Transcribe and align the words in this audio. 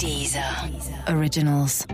Dieser 0.00 0.40
Originals. 1.08 1.86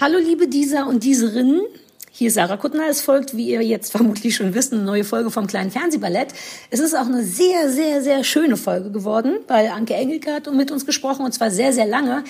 Hallo 0.00 0.18
liebe 0.18 0.48
Dieser 0.48 0.86
und 0.86 1.04
Dieserinnen. 1.04 1.62
Hier 2.10 2.28
ist 2.28 2.34
Sarah 2.34 2.56
Kuttner. 2.56 2.84
Es 2.88 3.00
folgt, 3.00 3.36
wie 3.36 3.50
ihr 3.50 3.62
jetzt 3.62 3.92
vermutlich 3.96 4.34
schon 4.34 4.54
wisst, 4.54 4.72
eine 4.72 4.82
neue 4.82 5.04
Folge 5.04 5.30
vom 5.30 5.46
kleinen 5.46 5.70
Fernsehballett. 5.70 6.28
Es 6.70 6.80
ist 6.80 6.94
auch 6.94 7.06
eine 7.06 7.22
sehr, 7.22 7.70
sehr, 7.70 8.02
sehr 8.02 8.24
schöne 8.24 8.56
Folge 8.56 8.90
geworden, 8.90 9.38
weil 9.48 9.68
Anke 9.68 9.94
Engelke 9.94 10.32
hat 10.32 10.52
mit 10.52 10.70
uns 10.70 10.86
gesprochen 10.86 11.24
und 11.24 11.32
zwar 11.32 11.50
sehr, 11.50 11.72
sehr 11.72 11.86
lange. 11.86 12.24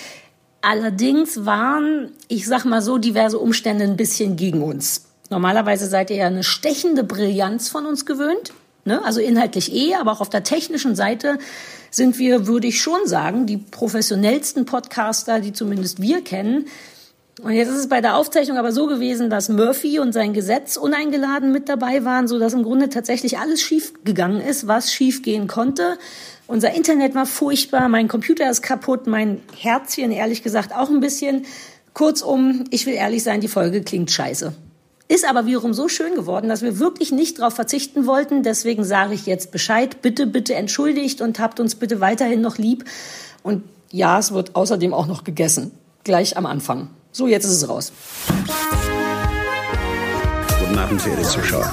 Allerdings 0.60 1.44
waren, 1.44 2.12
ich 2.28 2.46
sag 2.46 2.64
mal 2.64 2.82
so, 2.82 2.98
diverse 2.98 3.38
Umstände 3.38 3.84
ein 3.84 3.96
bisschen 3.96 4.36
gegen 4.36 4.62
uns. 4.62 5.06
Normalerweise 5.30 5.86
seid 5.86 6.10
ihr 6.10 6.16
ja 6.16 6.26
eine 6.26 6.44
stechende 6.44 7.04
Brillanz 7.04 7.68
von 7.68 7.86
uns 7.86 8.06
gewöhnt. 8.06 8.52
Ne? 8.84 9.02
Also 9.04 9.20
inhaltlich 9.20 9.72
eh, 9.72 9.94
aber 9.94 10.12
auch 10.12 10.20
auf 10.20 10.30
der 10.30 10.44
technischen 10.44 10.94
Seite 10.94 11.38
sind 11.90 12.18
wir, 12.18 12.46
würde 12.46 12.66
ich 12.66 12.80
schon 12.80 13.06
sagen, 13.06 13.46
die 13.46 13.56
professionellsten 13.56 14.66
Podcaster, 14.66 15.40
die 15.40 15.52
zumindest 15.52 16.02
wir 16.02 16.22
kennen. 16.22 16.66
Und 17.42 17.52
jetzt 17.52 17.68
ist 17.68 17.78
es 17.78 17.88
bei 17.88 18.00
der 18.00 18.16
Aufzeichnung 18.16 18.58
aber 18.58 18.72
so 18.72 18.86
gewesen, 18.86 19.28
dass 19.28 19.48
Murphy 19.48 19.98
und 19.98 20.12
sein 20.12 20.34
Gesetz 20.34 20.76
uneingeladen 20.76 21.50
mit 21.50 21.68
dabei 21.68 22.04
waren, 22.04 22.28
so 22.28 22.38
dass 22.38 22.52
im 22.52 22.62
Grunde 22.62 22.88
tatsächlich 22.88 23.38
alles 23.38 23.60
schief 23.60 23.92
gegangen 24.04 24.40
ist, 24.40 24.68
was 24.68 24.92
schief 24.92 25.22
gehen 25.22 25.46
konnte. 25.46 25.98
Unser 26.46 26.74
Internet 26.74 27.14
war 27.14 27.26
furchtbar, 27.26 27.88
mein 27.88 28.06
Computer 28.06 28.48
ist 28.50 28.62
kaputt, 28.62 29.06
mein 29.06 29.40
Herzchen 29.56 30.12
ehrlich 30.12 30.42
gesagt 30.42 30.74
auch 30.74 30.90
ein 30.90 31.00
bisschen. 31.00 31.46
Kurzum, 31.92 32.64
ich 32.70 32.86
will 32.86 32.94
ehrlich 32.94 33.22
sein, 33.22 33.40
die 33.40 33.48
Folge 33.48 33.82
klingt 33.82 34.10
scheiße. 34.10 34.52
Ist 35.06 35.28
aber 35.28 35.44
wiederum 35.44 35.74
so 35.74 35.88
schön 35.88 36.14
geworden, 36.14 36.48
dass 36.48 36.62
wir 36.62 36.78
wirklich 36.78 37.12
nicht 37.12 37.38
darauf 37.38 37.54
verzichten 37.54 38.06
wollten. 38.06 38.42
Deswegen 38.42 38.84
sage 38.84 39.12
ich 39.12 39.26
jetzt 39.26 39.52
Bescheid. 39.52 40.00
Bitte, 40.00 40.26
bitte 40.26 40.54
entschuldigt 40.54 41.20
und 41.20 41.38
habt 41.38 41.60
uns 41.60 41.74
bitte 41.74 42.00
weiterhin 42.00 42.40
noch 42.40 42.56
lieb. 42.56 42.84
Und 43.42 43.64
ja, 43.90 44.18
es 44.18 44.32
wird 44.32 44.56
außerdem 44.56 44.94
auch 44.94 45.06
noch 45.06 45.22
gegessen. 45.22 45.72
Gleich 46.04 46.38
am 46.38 46.46
Anfang. 46.46 46.88
So, 47.12 47.26
jetzt 47.28 47.44
ist 47.44 47.52
es 47.52 47.68
raus. 47.68 47.92
Guten 50.58 50.78
Abend, 50.78 51.02
verehrte 51.02 51.22
Zuschauer. 51.22 51.70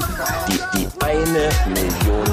Die, 0.50 0.60
die 0.78 0.88
eine 1.00 1.50
Million. 1.70 2.28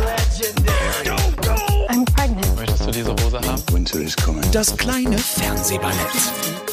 I'm 1.88 2.04
pregnant. 2.16 2.56
Möchtest 2.56 2.86
du 2.86 2.90
diese 2.90 3.12
Hose 3.12 3.40
haben? 3.40 3.62
Winter 3.72 4.00
is 4.00 4.16
coming. 4.16 4.42
Das 4.50 4.76
kleine 4.76 5.16
Fernsehballett. 5.16 6.67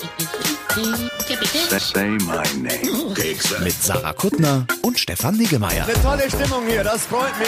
Mit 3.63 3.73
Sarah 3.81 4.11
Kuttner 4.13 4.67
und 4.81 4.99
Stefan 4.99 5.37
Niggemeier. 5.37 5.85
Eine 5.85 5.93
tolle 6.01 6.29
Stimmung 6.29 6.67
hier, 6.67 6.83
das 6.83 7.05
freut 7.05 7.37
mich. 7.39 7.47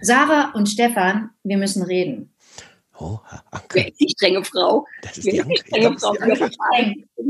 Sarah 0.00 0.50
und 0.54 0.68
Stefan, 0.68 1.30
wir 1.44 1.58
müssen 1.58 1.84
reden. 1.84 2.34
Oh, 2.98 3.18
Anke, 3.52 3.92
Die 4.00 4.08
strenge 4.10 4.44
Frau. 4.44 4.86
das 5.02 5.18
ist 5.18 5.30
die 5.30 5.40
Anke. 5.40 5.56
strenge 5.58 5.94
ist 5.94 6.00
Frau. 6.00 6.14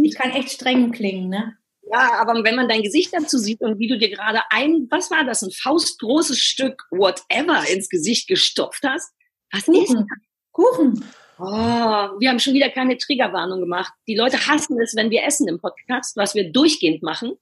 Ich 0.02 0.14
kann 0.14 0.30
echt 0.30 0.52
streng 0.52 0.90
klingen, 0.92 1.28
ne? 1.28 1.56
Ja, 1.90 2.14
aber 2.18 2.42
wenn 2.44 2.56
man 2.56 2.68
dein 2.68 2.82
Gesicht 2.82 3.12
dazu 3.12 3.36
sieht 3.36 3.60
und 3.60 3.78
wie 3.78 3.88
du 3.88 3.98
dir 3.98 4.08
gerade 4.08 4.40
ein, 4.48 4.86
was 4.88 5.10
war 5.10 5.24
das, 5.24 5.42
ein 5.42 5.50
faustgroßes 5.50 6.38
Stück 6.38 6.84
whatever 6.90 7.68
ins 7.68 7.90
Gesicht 7.90 8.28
gestopft 8.28 8.82
hast, 8.86 9.12
was 9.52 9.68
ist 9.68 9.86
Kuchen. 9.88 10.08
Kuchen. 10.52 11.04
Oh, 11.38 11.44
wir 11.44 12.28
haben 12.28 12.38
schon 12.38 12.54
wieder 12.54 12.68
keine 12.70 12.96
Triggerwarnung 12.98 13.60
gemacht. 13.60 13.92
Die 14.06 14.14
Leute 14.14 14.46
hassen 14.46 14.80
es, 14.80 14.94
wenn 14.94 15.10
wir 15.10 15.24
essen 15.24 15.48
im 15.48 15.60
Podcast, 15.60 16.16
was 16.16 16.34
wir 16.34 16.52
durchgehend 16.52 17.02
machen. 17.02 17.32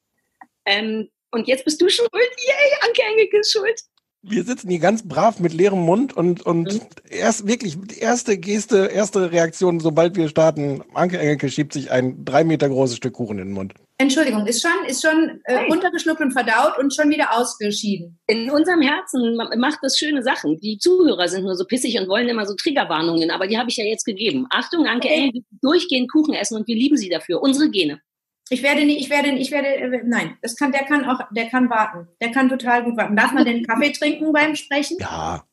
Ähm, 0.65 1.09
und 1.33 1.49
jetzt 1.49 1.65
bist 1.65 1.81
du 1.81 1.89
schuld. 1.89 2.11
Yay, 2.13 2.79
Anke 2.87 3.03
Engelke 3.13 3.39
ist 3.39 3.53
schuld. 3.53 3.81
Wir 4.23 4.45
sitzen 4.45 4.69
hier 4.69 4.81
ganz 4.81 5.07
brav 5.07 5.39
mit 5.41 5.53
leerem 5.55 5.81
Mund 5.81 6.15
und, 6.15 6.45
und 6.45 6.75
Mhm. 6.75 6.81
erst 7.09 7.47
wirklich 7.47 7.79
erste 7.99 8.37
Geste, 8.37 8.87
erste 8.87 9.33
Reaktion, 9.33 9.81
sobald 9.81 10.15
wir 10.17 10.29
starten, 10.29 10.83
Anke 10.95 11.19
Engelke 11.19 11.51
schiebt 11.51 11.73
sich 11.73 11.91
ein 11.91 12.25
drei 12.25 12.45
Meter 12.45 12.69
großes 12.69 12.97
Stück 12.99 13.15
Kuchen 13.15 13.39
in 13.39 13.47
den 13.49 13.55
Mund. 13.55 13.75
Entschuldigung, 14.01 14.47
ist 14.47 14.63
schon, 14.63 14.85
ist 14.87 15.03
schon 15.03 15.41
äh, 15.45 15.67
runtergeschluckt 15.67 16.21
und 16.21 16.33
verdaut 16.33 16.79
und 16.79 16.95
schon 16.95 17.11
wieder 17.11 17.37
ausgeschieden. 17.37 18.19
In 18.27 18.51
unserem 18.51 18.81
Herzen 18.81 19.37
ma- 19.37 19.55
macht 19.57 19.79
das 19.83 19.99
schöne 19.99 20.23
Sachen. 20.23 20.59
Die 20.61 20.79
Zuhörer 20.79 21.29
sind 21.29 21.45
nur 21.45 21.55
so 21.55 21.65
pissig 21.67 21.99
und 22.01 22.09
wollen 22.09 22.29
immer 22.29 22.47
so 22.47 22.55
Triggerwarnungen, 22.55 23.31
aber 23.31 23.47
die 23.47 23.59
habe 23.59 23.69
ich 23.71 23.77
ja 23.77 23.85
jetzt 23.85 24.05
gegeben. 24.05 24.47
Achtung, 24.51 24.87
Anke 24.87 25.09
Okay. 25.09 25.17
Engelke, 25.29 25.41
durchgehend 25.63 26.11
Kuchen 26.11 26.35
essen 26.35 26.57
und 26.57 26.67
wir 26.67 26.75
lieben 26.77 26.97
sie 26.97 27.09
dafür. 27.11 27.43
Unsere 27.43 27.71
Gene. 27.71 28.01
Ich 28.49 28.63
werde 28.63 28.85
nicht, 28.85 29.01
ich 29.01 29.11
werde, 29.11 29.31
ich 29.31 29.51
werde, 29.51 29.69
äh, 29.69 30.03
nein, 30.05 30.37
das 30.43 30.57
kann, 30.57 30.73
der 30.73 30.85
kann 30.85 31.05
auch, 31.05 31.21
der 31.31 31.49
kann 31.51 31.69
warten. 31.71 32.09
Der 32.21 32.33
kann 32.33 32.49
total 32.49 32.83
gut 32.85 32.97
warten. 32.97 33.15
Darf 33.17 33.33
man 33.33 33.45
denn 33.45 33.65
Kaffee 33.65 33.93
trinken 33.99 34.33
beim 34.33 34.57
Sprechen? 34.57 34.97
Ja. 34.99 35.45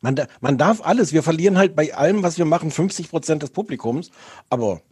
Man, 0.00 0.16
man 0.42 0.58
darf 0.58 0.84
alles. 0.84 1.14
Wir 1.14 1.22
verlieren 1.22 1.56
halt 1.56 1.74
bei 1.74 1.94
allem, 1.94 2.22
was 2.22 2.36
wir 2.36 2.44
machen, 2.44 2.70
50 2.70 3.08
Prozent 3.08 3.42
des 3.42 3.50
Publikums. 3.50 4.10
Aber 4.50 4.82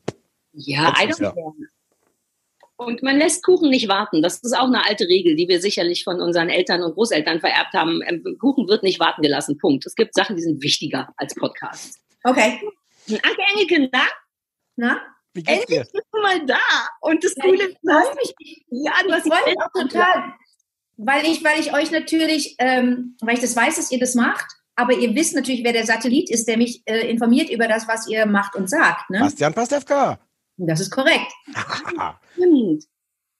Ja, 0.54 0.94
I 0.98 1.06
don't 1.10 1.20
ja. 1.22 1.30
care. 1.32 1.52
Und 2.76 3.02
man 3.02 3.16
lässt 3.18 3.44
Kuchen 3.44 3.70
nicht 3.70 3.88
warten. 3.88 4.22
Das 4.22 4.38
ist 4.38 4.56
auch 4.56 4.66
eine 4.66 4.84
alte 4.84 5.04
Regel, 5.06 5.36
die 5.36 5.46
wir 5.48 5.60
sicherlich 5.60 6.02
von 6.04 6.20
unseren 6.20 6.48
Eltern 6.48 6.82
und 6.82 6.94
Großeltern 6.94 7.40
vererbt 7.40 7.74
haben. 7.74 8.00
Ähm, 8.06 8.24
Kuchen 8.40 8.66
wird 8.68 8.82
nicht 8.82 8.98
warten 8.98 9.22
gelassen. 9.22 9.58
Punkt. 9.58 9.86
Es 9.86 9.94
gibt 9.94 10.14
Sachen, 10.14 10.36
die 10.36 10.42
sind 10.42 10.62
wichtiger 10.62 11.12
als 11.16 11.34
Podcasts. 11.34 12.00
Okay. 12.24 12.60
Anke 13.08 13.42
Engelke, 13.52 13.88
na, 13.92 14.02
Na? 14.76 15.00
wie 15.34 15.42
geht's 15.42 15.60
endlich 15.60 15.78
dir? 15.80 15.86
bist 15.92 16.06
du 16.12 16.20
mal 16.22 16.46
da. 16.46 16.58
Und 17.00 17.22
das 17.22 17.34
Ja, 17.36 17.44
Coole 17.44 17.56
ich 17.56 17.68
ist, 17.70 17.78
du 17.82 17.92
hast 17.92 18.14
mich. 18.16 18.34
ja, 18.70 18.92
du 19.02 19.08
Ich 19.08 19.14
hast 19.14 19.26
mich 19.26 19.54
total. 19.92 20.32
Weil 20.96 21.24
ich, 21.26 21.42
weil 21.44 21.58
ich 21.60 21.72
euch 21.74 21.90
natürlich, 21.90 22.54
ähm, 22.58 23.16
weil 23.20 23.34
ich 23.34 23.40
das 23.40 23.56
weiß, 23.56 23.76
dass 23.76 23.90
ihr 23.90 23.98
das 23.98 24.14
macht, 24.14 24.44
aber 24.76 24.92
ihr 24.94 25.14
wisst 25.14 25.34
natürlich, 25.34 25.64
wer 25.64 25.72
der 25.72 25.84
Satellit 25.86 26.30
ist, 26.30 26.46
der 26.48 26.56
mich 26.56 26.82
äh, 26.86 27.08
informiert 27.10 27.50
über 27.50 27.66
das, 27.68 27.88
was 27.88 28.08
ihr 28.08 28.24
macht 28.26 28.54
und 28.56 28.68
sagt. 28.70 29.10
Ne? 29.10 29.18
Bastian 29.20 29.52
Pastewka. 29.54 30.18
Das 30.66 30.80
ist 30.80 30.90
korrekt. 30.90 31.32
Stimmt. 32.34 32.84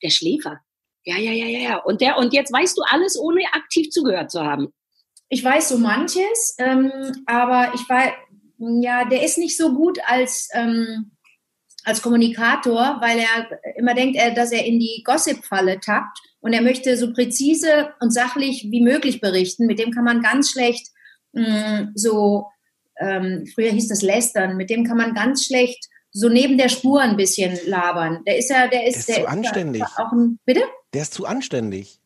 Der 0.02 0.10
Schläfer. 0.10 0.60
Ja, 1.04 1.16
ja, 1.16 1.32
ja, 1.32 1.46
ja, 1.46 1.58
ja. 1.58 1.76
Und 1.78 2.00
der, 2.00 2.18
und 2.18 2.32
jetzt 2.32 2.52
weißt 2.52 2.76
du 2.76 2.82
alles, 2.82 3.18
ohne 3.18 3.42
aktiv 3.52 3.90
zugehört 3.90 4.30
zu 4.30 4.42
haben. 4.42 4.72
Ich 5.28 5.42
weiß 5.42 5.70
so 5.70 5.78
manches, 5.78 6.56
ähm, 6.58 6.92
aber 7.26 7.72
ich 7.74 7.88
war, 7.88 8.12
ja, 8.58 9.04
der 9.06 9.24
ist 9.24 9.38
nicht 9.38 9.56
so 9.56 9.74
gut 9.74 9.98
als, 10.06 10.48
ähm, 10.52 11.12
als 11.84 12.02
Kommunikator, 12.02 12.98
weil 13.00 13.18
er 13.18 13.76
immer 13.76 13.94
denkt, 13.94 14.16
er, 14.16 14.32
dass 14.32 14.52
er 14.52 14.64
in 14.64 14.78
die 14.78 15.02
Gossip-Falle 15.04 15.80
tappt 15.80 16.18
und 16.40 16.52
er 16.52 16.62
möchte 16.62 16.96
so 16.96 17.12
präzise 17.12 17.94
und 18.00 18.12
sachlich 18.12 18.68
wie 18.70 18.82
möglich 18.82 19.20
berichten. 19.20 19.66
Mit 19.66 19.78
dem 19.78 19.90
kann 19.90 20.04
man 20.04 20.22
ganz 20.22 20.50
schlecht 20.52 20.88
mh, 21.32 21.92
so, 21.94 22.46
ähm, 23.00 23.46
früher 23.54 23.70
hieß 23.70 23.88
das 23.88 24.02
Lästern, 24.02 24.56
mit 24.56 24.70
dem 24.70 24.84
kann 24.84 24.96
man 24.96 25.14
ganz 25.14 25.46
schlecht 25.46 25.88
so 26.12 26.28
neben 26.28 26.58
der 26.58 26.68
Spur 26.68 27.00
ein 27.00 27.16
bisschen 27.16 27.58
labern. 27.66 28.22
Der 28.26 28.36
ist 28.38 28.50
ja, 28.50 28.68
der 28.68 28.86
ist, 28.86 28.98
ist 28.98 29.08
der 29.08 29.14
zu 29.16 29.20
ja 29.22 29.26
anständig. 29.28 29.82
auch 29.82 30.12
ein, 30.12 30.38
bitte? 30.44 30.62
Der 30.92 31.02
ist 31.02 31.14
zu 31.14 31.24
anständig. 31.26 31.98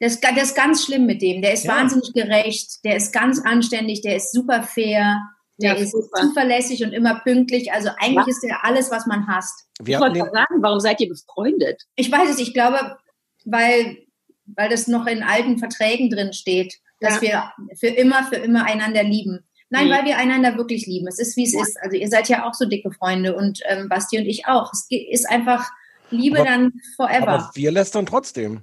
Das, 0.00 0.14
ist 0.14 0.24
das 0.24 0.42
ist 0.42 0.56
ganz 0.56 0.84
schlimm 0.84 1.04
mit 1.06 1.20
dem. 1.20 1.42
Der 1.42 1.52
ist 1.52 1.64
Ja. 1.64 1.76
wahnsinnig 1.76 2.12
gerecht, 2.14 2.82
der 2.84 2.96
ist 2.96 3.12
ganz 3.12 3.38
anständig, 3.44 4.00
der 4.00 4.16
ist 4.16 4.32
super 4.32 4.62
fair, 4.62 5.20
der 5.58 5.74
Ja, 5.74 5.78
ist 5.78 5.92
super. 5.92 6.22
zuverlässig 6.22 6.82
und 6.84 6.92
immer 6.92 7.20
pünktlich. 7.20 7.70
Also 7.70 7.90
eigentlich 7.98 8.26
Ja. 8.26 8.30
ist 8.30 8.40
der 8.42 8.64
alles, 8.64 8.90
was 8.90 9.04
man 9.06 9.26
hasst. 9.26 9.66
Wir 9.82 9.96
ich 9.96 10.00
wollte 10.00 10.18
sagen, 10.20 10.54
warum 10.60 10.80
seid 10.80 11.00
ihr 11.02 11.08
befreundet? 11.10 11.82
Ich 11.96 12.10
weiß 12.10 12.30
es, 12.30 12.38
ich 12.38 12.54
glaube, 12.54 12.96
weil, 13.44 13.98
weil 14.46 14.70
das 14.70 14.86
noch 14.88 15.06
in 15.06 15.22
alten 15.22 15.58
Verträgen 15.58 16.08
drin 16.08 16.32
steht, 16.32 16.76
dass 17.00 17.20
wir 17.20 17.52
für 17.78 17.88
immer, 17.88 18.24
für 18.24 18.36
immer 18.36 18.64
einander 18.64 19.02
lieben. 19.02 19.40
Nein, 19.70 19.86
Mhm. 19.86 19.90
weil 19.92 20.04
wir 20.04 20.18
einander 20.18 20.56
wirklich 20.56 20.86
lieben. 20.86 21.06
Es 21.06 21.18
ist, 21.18 21.36
wie 21.36 21.44
es 21.44 21.52
Ja. 21.52 21.62
ist. 21.62 21.78
Also 21.80 21.96
ihr 21.96 22.08
seid 22.08 22.28
ja 22.28 22.46
auch 22.48 22.54
so 22.54 22.66
dicke 22.66 22.90
Freunde 22.90 23.34
und 23.36 23.60
ähm, 23.68 23.88
Basti 23.88 24.18
und 24.18 24.26
ich 24.26 24.46
auch. 24.46 24.72
Es 24.72 24.86
ist 24.90 25.28
einfach 25.28 25.70
Liebe 26.10 26.40
Aber- 26.40 26.48
dann 26.48 26.72
forever. 26.96 27.28
aber 27.28 27.50
wir 27.54 27.70
lästern 27.70 28.04
trotzdem. 28.06 28.62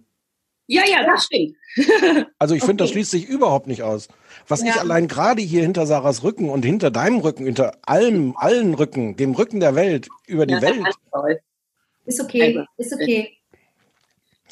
Ja, 0.69 0.81
ja, 0.85 1.05
das 1.05 1.23
stimmt. 1.25 1.55
Also 2.39 2.55
ich 2.55 2.61
finde, 2.61 2.83
das 2.83 2.89
Okay. 2.89 2.95
schließt 2.99 3.11
sich 3.11 3.25
überhaupt 3.29 3.67
nicht 3.67 3.83
aus. 3.83 4.09
Was 4.49 4.61
ich 4.61 4.67
Ja. 4.67 4.81
allein 4.81 5.07
gerade 5.07 5.41
hier 5.41 5.61
hinter 5.61 5.85
Sarahs 5.85 6.23
Rücken 6.23 6.49
und 6.49 6.65
hinter 6.65 6.91
deinem 6.91 7.19
Rücken, 7.19 7.45
hinter 7.45 7.77
allem, 7.85 8.35
allen 8.35 8.73
Rücken, 8.73 9.15
dem 9.15 9.31
Rücken 9.31 9.61
der 9.61 9.75
Welt, 9.75 10.09
über 10.27 10.45
die 10.45 10.55
Ja, 10.55 10.61
Welt, 10.61 10.81
ist 12.05 12.19
okay, 12.21 12.65
ist 12.77 12.93
okay. 12.93 13.36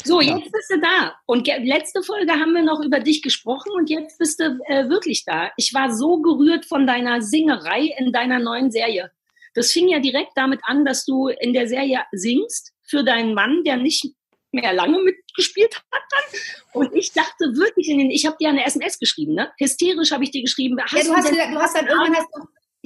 So, 0.03 0.21
jetzt 0.21 0.51
bist 0.51 0.69
du 0.69 0.79
da. 0.79 1.15
Und 1.25 1.47
letzte 1.47 2.03
Folge 2.03 2.33
haben 2.33 2.53
wir 2.53 2.63
noch 2.63 2.81
über 2.81 2.99
dich 2.99 3.21
gesprochen 3.21 3.71
und 3.73 3.89
jetzt 3.89 4.19
bist 4.19 4.39
du 4.39 4.59
äh, 4.67 4.89
wirklich 4.89 5.23
da. 5.25 5.51
Ich 5.57 5.73
war 5.73 5.93
so 5.95 6.21
gerührt 6.21 6.65
von 6.65 6.85
deiner 6.85 7.21
Singerei 7.21 7.93
in 7.97 8.11
deiner 8.11 8.39
neuen 8.39 8.71
Serie. 8.71 9.11
Das 9.53 9.71
fing 9.71 9.87
ja 9.87 9.99
direkt 9.99 10.31
damit 10.35 10.59
an, 10.63 10.83
dass 10.85 11.05
du 11.05 11.29
in 11.29 11.53
der 11.53 11.67
Serie 11.67 12.03
singst 12.11 12.73
für 12.83 13.03
deinen 13.03 13.33
Mann, 13.33 13.63
der 13.63 13.77
nicht 13.77 14.05
mehr 14.51 14.73
lange 14.73 14.99
mitgespielt 14.99 15.75
hat 15.75 16.03
dann. 16.11 16.39
Und 16.81 16.93
ich 16.95 17.11
dachte 17.13 17.45
wirklich, 17.55 17.89
in 17.89 17.99
den, 17.99 18.11
ich 18.11 18.25
habe 18.25 18.37
dir 18.39 18.49
eine 18.49 18.65
SMS 18.65 18.99
geschrieben, 18.99 19.33
ne? 19.33 19.51
Hysterisch 19.57 20.11
habe 20.11 20.23
ich 20.23 20.31
dir 20.31 20.41
geschrieben. 20.41 20.77
Ja, 20.77 20.85
du 20.85 21.13
hast, 21.13 21.25
denn- 21.27 21.35
gesagt, 21.35 21.53
du 21.53 21.59
hast 21.59 21.75
dann 21.75 21.87
irgendwann 21.87 22.15
hast 22.15 22.27
du, 22.33 22.41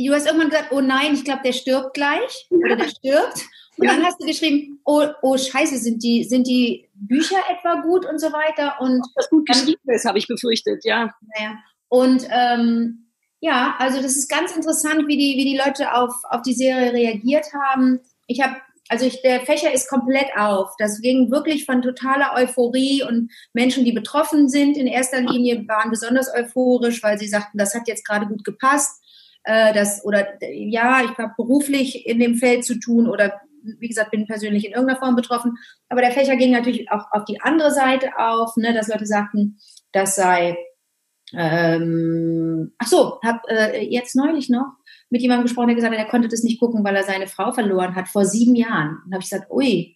du 0.06 0.14
hast 0.14 0.26
irgendwann 0.26 0.50
gesagt, 0.50 0.72
oh 0.72 0.82
nein, 0.82 1.14
ich 1.16 1.24
glaube, 1.24 1.42
der 1.44 1.54
stirbt 1.54 1.94
gleich 1.94 2.48
oder 2.50 2.76
der 2.76 2.90
stirbt. 2.90 3.46
Und 3.80 3.86
Ja. 3.86 3.94
dann 3.96 4.06
hast 4.06 4.22
du 4.22 4.26
geschrieben, 4.26 4.80
oh, 4.84 5.06
oh 5.22 5.38
Scheiße, 5.38 5.78
sind 5.78 6.04
die, 6.04 6.24
sind 6.26 6.48
die 6.48 6.90
Bücher 6.94 7.38
etwa 7.50 7.82
gut 7.82 8.06
und 8.06 8.20
so 8.20 8.28
weiter. 8.28 8.76
Und 8.82 9.02
das 9.16 9.30
gut 9.30 9.48
geschrieben 9.48 9.82
ist, 9.86 10.06
habe 10.06 10.18
ich 10.18 10.28
befürchtet, 10.28 10.84
ja. 10.84 11.14
naja. 11.36 11.58
Und 11.88 12.28
ähm, 12.30 13.06
ja, 13.40 13.76
also 13.80 14.02
das 14.02 14.18
ist 14.18 14.30
ganz 14.30 14.54
interessant, 14.56 15.08
wie 15.08 15.18
die, 15.18 15.38
wie 15.38 15.46
die 15.46 15.58
Leute 15.58 15.94
auf, 15.94 16.14
auf 16.30 16.42
die 16.42 16.54
Serie 16.54 16.92
reagiert 16.92 17.48
haben. 17.54 18.02
Ich 18.28 18.42
habe 18.42 18.58
also 18.90 19.06
ich, 19.06 19.22
der 19.22 19.42
Fächer 19.42 19.72
ist 19.72 19.88
komplett 19.88 20.36
auf. 20.36 20.74
Das 20.80 21.00
ging 21.00 21.30
wirklich 21.30 21.66
von 21.66 21.84
totaler 21.84 22.34
Euphorie 22.36 23.04
und 23.04 23.32
Menschen, 23.54 23.86
die 23.86 23.92
betroffen 23.92 24.50
sind, 24.50 24.78
in 24.78 24.88
erster 24.88 25.22
Linie 25.22 25.64
waren 25.68 25.92
besonders 25.92 26.34
euphorisch, 26.34 27.04
weil 27.04 27.20
sie 27.20 27.28
sagten, 27.28 27.60
das 27.60 27.76
hat 27.76 27.88
jetzt 27.88 28.06
gerade 28.06 28.26
gut 28.26 28.44
gepasst. 28.44 29.00
Äh, 29.44 29.74
das, 29.74 30.04
oder 30.04 30.28
ja, 30.42 31.04
ich 31.04 31.16
habe 31.20 31.34
beruflich 31.38 32.08
in 32.08 32.20
dem 32.20 32.36
Feld 32.36 32.66
zu 32.66 32.80
tun 32.80 33.08
oder 33.08 33.40
wie 33.80 33.88
gesagt, 33.88 34.12
bin 34.12 34.28
persönlich 34.28 34.66
in 34.66 34.72
irgendeiner 34.72 35.00
Form 35.00 35.16
betroffen. 35.16 35.58
Aber 35.90 36.02
der 36.02 36.12
Fächer 36.12 36.36
ging 36.36 36.52
natürlich 36.52 36.92
auch 36.92 37.06
auf 37.12 37.26
die 37.26 37.42
andere 37.42 37.72
Seite 37.72 38.12
auf, 38.18 38.56
ne, 38.58 38.74
dass 38.74 38.88
Leute 38.88 39.06
sagten, 39.06 39.58
das 39.92 40.16
sei 40.16 40.58
ähm, 41.34 42.74
ach 42.78 42.88
so, 42.88 43.20
habe 43.24 43.40
äh, 43.50 43.86
jetzt 43.86 44.16
neulich 44.16 44.50
noch 44.50 44.74
mit 45.10 45.22
jemandem 45.22 45.46
gesprochen, 45.46 45.68
der 45.68 45.76
gesagt 45.76 45.94
hat, 45.94 46.00
er 46.00 46.10
konnte 46.10 46.28
das 46.28 46.44
nicht 46.44 46.60
gucken, 46.60 46.84
weil 46.84 46.96
er 46.96 47.04
seine 47.04 47.28
Frau 47.28 47.52
verloren 47.52 47.96
hat 47.96 48.08
vor 48.08 48.26
sieben 48.26 48.56
Jahren. 48.56 48.98
Und 49.06 49.14
habe 49.14 49.24
ich 49.24 49.30
gesagt, 49.30 49.52
ui, 49.52 49.96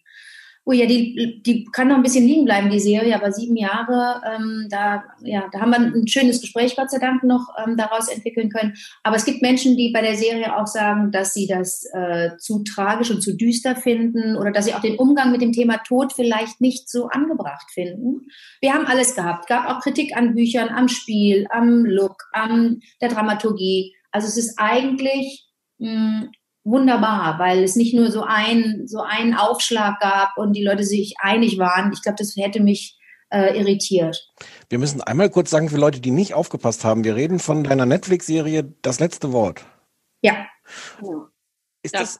oh 0.66 0.72
ja, 0.72 0.86
die, 0.86 1.42
die 1.42 1.64
kann 1.66 1.88
noch 1.88 1.96
ein 1.96 2.02
bisschen 2.02 2.26
liegen 2.26 2.46
bleiben, 2.46 2.70
die 2.70 2.80
Serie, 2.80 3.14
aber 3.14 3.30
sieben 3.32 3.56
Jahre, 3.56 4.22
ähm, 4.24 4.66
da, 4.70 5.04
ja, 5.22 5.48
da 5.52 5.60
haben 5.60 5.70
wir 5.70 5.78
ein 5.78 6.08
schönes 6.08 6.40
Gespräch, 6.40 6.74
Gott 6.74 6.90
sei 6.90 6.98
Dank, 6.98 7.22
noch 7.22 7.48
ähm, 7.62 7.76
daraus 7.76 8.08
entwickeln 8.08 8.48
können. 8.48 8.74
Aber 9.02 9.16
es 9.16 9.26
gibt 9.26 9.42
Menschen, 9.42 9.76
die 9.76 9.90
bei 9.90 10.00
der 10.00 10.16
Serie 10.16 10.56
auch 10.56 10.66
sagen, 10.66 11.10
dass 11.10 11.34
sie 11.34 11.46
das 11.46 11.84
äh, 11.92 12.30
zu 12.38 12.64
tragisch 12.64 13.10
und 13.10 13.20
zu 13.20 13.36
düster 13.36 13.76
finden 13.76 14.36
oder 14.36 14.52
dass 14.52 14.64
sie 14.64 14.74
auch 14.74 14.80
den 14.80 14.96
Umgang 14.96 15.32
mit 15.32 15.42
dem 15.42 15.52
Thema 15.52 15.78
Tod 15.86 16.14
vielleicht 16.14 16.62
nicht 16.62 16.88
so 16.88 17.08
angebracht 17.08 17.70
finden. 17.70 18.22
Wir 18.60 18.72
haben 18.72 18.86
alles 18.86 19.14
gehabt. 19.14 19.48
Gab 19.48 19.68
auch 19.68 19.80
Kritik 19.80 20.16
an 20.16 20.34
Büchern, 20.34 20.70
am 20.70 20.88
Spiel, 20.88 21.46
am 21.50 21.84
Look, 21.84 22.24
an 22.32 22.80
der 23.02 23.10
Dramaturgie. 23.10 23.94
Also 24.12 24.28
es 24.28 24.38
ist 24.38 24.54
eigentlich 24.58 25.46
mh, 25.78 25.90
hm, 25.90 26.30
wunderbar, 26.64 27.38
weil 27.38 27.62
es 27.62 27.76
nicht 27.76 27.94
nur 27.94 28.10
so 28.10 28.22
ein 28.22 28.86
so 28.86 29.00
einen 29.00 29.34
Aufschlag 29.34 30.00
gab 30.00 30.36
und 30.36 30.54
die 30.54 30.64
Leute 30.64 30.84
sich 30.84 31.14
einig 31.18 31.58
waren. 31.58 31.92
Ich 31.92 32.02
glaube, 32.02 32.16
das 32.18 32.34
hätte 32.36 32.60
mich 32.60 32.98
äh, 33.30 33.58
irritiert. 33.58 34.32
Wir 34.68 34.78
müssen 34.78 35.00
einmal 35.02 35.30
kurz 35.30 35.50
sagen 35.50 35.68
für 35.68 35.76
Leute, 35.76 36.00
die 36.00 36.10
nicht 36.10 36.34
aufgepasst 36.34 36.84
haben. 36.84 37.04
Wir 37.04 37.16
reden 37.16 37.38
von 37.38 37.64
deiner 37.64 37.86
Netflix-Serie 37.86 38.74
Das 38.82 39.00
letzte 39.00 39.32
Wort. 39.32 39.64
Ja. 40.22 40.46
Ist 41.82 41.94
das, 41.94 42.18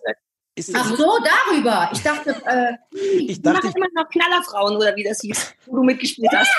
ist 0.56 0.74
Ach 0.74 0.88
so, 0.96 1.18
darüber. 1.18 1.90
Ich 1.92 2.02
dachte, 2.02 2.30
äh, 2.46 2.74
ich 3.26 3.42
dachte, 3.42 3.66
ich 3.68 3.74
immer 3.74 3.86
noch 3.94 4.08
Knallerfrauen 4.08 4.76
oder 4.76 4.94
wie 4.94 5.02
das 5.02 5.20
hieß, 5.20 5.54
wo 5.66 5.76
du 5.76 5.82
mitgespielt 5.82 6.30
hast. 6.32 6.50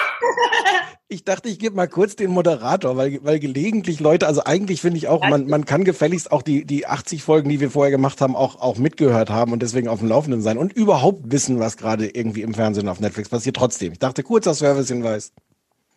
ich 1.08 1.24
dachte, 1.24 1.48
ich 1.48 1.60
gebe 1.60 1.76
mal 1.76 1.88
kurz 1.88 2.16
den 2.16 2.32
Moderator, 2.32 2.98
weil, 2.98 3.20
weil 3.24 3.40
gelegentlich 3.40 4.02
Leute, 4.02 4.28
also 4.28 4.44
eigentlich 4.44 4.82
finde 4.82 4.98
ich 4.98 5.08
auch, 5.08 5.22
man, 5.22 5.48
man 5.48 5.66
kann 5.66 5.86
gefälligst 5.86 6.32
auch 6.32 6.42
die, 6.42 6.66
die 6.66 6.88
80 6.88 7.24
Folgen, 7.24 7.50
die 7.50 7.62
wir 7.62 7.72
vorher 7.72 7.92
gemacht 7.92 8.20
haben, 8.20 8.36
auch, 8.36 8.60
auch 8.60 8.78
mitgehört 8.78 9.30
haben 9.30 9.54
und 9.54 9.62
deswegen 9.62 9.88
auf 9.88 10.00
dem 10.00 10.10
Laufenden 10.10 10.42
sein 10.42 10.58
und 10.58 10.74
überhaupt 10.74 11.32
wissen, 11.32 11.60
was 11.60 11.78
gerade 11.78 12.08
irgendwie 12.08 12.42
im 12.42 12.54
Fernsehen 12.54 12.90
auf 12.90 13.00
Netflix 13.00 13.30
passiert. 13.30 13.56
Trotzdem, 13.56 13.94
ich 13.94 14.00
dachte, 14.00 14.24
kurzer 14.24 14.54
Servicehinweis. 14.54 15.32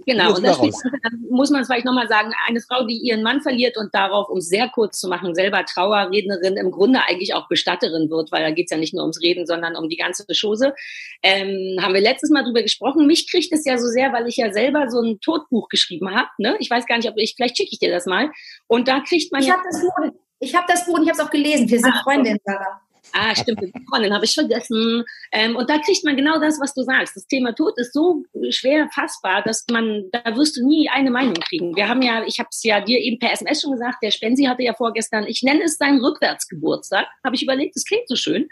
Genau, 0.08 0.34
und 0.34 0.43
da 0.43 0.55
steht, 0.55 0.72
dann 1.02 1.22
muss 1.28 1.50
man 1.50 1.60
es 1.60 1.66
vielleicht 1.66 1.84
nochmal 1.84 2.08
sagen, 2.08 2.32
eine 2.46 2.60
Frau, 2.62 2.87
die 2.87 2.96
ihren 2.96 3.22
Mann 3.22 3.43
verliert 3.43 3.76
und 3.76 3.94
darauf, 3.94 4.31
um 4.31 4.38
es 4.38 4.49
sehr 4.49 4.66
kurz 4.70 4.99
zu 4.99 5.06
machen, 5.06 5.34
selber 5.34 5.66
Trauerrednerin, 5.66 6.56
im 6.56 6.70
Grunde 6.70 7.00
eigentlich 7.06 7.34
auch 7.34 7.46
Bestatterin 7.46 8.08
wird, 8.08 8.32
weil 8.32 8.43
da 8.43 8.50
geht 8.50 8.69
es 8.69 8.70
ja 8.70 8.78
nicht 8.78 8.94
nur 8.94 9.02
ums 9.02 9.20
Reden, 9.20 9.44
sondern 9.44 9.76
um 9.76 9.90
die 9.90 9.99
ganze 9.99 10.25
Chose. 10.32 10.72
Ähm, 11.22 11.78
haben 11.82 11.93
wir 11.93 12.00
letztes 12.00 12.31
Mal 12.31 12.43
drüber 12.43 12.62
gesprochen. 12.62 13.06
Mich 13.06 13.31
kriegt 13.31 13.52
es 13.52 13.66
ja 13.66 13.76
so 13.76 13.87
sehr, 13.87 14.10
weil 14.14 14.26
ich 14.28 14.38
ja 14.38 14.50
selber 14.50 14.88
so 14.88 15.02
ein 15.02 15.20
Todbuch 15.20 15.69
geschrieben 15.69 16.14
habe. 16.14 16.31
Ne? 16.38 16.56
Ich 16.58 16.70
weiß 16.70 16.87
gar 16.87 16.96
nicht, 16.96 17.11
ob 17.11 17.19
ich, 17.19 17.34
vielleicht 17.37 17.58
schicke 17.58 17.72
ich 17.72 17.78
dir 17.78 17.90
das 17.90 18.06
mal. 18.06 18.31
Und 18.66 18.88
da 18.88 19.00
kriegt 19.00 19.31
man 19.31 19.43
ich 19.43 19.49
ja... 19.49 19.56
Hab 19.56 19.64
das 19.70 19.82
Buch, 19.82 19.93
ich 20.40 20.54
habe 20.54 20.66
das 20.69 20.87
Buch 20.87 20.94
und 20.94 21.02
ich 21.02 21.11
habe 21.11 21.20
es 21.20 21.26
auch 21.26 21.31
gelesen. 21.31 21.69
Wir 21.69 21.81
sind 21.81 21.94
Freundinnen, 21.96 22.38
Sarah. 22.46 22.81
Ah, 23.12 23.34
stimmt, 23.34 23.60
Freundin 23.88 24.14
habe 24.14 24.25
ich 24.25 24.34
vergessen. 24.34 25.05
Ähm, 25.32 25.56
und 25.56 25.69
da 25.69 25.78
kriegt 25.78 26.05
man 26.05 26.16
genau 26.16 26.38
das, 26.38 26.60
was 26.60 26.75
du 26.75 26.82
sagst. 26.82 27.16
Das 27.16 27.26
Thema 27.26 27.55
Tod 27.55 27.75
ist 27.76 27.93
so 27.93 28.25
schwer 28.50 28.88
fassbar, 28.93 29.43
dass 29.43 29.64
man, 29.70 30.08
da 30.12 30.37
wirst 30.37 30.56
du 30.56 30.66
nie 30.66 30.88
eine 30.88 31.10
Meinung 31.10 31.34
kriegen. 31.34 31.76
Wir 31.76 31.88
haben 31.88 32.02
ja, 32.02 32.25
ich 32.26 32.38
habe 32.38 32.49
es 32.50 32.62
ja 32.62 32.81
dir 32.81 32.99
eben 32.99 33.19
per 33.19 33.32
SMS 33.32 33.62
schon 33.62 33.72
gesagt, 33.72 34.02
der 34.02 34.10
Spensi 34.10 34.44
hatte 34.44 34.62
ja 34.62 34.75
vorgestern, 34.75 35.26
ich 35.26 35.43
nenne 35.43 35.62
es 35.64 35.76
seinen 35.76 36.05
Rückwärtsgeburtstag, 36.05 37.06
habe 37.25 37.37
ich 37.37 37.43
überlegt, 37.43 37.76
das 37.76 37.84
klingt 37.84 38.08
so 38.08 38.16
schön. 38.16 38.49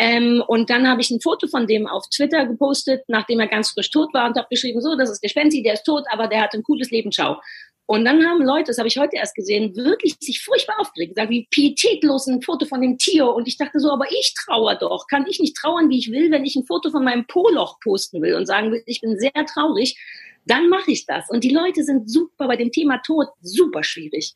Ähm, 0.00 0.44
und 0.46 0.70
dann 0.70 0.88
habe 0.88 1.00
ich 1.00 1.10
ein 1.10 1.20
Foto 1.20 1.48
von 1.48 1.66
dem 1.66 1.88
auf 1.88 2.04
Twitter 2.08 2.46
gepostet, 2.46 3.02
nachdem 3.08 3.40
er 3.40 3.48
ganz 3.48 3.70
frisch 3.70 3.90
tot 3.90 4.14
war 4.14 4.28
und 4.28 4.36
habe 4.36 4.46
geschrieben, 4.48 4.80
so, 4.80 4.96
das 4.96 5.10
ist 5.10 5.22
der 5.24 5.28
Spenzi, 5.28 5.60
der 5.62 5.74
ist 5.74 5.82
tot, 5.82 6.04
aber 6.12 6.28
der 6.28 6.40
hat 6.42 6.54
ein 6.54 6.62
cooles 6.62 6.92
Leben, 6.92 7.10
ciao. 7.10 7.40
Und 7.90 8.04
dann 8.04 8.22
haben 8.26 8.42
Leute, 8.42 8.64
das 8.66 8.76
habe 8.76 8.86
ich 8.86 8.98
heute 8.98 9.16
erst 9.16 9.34
gesehen, 9.34 9.74
wirklich 9.74 10.16
sich 10.20 10.42
furchtbar 10.42 10.78
aufgeregt, 10.78 11.14
gesagt, 11.14 11.30
wie 11.30 11.48
pietätlos 11.50 12.26
ein 12.26 12.42
Foto 12.42 12.66
von 12.66 12.82
dem 12.82 12.98
Tier. 12.98 13.26
Und 13.28 13.48
ich 13.48 13.56
dachte 13.56 13.80
so, 13.80 13.90
aber 13.90 14.04
ich 14.10 14.34
trauere 14.34 14.76
doch. 14.76 15.06
Kann 15.06 15.26
ich 15.26 15.40
nicht 15.40 15.56
trauern, 15.56 15.88
wie 15.88 15.98
ich 15.98 16.12
will, 16.12 16.30
wenn 16.30 16.44
ich 16.44 16.54
ein 16.54 16.66
Foto 16.66 16.90
von 16.90 17.02
meinem 17.02 17.26
Poloch 17.26 17.80
posten 17.80 18.20
will 18.20 18.34
und 18.34 18.44
sagen 18.44 18.72
will, 18.72 18.82
ich 18.84 19.00
bin 19.00 19.18
sehr 19.18 19.32
traurig, 19.32 19.98
dann 20.44 20.68
mache 20.68 20.90
ich 20.90 21.06
das. 21.06 21.30
Und 21.30 21.44
die 21.44 21.48
Leute 21.48 21.82
sind 21.82 22.10
super 22.10 22.46
bei 22.46 22.56
dem 22.56 22.70
Thema 22.70 22.98
Tod, 22.98 23.28
super 23.40 23.82
schwierig. 23.82 24.34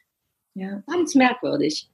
Ja. 0.54 0.82
Ganz 0.86 1.14
merkwürdig. 1.14 1.91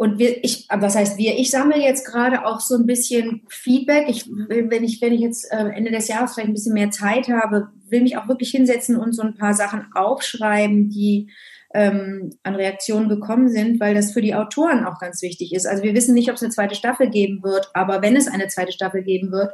Und 0.00 0.18
wir, 0.18 0.42
ich, 0.42 0.66
was 0.70 0.96
heißt 0.96 1.18
wir? 1.18 1.38
Ich 1.38 1.50
sammle 1.50 1.78
jetzt 1.78 2.06
gerade 2.06 2.46
auch 2.46 2.60
so 2.60 2.74
ein 2.74 2.86
bisschen 2.86 3.42
Feedback. 3.50 4.08
Ich, 4.08 4.26
wenn 4.30 4.82
ich, 4.82 5.02
wenn 5.02 5.12
ich 5.12 5.20
jetzt 5.20 5.52
äh, 5.52 5.68
Ende 5.74 5.90
des 5.90 6.08
Jahres 6.08 6.32
vielleicht 6.32 6.48
ein 6.48 6.54
bisschen 6.54 6.72
mehr 6.72 6.90
Zeit 6.90 7.28
habe, 7.28 7.68
will 7.90 8.00
mich 8.00 8.16
auch 8.16 8.26
wirklich 8.26 8.50
hinsetzen 8.50 8.96
und 8.96 9.12
so 9.12 9.20
ein 9.20 9.34
paar 9.34 9.52
Sachen 9.52 9.92
aufschreiben, 9.94 10.88
die 10.88 11.28
ähm, 11.74 12.30
an 12.42 12.54
Reaktionen 12.54 13.10
gekommen 13.10 13.50
sind, 13.50 13.78
weil 13.78 13.94
das 13.94 14.12
für 14.12 14.22
die 14.22 14.34
Autoren 14.34 14.86
auch 14.86 14.98
ganz 14.98 15.20
wichtig 15.20 15.52
ist. 15.52 15.66
Also 15.66 15.82
wir 15.82 15.92
wissen 15.92 16.14
nicht, 16.14 16.30
ob 16.30 16.36
es 16.36 16.42
eine 16.42 16.50
zweite 16.50 16.76
Staffel 16.76 17.10
geben 17.10 17.42
wird, 17.42 17.68
aber 17.74 18.00
wenn 18.00 18.16
es 18.16 18.26
eine 18.26 18.48
zweite 18.48 18.72
Staffel 18.72 19.02
geben 19.02 19.32
wird, 19.32 19.52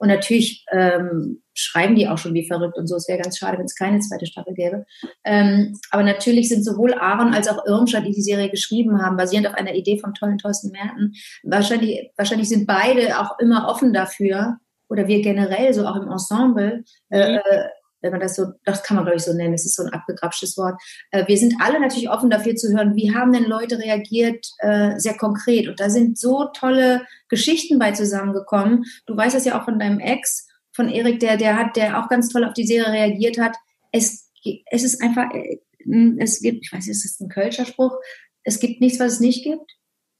und 0.00 0.08
natürlich 0.08 0.64
ähm, 0.72 1.42
schreiben 1.52 1.94
die 1.94 2.08
auch 2.08 2.16
schon 2.16 2.32
wie 2.32 2.46
verrückt 2.46 2.78
und 2.78 2.86
so. 2.86 2.96
Es 2.96 3.06
wäre 3.06 3.20
ganz 3.20 3.36
schade, 3.36 3.58
wenn 3.58 3.66
es 3.66 3.76
keine 3.76 4.00
zweite 4.00 4.24
Staffel 4.24 4.54
gäbe. 4.54 4.86
Ähm, 5.24 5.78
aber 5.90 6.02
natürlich 6.02 6.48
sind 6.48 6.64
sowohl 6.64 6.94
Aaron 6.94 7.34
als 7.34 7.48
auch 7.48 7.66
Irmscher, 7.66 8.00
die 8.00 8.12
die 8.12 8.22
Serie 8.22 8.48
geschrieben 8.48 9.02
haben, 9.02 9.18
basierend 9.18 9.46
auf 9.46 9.54
einer 9.54 9.74
Idee 9.74 9.98
vom 9.98 10.14
tollen 10.14 10.38
Thorsten 10.38 10.70
Merten, 10.70 11.12
wahrscheinlich, 11.42 12.10
wahrscheinlich 12.16 12.48
sind 12.48 12.66
beide 12.66 13.20
auch 13.20 13.38
immer 13.38 13.68
offen 13.68 13.92
dafür, 13.92 14.56
oder 14.88 15.06
wir 15.06 15.20
generell, 15.22 15.72
so 15.72 15.86
auch 15.86 15.96
im 15.96 16.10
Ensemble, 16.10 16.82
äh, 17.10 17.36
äh, 17.36 17.40
wenn 18.02 18.12
man 18.12 18.20
das 18.20 18.36
so, 18.36 18.46
das 18.64 18.82
kann 18.82 18.96
man 18.96 19.04
glaube 19.04 19.16
ich 19.18 19.22
so 19.24 19.32
nennen, 19.32 19.52
das 19.52 19.64
ist 19.64 19.76
so 19.76 19.82
ein 19.82 19.92
abgegrapschtes 19.92 20.56
Wort. 20.56 20.80
Äh, 21.10 21.26
wir 21.26 21.36
sind 21.36 21.54
alle 21.60 21.80
natürlich 21.80 22.10
offen 22.10 22.30
dafür 22.30 22.56
zu 22.56 22.72
hören, 22.72 22.96
wie 22.96 23.14
haben 23.14 23.32
denn 23.32 23.44
Leute 23.44 23.78
reagiert, 23.78 24.46
äh, 24.58 24.98
sehr 24.98 25.16
konkret. 25.16 25.68
Und 25.68 25.80
da 25.80 25.90
sind 25.90 26.18
so 26.18 26.46
tolle 26.54 27.06
Geschichten 27.28 27.78
bei 27.78 27.92
zusammengekommen. 27.92 28.84
Du 29.06 29.16
weißt 29.16 29.34
das 29.34 29.44
ja 29.44 29.60
auch 29.60 29.64
von 29.64 29.78
deinem 29.78 29.98
Ex, 30.00 30.48
von 30.72 30.88
Erik, 30.88 31.20
der, 31.20 31.36
der 31.36 31.56
hat, 31.56 31.76
der 31.76 32.02
auch 32.02 32.08
ganz 32.08 32.28
toll 32.28 32.44
auf 32.44 32.54
die 32.54 32.66
Serie 32.66 32.92
reagiert 32.92 33.38
hat. 33.38 33.56
Es, 33.92 34.30
es 34.70 34.84
ist 34.84 35.02
einfach, 35.02 35.30
äh, 35.34 35.58
es 36.18 36.40
gibt, 36.40 36.64
ich 36.64 36.72
weiß 36.72 36.86
nicht, 36.86 36.96
ist 36.96 37.04
das 37.04 37.20
ein 37.20 37.28
Kölscher 37.28 37.64
Spruch? 37.66 37.96
Es 38.44 38.60
gibt 38.60 38.80
nichts, 38.80 39.00
was 39.00 39.14
es 39.14 39.20
nicht 39.20 39.44
gibt. 39.44 39.70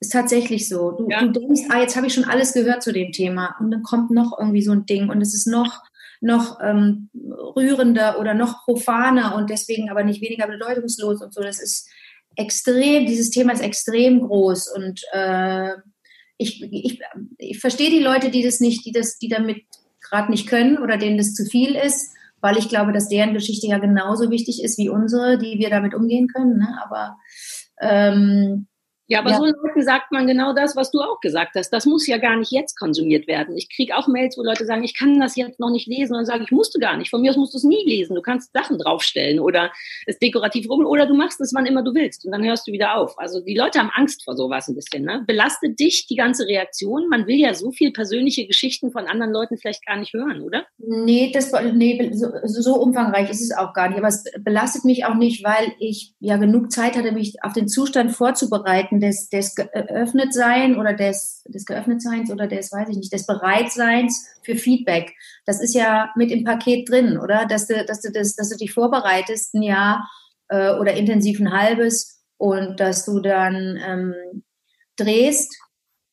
Ist 0.00 0.12
tatsächlich 0.12 0.68
so. 0.68 0.92
Du, 0.92 1.08
Ja. 1.10 1.20
du 1.20 1.28
denkst, 1.30 1.62
ah, 1.68 1.80
jetzt 1.80 1.94
habe 1.96 2.06
ich 2.06 2.14
schon 2.14 2.24
alles 2.24 2.54
gehört 2.54 2.82
zu 2.82 2.92
dem 2.92 3.12
Thema. 3.12 3.56
Und 3.60 3.70
dann 3.70 3.82
kommt 3.82 4.10
noch 4.10 4.38
irgendwie 4.38 4.62
so 4.62 4.72
ein 4.72 4.86
Ding 4.86 5.10
und 5.10 5.20
es 5.20 5.34
ist 5.34 5.46
noch, 5.46 5.82
noch 6.20 6.58
ähm, 6.62 7.10
rührender 7.56 8.18
oder 8.20 8.34
noch 8.34 8.64
profaner 8.64 9.34
und 9.36 9.50
deswegen 9.50 9.90
aber 9.90 10.04
nicht 10.04 10.20
weniger 10.20 10.46
bedeutungslos 10.46 11.22
und 11.22 11.32
so. 11.32 11.42
Das 11.42 11.60
ist 11.60 11.88
extrem, 12.36 13.06
dieses 13.06 13.30
Thema 13.30 13.52
ist 13.52 13.62
extrem 13.62 14.20
groß 14.20 14.72
und 14.74 15.00
äh, 15.12 15.72
ich, 16.36 16.62
ich, 16.62 17.00
ich 17.38 17.60
verstehe 17.60 17.90
die 17.90 18.02
Leute, 18.02 18.30
die 18.30 18.42
das 18.42 18.60
nicht, 18.60 18.86
die 18.86 18.92
das, 18.92 19.18
die 19.18 19.28
damit 19.28 19.62
gerade 20.00 20.30
nicht 20.30 20.48
können 20.48 20.78
oder 20.78 20.96
denen 20.96 21.18
das 21.18 21.34
zu 21.34 21.44
viel 21.44 21.74
ist, 21.74 22.14
weil 22.40 22.56
ich 22.56 22.68
glaube, 22.68 22.92
dass 22.92 23.08
deren 23.08 23.34
Geschichte 23.34 23.66
ja 23.66 23.78
genauso 23.78 24.30
wichtig 24.30 24.62
ist 24.64 24.78
wie 24.78 24.88
unsere, 24.88 25.38
die 25.38 25.58
wir 25.58 25.68
damit 25.68 25.94
umgehen 25.94 26.28
können. 26.28 26.58
Ne? 26.58 26.78
Aber 26.82 27.18
ähm, 27.80 28.68
Ja, 29.10 29.18
aber 29.18 29.30
Ja. 29.30 29.38
so 29.38 29.44
Leuten 29.44 29.82
sagt 29.82 30.12
man 30.12 30.28
genau 30.28 30.54
das, 30.54 30.76
was 30.76 30.92
du 30.92 31.00
auch 31.00 31.20
gesagt 31.20 31.56
hast. 31.56 31.70
Das 31.70 31.84
muss 31.84 32.06
ja 32.06 32.16
gar 32.18 32.36
nicht 32.36 32.52
jetzt 32.52 32.78
konsumiert 32.78 33.26
werden. 33.26 33.56
Ich 33.56 33.68
kriege 33.68 33.96
auch 33.96 34.06
Mails, 34.06 34.38
wo 34.38 34.42
Leute 34.42 34.64
sagen, 34.64 34.84
ich 34.84 34.96
kann 34.96 35.18
das 35.18 35.34
jetzt 35.34 35.58
noch 35.58 35.70
nicht 35.70 35.88
lesen 35.88 36.14
und 36.14 36.26
sagen, 36.26 36.44
ich 36.44 36.52
musste 36.52 36.78
gar 36.78 36.96
nicht. 36.96 37.10
Von 37.10 37.20
mir 37.20 37.30
aus 37.30 37.36
musst 37.36 37.52
du 37.52 37.58
es 37.58 37.64
nie 37.64 37.84
lesen. 37.84 38.14
Du 38.14 38.22
kannst 38.22 38.52
Sachen 38.52 38.78
draufstellen 38.78 39.40
oder 39.40 39.72
es 40.06 40.20
dekorativ 40.20 40.70
rum 40.70 40.86
oder 40.86 41.06
du 41.06 41.14
machst 41.14 41.40
es 41.40 41.52
wann 41.52 41.66
immer 41.66 41.82
du 41.82 41.92
willst 41.92 42.24
und 42.24 42.30
dann 42.30 42.44
hörst 42.44 42.68
du 42.68 42.72
wieder 42.72 42.94
auf. 42.94 43.18
Also 43.18 43.40
die 43.40 43.56
Leute 43.56 43.80
haben 43.80 43.90
Angst 43.92 44.22
vor 44.22 44.36
sowas 44.36 44.68
ein 44.68 44.76
bisschen. 44.76 45.04
Ne? 45.04 45.24
Belastet 45.26 45.80
dich 45.80 46.06
die 46.06 46.14
ganze 46.14 46.46
Reaktion? 46.46 47.08
Man 47.08 47.26
will 47.26 47.36
ja 47.36 47.52
so 47.54 47.72
viel 47.72 47.90
persönliche 47.90 48.46
Geschichten 48.46 48.92
von 48.92 49.08
anderen 49.08 49.32
Leuten 49.32 49.56
vielleicht 49.58 49.84
gar 49.84 49.96
nicht 49.98 50.12
hören, 50.12 50.40
oder? 50.40 50.66
Nee, 50.78 51.32
das, 51.34 51.52
nee 51.74 52.10
so, 52.12 52.28
so 52.44 52.76
umfangreich 52.76 53.28
ist 53.28 53.40
es 53.40 53.56
auch 53.56 53.74
gar 53.74 53.88
nicht. 53.88 53.98
Aber 53.98 54.06
es 54.08 54.22
belastet 54.38 54.84
mich 54.84 55.04
auch 55.04 55.14
nicht, 55.14 55.42
weil 55.42 55.72
ich 55.80 56.14
ja 56.20 56.36
genug 56.36 56.70
Zeit 56.70 56.96
hatte, 56.96 57.10
mich 57.10 57.42
auf 57.42 57.54
den 57.54 57.66
Zustand 57.66 58.12
vorzubereiten 58.12 58.99
des, 59.00 59.28
des 59.28 59.54
Geöffnetsein 59.54 60.78
oder 60.78 60.94
des, 60.94 61.42
des 61.48 61.64
Geöffnetseins 61.64 62.30
oder 62.30 62.46
des, 62.46 62.72
weiß 62.72 62.88
ich 62.90 62.96
nicht, 62.96 63.12
des 63.12 63.26
Bereitseins 63.26 64.26
für 64.42 64.56
Feedback. 64.56 65.12
Das 65.46 65.60
ist 65.60 65.74
ja 65.74 66.10
mit 66.16 66.30
im 66.30 66.44
Paket 66.44 66.88
drin, 66.88 67.18
oder? 67.18 67.46
Dass 67.46 67.66
du, 67.66 67.84
dass 67.84 68.00
du, 68.00 68.10
das, 68.12 68.36
dass 68.36 68.50
du 68.50 68.56
dich 68.56 68.72
vorbereitest, 68.72 69.54
ein 69.54 69.62
Jahr 69.62 70.08
äh, 70.48 70.72
oder 70.74 70.94
intensiv 70.94 71.40
ein 71.40 71.52
halbes 71.52 72.22
und 72.36 72.80
dass 72.80 73.04
du 73.04 73.20
dann 73.20 73.78
ähm, 73.86 74.14
drehst 74.96 75.56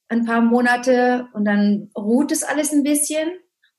ein 0.10 0.26
paar 0.26 0.42
Monate 0.42 1.28
und 1.34 1.46
dann 1.46 1.90
ruht 1.98 2.32
es 2.32 2.44
alles 2.44 2.72
ein 2.72 2.84
bisschen 2.84 3.30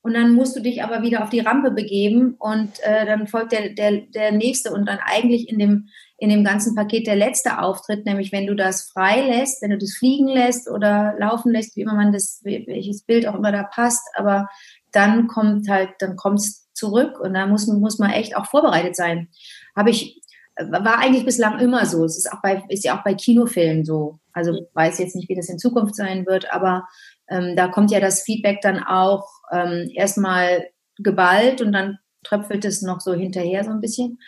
und 0.03 0.15
dann 0.15 0.33
musst 0.33 0.57
du 0.57 0.61
dich 0.61 0.83
aber 0.83 1.03
wieder 1.03 1.23
auf 1.23 1.31
die 1.31 1.41
Rampe 1.41 1.71
begeben 1.71 2.35
und 2.39 2.81
äh, 2.83 3.07
dann 3.07 3.27
folgt 3.27 3.53
der, 3.53 3.71
der, 3.71 4.03
der 4.03 4.33
nächste 4.33 4.73
und 4.73 4.87
dann 4.87 4.99
eigentlich 4.99 5.49
in 5.49 5.59
dem, 5.59 5.89
in 6.19 6.31
dem 6.31 6.43
ganzen 6.43 6.75
Paket 6.75 7.07
der 7.07 7.15
letzte 7.15 7.61
Auftritt, 7.61 8.05
nämlich 8.05 8.33
wenn 8.33 8.47
du 8.47 8.57
das 8.57 8.91
frei 8.91 9.21
lässt, 9.23 9.63
wenn 9.63 9.71
du 9.71 9.79
das 9.79 9.95
fliegen 9.95 10.27
lässt 10.27 10.69
oder 10.69 11.15
laufen 11.19 11.53
lässt, 11.53 11.77
wie 11.77 11.83
immer 11.83 11.95
man 11.95 12.13
das, 12.13 12.41
welches 12.43 13.05
Bild 13.05 13.27
auch 13.27 13.37
immer 13.37 13.53
da 13.53 13.63
passt, 13.63 14.03
aber 14.17 14.49
dann 14.91 15.29
kommt 15.29 15.69
halt, 15.69 15.91
dann 16.01 16.17
kommt 16.17 16.41
es 16.41 16.69
zurück 16.75 17.21
und 17.21 17.35
da 17.35 17.47
muss, 17.47 17.69
muss 17.69 17.99
man 18.01 18.11
echt 18.11 18.37
auch 18.37 18.47
vorbereitet 18.47 18.97
sein. 18.97 19.29
Habe 19.77 19.91
ich, 19.91 20.21
war 20.57 20.99
eigentlich 20.99 21.25
bislang 21.25 21.61
immer 21.61 21.87
so. 21.87 22.05
Es 22.05 22.19
ist 22.19 22.33
auch 22.33 22.43
bei, 22.43 22.65
ist 22.69 22.85
ja 22.85 22.99
auch 22.99 23.05
bei 23.05 23.15
Kinofilmen 23.15 23.85
so. 23.85 24.19
Also 24.33 24.67
weiß 24.75 24.99
jetzt 24.99 25.15
nicht, 25.15 25.29
wie 25.29 25.37
das 25.37 25.49
in 25.49 25.59
Zukunft 25.59 25.95
sein 25.95 26.27
wird, 26.27 26.53
aber 26.53 26.89
ähm, 27.29 27.55
da 27.55 27.69
kommt 27.69 27.93
ja 27.93 28.01
das 28.01 28.23
Feedback 28.23 28.61
dann 28.61 28.83
auch 28.83 29.29
ähm, 29.53 29.89
erstmal 29.95 30.67
geballt 30.97 31.61
und 31.61 31.73
dann 31.73 31.99
tröpfelt 32.25 32.65
es 32.65 32.83
noch 32.83 33.01
so 33.01 33.15
hinterher 33.15 33.63
so 33.65 33.71
ein 33.71 33.81
bisschen. 33.81 34.19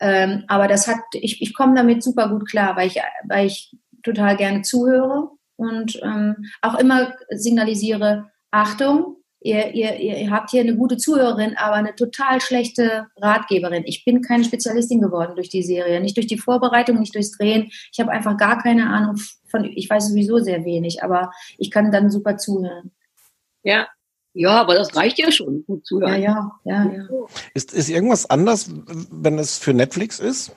Ähm, 0.00 0.44
aber 0.48 0.66
das 0.66 0.88
hat, 0.88 1.00
ich, 1.12 1.42
ich 1.42 1.54
komme 1.54 1.74
damit 1.74 2.02
super 2.02 2.28
gut 2.28 2.48
klar, 2.48 2.76
weil 2.76 2.86
ich, 2.88 2.98
weil 3.24 3.46
ich 3.46 3.76
total 4.02 4.36
gerne 4.36 4.62
zuhöre 4.62 5.30
und 5.56 6.00
ähm, 6.02 6.46
auch 6.62 6.78
immer 6.78 7.14
signalisiere, 7.30 8.30
Achtung, 8.50 9.16
ihr, 9.40 9.74
ihr, 9.74 9.96
ihr 9.96 10.30
habt 10.30 10.50
hier 10.50 10.62
eine 10.62 10.76
gute 10.76 10.96
Zuhörerin, 10.96 11.56
aber 11.56 11.74
eine 11.74 11.94
total 11.94 12.40
schlechte 12.40 13.06
Ratgeberin. 13.16 13.84
Ich 13.86 14.04
bin 14.04 14.22
keine 14.22 14.44
Spezialistin 14.44 15.00
geworden 15.00 15.34
durch 15.34 15.50
die 15.50 15.62
Serie, 15.62 16.00
nicht 16.00 16.16
durch 16.16 16.26
die 16.26 16.38
Vorbereitung, 16.38 16.98
nicht 16.98 17.14
durchs 17.14 17.36
Drehen. 17.36 17.70
Ich 17.92 18.00
habe 18.00 18.10
einfach 18.10 18.36
gar 18.36 18.62
keine 18.62 18.88
Ahnung 18.88 19.16
von, 19.48 19.64
ich 19.64 19.88
weiß 19.88 20.08
sowieso 20.08 20.38
sehr 20.38 20.64
wenig, 20.64 21.02
aber 21.02 21.30
ich 21.58 21.70
kann 21.70 21.92
dann 21.92 22.10
super 22.10 22.36
zuhören. 22.36 22.92
Ja, 23.62 23.88
ja, 24.34 24.60
aber 24.60 24.74
das 24.74 24.94
reicht 24.96 25.18
ja 25.18 25.30
schon, 25.32 25.64
gut 25.66 25.86
zuhören. 25.86 26.20
Ja, 26.22 26.52
ja, 26.64 26.84
ja, 26.84 26.92
ja. 26.92 27.08
Ist, 27.54 27.72
ist 27.72 27.88
irgendwas 27.90 28.28
anders, 28.28 28.70
wenn 29.10 29.38
es 29.38 29.58
für 29.58 29.74
Netflix 29.74 30.18
ist? 30.20 30.54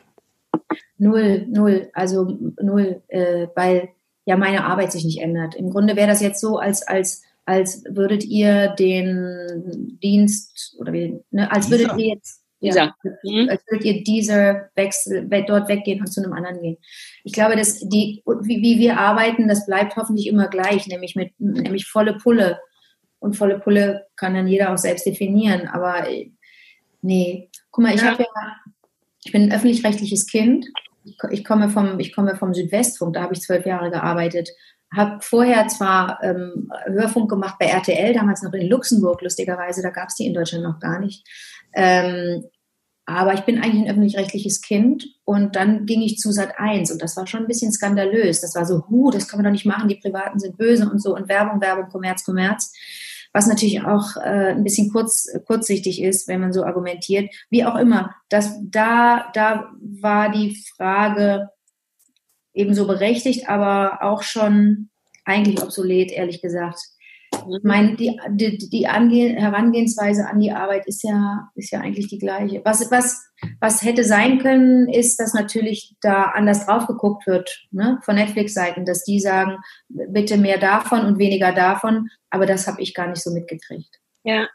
Null, 0.97 1.45
null, 1.49 1.89
also 1.93 2.37
null, 2.61 3.01
äh, 3.07 3.47
weil 3.55 3.89
ja 4.25 4.37
meine 4.37 4.63
Arbeit 4.65 4.91
sich 4.91 5.03
nicht 5.03 5.19
ändert. 5.21 5.55
Im 5.55 5.69
Grunde 5.69 5.95
wäre 5.95 6.07
das 6.07 6.21
jetzt 6.21 6.39
so, 6.39 6.57
als, 6.57 6.87
als, 6.87 7.23
als 7.45 7.83
würdet 7.89 8.23
ihr 8.23 8.69
den 8.79 9.99
Dienst 10.01 10.75
oder 10.79 10.93
wie, 10.93 11.19
ne, 11.31 11.51
als 11.51 11.69
würdet 11.69 11.87
Dieser. 11.87 11.99
ihr 11.99 12.13
jetzt 12.15 12.39
ja, 12.65 12.95
Mhm. 13.23 13.49
als 13.49 13.61
würdet 13.67 13.85
ihr 13.85 14.03
dieser 14.05 14.69
Wechsel, 14.75 15.29
we- 15.29 15.43
dort 15.45 15.67
weggehen 15.67 15.99
und 15.99 16.07
zu 16.07 16.23
einem 16.23 16.31
anderen 16.31 16.61
gehen. 16.61 16.77
Ich 17.25 17.33
glaube, 17.33 17.57
dass 17.57 17.79
die, 17.79 18.23
wie, 18.43 18.61
wie 18.61 18.79
wir 18.79 18.97
arbeiten, 18.97 19.49
das 19.49 19.65
bleibt 19.65 19.97
hoffentlich 19.97 20.27
immer 20.27 20.47
gleich, 20.47 20.87
nämlich 20.87 21.17
mit, 21.17 21.33
nämlich 21.39 21.87
volle 21.87 22.13
Pulle. 22.13 22.59
Und 23.23 23.37
volle 23.37 23.57
Pulle 23.59 24.07
kann 24.17 24.33
dann 24.33 24.47
jeder 24.47 24.73
auch 24.73 24.77
selbst 24.77 25.05
definieren, 25.05 25.67
aber 25.67 26.05
nee. 27.01 27.49
Guck 27.71 27.83
mal, 27.83 27.95
ich 27.95 28.01
Ja. 28.01 28.11
habe 28.11 28.23
ja, 28.23 28.55
ich 29.23 29.31
bin 29.31 29.43
ein 29.43 29.51
öffentlich-rechtliches 29.53 30.27
Kind. 30.27 30.67
Ich, 31.05 31.17
ko- 31.17 31.29
ich 31.29 31.43
komme 31.45 31.69
vom, 31.69 31.99
ich 31.99 32.13
komme 32.13 32.35
vom 32.35 32.53
Südwestfunk, 32.53 33.13
da 33.13 33.21
habe 33.23 33.33
ich 33.33 33.41
zwölf 33.41 33.65
Jahre 33.65 33.89
gearbeitet. 33.91 34.49
Habe 34.93 35.19
vorher 35.21 35.67
zwar 35.69 36.19
ähm, 36.21 36.69
Hörfunk 36.85 37.29
gemacht 37.29 37.55
bei 37.59 37.65
RTL, 37.67 38.13
damals 38.13 38.43
noch 38.43 38.53
in 38.53 38.67
Luxemburg, 38.69 39.21
lustigerweise, 39.21 39.81
da 39.81 39.89
gab 39.89 40.09
es 40.09 40.15
die 40.15 40.25
in 40.27 40.33
Deutschland 40.33 40.63
noch 40.65 40.79
gar 40.79 40.99
nicht. 40.99 41.25
Ähm, 41.73 42.43
aber 43.05 43.33
ich 43.33 43.41
bin 43.41 43.57
eigentlich 43.61 43.83
ein 43.83 43.89
öffentlich-rechtliches 43.89 44.61
Kind 44.61 45.05
und 45.25 45.55
dann 45.57 45.85
ging 45.85 46.01
ich 46.01 46.17
zu 46.19 46.31
Sat 46.31 46.57
1 46.59 46.91
und 46.91 47.01
das 47.01 47.17
war 47.17 47.25
schon 47.27 47.41
ein 47.41 47.47
bisschen 47.47 47.71
skandalös. 47.71 48.39
Das 48.41 48.55
war 48.55 48.65
so, 48.65 48.85
hu, 48.89 49.11
das 49.11 49.27
kann 49.27 49.39
man 49.39 49.45
doch 49.45 49.51
nicht 49.51 49.65
machen, 49.65 49.89
die 49.89 49.95
Privaten 49.99 50.39
sind 50.39 50.57
böse 50.57 50.89
und 50.89 51.01
so 51.01 51.15
und 51.15 51.27
Werbung, 51.27 51.59
Werbung, 51.59 51.89
Kommerz, 51.89 52.23
Kommerz. 52.23 52.73
Was 53.33 53.47
natürlich 53.47 53.83
auch 53.83 54.15
äh, 54.17 54.51
ein 54.51 54.63
bisschen 54.63 54.91
kurz, 54.91 55.27
kurzsichtig 55.45 56.01
ist, 56.01 56.27
wenn 56.27 56.39
man 56.39 56.53
so 56.53 56.63
argumentiert. 56.63 57.33
Wie 57.49 57.65
auch 57.65 57.75
immer, 57.75 58.15
das, 58.29 58.55
da, 58.61 59.29
da 59.33 59.71
war 59.81 60.31
die 60.31 60.55
Frage 60.77 61.49
ebenso 62.53 62.85
berechtigt, 62.85 63.49
aber 63.49 64.03
auch 64.03 64.21
schon 64.21 64.89
eigentlich 65.25 65.61
obsolet, 65.61 66.11
ehrlich 66.11 66.41
gesagt. 66.41 66.79
Ich 67.49 67.63
meine, 67.63 67.95
die, 67.95 68.19
die, 68.29 68.57
die 68.69 68.87
Ange 68.87 69.35
Herangehensweise 69.35 70.27
an 70.27 70.39
die 70.39 70.51
Arbeit 70.51 70.87
ist 70.87 71.03
ja, 71.03 71.49
ist 71.55 71.71
ja 71.71 71.79
eigentlich 71.79 72.07
die 72.07 72.17
gleiche. 72.17 72.61
Was, 72.63 72.89
was, 72.91 73.23
was 73.59 73.81
hätte 73.81 74.03
sein 74.03 74.39
können, 74.39 74.87
ist, 74.89 75.19
dass 75.19 75.33
natürlich 75.33 75.95
da 76.01 76.23
anders 76.23 76.65
drauf 76.65 76.87
geguckt 76.87 77.27
wird, 77.27 77.67
ne, 77.71 77.99
von 78.03 78.15
Netflix-Seiten, 78.15 78.85
dass 78.85 79.03
die 79.03 79.19
sagen, 79.19 79.57
bitte 79.89 80.37
mehr 80.37 80.57
davon 80.57 81.05
und 81.05 81.19
weniger 81.19 81.51
davon, 81.51 82.09
aber 82.29 82.45
das 82.45 82.67
habe 82.67 82.81
ich 82.81 82.93
gar 82.93 83.07
nicht 83.07 83.21
so 83.21 83.31
mitgekriegt. 83.31 83.99
Ja. 84.23 84.47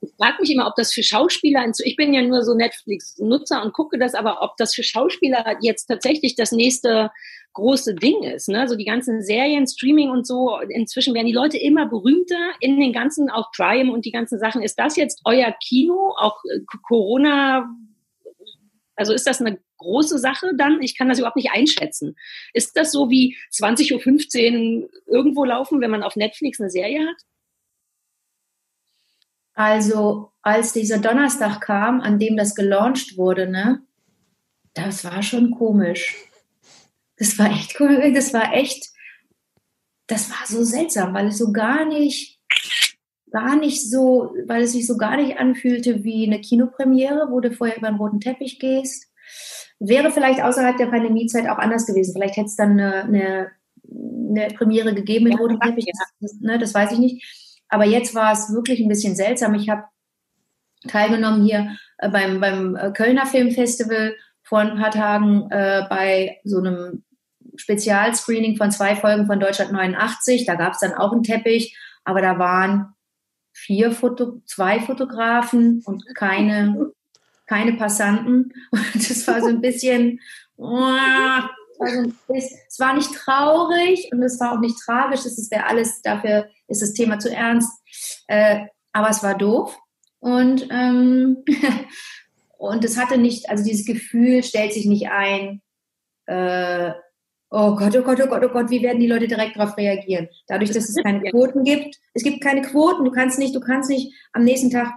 Ich 0.00 0.12
frage 0.16 0.36
mich 0.40 0.52
immer, 0.52 0.68
ob 0.68 0.76
das 0.76 0.92
für 0.92 1.02
Schauspieler, 1.02 1.64
ich 1.82 1.96
bin 1.96 2.14
ja 2.14 2.22
nur 2.22 2.42
so 2.44 2.54
Netflix-Nutzer 2.54 3.64
und 3.64 3.72
gucke 3.72 3.98
das, 3.98 4.14
aber 4.14 4.42
ob 4.42 4.56
das 4.56 4.72
für 4.72 4.84
Schauspieler 4.84 5.56
jetzt 5.60 5.86
tatsächlich 5.86 6.36
das 6.36 6.52
nächste 6.52 7.10
große 7.52 7.94
Ding 7.94 8.22
ist. 8.22 8.48
Ne? 8.48 8.68
So 8.68 8.76
die 8.76 8.84
ganzen 8.84 9.22
Serien, 9.22 9.66
Streaming 9.66 10.10
und 10.10 10.26
so. 10.26 10.58
Inzwischen 10.68 11.14
werden 11.14 11.26
die 11.26 11.32
Leute 11.32 11.58
immer 11.58 11.86
berühmter 11.86 12.52
in 12.60 12.78
den 12.78 12.92
ganzen, 12.92 13.30
auch 13.30 13.50
Prime 13.52 13.92
und 13.92 14.04
die 14.04 14.12
ganzen 14.12 14.38
Sachen. 14.38 14.62
Ist 14.62 14.78
das 14.78 14.96
jetzt 14.96 15.22
euer 15.24 15.52
Kino? 15.62 16.14
Auch 16.18 16.36
äh, 16.44 16.60
Corona? 16.82 17.68
Also 18.94 19.12
ist 19.12 19.26
das 19.26 19.40
eine 19.40 19.58
große 19.78 20.18
Sache 20.18 20.52
dann? 20.56 20.82
Ich 20.82 20.96
kann 20.96 21.08
das 21.08 21.18
überhaupt 21.18 21.36
nicht 21.36 21.50
einschätzen. 21.52 22.16
Ist 22.52 22.76
das 22.76 22.92
so 22.92 23.10
wie 23.10 23.36
20.15 23.52 24.82
Uhr 24.82 24.90
irgendwo 25.06 25.44
laufen, 25.44 25.80
wenn 25.80 25.90
man 25.90 26.02
auf 26.02 26.16
Netflix 26.16 26.60
eine 26.60 26.70
Serie 26.70 27.06
hat? 27.06 27.16
Also, 29.54 30.30
als 30.40 30.72
dieser 30.72 30.98
Donnerstag 30.98 31.60
kam, 31.60 32.00
an 32.00 32.20
dem 32.20 32.36
das 32.36 32.54
gelauncht 32.54 33.16
wurde, 33.16 33.48
ne, 33.48 33.82
das 34.72 35.04
war 35.04 35.20
schon 35.24 35.50
komisch. 35.50 36.27
Das 37.18 37.38
war 37.38 37.50
echt 37.50 37.78
cool. 37.80 38.12
Das 38.12 38.32
war 38.32 38.54
echt, 38.54 38.88
das 40.06 40.30
war 40.30 40.46
so 40.46 40.62
seltsam, 40.64 41.14
weil 41.14 41.28
es 41.28 41.38
so 41.38 41.52
gar 41.52 41.84
nicht, 41.84 42.38
gar 43.30 43.56
nicht 43.56 43.90
so, 43.90 44.34
weil 44.46 44.62
es 44.62 44.72
sich 44.72 44.86
so 44.86 44.96
gar 44.96 45.16
nicht 45.16 45.38
anfühlte 45.38 46.04
wie 46.04 46.26
eine 46.26 46.40
Kinopremiere, 46.40 47.28
wo 47.30 47.40
du 47.40 47.52
vorher 47.52 47.76
über 47.76 47.88
einen 47.88 47.98
roten 47.98 48.20
Teppich 48.20 48.58
gehst. 48.58 49.06
Wäre 49.80 50.10
vielleicht 50.10 50.42
außerhalb 50.42 50.76
der 50.76 50.86
Pandemiezeit 50.86 51.48
auch 51.48 51.58
anders 51.58 51.86
gewesen. 51.86 52.12
Vielleicht 52.14 52.36
hätte 52.36 52.46
es 52.46 52.56
dann 52.56 52.72
eine, 52.72 53.04
eine, 53.04 53.50
eine 53.90 54.48
Premiere 54.54 54.94
gegeben 54.94 55.24
mit 55.24 55.34
Ja, 55.34 55.38
rotem 55.40 55.60
Teppich. 55.60 55.86
ja. 55.86 55.92
Das, 55.92 56.32
das, 56.32 56.40
ne, 56.40 56.58
das 56.58 56.74
weiß 56.74 56.92
ich 56.92 56.98
nicht. 56.98 57.62
Aber 57.68 57.84
jetzt 57.84 58.14
war 58.14 58.32
es 58.32 58.52
wirklich 58.52 58.80
ein 58.80 58.88
bisschen 58.88 59.14
seltsam. 59.14 59.54
Ich 59.54 59.68
habe 59.68 59.84
teilgenommen 60.86 61.44
hier 61.44 61.76
äh, 61.98 62.08
beim, 62.08 62.40
beim 62.40 62.76
äh, 62.76 62.92
Kölner 62.92 63.26
Filmfestival 63.26 64.16
vor 64.42 64.60
ein 64.60 64.78
paar 64.78 64.90
Tagen 64.90 65.50
äh, 65.50 65.84
bei 65.90 66.38
so 66.44 66.58
einem 66.58 67.04
Spezialscreening 67.58 68.56
von 68.56 68.70
zwei 68.70 68.96
Folgen 68.96 69.26
von 69.26 69.40
Deutschland 69.40 69.72
89. 69.72 70.46
Da 70.46 70.54
gab 70.54 70.72
es 70.72 70.80
dann 70.80 70.94
auch 70.94 71.12
einen 71.12 71.22
Teppich, 71.22 71.76
aber 72.04 72.22
da 72.22 72.38
waren 72.38 72.94
vier 73.52 73.92
Foto, 73.92 74.40
zwei 74.46 74.80
Fotografen 74.80 75.82
und 75.84 76.04
keine, 76.14 76.92
keine 77.46 77.74
Passanten. 77.74 78.52
Und 78.70 78.94
das 78.94 79.26
war 79.26 79.40
so 79.40 79.48
ein 79.48 79.60
bisschen, 79.60 80.20
oh, 80.56 80.94
es 82.28 82.78
war 82.78 82.96
es 82.96 83.08
nicht 83.08 83.14
traurig 83.14 84.08
und 84.12 84.22
es 84.22 84.40
war 84.40 84.52
auch 84.52 84.60
nicht 84.60 84.78
tragisch. 84.84 85.22
Das 85.22 85.50
wäre 85.50 85.66
alles, 85.66 86.02
dafür 86.02 86.48
ist 86.66 86.82
das 86.82 86.92
Thema 86.92 87.18
zu 87.18 87.32
ernst. 87.32 87.70
Äh, 88.26 88.66
aber 88.92 89.10
es 89.10 89.22
war 89.22 89.36
doof. 89.36 89.78
Und, 90.20 90.66
ähm, 90.70 91.44
und 92.58 92.84
es 92.84 92.98
hatte 92.98 93.18
nicht, 93.18 93.48
also 93.48 93.64
dieses 93.64 93.86
Gefühl 93.86 94.42
stellt 94.42 94.72
sich 94.72 94.86
nicht 94.86 95.08
ein, 95.08 95.62
äh, 96.26 96.92
oh 97.50 97.74
Gott, 97.76 97.96
oh 97.96 98.02
Gott, 98.02 98.20
oh 98.22 98.26
Gott, 98.26 98.44
oh 98.44 98.48
Gott, 98.48 98.70
wie 98.70 98.82
werden 98.82 99.00
die 99.00 99.06
Leute 99.06 99.28
direkt 99.28 99.56
darauf 99.56 99.76
reagieren? 99.76 100.28
Dadurch, 100.46 100.70
dass 100.70 100.88
es 100.88 100.96
keine 101.02 101.22
Quoten 101.30 101.64
gibt. 101.64 101.96
Es 102.14 102.22
gibt 102.22 102.40
keine 102.40 102.62
Quoten, 102.62 103.04
du 103.04 103.10
kannst 103.10 103.38
nicht, 103.38 103.54
du 103.54 103.60
kannst 103.60 103.90
nicht 103.90 104.12
am 104.32 104.44
nächsten 104.44 104.70
Tag 104.70 104.92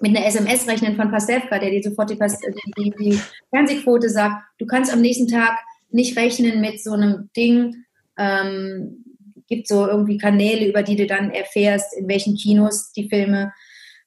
mit 0.00 0.16
einer 0.16 0.26
SMS 0.26 0.66
rechnen 0.66 0.96
von 0.96 1.10
Pastewka, 1.10 1.58
der 1.58 1.70
dir 1.70 1.82
sofort 1.82 2.10
die, 2.10 2.16
Pas- 2.16 2.38
die, 2.38 2.82
die, 2.82 2.94
die 2.98 3.20
Fernsehquote 3.50 4.08
sagt. 4.08 4.42
Du 4.58 4.66
kannst 4.66 4.92
am 4.92 5.02
nächsten 5.02 5.28
Tag 5.28 5.58
nicht 5.90 6.16
rechnen 6.16 6.60
mit 6.60 6.82
so 6.82 6.92
einem 6.92 7.28
Ding. 7.36 7.84
Ähm, 8.16 9.04
gibt 9.46 9.68
so 9.68 9.86
irgendwie 9.86 10.16
Kanäle, 10.16 10.66
über 10.66 10.82
die 10.82 10.96
du 10.96 11.06
dann 11.06 11.30
erfährst, 11.30 11.94
in 11.98 12.08
welchen 12.08 12.36
Kinos 12.36 12.92
die 12.92 13.08
Filme 13.08 13.52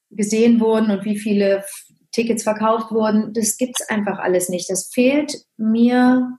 gesehen 0.09 0.59
wurden 0.59 0.89
und 0.89 1.05
wie 1.05 1.19
viele 1.19 1.63
Tickets 2.11 2.43
verkauft 2.43 2.91
wurden. 2.91 3.33
Das 3.33 3.57
gibt's 3.57 3.87
einfach 3.89 4.19
alles 4.19 4.49
nicht. 4.49 4.69
Das 4.69 4.89
fehlt 4.93 5.35
mir, 5.57 6.37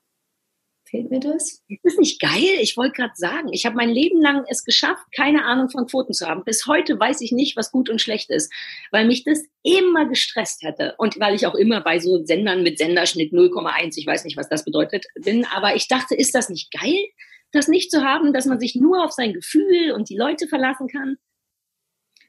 Fehlt 0.95 1.11
mir 1.11 1.19
das? 1.19 1.61
Ist 1.67 1.81
das 1.83 1.97
nicht 1.97 2.21
geil? 2.21 2.55
Ich 2.61 2.77
wollte 2.77 2.93
gerade 2.93 3.15
sagen, 3.17 3.49
ich 3.51 3.67
habe 3.67 3.75
mein 3.75 3.91
Leben 3.91 4.23
lang 4.23 4.45
es 4.49 4.63
geschafft, 4.63 5.05
keine 5.11 5.45
Ahnung 5.45 5.69
von 5.69 5.87
Quoten 5.87 6.13
zu 6.13 6.29
haben. 6.29 6.45
Bis 6.45 6.69
heute 6.69 7.01
weiß 7.01 7.21
ich 7.23 7.33
nicht, 7.33 7.57
was 7.57 7.73
gut 7.73 7.91
und 7.91 8.01
schlecht 8.01 8.31
ist, 8.31 8.53
weil 8.93 9.05
mich 9.05 9.25
das 9.25 9.43
immer 9.65 10.07
gestresst 10.09 10.63
hätte 10.63 10.95
und 10.99 11.19
weil 11.19 11.35
ich 11.35 11.49
auch 11.49 11.57
immer 11.57 11.81
bei 11.81 11.99
so 11.99 12.25
Sendern 12.25 12.63
mit 12.63 12.79
Senderschnitt 12.79 13.33
0,1, 13.33 13.95
ich 13.97 14.07
weiß 14.07 14.25
nicht, 14.25 14.37
was 14.37 14.49
das 14.49 14.65
bedeutet, 14.65 15.07
bin. 15.21 15.45
Aber 15.47 15.75
ich 15.75 15.89
dachte, 15.89 16.15
ist 16.15 16.33
das 16.33 16.49
nicht 16.49 16.71
geil, 16.71 17.05
das 17.51 17.67
nicht 17.67 17.91
zu 17.91 18.05
haben, 18.05 18.33
dass 18.33 18.47
man 18.47 18.61
sich 18.61 18.77
nur 18.77 19.05
auf 19.05 19.11
sein 19.11 19.33
Gefühl 19.33 19.91
und 19.91 20.11
die 20.11 20.17
Leute 20.17 20.47
verlassen 20.47 20.87
kann? 20.87 21.17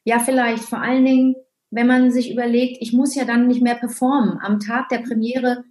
Ja, 0.05 0.17
vielleicht. 0.17 0.63
Vor 0.63 0.81
allen 0.81 1.05
Dingen, 1.05 1.35
wenn 1.69 1.85
man 1.85 2.11
sich 2.11 2.31
überlegt, 2.31 2.77
ich 2.79 2.93
muss 2.93 3.13
ja 3.13 3.25
dann 3.25 3.45
nicht 3.45 3.61
mehr 3.61 3.75
performen. 3.75 4.39
Am 4.41 4.59
Tag 4.59 4.89
der 4.89 5.03
Premiere, 5.03 5.65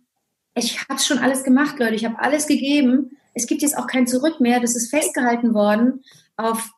ich 0.54 0.80
habe 0.88 1.00
schon 1.00 1.18
alles 1.18 1.44
gemacht, 1.44 1.78
Leute, 1.78 1.94
ich 1.94 2.04
habe 2.04 2.18
alles 2.18 2.46
gegeben. 2.46 3.16
Es 3.34 3.46
gibt 3.46 3.62
jetzt 3.62 3.76
auch 3.76 3.86
kein 3.86 4.06
Zurück 4.06 4.40
mehr. 4.40 4.60
Das 4.60 4.76
ist 4.76 4.90
festgehalten 4.90 5.54
worden 5.54 6.02
auf 6.36 6.70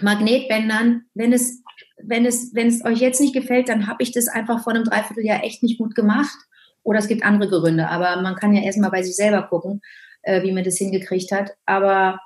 Magnetbändern. 0.00 1.06
Wenn 1.14 1.32
es, 1.32 1.62
wenn 2.02 2.26
es, 2.26 2.54
wenn 2.54 2.68
es 2.68 2.84
euch 2.84 3.00
jetzt 3.00 3.20
nicht 3.20 3.34
gefällt, 3.34 3.68
dann 3.68 3.86
habe 3.86 4.02
ich 4.02 4.12
das 4.12 4.28
einfach 4.28 4.62
vor 4.62 4.74
einem 4.74 4.84
Dreivierteljahr 4.84 5.44
echt 5.44 5.62
nicht 5.62 5.78
gut 5.78 5.94
gemacht. 5.94 6.36
Oder 6.82 6.98
es 6.98 7.08
gibt 7.08 7.24
andere 7.24 7.48
Gründe. 7.48 7.88
Aber 7.88 8.20
man 8.20 8.36
kann 8.36 8.54
ja 8.54 8.62
erstmal 8.62 8.90
bei 8.90 9.02
sich 9.02 9.16
selber 9.16 9.42
gucken, 9.48 9.80
äh, 10.22 10.42
wie 10.42 10.52
man 10.52 10.64
das 10.64 10.76
hingekriegt 10.76 11.32
hat. 11.32 11.52
Aber 11.64 12.20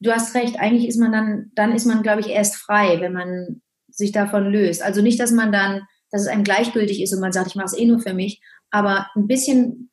du 0.00 0.12
hast 0.12 0.34
recht, 0.34 0.60
eigentlich 0.60 0.86
ist 0.86 0.98
man 0.98 1.12
dann, 1.12 1.50
dann 1.54 1.72
ist 1.72 1.86
man, 1.86 2.02
glaube 2.02 2.20
ich, 2.20 2.28
erst 2.28 2.56
frei, 2.56 3.00
wenn 3.00 3.12
man 3.14 3.62
sich 3.88 4.12
davon 4.12 4.52
löst. 4.52 4.82
Also 4.82 5.00
nicht, 5.00 5.18
dass 5.18 5.30
man 5.30 5.50
dann, 5.50 5.82
dass 6.10 6.22
es 6.22 6.28
einem 6.28 6.44
gleichgültig 6.44 7.02
ist 7.02 7.14
und 7.14 7.20
man 7.20 7.32
sagt, 7.32 7.48
ich 7.48 7.56
mache 7.56 7.66
es 7.66 7.78
eh 7.78 7.86
nur 7.86 8.00
für 8.00 8.14
mich, 8.14 8.42
aber 8.70 9.08
ein 9.14 9.26
bisschen, 9.26 9.90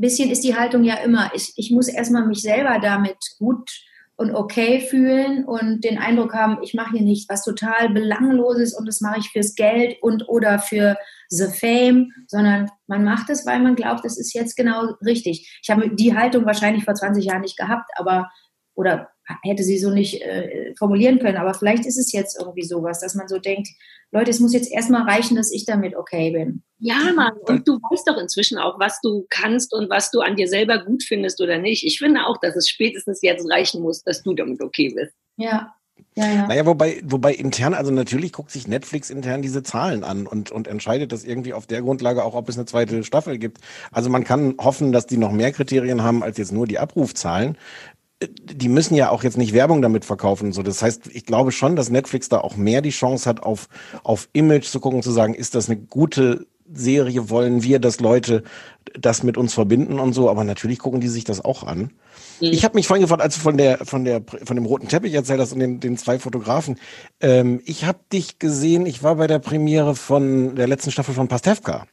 bisschen 0.00 0.30
ist 0.30 0.44
die 0.44 0.56
Haltung 0.56 0.84
ja 0.84 0.96
immer, 0.96 1.30
ich, 1.34 1.52
ich 1.56 1.70
muss 1.70 1.88
erstmal 1.88 2.26
mich 2.26 2.42
selber 2.42 2.78
damit 2.80 3.18
gut 3.38 3.70
und 4.16 4.34
okay 4.34 4.80
fühlen 4.80 5.44
und 5.44 5.82
den 5.84 5.98
Eindruck 5.98 6.34
haben, 6.34 6.58
ich 6.62 6.74
mache 6.74 6.92
hier 6.92 7.02
nicht 7.02 7.28
was 7.28 7.44
total 7.44 7.90
belangloses 7.90 8.74
und 8.74 8.86
das 8.86 9.00
mache 9.00 9.18
ich 9.20 9.30
fürs 9.30 9.54
Geld 9.54 9.96
und 10.02 10.28
oder 10.28 10.58
für 10.58 10.96
the 11.28 11.46
fame, 11.46 12.12
sondern 12.26 12.70
man 12.86 13.04
macht 13.04 13.30
es, 13.30 13.46
weil 13.46 13.60
man 13.60 13.74
glaubt, 13.74 14.04
das 14.04 14.18
ist 14.18 14.34
jetzt 14.34 14.56
genau 14.56 14.94
richtig. 15.04 15.58
Ich 15.62 15.70
habe 15.70 15.94
die 15.94 16.16
Haltung 16.16 16.44
wahrscheinlich 16.44 16.84
vor 16.84 16.94
20 16.94 17.24
Jahren 17.24 17.40
nicht 17.40 17.56
gehabt, 17.56 17.90
aber 17.96 18.30
oder 18.74 19.11
hätte 19.42 19.62
sie 19.62 19.78
so 19.78 19.90
nicht 19.90 20.22
äh, 20.22 20.74
formulieren 20.76 21.18
können. 21.18 21.36
Aber 21.36 21.54
vielleicht 21.54 21.86
ist 21.86 21.98
es 21.98 22.12
jetzt 22.12 22.38
irgendwie 22.38 22.64
sowas, 22.64 23.00
dass 23.00 23.14
man 23.14 23.28
so 23.28 23.38
denkt, 23.38 23.68
Leute, 24.10 24.30
es 24.30 24.40
muss 24.40 24.52
jetzt 24.52 24.70
erstmal 24.70 25.02
reichen, 25.02 25.36
dass 25.36 25.52
ich 25.52 25.64
damit 25.64 25.96
okay 25.96 26.30
bin. 26.32 26.62
Ja, 26.78 27.12
Mann. 27.14 27.32
Und 27.46 27.66
du 27.66 27.74
weißt 27.74 28.06
doch 28.06 28.18
inzwischen 28.18 28.58
auch, 28.58 28.78
was 28.78 29.00
du 29.00 29.26
kannst 29.30 29.72
und 29.72 29.88
was 29.88 30.10
du 30.10 30.20
an 30.20 30.36
dir 30.36 30.48
selber 30.48 30.84
gut 30.84 31.02
findest 31.02 31.40
oder 31.40 31.58
nicht. 31.58 31.84
Ich 31.86 31.98
finde 31.98 32.26
auch, 32.26 32.38
dass 32.38 32.56
es 32.56 32.68
spätestens 32.68 33.22
jetzt 33.22 33.50
reichen 33.50 33.80
muss, 33.80 34.02
dass 34.02 34.22
du 34.22 34.34
damit 34.34 34.60
okay 34.60 34.92
bist. 34.94 35.14
Ja. 35.36 35.74
Ja, 36.14 36.26
ja. 36.26 36.46
Naja, 36.46 36.66
wobei, 36.66 37.00
wobei 37.04 37.32
intern, 37.32 37.74
also 37.74 37.90
natürlich 37.90 38.32
guckt 38.32 38.50
sich 38.50 38.66
Netflix 38.66 39.08
intern 39.08 39.40
diese 39.40 39.62
Zahlen 39.62 40.04
an 40.04 40.26
und, 40.26 40.50
und 40.50 40.66
entscheidet 40.66 41.12
das 41.12 41.24
irgendwie 41.24 41.54
auf 41.54 41.66
der 41.66 41.80
Grundlage 41.80 42.24
auch, 42.24 42.34
ob 42.34 42.48
es 42.48 42.56
eine 42.56 42.66
zweite 42.66 43.04
Staffel 43.04 43.38
gibt. 43.38 43.58
Also 43.92 44.10
man 44.10 44.24
kann 44.24 44.56
hoffen, 44.58 44.92
dass 44.92 45.06
die 45.06 45.16
noch 45.16 45.32
mehr 45.32 45.52
Kriterien 45.52 46.02
haben 46.02 46.22
als 46.22 46.36
jetzt 46.38 46.52
nur 46.52 46.66
die 46.66 46.78
Abrufzahlen 46.78 47.56
die 48.28 48.68
müssen 48.68 48.94
ja 48.94 49.10
auch 49.10 49.22
jetzt 49.22 49.38
nicht 49.38 49.52
Werbung 49.52 49.82
damit 49.82 50.04
verkaufen. 50.04 50.52
So, 50.52 50.62
das 50.62 50.82
heißt, 50.82 51.08
ich 51.12 51.26
glaube 51.26 51.52
schon, 51.52 51.76
dass 51.76 51.90
Netflix 51.90 52.28
da 52.28 52.38
auch 52.38 52.56
mehr 52.56 52.82
die 52.82 52.90
Chance 52.90 53.28
hat, 53.28 53.42
auf, 53.42 53.68
auf 54.02 54.28
Image 54.32 54.66
zu 54.66 54.80
gucken, 54.80 55.02
zu 55.02 55.10
sagen, 55.10 55.34
ist 55.34 55.54
das 55.54 55.68
eine 55.68 55.78
gute 55.78 56.46
Serie, 56.72 57.28
wollen 57.28 57.62
wir, 57.62 57.78
dass 57.78 58.00
Leute 58.00 58.44
das 58.98 59.22
mit 59.22 59.36
uns 59.36 59.52
verbinden 59.52 59.98
und 59.98 60.12
so, 60.12 60.30
aber 60.30 60.44
natürlich 60.44 60.78
gucken 60.78 61.00
die 61.00 61.08
sich 61.08 61.24
das 61.24 61.44
auch 61.44 61.64
an. 61.64 61.90
Mhm. 62.40 62.48
Ich 62.48 62.64
habe 62.64 62.76
mich 62.76 62.86
vorhin 62.86 63.02
gefragt, 63.02 63.22
als 63.22 63.34
du 63.34 63.40
von 63.40 63.56
der 63.56 63.78
von 63.84 64.04
der 64.04 64.22
von 64.44 64.56
dem 64.56 64.64
roten 64.64 64.88
Teppich 64.88 65.12
erzählt 65.12 65.40
hast 65.40 65.52
und 65.52 65.60
den, 65.60 65.80
den 65.80 65.96
zwei 65.96 66.18
Fotografen. 66.18 66.78
Ähm, 67.20 67.60
ich 67.64 67.84
habe 67.84 67.98
dich 68.12 68.38
gesehen, 68.38 68.86
ich 68.86 69.02
war 69.02 69.16
bei 69.16 69.26
der 69.26 69.38
Premiere 69.38 69.94
von 69.94 70.54
der 70.56 70.66
letzten 70.66 70.90
Staffel 70.90 71.14
von 71.14 71.28
Pastewka. 71.28 71.86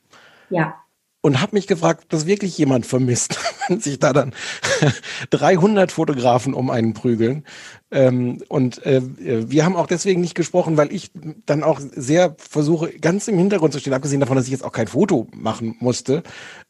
Ja 0.50 0.76
und 1.22 1.42
habe 1.42 1.56
mich 1.56 1.68
gefragt, 1.68 2.04
ob 2.04 2.10
das 2.10 2.26
wirklich 2.26 2.58
jemand 2.58 2.86
vermisst, 2.86 3.38
wenn 3.68 3.80
sich 3.80 4.00
da 4.00 4.14
dann 4.14 4.34
300 5.32 5.92
Fotografen 5.92 6.54
um 6.54 6.70
einen 6.70 6.94
prügeln. 6.94 7.46
Ähm, 7.92 8.42
und 8.48 8.86
äh, 8.86 9.02
wir 9.50 9.66
haben 9.66 9.76
auch 9.76 9.88
deswegen 9.88 10.22
nicht 10.22 10.36
gesprochen, 10.36 10.78
weil 10.78 10.94
ich 10.94 11.12
dann 11.46 11.64
auch 11.64 11.80
sehr 11.80 12.36
versuche, 12.38 12.92
ganz 13.00 13.28
im 13.28 13.38
Hintergrund 13.38 13.74
zu 13.74 13.80
stehen, 13.80 13.94
abgesehen 13.94 14.20
davon, 14.20 14.38
dass 14.38 14.46
ich 14.46 14.52
jetzt 14.52 14.64
auch 14.64 14.72
kein 14.72 14.88
Foto 14.88 15.28
machen 15.34 15.76
musste. 15.80 16.24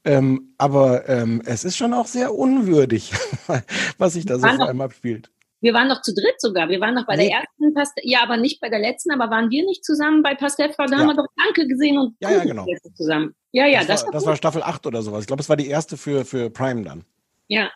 Ähm, 0.05 0.53
aber 0.57 1.07
ähm, 1.09 1.41
es 1.45 1.63
ist 1.63 1.77
schon 1.77 1.93
auch 1.93 2.07
sehr 2.07 2.33
unwürdig, 2.33 3.13
was 3.97 4.13
sich 4.13 4.25
da 4.25 4.35
so 4.39 4.47
vor 4.47 4.67
allem 4.67 4.81
abspielt. 4.81 5.29
Wir 5.61 5.73
waren 5.73 5.87
noch 5.87 6.01
zu 6.01 6.13
dritt 6.13 6.39
sogar. 6.39 6.69
Wir 6.69 6.79
waren 6.79 6.95
noch 6.95 7.05
bei 7.05 7.15
nee. 7.15 7.27
der 7.27 7.39
ersten 7.39 7.73
Past 7.73 7.93
ja, 8.03 8.23
aber 8.23 8.37
nicht 8.37 8.61
bei 8.61 8.69
der 8.69 8.79
letzten, 8.79 9.11
aber 9.11 9.29
waren 9.29 9.49
wir 9.49 9.65
nicht 9.65 9.83
zusammen 9.83 10.23
bei 10.23 10.35
Pastewka? 10.35 10.85
Da 10.85 10.93
ja. 10.93 10.99
haben 10.99 11.07
wir 11.07 11.15
doch 11.15 11.27
Danke 11.45 11.67
gesehen 11.67 11.97
und 11.97 12.15
ja, 12.21 12.31
ja, 12.31 12.43
genau. 12.43 12.65
zusammen. 12.95 13.35
Ja, 13.51 13.65
ja, 13.65 13.79
das, 13.79 13.87
das, 13.87 14.05
war, 14.05 14.11
das 14.11 14.25
war 14.25 14.35
Staffel 14.35 14.63
8 14.63 14.85
oder 14.87 15.01
sowas. 15.01 15.21
Ich 15.21 15.27
glaube, 15.27 15.41
es 15.41 15.49
war 15.49 15.57
die 15.57 15.67
erste 15.67 15.97
für, 15.97 16.23
für 16.23 16.49
Prime 16.49 16.83
dann. 16.83 17.03
Ja. 17.47 17.71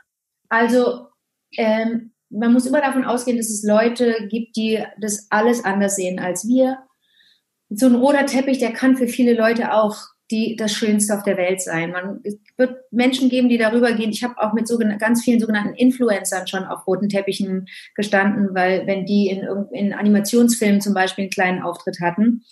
Also, 0.49 1.07
ähm, 1.57 2.13
man 2.29 2.53
muss 2.53 2.65
immer 2.65 2.81
davon 2.81 3.05
ausgehen, 3.05 3.37
dass 3.37 3.49
es 3.49 3.63
Leute 3.63 4.27
gibt, 4.29 4.55
die 4.55 4.83
das 4.99 5.27
alles 5.29 5.65
anders 5.65 5.95
sehen 5.95 6.19
als 6.19 6.47
wir. 6.47 6.79
So 7.69 7.87
ein 7.87 7.95
roter 7.95 8.25
Teppich, 8.25 8.59
der 8.59 8.71
kann 8.71 8.95
für 8.95 9.07
viele 9.07 9.33
Leute 9.33 9.73
auch 9.73 9.97
die 10.33 10.55
das 10.55 10.73
Schönste 10.73 11.15
auf 11.15 11.23
der 11.23 11.37
Welt 11.37 11.61
sein. 11.61 11.91
Man, 11.91 12.19
es 12.23 12.37
wird 12.57 12.75
Menschen 12.91 13.29
geben, 13.29 13.49
die 13.49 13.57
darüber 13.57 13.93
gehen. 13.93 14.09
Ich 14.09 14.23
habe 14.23 14.35
auch 14.37 14.53
mit 14.53 14.67
so, 14.67 14.79
ganz 14.99 15.23
vielen 15.23 15.39
sogenannten 15.39 15.75
Influencern 15.75 16.47
schon 16.47 16.65
auf 16.65 16.87
roten 16.87 17.07
Teppichen 17.07 17.67
gestanden, 17.95 18.49
weil 18.53 18.87
wenn 18.87 19.05
die 19.05 19.29
in, 19.29 19.47
in 19.71 19.93
Animationsfilmen 19.93 20.81
zum 20.81 20.93
Beispiel 20.93 21.23
einen 21.23 21.31
kleinen 21.31 21.61
Auftritt 21.61 21.99
hatten, 22.01 22.43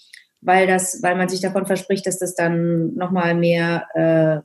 weil 0.42 0.68
das, 0.68 1.02
weil 1.02 1.16
man 1.16 1.28
sich 1.28 1.42
davon 1.42 1.66
verspricht, 1.66 2.06
dass 2.06 2.20
das 2.20 2.36
dann 2.36 2.94
nochmal 2.94 3.34
mehr 3.36 3.88
äh, 3.96 4.42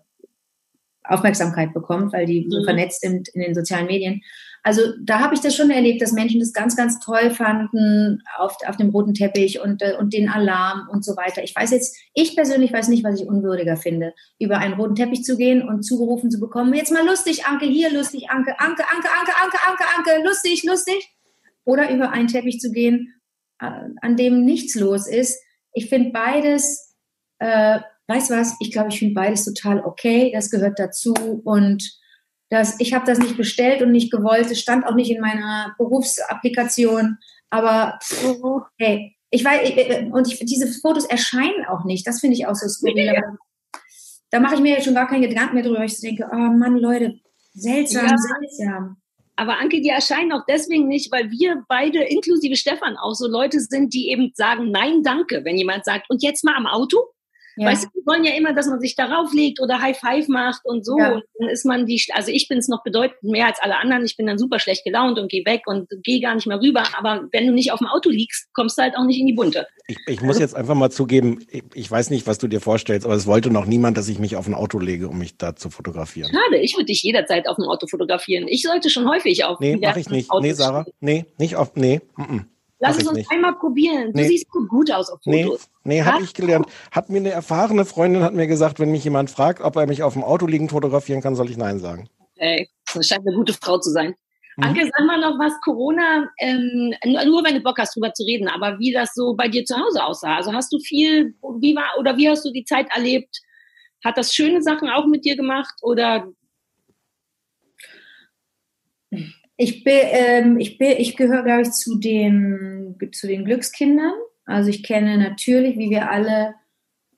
Aufmerksamkeit 1.05 1.75
bekommt, 1.75 2.13
weil 2.13 2.27
die 2.27 2.47
so 2.49 2.61
mhm. 2.61 2.65
vernetzt 2.65 3.03
sind 3.03 3.29
in 3.29 3.43
den 3.43 3.55
sozialen 3.55 3.87
Medien. 3.87 4.23
Also 4.67 4.83
da 5.01 5.21
habe 5.21 5.33
ich 5.33 5.41
das 5.41 5.55
schon 5.55 5.71
erlebt, 5.71 6.03
dass 6.03 6.11
Menschen 6.11 6.41
das 6.41 6.53
ganz, 6.53 6.75
ganz 6.75 6.99
toll 6.99 7.31
fanden 7.31 8.25
auf, 8.37 8.57
auf 8.67 8.77
dem 8.77 8.89
roten 8.89 9.15
Teppich 9.15 9.61
und, 9.61 9.81
äh, 9.81 9.95
und 9.97 10.13
den 10.13 10.29
Alarm 10.29 10.89
und 10.91 11.05
so 11.05 11.17
weiter. 11.17 11.45
Ich 11.45 11.55
weiß 11.55 11.71
jetzt, 11.71 11.97
ich 12.15 12.35
persönlich 12.35 12.73
weiß 12.73 12.89
nicht, 12.89 13.05
was 13.05 13.21
ich 13.21 13.29
unwürdiger 13.29 13.77
finde, 13.77 14.13
über 14.41 14.59
einen 14.59 14.75
roten 14.75 14.97
Teppich 14.97 15.23
zu 15.23 15.37
gehen 15.37 15.63
und 15.63 15.85
zugerufen 15.85 16.33
zu 16.33 16.41
bekommen, 16.41 16.75
jetzt 16.75 16.91
mal 16.91 17.07
lustig, 17.07 17.47
Anke, 17.47 17.67
hier 17.67 17.93
lustig, 17.93 18.29
Anke, 18.29 18.59
Anke, 18.59 18.83
Anke, 18.93 19.09
Anke, 19.17 19.33
Anke, 19.41 19.59
Anke, 19.69 19.85
Anke, 19.99 20.27
lustig, 20.27 20.65
lustig. 20.65 21.15
Oder 21.65 21.89
über 21.93 22.11
einen 22.11 22.27
Teppich 22.27 22.59
zu 22.59 22.73
gehen, 22.73 23.15
äh, 23.61 23.71
an 24.03 24.17
dem 24.17 24.45
nichts 24.45 24.75
los 24.75 25.07
ist. 25.07 25.41
Ich 25.75 25.89
finde 25.89 26.11
beides, 26.11 26.97
äh, 27.39 27.79
weißt 28.09 28.31
was, 28.31 28.57
ich 28.59 28.73
glaube, 28.73 28.89
ich 28.89 28.99
finde 28.99 29.15
beides 29.15 29.45
total 29.45 29.85
okay, 29.85 30.33
das 30.35 30.51
gehört 30.51 30.81
dazu 30.81 31.15
und 31.45 32.01
das, 32.49 32.79
ich 32.79 32.95
habe 32.95 33.07
das 33.07 33.19
nicht 33.19 33.37
bestellt 33.37 33.83
und 33.83 33.91
nicht 33.91 34.13
gewollt. 34.13 34.51
Es 34.51 34.61
stand 34.61 34.87
auch 34.87 34.95
nicht 34.95 35.11
in 35.11 35.21
meiner 35.21 35.75
Berufsapplikation. 35.79 37.19
Aber 37.51 37.99
hey, 38.79 39.17
ich 39.31 39.45
weiß, 39.45 40.13
und 40.13 40.33
ich, 40.33 40.39
diese 40.41 40.69
Fotos 40.81 41.05
erscheinen 41.05 41.65
auch 41.69 41.85
nicht. 41.85 42.07
Das 42.07 42.21
finde 42.21 42.37
ich 42.37 42.47
auch 42.47 42.55
so 42.55 42.69
skurril. 42.69 43.07
Ja. 43.07 43.23
Da 44.31 44.41
mache 44.41 44.57
ich 44.57 44.61
mir 44.61 44.75
jetzt 44.75 44.85
schon 44.85 44.95
gar 44.95 45.09
keine 45.09 45.29
Gedanken 45.29 45.55
mehr 45.55 45.65
drüber. 45.65 45.85
Ich 45.85 46.01
denke, 46.01 46.29
oh 46.31 46.37
Mann, 46.37 46.77
Leute, 46.77 47.19
seltsam, 47.53 48.07
ja. 48.07 48.17
seltsam. 48.17 48.97
Aber 49.37 49.59
Anke, 49.59 49.81
die 49.81 49.91
erscheinen 49.91 50.33
auch 50.33 50.45
deswegen 50.49 50.89
nicht, 50.89 51.13
weil 51.13 51.31
wir 51.31 51.65
beide, 51.69 52.03
inklusive 52.03 52.57
Stefan, 52.57 52.97
auch 52.97 53.15
so 53.15 53.29
Leute 53.29 53.61
sind, 53.61 53.93
die 53.93 54.11
eben 54.11 54.33
sagen, 54.35 54.71
nein, 54.71 55.03
danke, 55.03 55.45
wenn 55.45 55.59
jemand 55.59 55.85
sagt, 55.85 56.09
und 56.09 56.23
jetzt 56.23 56.43
mal 56.43 56.57
am 56.57 56.67
Auto? 56.67 56.99
Ja. 57.57 57.69
Weißt 57.69 57.85
du, 57.85 57.89
wir 57.95 58.07
wollen 58.07 58.25
ja 58.25 58.35
immer, 58.35 58.53
dass 58.53 58.67
man 58.67 58.81
sich 58.81 58.97
darauf 58.97 59.33
legt 59.33 59.61
oder 59.61 59.81
High 59.81 59.99
Five 59.99 60.29
macht 60.29 60.61
und 60.65 60.85
so. 60.85 60.99
Ja. 60.99 61.15
Und 61.15 61.25
dann 61.39 61.49
ist 61.49 61.65
man 61.65 61.87
die, 61.87 62.03
also 62.13 62.31
ich 62.31 62.49
bin 62.49 62.59
es 62.59 62.69
noch 62.69 62.83
bedeutend 62.83 63.23
mehr 63.23 63.47
als 63.47 63.59
alle 63.61 63.77
anderen. 63.77 64.05
Ich 64.05 64.17
bin 64.17 64.27
dann 64.27 64.39
super 64.39 64.59
schlecht 64.59 64.85
gelaunt 64.85 65.19
und 65.19 65.31
gehe 65.31 65.45
weg 65.47 65.63
und 65.67 65.89
gehe 66.03 66.21
gar 66.21 66.35
nicht 66.35 66.47
mehr 66.47 66.61
rüber. 66.61 66.85
Aber 66.99 67.29
wenn 67.33 67.47
du 67.47 67.53
nicht 67.53 67.73
auf 67.73 67.79
dem 67.79 67.89
Auto 67.89 68.11
liegst, 68.11 68.53
kommst 68.53 68.77
du 68.77 68.83
halt 68.83 68.97
auch 68.97 69.05
nicht 69.05 69.19
in 69.19 69.27
die 69.27 69.33
Bunte. 69.33 69.67
Ich, 69.89 69.97
ich 70.07 70.21
muss 70.21 70.39
jetzt 70.39 70.55
einfach 70.55 70.75
mal 70.75 70.91
zugeben, 70.91 71.47
ich, 71.49 71.63
ich, 71.75 71.91
weiß 71.91 72.11
nicht, 72.11 72.27
was 72.27 72.39
du 72.39 72.49
dir 72.49 72.61
vorstellst, 72.61 73.07
aber 73.07 73.15
es 73.15 73.27
wollte 73.27 73.51
noch 73.51 73.67
niemand, 73.67 73.97
dass 73.97 74.09
ich 74.09 74.19
mich 74.19 74.37
auf 74.37 74.47
ein 74.47 74.55
Auto 74.55 74.79
lege, 74.79 75.09
um 75.09 75.19
mich 75.19 75.39
da 75.39 75.57
zu 75.57 75.71
fotografieren. 75.71 76.31
Schade, 76.31 76.59
ich 76.61 76.75
würde 76.77 76.87
dich 76.87 77.03
jederzeit 77.03 77.49
auf 77.49 77.57
dem 77.57 77.65
Auto 77.67 77.87
fotografieren. 77.87 78.49
Ich 78.49 78.63
sollte 78.63 78.91
schon 78.91 79.09
häufig 79.09 79.45
auf. 79.45 79.61
Nee, 79.61 79.79
mach 79.81 79.97
ich 79.97 80.11
nicht. 80.11 80.31
Autos 80.31 80.43
nee, 80.43 80.53
Sarah. 80.53 80.85
Nee, 81.01 81.25
nicht 81.39 81.57
auf. 81.57 81.75
Nee. 81.75 82.01
Mm 82.17 82.23
-mm. 82.23 82.45
Lass 82.79 82.99
es 82.99 83.07
uns 83.07 83.19
nicht. 83.19 83.31
einmal 83.31 83.55
probieren. 83.55 84.13
Du 84.13 84.21
nee. 84.21 84.29
siehst 84.29 84.49
gut 84.51 84.91
aus 84.91 85.09
auf 85.09 85.21
Fotos. 85.23 85.25
Nee, 85.25 85.49
nee 85.87 86.03
habe 86.03 86.23
ich 86.23 86.35
gelernt. 86.35 86.67
Hat 86.91 87.09
mir 87.09 87.19
eine 87.19 87.31
erfahrene 87.31 87.85
Freundin 87.85 88.23
hat 88.23 88.35
mir 88.35 88.47
gesagt, 88.47 88.79
wenn 88.79 88.91
mich 88.91 89.05
jemand 89.05 89.31
fragt, 89.31 89.61
ob 89.61 89.77
er 89.77 89.87
mich 89.87 90.03
auf 90.03 90.13
dem 90.13 90.25
Auto 90.25 90.47
liegend 90.47 90.71
fotografieren 90.71 91.21
kann, 91.21 91.35
soll 91.35 91.51
ich 91.51 91.57
Nein 91.57 91.79
sagen. 91.79 92.09
Ey, 92.37 92.69
das 92.95 93.07
scheint 93.07 93.27
eine 93.27 93.37
gute 93.37 93.53
Frau 93.55 93.79
zu 93.79 93.91
sein. 93.91 94.15
Mhm. 94.57 94.65
Anke, 94.65 94.85
sag 94.85 95.07
mal 95.07 95.21
noch 95.21 95.39
was 95.39 95.53
Corona, 95.65 96.29
ähm, 96.39 96.95
nur 97.05 97.45
wenn 97.45 97.55
du 97.55 97.61
Bock 97.61 97.79
hast, 97.79 97.95
drüber 97.97 98.13
zu 98.13 98.25
reden, 98.25 98.49
aber 98.49 98.79
wie 98.79 98.93
das 98.93 99.15
so 99.15 99.35
bei 99.35 99.49
dir 99.49 99.65
zu 99.65 99.77
Hause 99.77 100.05
aussah. 100.05 100.37
Also 100.37 100.53
hast 100.53 100.73
du 100.73 100.79
viel, 100.79 101.35
wie 101.61 101.75
war, 101.75 101.99
oder 101.99 102.17
wie 102.17 102.29
hast 102.29 102.45
du 102.45 102.53
die 102.53 102.65
Zeit 102.65 102.87
erlebt? 102.95 103.41
Hat 104.05 104.19
das 104.19 104.35
schöne 104.35 104.63
Sachen 104.63 104.89
auch 104.89 105.07
mit 105.07 105.25
dir 105.25 105.37
gemacht 105.37 105.75
oder 105.83 106.29
Ich 109.59 109.85
bin, 109.85 110.01
ähm, 110.11 110.59
ich 110.59 110.77
bin, 110.77 110.97
ich 110.99 111.17
gehöre, 111.17 111.43
glaube 111.43 111.63
ich, 111.63 111.71
zu 111.71 111.99
den, 111.99 112.97
zu 113.13 113.27
den 113.27 113.45
Glückskindern. 113.47 114.13
Also 114.47 114.71
ich 114.71 114.83
kenne 114.83 115.19
natürlich, 115.19 115.77
wie 115.77 115.91
wir 115.91 116.11
alle, 116.11 116.55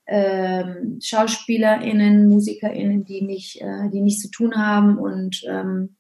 ähm, 0.07 0.99
SchauspielerInnen, 1.03 2.29
MusikerInnen, 2.29 3.05
die 3.05 3.21
nicht, 3.23 3.61
äh, 3.61 3.91
die 3.93 4.01
nichts 4.01 4.23
zu 4.23 4.31
tun 4.31 4.57
haben 4.57 4.99
und 4.99 5.43
ähm, 5.47 5.97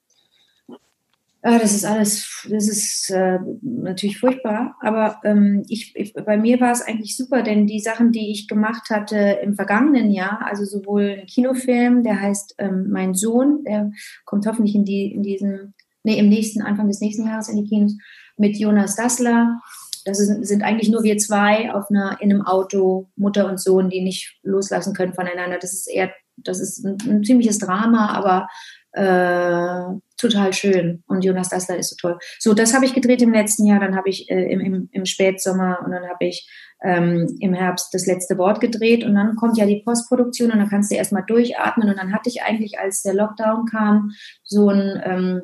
Ah, 1.41 1.59
das 1.61 1.73
ist 1.73 1.85
alles, 1.85 2.47
das 2.51 2.69
ist 2.69 3.11
äh, 3.11 3.38
natürlich 3.62 4.19
furchtbar, 4.19 4.75
aber 4.81 5.21
ähm, 5.23 5.64
ich, 5.69 5.95
ich, 5.95 6.12
bei 6.12 6.37
mir 6.37 6.61
war 6.61 6.73
es 6.73 6.83
eigentlich 6.83 7.17
super, 7.17 7.43
denn 7.43 7.69
die 7.69 7.79
Sachen, 7.79 8.11
die 8.11 8.33
ich 8.33 8.49
gemacht 8.49 8.91
hatte 8.91 9.38
im 9.41 9.55
vergangenen 9.55 10.11
Jahr, 10.11 10.45
also 10.45 10.64
sowohl 10.64 11.21
ein 11.21 11.27
Kinofilm, 11.27 12.03
der 12.03 12.21
heißt 12.21 12.57
ähm, 12.59 12.88
Mein 12.91 13.14
Sohn, 13.14 13.62
der 13.64 13.93
kommt 14.25 14.49
hoffentlich 14.49 14.75
in, 14.75 14.85
die, 14.85 15.12
in 15.12 15.23
diesem, 15.23 15.75
nee, 16.03 16.19
im 16.19 16.29
nächsten, 16.29 16.61
Anfang 16.61 16.88
des 16.88 17.01
nächsten 17.01 17.25
Jahres 17.25 17.49
in 17.49 17.62
die 17.62 17.69
Kinos, 17.69 17.97
mit 18.37 18.57
Jonas 18.59 18.97
Dassler. 18.97 19.61
Das 20.09 20.21
ist, 20.21 20.47
sind 20.47 20.62
eigentlich 20.62 20.88
nur 20.88 21.03
wir 21.03 21.18
zwei 21.18 21.73
auf 21.73 21.90
einer, 21.90 22.18
in 22.21 22.33
einem 22.33 22.42
Auto, 22.47 23.11
Mutter 23.16 23.47
und 23.47 23.61
Sohn, 23.61 23.90
die 23.90 24.01
nicht 24.01 24.38
loslassen 24.42 24.94
können 24.94 25.12
voneinander. 25.12 25.59
Das 25.61 25.75
ist 25.75 25.87
eher, 25.87 26.11
das 26.37 26.61
ist 26.61 26.85
ein, 26.85 26.97
ein 27.07 27.25
ziemliches 27.25 27.59
Drama, 27.59 28.09
aber 28.14 28.49
äh, 28.92 30.01
total 30.16 30.53
schön. 30.55 31.05
Und 31.07 31.25
Jonas 31.25 31.51
Dassler 31.51 31.77
ist 31.77 31.90
so 31.90 31.97
toll. 32.01 32.18
So, 32.38 32.55
das 32.55 32.75
habe 32.75 32.87
ich 32.87 32.94
gedreht 32.94 33.21
im 33.21 33.35
letzten 33.35 33.66
Jahr. 33.66 33.81
Dann 33.81 33.97
habe 33.97 34.09
ich 34.09 34.31
äh, 34.31 34.51
im, 34.51 34.61
im, 34.61 34.88
im 34.92 35.05
Spätsommer 35.05 35.81
und 35.85 35.92
dann 35.92 36.09
habe 36.09 36.25
ich 36.25 36.49
ähm, 36.83 37.37
im 37.40 37.53
Herbst 37.53 37.92
das 37.92 38.07
letzte 38.07 38.38
Wort 38.38 38.61
gedreht. 38.61 39.05
Und 39.05 39.14
dann 39.14 39.37
kommt 39.37 39.59
ja 39.59 39.66
die 39.66 39.83
Postproduktion 39.85 40.51
und 40.51 40.59
dann 40.59 40.71
kannst 40.71 40.90
du 40.90 40.97
erstmal 40.97 41.25
durchatmen. 41.27 41.90
Und 41.90 41.99
dann 41.99 42.14
hatte 42.14 42.31
ich 42.31 42.42
eigentlich, 42.42 42.79
als 42.79 43.03
der 43.03 43.14
Lockdown 43.14 43.66
kam, 43.66 44.12
so 44.42 44.71
ein 44.71 45.03
ähm, 45.05 45.42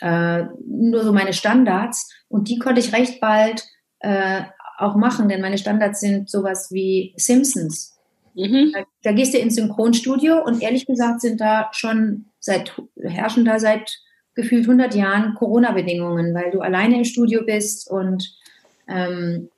äh, 0.00 0.44
nur 0.66 1.04
so 1.04 1.12
meine 1.12 1.32
Standards. 1.32 2.10
Und 2.28 2.48
die 2.48 2.58
konnte 2.58 2.80
ich 2.80 2.92
recht 2.92 3.20
bald 3.20 3.64
äh, 4.00 4.42
auch 4.78 4.94
machen, 4.96 5.28
denn 5.28 5.40
meine 5.40 5.58
Standards 5.58 6.00
sind 6.00 6.30
sowas 6.30 6.68
wie 6.70 7.14
Simpsons. 7.16 7.96
Mhm. 8.34 8.72
Da, 8.72 8.84
da, 9.02 9.12
gehst 9.12 9.34
du 9.34 9.38
ins 9.38 9.56
Synchronstudio 9.56 10.42
und 10.44 10.62
ehrlich 10.62 10.86
gesagt 10.86 11.20
sind 11.20 11.40
da 11.40 11.68
schon 11.72 12.26
seit, 12.38 12.80
herrschen 13.02 13.44
da 13.44 13.58
seit 13.58 13.98
gefühlt 14.34 14.64
100 14.64 14.94
Jahren 14.94 15.34
Corona-Bedingungen, 15.34 16.32
weil 16.34 16.52
du 16.52 16.60
alleine 16.60 16.98
im 16.98 17.04
Studio 17.04 17.42
bist 17.44 17.90
und 17.90 18.32
ähm, 18.86 19.48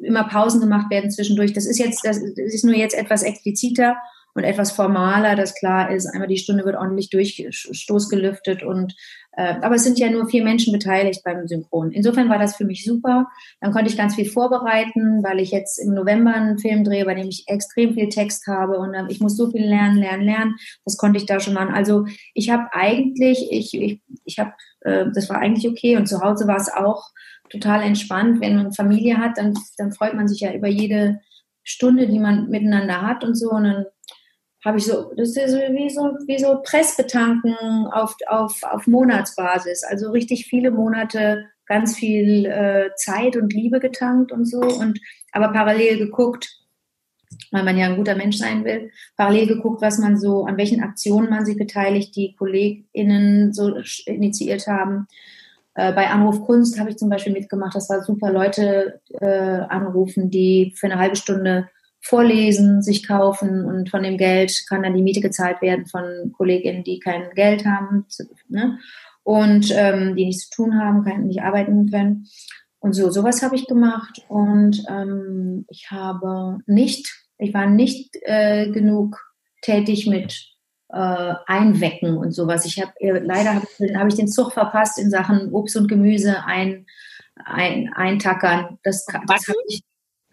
immer 0.00 0.24
Pausen 0.24 0.60
gemacht 0.60 0.90
werden 0.90 1.10
zwischendurch. 1.10 1.52
Das 1.52 1.66
ist 1.66 1.78
jetzt, 1.78 2.04
das 2.04 2.18
ist 2.18 2.64
nur 2.64 2.76
jetzt 2.76 2.96
etwas 2.96 3.24
expliziter 3.24 3.96
und 4.34 4.44
etwas 4.44 4.72
formaler, 4.72 5.36
dass 5.36 5.54
klar 5.54 5.90
ist, 5.90 6.06
einmal 6.06 6.28
die 6.28 6.38
Stunde 6.38 6.64
wird 6.64 6.76
ordentlich 6.76 7.10
durchstoßgelüftet 7.10 8.62
und 8.62 8.94
äh, 9.34 9.54
aber 9.62 9.76
es 9.76 9.84
sind 9.84 9.98
ja 9.98 10.10
nur 10.10 10.28
vier 10.28 10.44
Menschen 10.44 10.72
beteiligt 10.72 11.22
beim 11.24 11.46
Synchron. 11.46 11.90
Insofern 11.90 12.28
war 12.28 12.38
das 12.38 12.56
für 12.56 12.66
mich 12.66 12.84
super. 12.84 13.28
Dann 13.60 13.72
konnte 13.72 13.90
ich 13.90 13.96
ganz 13.96 14.14
viel 14.14 14.28
vorbereiten, 14.28 15.22
weil 15.22 15.40
ich 15.40 15.50
jetzt 15.52 15.78
im 15.78 15.94
November 15.94 16.34
einen 16.34 16.58
Film 16.58 16.84
drehe, 16.84 17.06
bei 17.06 17.14
dem 17.14 17.28
ich 17.28 17.44
extrem 17.46 17.94
viel 17.94 18.10
Text 18.10 18.46
habe 18.46 18.78
und 18.78 18.92
äh, 18.94 19.04
ich 19.08 19.20
muss 19.20 19.36
so 19.36 19.50
viel 19.50 19.64
lernen, 19.64 19.96
lernen, 19.96 20.24
lernen. 20.24 20.56
Das 20.84 20.96
konnte 20.96 21.18
ich 21.18 21.26
da 21.26 21.40
schon 21.40 21.54
machen. 21.54 21.74
Also 21.74 22.06
ich 22.34 22.50
habe 22.50 22.68
eigentlich, 22.72 23.48
ich, 23.50 23.74
ich, 23.74 24.00
ich 24.24 24.38
habe, 24.38 24.52
äh, 24.80 25.06
das 25.14 25.30
war 25.30 25.38
eigentlich 25.38 25.70
okay 25.70 25.96
und 25.96 26.06
zu 26.06 26.20
Hause 26.20 26.46
war 26.46 26.56
es 26.56 26.72
auch 26.72 27.10
total 27.48 27.82
entspannt. 27.82 28.40
Wenn 28.40 28.56
man 28.56 28.72
Familie 28.72 29.18
hat, 29.18 29.38
dann, 29.38 29.54
dann 29.78 29.92
freut 29.92 30.14
man 30.14 30.28
sich 30.28 30.40
ja 30.40 30.52
über 30.52 30.68
jede 30.68 31.20
Stunde, 31.64 32.06
die 32.06 32.18
man 32.18 32.48
miteinander 32.50 33.02
hat 33.02 33.24
und 33.24 33.34
so. 33.34 33.50
Und 33.50 33.64
dann 33.64 33.86
habe 34.64 34.78
ich 34.78 34.86
so, 34.86 35.12
das 35.16 35.36
ist 35.36 35.54
wie 35.54 35.90
so, 35.90 36.02
wie 36.26 36.38
so 36.38 36.60
Pressbetanken 36.62 37.86
auf, 37.92 38.14
auf, 38.28 38.62
auf 38.62 38.86
Monatsbasis. 38.86 39.82
Also 39.84 40.10
richtig 40.10 40.46
viele 40.46 40.70
Monate 40.70 41.46
ganz 41.66 41.96
viel 41.96 42.46
äh, 42.46 42.90
Zeit 42.96 43.36
und 43.36 43.52
Liebe 43.52 43.80
getankt 43.80 44.30
und 44.30 44.44
so 44.44 44.60
und 44.60 45.00
aber 45.32 45.48
parallel 45.52 45.98
geguckt, 45.98 46.58
weil 47.50 47.64
man 47.64 47.78
ja 47.78 47.86
ein 47.86 47.96
guter 47.96 48.14
Mensch 48.14 48.36
sein 48.36 48.64
will, 48.64 48.90
parallel 49.16 49.46
geguckt, 49.46 49.80
was 49.80 49.98
man 49.98 50.18
so, 50.18 50.44
an 50.44 50.58
welchen 50.58 50.82
Aktionen 50.82 51.30
man 51.30 51.46
sich 51.46 51.56
beteiligt, 51.56 52.14
die 52.14 52.34
KollegInnen 52.36 53.52
so 53.52 53.74
initiiert 54.06 54.66
haben. 54.66 55.06
Äh, 55.74 55.92
bei 55.92 56.08
Anruf 56.08 56.44
Kunst 56.44 56.78
habe 56.78 56.90
ich 56.90 56.98
zum 56.98 57.08
Beispiel 57.08 57.32
mitgemacht. 57.32 57.74
Das 57.74 57.88
war 57.88 58.02
super, 58.02 58.30
Leute 58.30 59.00
äh, 59.20 59.26
anrufen, 59.26 60.30
die 60.30 60.74
für 60.76 60.86
eine 60.86 60.98
halbe 60.98 61.16
Stunde 61.16 61.68
vorlesen, 62.02 62.82
sich 62.82 63.06
kaufen 63.06 63.64
und 63.64 63.88
von 63.88 64.02
dem 64.02 64.18
Geld 64.18 64.64
kann 64.68 64.82
dann 64.82 64.94
die 64.94 65.02
Miete 65.02 65.20
gezahlt 65.20 65.62
werden 65.62 65.86
von 65.86 66.32
Kolleginnen, 66.36 66.84
die 66.84 66.98
kein 66.98 67.30
Geld 67.34 67.64
haben 67.64 68.06
ne? 68.48 68.78
und 69.22 69.70
ähm, 69.72 70.16
die 70.16 70.26
nichts 70.26 70.50
zu 70.50 70.64
tun 70.64 70.78
haben, 70.78 71.04
kann, 71.04 71.26
nicht 71.26 71.42
arbeiten 71.42 71.90
können. 71.90 72.26
Und 72.80 72.94
so, 72.94 73.10
sowas 73.10 73.42
habe 73.42 73.54
ich 73.54 73.68
gemacht 73.68 74.24
und 74.28 74.84
ähm, 74.88 75.64
ich 75.68 75.92
habe 75.92 76.58
nicht, 76.66 77.24
ich 77.38 77.54
war 77.54 77.66
nicht 77.66 78.16
äh, 78.22 78.70
genug 78.72 79.20
tätig 79.62 80.08
mit 80.08 80.52
äh, 80.88 81.34
Einwecken 81.46 82.16
und 82.16 82.32
sowas. 82.32 82.66
Ich 82.66 82.80
habe 82.82 82.92
äh, 82.98 83.20
leider 83.20 83.54
habe 83.54 83.66
hab 83.94 84.08
ich 84.08 84.16
den 84.16 84.26
Zug 84.26 84.52
verpasst 84.52 84.98
in 84.98 85.10
Sachen 85.10 85.52
Obst 85.52 85.76
und 85.76 85.86
Gemüse 85.86 86.44
ein, 86.44 86.86
ein, 87.36 87.92
eintackern. 87.94 88.78
Das, 88.82 89.06
das 89.06 89.48
habe 89.48 89.58
ich. 89.68 89.82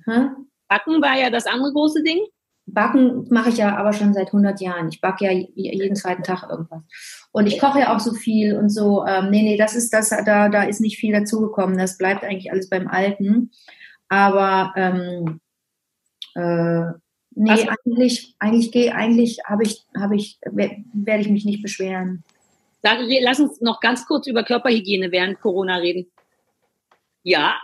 Hä? 0.05 0.29
Backen 0.69 1.01
war 1.01 1.17
ja 1.17 1.29
das 1.29 1.45
andere 1.45 1.73
große 1.73 2.03
Ding. 2.03 2.19
Backen 2.67 3.27
mache 3.29 3.49
ich 3.49 3.57
ja 3.57 3.75
aber 3.75 3.93
schon 3.93 4.13
seit 4.13 4.27
100 4.27 4.61
Jahren. 4.61 4.89
Ich 4.89 5.01
backe 5.01 5.25
ja 5.25 5.31
jeden 5.31 5.95
zweiten 5.95 6.23
Tag 6.23 6.47
irgendwas. 6.49 6.83
Und 7.31 7.47
ich 7.47 7.59
koche 7.59 7.79
ja 7.79 7.95
auch 7.95 7.99
so 7.99 8.13
viel 8.13 8.57
und 8.57 8.69
so. 8.69 9.05
Ähm, 9.05 9.31
nee, 9.31 9.41
nee, 9.41 9.57
das 9.57 9.75
ist 9.75 9.91
das, 9.91 10.09
da, 10.09 10.49
da 10.49 10.63
ist 10.63 10.79
nicht 10.79 10.97
viel 10.97 11.11
dazugekommen. 11.11 11.77
Das 11.77 11.97
bleibt 11.97 12.23
eigentlich 12.23 12.51
alles 12.51 12.69
beim 12.69 12.87
Alten. 12.87 13.51
Aber 14.07 14.73
ähm, 14.75 15.41
äh, 16.35 16.91
nee, 17.31 17.51
Was? 17.51 17.67
eigentlich, 17.85 18.35
eigentlich 18.37 18.71
gehe, 18.71 18.93
eigentlich 18.93 19.39
habe 19.45 19.63
ich, 19.63 19.85
habe 19.97 20.15
ich, 20.15 20.39
werde 20.43 21.21
ich 21.21 21.29
mich 21.29 21.45
nicht 21.45 21.63
beschweren. 21.63 22.23
Sag, 22.83 22.99
lass 23.21 23.39
uns 23.39 23.59
noch 23.61 23.79
ganz 23.81 24.05
kurz 24.05 24.27
über 24.27 24.43
Körperhygiene 24.43 25.11
während 25.11 25.41
Corona 25.41 25.77
reden. 25.77 26.09
Ja, 27.23 27.55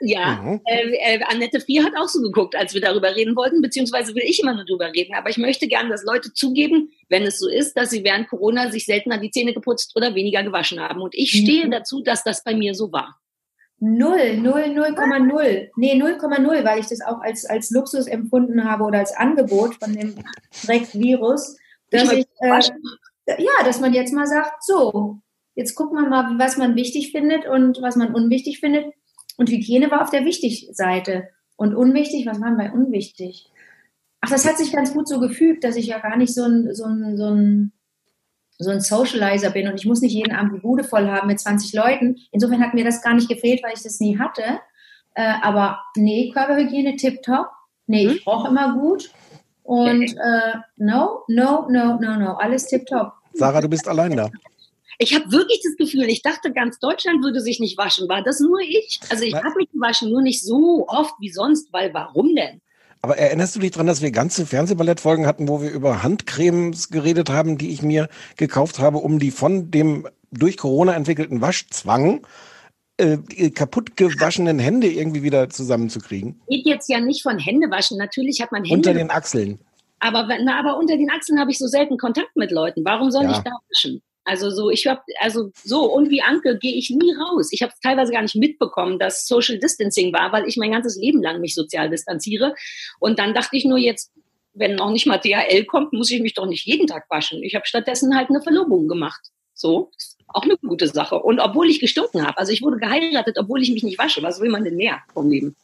ja, 0.00 0.40
mhm. 0.42 0.60
äh, 0.64 1.16
äh, 1.16 1.20
Annette 1.24 1.60
Vier 1.60 1.84
hat 1.84 1.92
auch 1.96 2.08
so 2.08 2.20
geguckt, 2.20 2.54
als 2.54 2.74
wir 2.74 2.80
darüber 2.80 3.14
reden 3.14 3.34
wollten, 3.34 3.60
beziehungsweise 3.62 4.14
will 4.14 4.22
ich 4.24 4.40
immer 4.40 4.54
nur 4.54 4.64
darüber 4.64 4.92
reden. 4.92 5.14
Aber 5.14 5.30
ich 5.30 5.38
möchte 5.38 5.66
gerne, 5.66 5.88
dass 5.88 6.04
Leute 6.04 6.32
zugeben, 6.32 6.90
wenn 7.08 7.24
es 7.24 7.38
so 7.38 7.48
ist, 7.48 7.76
dass 7.76 7.90
sie 7.90 8.04
während 8.04 8.28
Corona 8.28 8.70
sich 8.70 8.86
seltener 8.86 9.18
die 9.18 9.30
Zähne 9.30 9.54
geputzt 9.54 9.92
oder 9.96 10.14
weniger 10.14 10.42
gewaschen 10.42 10.80
haben. 10.80 11.00
Und 11.00 11.14
ich 11.14 11.30
stehe 11.30 11.66
mhm. 11.66 11.72
dazu, 11.72 12.02
dass 12.02 12.22
das 12.22 12.44
bei 12.44 12.54
mir 12.54 12.74
so 12.74 12.92
war. 12.92 13.18
Null, 13.80 14.36
null, 14.38 14.62
0,0. 14.62 15.68
Nee, 15.76 15.94
0,0, 15.94 16.64
weil 16.64 16.80
ich 16.80 16.88
das 16.88 17.00
auch 17.00 17.20
als, 17.20 17.44
als 17.44 17.70
Luxus 17.70 18.08
empfunden 18.08 18.64
habe 18.64 18.84
oder 18.84 18.98
als 18.98 19.14
Angebot 19.16 19.76
von 19.76 19.92
dem 19.92 20.16
Dreck-Virus, 20.64 21.56
dass 21.90 22.12
ich, 22.12 22.26
äh, 22.40 22.60
ja, 23.26 23.64
dass 23.64 23.80
man 23.80 23.94
jetzt 23.94 24.12
mal 24.12 24.26
sagt, 24.26 24.64
so, 24.64 25.18
jetzt 25.54 25.76
gucken 25.76 25.96
wir 25.96 26.08
mal, 26.08 26.38
was 26.38 26.56
man 26.56 26.74
wichtig 26.74 27.12
findet 27.12 27.46
und 27.46 27.80
was 27.80 27.94
man 27.94 28.14
unwichtig 28.14 28.58
findet. 28.58 28.86
Und 29.38 29.48
Hygiene 29.48 29.90
war 29.90 30.02
auf 30.02 30.10
der 30.10 30.26
Wichtig-Seite. 30.26 31.28
Und 31.56 31.74
unwichtig, 31.74 32.26
was 32.26 32.40
war 32.40 32.54
bei 32.56 32.70
unwichtig? 32.70 33.50
Ach, 34.20 34.28
das 34.28 34.46
hat 34.46 34.58
sich 34.58 34.72
ganz 34.72 34.92
gut 34.92 35.08
so 35.08 35.20
gefügt, 35.20 35.64
dass 35.64 35.76
ich 35.76 35.86
ja 35.86 36.00
gar 36.00 36.16
nicht 36.16 36.34
so 36.34 36.42
ein, 36.44 36.74
so 36.74 36.84
ein, 36.84 37.16
so 37.16 37.30
ein, 37.30 37.72
so 38.58 38.70
ein 38.70 38.80
Socializer 38.80 39.50
bin 39.50 39.68
und 39.68 39.76
ich 39.76 39.86
muss 39.86 40.00
nicht 40.00 40.12
jeden 40.12 40.34
Abend 40.34 40.54
die 40.54 40.60
Bude 40.60 40.82
voll 40.82 41.08
haben 41.08 41.28
mit 41.28 41.38
20 41.38 41.72
Leuten. 41.72 42.16
Insofern 42.32 42.60
hat 42.60 42.74
mir 42.74 42.84
das 42.84 43.00
gar 43.00 43.14
nicht 43.14 43.28
gefehlt, 43.28 43.62
weil 43.62 43.74
ich 43.74 43.82
das 43.84 44.00
nie 44.00 44.18
hatte. 44.18 44.60
Äh, 45.14 45.34
aber 45.42 45.80
nee, 45.96 46.30
Körperhygiene 46.32 46.96
tipptopp. 46.96 47.48
Nee, 47.86 48.06
ich 48.06 48.12
hm? 48.14 48.20
brauche 48.24 48.48
immer 48.48 48.74
gut. 48.74 49.12
Und 49.62 50.16
äh, 50.16 50.54
no, 50.76 51.22
no, 51.28 51.68
no, 51.68 51.98
no, 52.00 52.16
no, 52.16 52.34
alles 52.34 52.66
tipptopp. 52.66 53.12
Sarah, 53.34 53.60
du 53.60 53.68
bist 53.68 53.86
allein 53.86 54.16
da. 54.16 54.30
Ich 54.98 55.14
habe 55.14 55.30
wirklich 55.30 55.60
das 55.62 55.76
Gefühl, 55.76 56.08
ich 56.08 56.22
dachte, 56.22 56.52
ganz 56.52 56.80
Deutschland 56.80 57.22
würde 57.22 57.40
sich 57.40 57.60
nicht 57.60 57.78
waschen. 57.78 58.08
War 58.08 58.22
das 58.22 58.40
nur 58.40 58.60
ich? 58.60 58.98
Also 59.10 59.22
ich 59.22 59.34
habe 59.34 59.54
mich 59.56 59.70
gewaschen, 59.72 60.10
nur 60.10 60.22
nicht 60.22 60.42
so 60.42 60.86
oft 60.88 61.14
wie 61.20 61.30
sonst, 61.30 61.72
weil 61.72 61.94
warum 61.94 62.34
denn? 62.34 62.60
Aber 63.00 63.16
erinnerst 63.16 63.54
du 63.54 63.60
dich 63.60 63.70
daran, 63.70 63.86
dass 63.86 64.02
wir 64.02 64.10
ganze 64.10 64.44
Fernsehballettfolgen 64.44 65.26
hatten, 65.26 65.46
wo 65.46 65.62
wir 65.62 65.70
über 65.70 66.02
Handcremes 66.02 66.88
geredet 66.88 67.30
haben, 67.30 67.58
die 67.58 67.70
ich 67.70 67.82
mir 67.82 68.08
gekauft 68.36 68.80
habe, 68.80 68.98
um 68.98 69.20
die 69.20 69.30
von 69.30 69.70
dem 69.70 70.08
durch 70.32 70.56
Corona 70.56 70.94
entwickelten 70.94 71.40
Waschzwang 71.40 72.26
äh, 72.96 73.18
kaputt 73.50 73.96
gewaschenen 73.96 74.58
Hände 74.58 74.88
irgendwie 74.88 75.22
wieder 75.22 75.48
zusammenzukriegen? 75.48 76.40
Geht 76.48 76.66
jetzt 76.66 76.88
ja 76.88 76.98
nicht 76.98 77.22
von 77.22 77.38
Händewaschen. 77.38 77.98
Natürlich 77.98 78.40
hat 78.42 78.50
man 78.50 78.64
Hände. 78.64 78.90
Unter 78.90 78.94
den 78.94 79.10
Achseln. 79.10 79.60
Aber, 80.00 80.28
na, 80.42 80.58
aber 80.58 80.76
unter 80.76 80.96
den 80.96 81.10
Achseln 81.10 81.38
habe 81.38 81.52
ich 81.52 81.58
so 81.58 81.68
selten 81.68 81.98
Kontakt 81.98 82.36
mit 82.36 82.50
Leuten. 82.50 82.84
Warum 82.84 83.12
soll 83.12 83.24
ja. 83.24 83.30
ich 83.32 83.38
da 83.38 83.52
waschen? 83.70 84.02
Also 84.28 84.50
so, 84.50 84.68
ich 84.68 84.86
habe, 84.86 85.00
also 85.20 85.50
so, 85.64 85.90
und 85.90 86.10
wie 86.10 86.20
Anke 86.20 86.58
gehe 86.58 86.74
ich 86.74 86.90
nie 86.90 87.14
raus. 87.14 87.48
Ich 87.50 87.62
habe 87.62 87.72
teilweise 87.82 88.12
gar 88.12 88.20
nicht 88.20 88.36
mitbekommen, 88.36 88.98
dass 88.98 89.26
Social 89.26 89.58
Distancing 89.58 90.12
war, 90.12 90.32
weil 90.32 90.46
ich 90.46 90.58
mein 90.58 90.70
ganzes 90.70 90.98
Leben 90.98 91.22
lang 91.22 91.40
mich 91.40 91.54
sozial 91.54 91.88
distanziere. 91.88 92.54
Und 93.00 93.18
dann 93.18 93.32
dachte 93.32 93.56
ich 93.56 93.64
nur 93.64 93.78
jetzt, 93.78 94.12
wenn 94.52 94.74
noch 94.74 94.90
nicht 94.90 95.06
mal 95.06 95.16
DHL 95.16 95.64
kommt, 95.64 95.94
muss 95.94 96.10
ich 96.10 96.20
mich 96.20 96.34
doch 96.34 96.44
nicht 96.44 96.66
jeden 96.66 96.86
Tag 96.86 97.06
waschen. 97.08 97.42
Ich 97.42 97.54
habe 97.54 97.64
stattdessen 97.64 98.14
halt 98.14 98.28
eine 98.28 98.42
Verlobung 98.42 98.86
gemacht. 98.86 99.30
So, 99.54 99.92
Auch 100.26 100.42
eine 100.42 100.58
gute 100.58 100.88
Sache. 100.88 101.16
Und 101.16 101.40
obwohl 101.40 101.70
ich 101.70 101.80
gestunken 101.80 102.26
habe, 102.26 102.36
also 102.36 102.52
ich 102.52 102.60
wurde 102.60 102.76
geheiratet, 102.76 103.38
obwohl 103.38 103.62
ich 103.62 103.72
mich 103.72 103.82
nicht 103.82 103.98
wasche. 103.98 104.22
Was 104.22 104.40
will 104.42 104.50
man 104.50 104.62
denn 104.62 104.76
mehr 104.76 105.00
vom 105.14 105.30
Leben? 105.30 105.56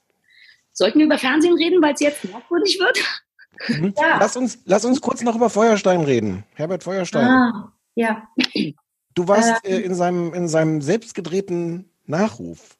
Sollten 0.72 1.00
wir 1.00 1.07
über 1.07 1.18
Fernsehen 1.18 1.55
reden, 1.55 1.83
weil 1.83 1.92
es 1.92 2.00
jetzt 2.00 2.24
merkwürdig 2.24 2.79
wird? 2.81 2.98
Mhm. 3.68 3.94
Ja. 3.98 4.18
Lass, 4.18 4.38
uns, 4.38 4.59
lass 4.64 4.87
uns 4.87 5.03
kurz 5.03 5.22
noch 5.22 5.37
über 5.37 5.50
Feuerstein 5.50 6.00
reden. 6.00 6.44
Herbert 6.55 6.83
Feuerstein. 6.83 7.27
Ah, 7.27 7.73
ja. 7.94 8.28
Du 9.14 9.28
warst 9.28 9.61
ähm, 9.64 9.72
äh, 9.72 9.80
in, 9.80 9.94
seinem, 9.94 10.35
in 10.35 10.48
seinem 10.48 10.80
selbstgedrehten 10.80 11.88
Nachruf. 12.07 12.76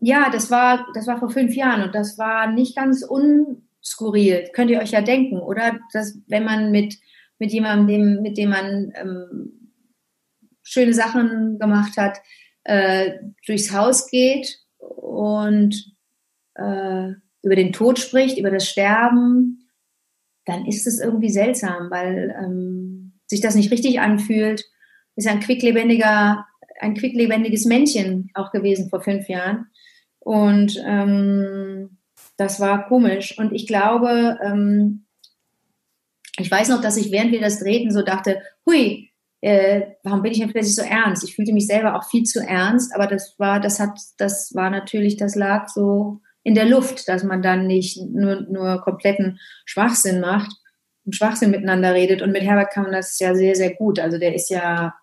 Ja, 0.00 0.30
das 0.30 0.50
war, 0.50 0.86
das 0.94 1.06
war 1.06 1.18
vor 1.18 1.30
fünf 1.30 1.54
Jahren 1.54 1.82
und 1.82 1.94
das 1.94 2.18
war 2.18 2.50
nicht 2.50 2.74
ganz 2.74 3.04
unskurril. 3.04 4.48
Könnt 4.52 4.70
ihr 4.70 4.80
euch 4.80 4.90
ja 4.90 5.02
denken, 5.02 5.38
oder? 5.38 5.78
Dass, 5.92 6.18
wenn 6.26 6.44
man 6.44 6.72
mit, 6.72 6.98
mit 7.38 7.52
jemandem, 7.52 8.22
mit 8.22 8.36
dem 8.36 8.50
man 8.50 8.92
ähm, 8.96 9.70
schöne 10.62 10.94
Sachen 10.94 11.58
gemacht 11.58 11.96
hat, 11.96 12.18
äh, 12.64 13.18
durchs 13.46 13.72
Haus 13.72 14.08
geht 14.08 14.58
und 14.78 15.94
äh, 16.54 17.10
über 17.42 17.56
den 17.56 17.72
Tod 17.72 17.98
spricht, 17.98 18.38
über 18.38 18.50
das 18.50 18.68
Sterben, 18.68 19.68
dann 20.46 20.66
ist 20.66 20.86
es 20.86 21.00
irgendwie 21.00 21.30
seltsam, 21.30 21.90
weil 21.90 22.34
ähm, 22.42 23.01
sich 23.32 23.40
das 23.40 23.54
nicht 23.54 23.72
richtig 23.72 23.98
anfühlt. 23.98 24.62
Ist 25.16 25.26
ein 25.26 25.40
quicklebendiger, 25.40 26.46
ein 26.80 26.94
quicklebendiges 26.94 27.64
Männchen 27.64 28.30
auch 28.34 28.52
gewesen 28.52 28.90
vor 28.90 29.00
fünf 29.00 29.28
Jahren. 29.28 29.68
Und 30.18 30.80
ähm, 30.86 31.96
das 32.36 32.60
war 32.60 32.86
komisch. 32.88 33.38
Und 33.38 33.52
ich 33.52 33.66
glaube, 33.66 34.38
ähm, 34.44 35.06
ich 36.38 36.50
weiß 36.50 36.68
noch, 36.68 36.82
dass 36.82 36.98
ich 36.98 37.10
während 37.10 37.32
wir 37.32 37.40
das 37.40 37.58
drehten 37.58 37.90
so 37.90 38.02
dachte, 38.02 38.42
hui, 38.66 39.10
äh, 39.40 39.82
warum 40.02 40.22
bin 40.22 40.32
ich 40.32 40.38
denn 40.38 40.52
plötzlich 40.52 40.76
so 40.76 40.82
ernst? 40.82 41.24
Ich 41.24 41.34
fühlte 41.34 41.54
mich 41.54 41.66
selber 41.66 41.96
auch 41.96 42.04
viel 42.04 42.24
zu 42.24 42.40
ernst, 42.40 42.94
aber 42.94 43.06
das 43.06 43.34
war, 43.38 43.60
das 43.60 43.80
hat, 43.80 43.98
das 44.18 44.54
war 44.54 44.68
natürlich, 44.68 45.16
das 45.16 45.34
lag 45.34 45.68
so 45.68 46.20
in 46.42 46.54
der 46.54 46.66
Luft, 46.66 47.08
dass 47.08 47.24
man 47.24 47.40
dann 47.40 47.66
nicht 47.66 47.98
nur, 47.98 48.42
nur 48.42 48.82
kompletten 48.82 49.38
Schwachsinn 49.64 50.20
macht 50.20 50.52
Schwachsinn 51.10 51.50
miteinander 51.50 51.94
redet. 51.94 52.22
Und 52.22 52.32
mit 52.32 52.42
Herbert 52.42 52.72
kann 52.72 52.84
man 52.84 52.92
das 52.92 53.18
ja 53.18 53.34
sehr, 53.34 53.54
sehr 53.54 53.74
gut. 53.74 53.98
Also 53.98 54.18
der 54.18 54.34
ist 54.34 54.50
ja, 54.50 54.94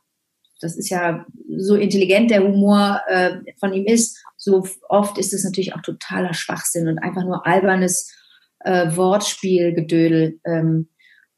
das 0.61 0.77
ist 0.77 0.89
ja 0.89 1.25
so 1.57 1.75
intelligent, 1.75 2.31
der 2.31 2.43
Humor 2.43 3.01
äh, 3.07 3.37
von 3.59 3.73
ihm 3.73 3.85
ist. 3.85 4.23
So 4.37 4.65
oft 4.87 5.17
ist 5.17 5.33
es 5.33 5.43
natürlich 5.43 5.75
auch 5.75 5.81
totaler 5.81 6.33
Schwachsinn 6.33 6.87
und 6.87 6.99
einfach 6.99 7.23
nur 7.23 7.45
albernes 7.45 8.13
äh, 8.59 8.95
Wortspielgedödel. 8.95 10.39
Ähm, 10.45 10.89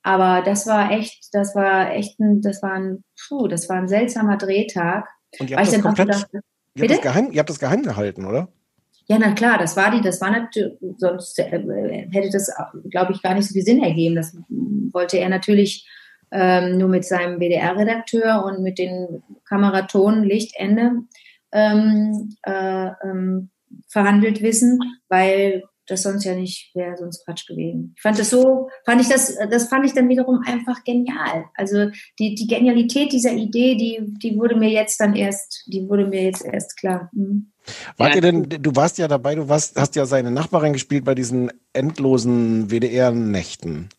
aber 0.03 0.41
das 0.43 0.65
war 0.67 0.91
echt, 0.91 1.29
das 1.33 1.55
war 1.55 1.91
echt 1.91 2.19
ein, 2.19 2.41
das 2.41 2.61
war 2.63 2.73
ein, 2.73 3.03
puh, 3.27 3.47
das 3.47 3.69
war 3.69 3.77
ein 3.77 3.87
seltsamer 3.87 4.37
Drehtag. 4.37 5.07
Und 5.39 5.49
ihr 5.49 5.57
habt, 5.57 5.71
das, 5.71 5.81
komplett, 5.81 6.07
gedacht, 6.07 6.27
ihr, 6.33 6.81
habt 6.81 6.91
das 6.91 7.01
geheim, 7.01 7.31
ihr 7.31 7.39
habt 7.39 7.49
das 7.49 7.59
geheim 7.59 7.83
gehalten, 7.83 8.25
oder? 8.25 8.51
Ja, 9.11 9.19
na 9.19 9.33
klar, 9.33 9.57
das 9.57 9.75
war 9.75 9.91
die, 9.91 9.99
das 9.99 10.21
war 10.21 10.31
natürlich, 10.31 10.71
sonst 10.95 11.37
äh, 11.37 12.07
hätte 12.11 12.29
das, 12.31 12.49
glaube 12.89 13.11
ich, 13.11 13.21
gar 13.21 13.33
nicht 13.33 13.45
so 13.45 13.51
viel 13.51 13.61
Sinn 13.61 13.83
ergeben. 13.83 14.15
Das 14.15 14.33
wollte 14.47 15.17
er 15.17 15.27
natürlich 15.27 15.85
ähm, 16.31 16.77
nur 16.77 16.87
mit 16.87 17.03
seinem 17.03 17.37
WDR-Redakteur 17.41 18.45
und 18.45 18.63
mit 18.63 18.79
den 18.79 19.21
Kameraton 19.43 20.23
Lichtende 20.23 20.93
ähm, 21.51 22.37
äh, 22.43 22.91
ähm, 23.03 23.49
verhandelt 23.89 24.41
wissen, 24.41 24.79
weil 25.09 25.63
das 25.87 26.03
sonst 26.03 26.23
ja 26.23 26.33
nicht 26.33 26.73
wäre 26.73 26.95
sonst 26.95 27.25
Quatsch 27.25 27.45
gewesen. 27.47 27.91
Ich 27.97 28.01
fand 28.01 28.17
das 28.17 28.29
so, 28.29 28.69
fand 28.85 29.01
ich 29.01 29.09
das, 29.09 29.37
das 29.49 29.67
fand 29.67 29.85
ich 29.85 29.93
dann 29.93 30.07
wiederum 30.07 30.41
einfach 30.45 30.85
genial. 30.85 31.47
Also 31.55 31.89
die, 32.17 32.35
die 32.35 32.47
Genialität 32.47 33.11
dieser 33.11 33.33
Idee, 33.33 33.75
die, 33.75 33.99
die 34.23 34.37
wurde 34.37 34.55
mir 34.55 34.69
jetzt 34.69 35.01
dann 35.01 35.17
erst, 35.17 35.65
die 35.67 35.89
wurde 35.89 36.07
mir 36.07 36.23
jetzt 36.23 36.45
erst 36.45 36.77
klar. 36.77 37.09
Hm. 37.13 37.50
Wart 37.97 38.15
ihr 38.15 38.21
denn, 38.21 38.49
du 38.49 38.75
warst 38.75 38.97
ja 38.97 39.07
dabei, 39.07 39.35
du 39.35 39.49
warst, 39.49 39.79
hast 39.79 39.95
ja 39.95 40.05
seine 40.05 40.31
Nachbarin 40.31 40.73
gespielt 40.73 41.05
bei 41.05 41.15
diesen 41.15 41.51
endlosen 41.73 42.69
WDR-Nächten. 42.69 43.89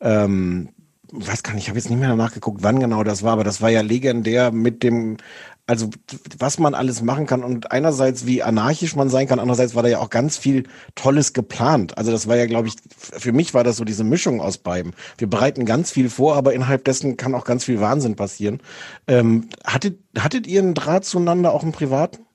Ähm, 0.00 0.70
weiß 1.12 1.42
gar 1.42 1.54
nicht, 1.54 1.64
ich 1.64 1.68
habe 1.68 1.78
jetzt 1.78 1.90
nicht 1.90 1.98
mehr 1.98 2.14
nachgeguckt, 2.16 2.62
wann 2.62 2.80
genau 2.80 3.04
das 3.04 3.22
war, 3.22 3.32
aber 3.32 3.44
das 3.44 3.60
war 3.60 3.70
ja 3.70 3.82
legendär 3.82 4.50
mit 4.50 4.82
dem 4.82 5.18
also 5.66 5.90
was 6.38 6.58
man 6.58 6.74
alles 6.74 7.02
machen 7.02 7.26
kann 7.26 7.42
und 7.42 7.72
einerseits 7.72 8.24
wie 8.24 8.42
anarchisch 8.42 8.94
man 8.94 9.08
sein 9.08 9.26
kann, 9.26 9.40
andererseits 9.40 9.74
war 9.74 9.82
da 9.82 9.88
ja 9.88 9.98
auch 9.98 10.10
ganz 10.10 10.38
viel 10.38 10.64
Tolles 10.94 11.32
geplant. 11.32 11.98
Also 11.98 12.12
das 12.12 12.28
war 12.28 12.36
ja, 12.36 12.46
glaube 12.46 12.68
ich, 12.68 12.74
für 12.96 13.32
mich 13.32 13.52
war 13.52 13.64
das 13.64 13.76
so 13.76 13.84
diese 13.84 14.04
Mischung 14.04 14.40
aus 14.40 14.58
beiden. 14.58 14.92
Wir 15.18 15.28
bereiten 15.28 15.64
ganz 15.66 15.90
viel 15.90 16.08
vor, 16.08 16.36
aber 16.36 16.54
innerhalb 16.54 16.84
dessen 16.84 17.16
kann 17.16 17.34
auch 17.34 17.44
ganz 17.44 17.64
viel 17.64 17.80
Wahnsinn 17.80 18.14
passieren. 18.14 18.60
Ähm, 19.08 19.48
hattet, 19.64 19.98
hattet 20.16 20.46
ihr 20.46 20.62
einen 20.62 20.74
Draht 20.74 21.04
zueinander, 21.04 21.52
auch 21.52 21.64
im 21.64 21.72
Privaten? 21.72 22.25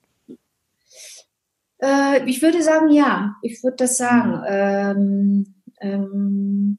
Äh, 1.82 2.28
ich 2.28 2.40
würde 2.40 2.62
sagen, 2.62 2.90
ja. 2.90 3.36
Ich 3.42 3.62
würde 3.62 3.76
das 3.78 3.96
sagen. 3.96 4.42
Ähm, 4.46 5.54
ähm, 5.80 6.78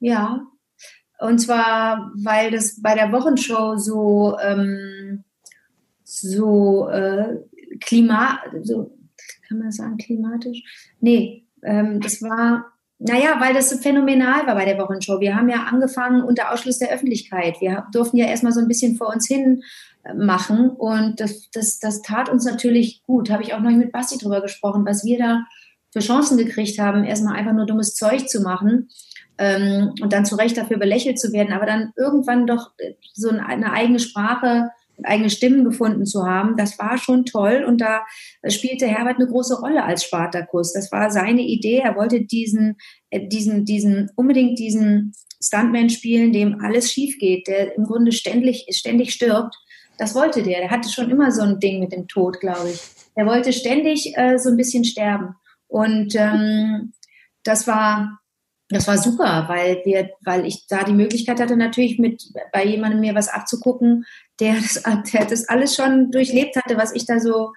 ja. 0.00 0.46
Und 1.20 1.38
zwar, 1.38 2.12
weil 2.22 2.50
das 2.50 2.80
bei 2.80 2.94
der 2.94 3.12
Wochenshow 3.12 3.76
so 3.76 4.36
ähm, 4.42 5.24
so 6.10 6.88
äh, 6.88 7.36
Klima, 7.80 8.40
so 8.62 8.96
kann 9.48 9.58
man 9.58 9.70
sagen 9.70 9.96
klimatisch? 9.96 10.62
Nee, 11.00 11.46
ähm, 11.62 12.00
das 12.00 12.20
war, 12.22 12.72
naja, 12.98 13.36
weil 13.38 13.54
das 13.54 13.70
so 13.70 13.76
phänomenal 13.76 14.46
war 14.46 14.54
bei 14.54 14.64
der 14.64 14.78
Wochenshow. 14.78 15.20
Wir 15.20 15.36
haben 15.36 15.48
ja 15.48 15.64
angefangen 15.64 16.22
unter 16.22 16.52
Ausschluss 16.52 16.78
der 16.78 16.90
Öffentlichkeit. 16.90 17.60
Wir 17.60 17.86
durften 17.92 18.16
ja 18.16 18.26
erstmal 18.26 18.52
so 18.52 18.60
ein 18.60 18.68
bisschen 18.68 18.96
vor 18.96 19.08
uns 19.08 19.26
hin 19.26 19.62
machen 20.16 20.70
und 20.70 21.20
das, 21.20 21.50
das, 21.50 21.78
das 21.78 22.02
tat 22.02 22.28
uns 22.28 22.44
natürlich 22.44 23.02
gut. 23.04 23.30
Habe 23.30 23.42
ich 23.42 23.54
auch 23.54 23.60
noch 23.60 23.70
mit 23.70 23.92
Basti 23.92 24.18
drüber 24.18 24.40
gesprochen, 24.40 24.86
was 24.86 25.04
wir 25.04 25.18
da 25.18 25.44
für 25.92 26.00
Chancen 26.00 26.38
gekriegt 26.38 26.78
haben, 26.78 27.04
erstmal 27.04 27.36
einfach 27.36 27.52
nur 27.52 27.66
dummes 27.66 27.94
Zeug 27.94 28.28
zu 28.28 28.40
machen 28.40 28.88
ähm, 29.38 29.92
und 30.00 30.12
dann 30.12 30.24
zu 30.24 30.36
Recht 30.36 30.56
dafür 30.56 30.78
belächelt 30.78 31.18
zu 31.18 31.32
werden, 31.32 31.52
aber 31.52 31.66
dann 31.66 31.92
irgendwann 31.96 32.46
doch 32.46 32.70
so 33.14 33.30
eine 33.30 33.72
eigene 33.72 33.98
Sprache 33.98 34.70
eigene 35.04 35.30
Stimmen 35.30 35.64
gefunden 35.64 36.06
zu 36.06 36.26
haben, 36.26 36.56
das 36.56 36.78
war 36.78 36.98
schon 36.98 37.24
toll 37.24 37.64
und 37.66 37.80
da 37.80 38.04
spielte 38.48 38.86
Herbert 38.86 39.16
eine 39.16 39.28
große 39.28 39.58
Rolle 39.60 39.84
als 39.84 40.04
Spartakus. 40.04 40.72
Das 40.72 40.90
war 40.92 41.10
seine 41.10 41.42
Idee. 41.42 41.78
Er 41.78 41.96
wollte 41.96 42.22
diesen, 42.22 42.76
äh, 43.10 43.26
diesen, 43.26 43.64
diesen, 43.64 44.10
unbedingt 44.16 44.58
diesen 44.58 45.12
Stuntman 45.42 45.90
spielen, 45.90 46.32
dem 46.32 46.60
alles 46.60 46.92
schief 46.92 47.18
geht, 47.18 47.46
der 47.46 47.76
im 47.76 47.84
Grunde 47.84 48.12
ständig, 48.12 48.66
ständig 48.72 49.12
stirbt. 49.12 49.56
Das 50.00 50.14
wollte 50.14 50.42
der. 50.42 50.60
Der 50.60 50.70
hatte 50.70 50.88
schon 50.88 51.10
immer 51.10 51.30
so 51.30 51.42
ein 51.42 51.60
Ding 51.60 51.78
mit 51.78 51.92
dem 51.92 52.08
Tod, 52.08 52.40
glaube 52.40 52.70
ich. 52.70 52.80
Er 53.14 53.26
wollte 53.26 53.52
ständig 53.52 54.16
äh, 54.16 54.38
so 54.38 54.48
ein 54.48 54.56
bisschen 54.56 54.84
sterben. 54.84 55.34
Und 55.68 56.14
ähm, 56.16 56.94
das 57.44 57.66
war 57.66 58.18
das 58.70 58.86
war 58.86 58.96
super, 58.96 59.46
weil 59.48 59.82
wir, 59.84 60.10
weil 60.24 60.46
ich 60.46 60.66
da 60.68 60.84
die 60.84 60.92
Möglichkeit 60.92 61.40
hatte, 61.40 61.56
natürlich 61.56 61.98
mit 61.98 62.22
bei 62.52 62.64
jemandem 62.64 63.00
mir 63.00 63.16
was 63.16 63.28
abzugucken, 63.28 64.06
der 64.38 64.54
das, 64.54 64.82
der 65.12 65.24
das 65.26 65.48
alles 65.48 65.74
schon 65.74 66.10
durchlebt 66.12 66.56
hatte, 66.56 66.78
was 66.78 66.94
ich 66.94 67.04
da 67.04 67.18
so, 67.18 67.52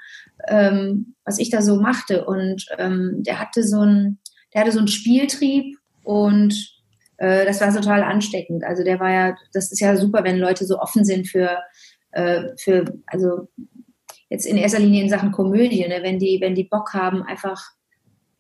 ähm, 0.48 1.16
was 1.24 1.38
ich 1.38 1.50
da 1.50 1.62
so 1.62 1.80
machte. 1.80 2.26
Und 2.26 2.66
ähm, 2.78 3.22
der 3.22 3.40
hatte 3.40 3.64
so 3.64 3.82
ein, 3.82 4.18
der 4.54 4.62
hatte 4.62 4.72
so 4.72 4.80
einen 4.80 4.88
Spieltrieb 4.88 5.78
und 6.04 6.56
äh, 7.18 7.46
das 7.46 7.62
war 7.62 7.72
total 7.74 8.02
ansteckend. 8.02 8.64
Also 8.64 8.84
der 8.84 9.00
war 9.00 9.12
ja, 9.12 9.36
das 9.54 9.72
ist 9.72 9.80
ja 9.80 9.96
super, 9.96 10.24
wenn 10.24 10.40
Leute 10.40 10.66
so 10.66 10.80
offen 10.80 11.06
sind 11.06 11.28
für, 11.28 11.60
äh, 12.14 12.56
für, 12.58 12.86
also 13.08 13.48
jetzt 14.30 14.46
in 14.46 14.58
erster 14.58 14.80
Linie 14.80 15.04
in 15.04 15.10
Sachen 15.10 15.32
Komödie, 15.32 15.88
ne? 15.88 16.00
wenn 16.02 16.20
die, 16.20 16.40
wenn 16.42 16.56
die 16.56 16.64
Bock 16.64 16.94
haben, 16.94 17.24
einfach 17.24 17.62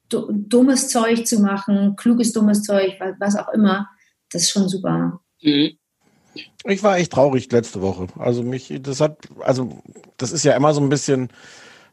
dummes 0.10 0.90
Zeug 0.90 1.26
zu 1.26 1.40
machen, 1.40 1.96
kluges, 1.96 2.34
dummes 2.34 2.64
Zeug, 2.64 3.00
was 3.20 3.36
auch 3.36 3.50
immer, 3.50 3.90
das 4.32 4.44
ist 4.44 4.52
schon 4.52 4.70
super. 4.70 5.20
Mhm. 5.42 5.78
Ich 6.66 6.82
war 6.82 6.98
echt 6.98 7.12
traurig 7.12 7.52
letzte 7.52 7.82
Woche. 7.82 8.08
Also 8.18 8.44
mich, 8.44 8.74
das 8.82 9.02
hat, 9.02 9.18
also 9.42 9.82
das 10.18 10.32
ist 10.32 10.44
ja 10.44 10.56
immer 10.56 10.74
so 10.74 10.82
ein 10.82 10.90
bisschen, 10.90 11.30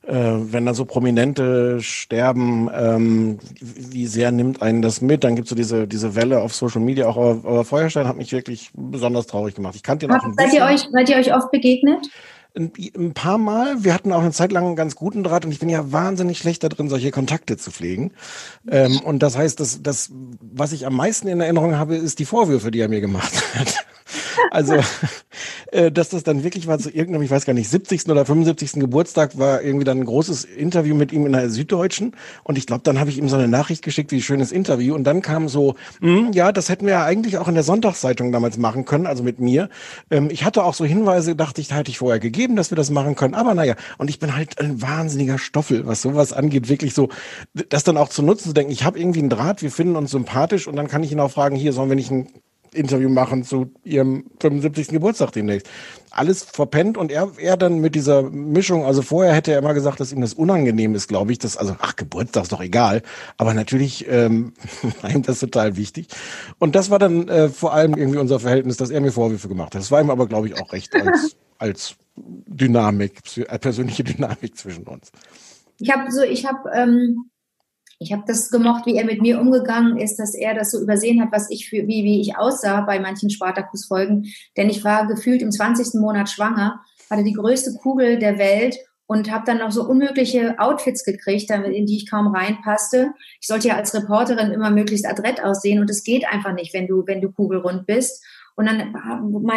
wenn 0.02 0.66
da 0.66 0.74
so 0.74 0.86
Prominente 0.86 1.82
sterben, 1.82 2.70
ähm, 2.74 3.38
wie 3.60 4.06
sehr 4.06 4.32
nimmt 4.32 4.62
einen 4.62 4.80
das 4.80 5.02
mit? 5.02 5.24
Dann 5.24 5.36
gibt 5.36 5.46
es 5.46 5.50
so 5.50 5.54
diese, 5.56 5.86
diese 5.86 6.14
Welle 6.14 6.40
auf 6.40 6.54
Social 6.54 6.80
Media. 6.80 7.06
Auch 7.06 7.16
aber, 7.16 7.48
aber 7.48 7.64
Feuerstein 7.64 8.08
hat 8.08 8.16
mich 8.16 8.32
wirklich 8.32 8.70
besonders 8.74 9.26
traurig 9.26 9.54
gemacht. 9.54 9.74
Ich 9.76 9.82
kannte 9.82 10.06
ihn 10.06 10.12
auch 10.12 10.24
ein 10.24 10.34
seid 10.36 10.52
Ihr 10.54 10.64
euch, 10.64 10.88
seid 10.90 11.08
ihr 11.08 11.16
euch 11.16 11.34
oft 11.34 11.50
begegnet? 11.50 12.08
Ein, 12.56 12.72
ein, 12.96 13.14
paar 13.14 13.38
Mal. 13.38 13.84
Wir 13.84 13.94
hatten 13.94 14.10
auch 14.12 14.22
eine 14.22 14.32
Zeit 14.32 14.50
lang 14.50 14.66
einen 14.66 14.76
ganz 14.76 14.96
guten 14.96 15.22
Draht 15.22 15.44
und 15.44 15.52
ich 15.52 15.60
bin 15.60 15.68
ja 15.68 15.92
wahnsinnig 15.92 16.38
schlecht 16.38 16.64
da 16.64 16.68
drin, 16.68 16.88
solche 16.88 17.12
Kontakte 17.12 17.56
zu 17.56 17.70
pflegen. 17.70 18.12
Ähm, 18.68 19.00
und 19.04 19.22
das 19.22 19.36
heißt, 19.36 19.60
dass 19.60 19.82
das, 19.82 20.10
was 20.40 20.72
ich 20.72 20.86
am 20.86 20.96
meisten 20.96 21.28
in 21.28 21.40
Erinnerung 21.40 21.76
habe, 21.76 21.94
ist 21.94 22.18
die 22.18 22.24
Vorwürfe, 22.24 22.70
die 22.72 22.80
er 22.80 22.88
mir 22.88 23.00
gemacht 23.00 23.32
hat. 23.54 23.74
Also, 24.50 24.76
äh, 25.72 25.90
dass 25.92 26.10
das 26.10 26.22
dann 26.22 26.44
wirklich 26.44 26.66
war 26.66 26.78
zu 26.78 26.90
irgendeinem, 26.90 27.22
ich 27.22 27.30
weiß 27.30 27.44
gar 27.44 27.52
nicht, 27.52 27.68
70. 27.68 28.08
oder 28.08 28.24
75. 28.24 28.72
Geburtstag 28.74 29.38
war 29.38 29.62
irgendwie 29.62 29.84
dann 29.84 29.98
ein 29.98 30.04
großes 30.04 30.44
Interview 30.44 30.94
mit 30.94 31.12
ihm 31.12 31.26
in 31.26 31.32
der 31.32 31.50
Süddeutschen. 31.50 32.16
Und 32.44 32.58
ich 32.58 32.66
glaube, 32.66 32.82
dann 32.84 32.98
habe 32.98 33.10
ich 33.10 33.18
ihm 33.18 33.28
so 33.28 33.36
eine 33.36 33.48
Nachricht 33.48 33.82
geschickt, 33.82 34.12
wie 34.12 34.22
schönes 34.22 34.52
Interview. 34.52 34.94
Und 34.94 35.04
dann 35.04 35.22
kam 35.22 35.48
so, 35.48 35.74
hm, 36.00 36.32
ja, 36.32 36.52
das 36.52 36.68
hätten 36.68 36.86
wir 36.86 36.92
ja 36.92 37.04
eigentlich 37.04 37.38
auch 37.38 37.48
in 37.48 37.54
der 37.54 37.62
Sonntagszeitung 37.62 38.32
damals 38.32 38.58
machen 38.58 38.84
können, 38.84 39.06
also 39.06 39.22
mit 39.22 39.40
mir. 39.40 39.68
Ähm, 40.10 40.28
ich 40.30 40.44
hatte 40.44 40.64
auch 40.64 40.74
so 40.74 40.84
Hinweise, 40.84 41.36
dachte 41.36 41.60
ich, 41.60 41.68
da 41.68 41.76
hätte 41.76 41.90
ich 41.90 41.98
vorher 41.98 42.20
gegeben, 42.20 42.56
dass 42.56 42.70
wir 42.70 42.76
das 42.76 42.90
machen 42.90 43.14
können. 43.14 43.34
Aber 43.34 43.54
naja, 43.54 43.74
und 43.98 44.10
ich 44.10 44.18
bin 44.18 44.34
halt 44.34 44.60
ein 44.60 44.82
wahnsinniger 44.82 45.38
Stoffel, 45.38 45.86
was 45.86 46.02
sowas 46.02 46.32
angeht, 46.32 46.68
wirklich 46.68 46.94
so, 46.94 47.08
das 47.68 47.84
dann 47.84 47.96
auch 47.96 48.08
zu 48.08 48.22
nutzen, 48.22 48.48
zu 48.48 48.54
denken, 48.54 48.72
ich 48.72 48.84
habe 48.84 48.98
irgendwie 48.98 49.20
einen 49.20 49.30
Draht, 49.30 49.62
wir 49.62 49.70
finden 49.70 49.96
uns 49.96 50.10
sympathisch 50.10 50.66
und 50.66 50.76
dann 50.76 50.88
kann 50.88 51.02
ich 51.02 51.12
ihn 51.12 51.20
auch 51.20 51.30
fragen, 51.30 51.56
hier 51.56 51.72
sollen 51.72 51.88
wir 51.88 51.96
nicht 51.96 52.10
ein 52.10 52.28
Interview 52.74 53.08
machen 53.08 53.44
zu 53.44 53.72
ihrem 53.84 54.24
75. 54.40 54.88
Geburtstag 54.88 55.32
demnächst. 55.32 55.68
Alles 56.10 56.42
verpennt 56.42 56.96
und 56.96 57.12
er, 57.12 57.30
er 57.38 57.56
dann 57.56 57.78
mit 57.78 57.94
dieser 57.94 58.22
Mischung, 58.22 58.84
also 58.84 59.02
vorher 59.02 59.32
hätte 59.32 59.52
er 59.52 59.58
immer 59.58 59.74
gesagt, 59.74 60.00
dass 60.00 60.12
ihm 60.12 60.20
das 60.20 60.34
unangenehm 60.34 60.94
ist, 60.94 61.08
glaube 61.08 61.32
ich, 61.32 61.38
dass, 61.38 61.56
also, 61.56 61.76
ach, 61.80 61.96
Geburtstag 61.96 62.44
ist 62.44 62.52
doch 62.52 62.60
egal, 62.60 63.02
aber 63.36 63.54
natürlich 63.54 64.06
ähm, 64.08 64.52
war 65.02 65.10
ihm 65.10 65.22
das 65.22 65.38
total 65.38 65.76
wichtig. 65.76 66.08
Und 66.58 66.74
das 66.74 66.90
war 66.90 66.98
dann 66.98 67.28
äh, 67.28 67.48
vor 67.48 67.72
allem 67.72 67.94
irgendwie 67.94 68.18
unser 68.18 68.40
Verhältnis, 68.40 68.76
dass 68.76 68.90
er 68.90 69.00
mir 69.00 69.12
Vorwürfe 69.12 69.48
gemacht 69.48 69.74
hat. 69.74 69.82
Das 69.82 69.90
war 69.90 70.00
ihm 70.00 70.10
aber, 70.10 70.26
glaube 70.26 70.48
ich, 70.48 70.60
auch 70.60 70.72
recht 70.72 70.94
als, 70.94 71.36
als 71.58 71.96
Dynamik, 72.16 73.22
persönliche 73.60 74.04
Dynamik 74.04 74.56
zwischen 74.56 74.86
uns. 74.86 75.12
Ich 75.78 75.90
habe 75.90 76.10
so, 76.10 76.22
ich 76.22 76.44
habe 76.44 76.70
ähm, 76.74 77.29
ich 78.02 78.14
habe 78.14 78.24
das 78.26 78.50
gemocht, 78.50 78.86
wie 78.86 78.96
er 78.96 79.04
mit 79.04 79.20
mir 79.20 79.38
umgegangen 79.38 79.98
ist, 79.98 80.16
dass 80.16 80.34
er 80.34 80.54
das 80.54 80.70
so 80.70 80.80
übersehen 80.80 81.20
hat, 81.20 81.32
was 81.32 81.50
ich 81.50 81.68
für, 81.68 81.86
wie, 81.86 82.02
wie 82.02 82.22
ich 82.22 82.36
aussah 82.38 82.80
bei 82.80 82.98
manchen 82.98 83.28
Spartakus-Folgen. 83.28 84.32
Denn 84.56 84.70
ich 84.70 84.82
war 84.84 85.06
gefühlt 85.06 85.42
im 85.42 85.52
20. 85.52 86.00
Monat 86.00 86.30
schwanger, 86.30 86.80
hatte 87.10 87.24
die 87.24 87.34
größte 87.34 87.74
Kugel 87.74 88.18
der 88.18 88.38
Welt 88.38 88.78
und 89.06 89.30
habe 89.30 89.44
dann 89.44 89.58
noch 89.58 89.70
so 89.70 89.86
unmögliche 89.86 90.58
Outfits 90.58 91.04
gekriegt, 91.04 91.50
in 91.50 91.84
die 91.84 91.96
ich 91.96 92.08
kaum 92.08 92.34
reinpasste. 92.34 93.12
Ich 93.38 93.46
sollte 93.46 93.68
ja 93.68 93.76
als 93.76 93.92
Reporterin 93.92 94.50
immer 94.50 94.70
möglichst 94.70 95.06
adrett 95.06 95.44
aussehen 95.44 95.78
und 95.78 95.90
es 95.90 96.02
geht 96.02 96.26
einfach 96.26 96.54
nicht, 96.54 96.72
wenn 96.72 96.86
du, 96.86 97.04
wenn 97.06 97.20
du 97.20 97.30
kugelrund 97.30 97.86
bist. 97.86 98.24
Und 98.56 98.64
dann 98.64 98.94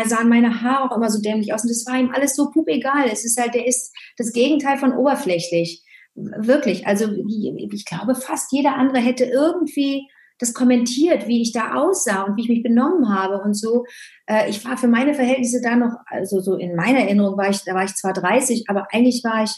sahen 0.06 0.28
meine 0.28 0.62
Haare 0.62 0.92
auch 0.92 0.98
immer 0.98 1.10
so 1.10 1.22
dämlich 1.22 1.54
aus 1.54 1.64
und 1.64 1.70
das 1.70 1.86
war 1.86 1.98
ihm 1.98 2.12
alles 2.14 2.36
so 2.36 2.52
pupegal. 2.52 3.06
Es 3.10 3.24
ist 3.24 3.40
halt, 3.40 3.54
der 3.54 3.66
ist 3.66 3.94
das 4.18 4.34
Gegenteil 4.34 4.78
von 4.78 4.92
oberflächlich. 4.92 5.84
Wirklich, 6.16 6.86
also 6.86 7.12
ich 7.12 7.86
glaube, 7.86 8.16
fast 8.16 8.52
jeder 8.52 8.76
andere 8.76 9.00
hätte 9.00 9.26
irgendwie 9.26 10.08
das 10.40 10.54
kommentiert, 10.54 11.28
wie 11.28 11.42
ich 11.42 11.52
da 11.54 11.76
aussah 11.76 12.24
und 12.24 12.38
wie 12.38 12.42
ich 12.42 12.50
mich 12.50 12.64
benommen 12.64 13.10
habe 13.10 13.42
und 13.42 13.54
so. 13.54 13.86
Äh, 14.28 14.50
ich 14.50 14.64
war 14.66 14.78
für 14.78 14.88
meine 14.88 15.14
Verhältnisse 15.14 15.62
da 15.62 15.76
noch, 15.76 15.94
also 16.06 16.40
so 16.40 16.56
in 16.56 16.76
meiner 16.76 17.00
Erinnerung 17.00 17.38
war 17.38 17.50
ich, 17.50 17.64
da 17.64 17.74
war 17.74 17.84
ich 17.84 17.96
zwar 17.96 18.14
30, 18.14 18.66
aber 18.68 18.88
eigentlich 18.92 19.24
war 19.24 19.44
ich, 19.44 19.52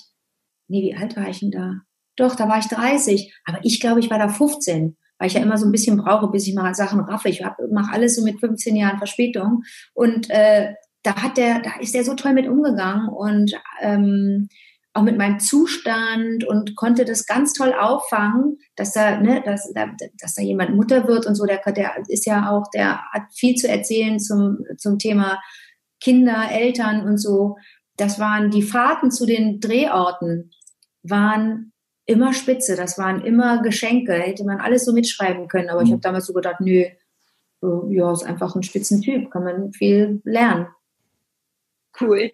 nee, 0.67 0.81
wie 0.81 0.95
alt 0.95 1.15
war 1.17 1.27
ich 1.27 1.39
denn 1.39 1.51
da? 1.51 1.81
Doch, 2.17 2.35
da 2.35 2.47
war 2.47 2.59
ich 2.59 2.67
30, 2.67 3.33
aber 3.45 3.59
ich 3.63 3.79
glaube, 3.79 3.99
ich 3.99 4.09
war 4.09 4.19
da 4.19 4.29
15, 4.29 4.95
weil 5.17 5.27
ich 5.27 5.33
ja 5.33 5.41
immer 5.41 5.57
so 5.57 5.65
ein 5.65 5.71
bisschen 5.71 5.97
brauche, 5.97 6.29
bis 6.29 6.47
ich 6.47 6.53
mal 6.53 6.73
Sachen 6.75 7.01
raffe. 7.01 7.29
Ich 7.29 7.41
mache 7.71 7.93
alles 7.93 8.15
so 8.15 8.23
mit 8.23 8.39
15 8.39 8.75
Jahren 8.75 8.97
Verspätung 8.97 9.63
und 9.93 10.29
äh, 10.29 10.73
da 11.03 11.15
hat 11.15 11.37
der, 11.37 11.59
da 11.59 11.71
ist 11.79 11.93
der 11.93 12.03
so 12.03 12.15
toll 12.15 12.33
mit 12.33 12.47
umgegangen 12.47 13.09
und 13.09 13.53
ähm, 13.81 14.49
auch 14.95 15.03
mit 15.03 15.17
meinem 15.17 15.39
Zustand 15.39 16.45
und 16.45 16.75
konnte 16.77 17.03
das 17.03 17.25
ganz 17.25 17.51
toll 17.51 17.73
auffangen, 17.73 18.57
dass 18.77 18.93
da, 18.93 19.19
ne, 19.19 19.43
dass, 19.45 19.71
dass 20.21 20.35
da 20.35 20.41
jemand 20.41 20.73
Mutter 20.73 21.05
wird 21.05 21.25
und 21.25 21.35
so. 21.35 21.45
Der, 21.45 21.61
der 21.73 22.01
ist 22.07 22.25
ja 22.25 22.49
auch, 22.49 22.63
der 22.73 23.01
hat 23.11 23.23
viel 23.33 23.55
zu 23.55 23.67
erzählen 23.67 24.19
zum, 24.19 24.59
zum 24.77 24.97
Thema 24.97 25.41
Kinder, 25.99 26.49
Eltern 26.49 27.05
und 27.05 27.17
so. 27.17 27.57
Das 27.97 28.19
waren 28.19 28.51
die 28.51 28.63
Fahrten 28.63 29.11
zu 29.11 29.25
den 29.25 29.59
Drehorten, 29.59 30.51
waren 31.03 31.73
immer 32.05 32.33
spitze. 32.33 32.77
Das 32.77 32.97
waren 32.97 33.21
immer 33.21 33.61
Geschenke. 33.61 34.13
Hätte 34.13 34.45
man 34.45 34.61
alles 34.61 34.85
so 34.85 34.93
mitschreiben 34.93 35.49
können. 35.49 35.69
Aber 35.69 35.81
mhm. 35.81 35.87
ich 35.87 35.91
habe 35.91 36.01
damals 36.01 36.25
so 36.25 36.33
gedacht, 36.33 36.61
nö, 36.61 36.85
ja, 37.89 38.13
ist 38.13 38.23
einfach 38.23 38.55
ein 38.55 38.63
Spitzentyp, 38.63 39.29
kann 39.29 39.43
man 39.43 39.73
viel 39.73 40.21
lernen. 40.23 40.67
Cool. 41.99 42.31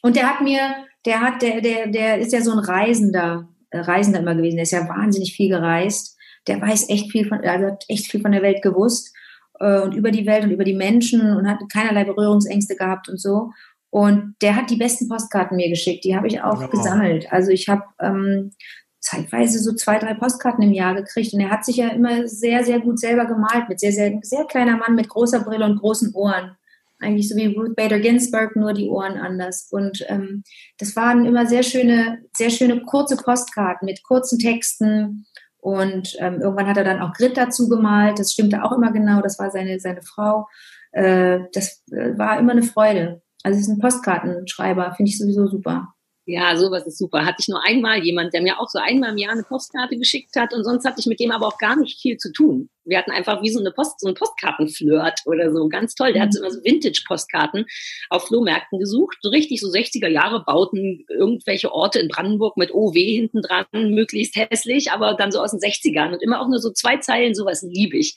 Und 0.00 0.16
der 0.16 0.28
hat 0.30 0.40
mir 0.40 0.87
der 1.04 1.20
hat, 1.20 1.42
der, 1.42 1.60
der, 1.60 1.88
der 1.88 2.18
ist 2.18 2.32
ja 2.32 2.40
so 2.40 2.52
ein 2.52 2.58
Reisender, 2.58 3.48
äh, 3.70 3.80
Reisender 3.80 4.20
immer 4.20 4.34
gewesen. 4.34 4.56
Der 4.56 4.64
ist 4.64 4.72
ja 4.72 4.88
wahnsinnig 4.88 5.34
viel 5.34 5.48
gereist. 5.48 6.16
Der 6.46 6.60
weiß 6.60 6.88
echt 6.88 7.10
viel 7.10 7.28
von, 7.28 7.40
also 7.44 7.66
hat 7.66 7.84
echt 7.88 8.10
viel 8.10 8.20
von 8.20 8.32
der 8.32 8.42
Welt 8.42 8.62
gewusst 8.62 9.14
äh, 9.60 9.80
und 9.80 9.94
über 9.94 10.10
die 10.10 10.26
Welt 10.26 10.44
und 10.44 10.50
über 10.50 10.64
die 10.64 10.74
Menschen 10.74 11.36
und 11.36 11.48
hat 11.48 11.58
keinerlei 11.72 12.04
Berührungsängste 12.04 12.76
gehabt 12.76 13.08
und 13.08 13.20
so. 13.20 13.50
Und 13.90 14.34
der 14.42 14.56
hat 14.56 14.70
die 14.70 14.76
besten 14.76 15.08
Postkarten 15.08 15.56
mir 15.56 15.68
geschickt. 15.68 16.04
Die 16.04 16.14
habe 16.14 16.26
ich 16.26 16.42
auch 16.42 16.60
ja. 16.60 16.66
gesammelt. 16.66 17.32
Also 17.32 17.50
ich 17.50 17.68
habe 17.68 17.84
ähm, 18.00 18.52
zeitweise 19.00 19.58
so 19.60 19.72
zwei, 19.74 19.98
drei 19.98 20.14
Postkarten 20.14 20.62
im 20.62 20.72
Jahr 20.72 20.94
gekriegt. 20.94 21.32
Und 21.32 21.40
er 21.40 21.50
hat 21.50 21.64
sich 21.64 21.76
ja 21.76 21.88
immer 21.88 22.28
sehr, 22.28 22.64
sehr 22.64 22.80
gut 22.80 22.98
selber 22.98 23.24
gemalt 23.24 23.68
mit 23.68 23.80
sehr, 23.80 23.92
sehr, 23.92 24.18
sehr 24.22 24.44
kleiner 24.44 24.76
Mann 24.76 24.94
mit 24.94 25.08
großer 25.08 25.40
Brille 25.40 25.64
und 25.64 25.78
großen 25.78 26.14
Ohren 26.14 26.56
eigentlich 27.00 27.28
so 27.28 27.36
wie 27.36 27.54
Ruth 27.54 27.76
Bader 27.76 28.00
Ginsburg, 28.00 28.56
nur 28.56 28.72
die 28.72 28.88
Ohren 28.88 29.18
anders. 29.18 29.68
Und 29.70 30.04
ähm, 30.08 30.42
das 30.78 30.96
waren 30.96 31.26
immer 31.26 31.46
sehr 31.46 31.62
schöne, 31.62 32.22
sehr 32.36 32.50
schöne 32.50 32.82
kurze 32.82 33.16
Postkarten 33.16 33.86
mit 33.86 34.02
kurzen 34.02 34.38
Texten. 34.38 35.26
Und 35.58 36.16
ähm, 36.18 36.40
irgendwann 36.40 36.68
hat 36.68 36.76
er 36.76 36.84
dann 36.84 37.00
auch 37.00 37.12
Grit 37.12 37.36
dazu 37.36 37.68
gemalt. 37.68 38.18
Das 38.18 38.32
stimmte 38.32 38.64
auch 38.64 38.72
immer 38.72 38.92
genau. 38.92 39.20
Das 39.20 39.38
war 39.38 39.50
seine, 39.50 39.80
seine 39.80 40.02
Frau. 40.02 40.46
Äh, 40.92 41.40
das 41.52 41.84
äh, 41.90 42.16
war 42.16 42.38
immer 42.38 42.52
eine 42.52 42.62
Freude. 42.62 43.22
Also 43.42 43.58
es 43.58 43.68
ist 43.68 43.74
ein 43.74 43.78
Postkartenschreiber, 43.78 44.92
finde 44.94 45.10
ich 45.10 45.18
sowieso 45.18 45.46
super. 45.46 45.94
Ja, 46.30 46.54
sowas 46.58 46.86
ist 46.86 46.98
super. 46.98 47.24
Hatte 47.24 47.38
ich 47.40 47.48
nur 47.48 47.64
einmal 47.64 48.04
jemand, 48.04 48.34
der 48.34 48.42
mir 48.42 48.60
auch 48.60 48.68
so 48.68 48.78
einmal 48.78 49.12
im 49.12 49.16
Jahr 49.16 49.32
eine 49.32 49.44
Postkarte 49.44 49.96
geschickt 49.96 50.36
hat 50.36 50.52
und 50.52 50.62
sonst 50.62 50.84
hatte 50.84 51.00
ich 51.00 51.06
mit 51.06 51.20
dem 51.20 51.30
aber 51.30 51.46
auch 51.46 51.56
gar 51.56 51.74
nicht 51.74 52.02
viel 52.02 52.18
zu 52.18 52.30
tun. 52.30 52.68
Wir 52.84 52.98
hatten 52.98 53.12
einfach 53.12 53.40
wie 53.40 53.48
so 53.48 53.60
eine 53.60 53.70
Post, 53.70 54.00
so 54.00 54.08
ein 54.08 54.14
Postkartenflirt 54.14 55.20
oder 55.24 55.50
so. 55.50 55.70
Ganz 55.70 55.94
toll. 55.94 56.12
Der 56.12 56.20
mhm. 56.20 56.26
hat 56.26 56.34
so 56.34 56.40
immer 56.40 56.50
so 56.50 56.62
Vintage-Postkarten 56.62 57.64
auf 58.10 58.26
Flohmärkten 58.26 58.78
gesucht. 58.78 59.16
So 59.22 59.30
richtig 59.30 59.62
so 59.62 59.68
60er 59.68 60.08
Jahre 60.08 60.44
bauten 60.44 61.06
irgendwelche 61.08 61.72
Orte 61.72 61.98
in 61.98 62.08
Brandenburg 62.08 62.58
mit 62.58 62.74
OW 62.74 62.94
hinten 62.94 63.40
dran, 63.40 63.64
möglichst 63.72 64.36
hässlich, 64.36 64.92
aber 64.92 65.14
dann 65.14 65.32
so 65.32 65.40
aus 65.40 65.52
den 65.52 65.60
60ern 65.60 66.12
und 66.12 66.22
immer 66.22 66.42
auch 66.42 66.48
nur 66.48 66.58
so 66.58 66.70
zwei 66.70 66.98
Zeilen, 66.98 67.34
sowas 67.34 67.62
liebe 67.62 67.96
ich 67.96 68.16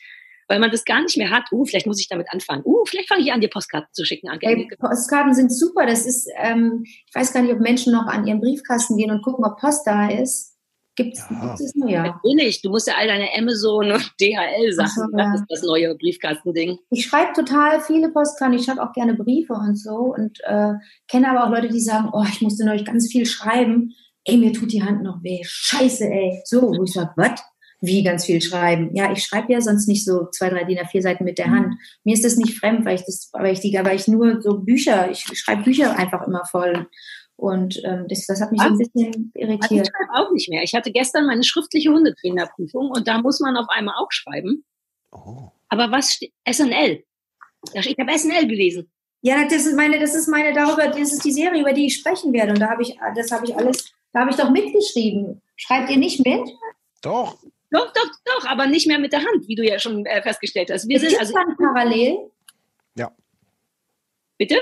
weil 0.52 0.60
man 0.60 0.70
das 0.70 0.84
gar 0.84 1.02
nicht 1.02 1.18
mehr 1.18 1.30
hat. 1.30 1.46
Uh, 1.52 1.64
vielleicht 1.64 1.88
muss 1.88 2.02
ich 2.02 2.10
damit 2.10 2.28
anfangen. 2.32 2.62
Uh, 2.66 2.84
vielleicht 2.86 3.08
fange 3.08 3.22
ich 3.22 3.32
an, 3.32 3.40
dir 3.40 3.50
Postkarten 3.50 3.88
zu 3.94 4.04
schicken. 4.04 4.28
Anke. 4.28 4.48
Hey, 4.48 4.68
Postkarten 4.78 5.34
sind 5.34 5.52
super. 5.52 5.86
Das 5.86 6.06
ist, 6.06 6.30
ähm, 6.38 6.84
ich 6.84 7.16
weiß 7.16 7.32
gar 7.32 7.42
nicht, 7.42 7.54
ob 7.54 7.62
Menschen 7.62 7.94
noch 7.94 8.06
an 8.08 8.28
ihren 8.28 8.42
Briefkasten 8.42 8.98
gehen 8.98 9.12
und 9.12 9.22
gucken, 9.22 9.46
ob 9.46 9.58
Post 9.58 9.88
da 9.88 10.10
ist. 10.10 10.58
Gibt 10.98 11.14
es 11.14 11.26
ja. 11.30 11.56
das 11.58 11.74
nur, 11.74 11.90
ja. 11.90 12.04
Natürlich, 12.04 12.62
du 12.62 12.70
musst 12.70 12.86
ja 12.86 12.96
all 12.98 13.08
deine 13.08 13.30
Amazon 13.34 13.94
und 13.94 14.12
DHL-Sachen, 14.20 15.08
so, 15.10 15.18
ja. 15.18 15.32
das 15.32 15.40
ist 15.40 15.46
das 15.48 15.62
neue 15.64 15.96
Briefkastending. 15.96 16.80
Ich 16.90 17.06
schreibe 17.06 17.32
total 17.32 17.80
viele 17.80 18.10
Postkarten, 18.10 18.58
ich 18.58 18.66
schreibe 18.66 18.84
auch 18.84 18.92
gerne 18.92 19.14
Briefe 19.14 19.54
und 19.54 19.80
so 19.80 20.14
und 20.14 20.40
äh, 20.44 20.74
kenne 21.08 21.30
aber 21.30 21.46
auch 21.46 21.50
Leute, 21.50 21.70
die 21.70 21.80
sagen, 21.80 22.10
oh, 22.12 22.26
ich 22.30 22.42
musste 22.42 22.66
neulich 22.66 22.84
ganz 22.84 23.10
viel 23.10 23.26
schreiben. 23.26 23.94
Ey, 24.26 24.36
mir 24.36 24.52
tut 24.52 24.74
die 24.74 24.84
Hand 24.84 25.02
noch 25.02 25.24
weh. 25.24 25.40
Scheiße, 25.44 26.04
ey. 26.04 26.42
So, 26.44 26.62
wo 26.62 26.84
ich 26.84 26.92
sage, 26.92 27.14
was? 27.16 27.42
Wie 27.82 28.04
ganz 28.04 28.26
viel 28.26 28.42
schreiben. 28.42 28.96
Ja, 28.96 29.12
ich 29.12 29.24
schreibe 29.24 29.52
ja 29.52 29.60
sonst 29.60 29.88
nicht 29.88 30.06
so 30.06 30.28
zwei, 30.30 30.50
drei 30.50 30.64
DIN 30.64 30.78
A4 30.78 31.02
Seiten 31.02 31.24
mit 31.24 31.40
der 31.40 31.48
mhm. 31.48 31.56
Hand. 31.56 31.76
Mir 32.04 32.14
ist 32.14 32.24
das 32.24 32.38
nicht 32.38 32.58
fremd, 32.58 32.86
weil 32.86 32.96
ich 32.96 33.06
das, 33.06 33.30
weil 33.34 33.54
ich 33.54 33.60
die, 33.60 33.74
weil 33.74 33.96
ich 33.96 34.08
nur 34.08 34.42
so 34.42 34.60
Bücher, 34.60 35.10
ich 35.10 35.26
schreibe 35.34 35.64
Bücher 35.64 35.98
einfach 35.98 36.26
immer 36.28 36.46
voll. 36.46 36.88
Und 37.36 37.82
ähm, 37.84 38.06
das, 38.08 38.28
das 38.28 38.40
hat 38.40 38.52
mich 38.52 38.62
Was? 38.62 38.68
so 38.68 38.74
ein 38.74 38.78
bisschen 38.78 39.32
irritiert. 39.34 39.88
Ich 39.88 39.92
schreibe 39.92 40.14
auch 40.14 40.32
nicht 40.32 40.48
mehr. 40.50 40.62
Ich 40.62 40.76
hatte 40.76 40.92
gestern 40.92 41.26
meine 41.26 41.44
schriftliche 41.44 41.90
Hundetrainerprüfung 41.90 42.92
und 42.92 43.08
da 43.08 43.20
muss 43.20 43.40
man 43.40 43.58
auf 43.58 43.68
einmal 43.70 43.96
auch 43.98 44.12
schreiben. 44.12 44.64
Oh. 45.12 45.50
Aber 45.70 45.92
was 45.92 46.14
steht? 46.14 46.34
SNL. 46.48 47.04
Ich 47.74 47.96
habe 47.98 48.18
SNL 48.18 48.48
gelesen. 48.48 48.92
Ja, 49.22 49.44
das 49.46 49.66
ist 49.66 49.76
meine, 49.76 50.00
das 50.00 50.16
ist 50.16 50.28
meine 50.28 50.54
darüber, 50.54 50.88
das 50.88 51.14
ist 51.14 51.24
die 51.26 51.32
Serie, 51.32 51.62
über 51.62 51.74
die 51.74 51.88
ich 51.88 51.96
sprechen 51.96 52.34
werde. 52.34 52.54
Und 52.54 52.60
da 52.60 52.70
habe 52.70 52.84
ich, 52.84 52.98
das 53.16 53.32
habe 53.32 53.46
ich 53.46 53.56
alles, 53.56 53.92
da 54.14 54.22
habe 54.22 54.32
ich 54.32 54.38
doch 54.38 54.50
mitgeschrieben. 54.50 55.42
Schreibt 55.56 55.90
ihr 55.90 55.98
nicht 55.98 56.26
mit? 56.26 56.48
Doch. 57.02 57.38
Doch, 57.72 57.92
doch, 57.94 58.12
doch, 58.26 58.46
aber 58.46 58.68
nicht 58.68 58.86
mehr 58.86 59.00
mit 59.00 59.14
der 59.14 59.20
Hand, 59.20 59.48
wie 59.48 59.56
du 59.56 59.64
ja 59.64 59.80
schon 59.80 60.06
äh, 60.06 60.22
festgestellt 60.22 60.70
hast. 60.72 60.88
Wir 60.88 61.02
Ihr 61.02 61.10
sind 61.10 61.20
also 61.20 61.34
dann 61.34 61.56
parallel. 61.58 62.18
Ja. 62.96 63.12
Bitte? 64.38 64.62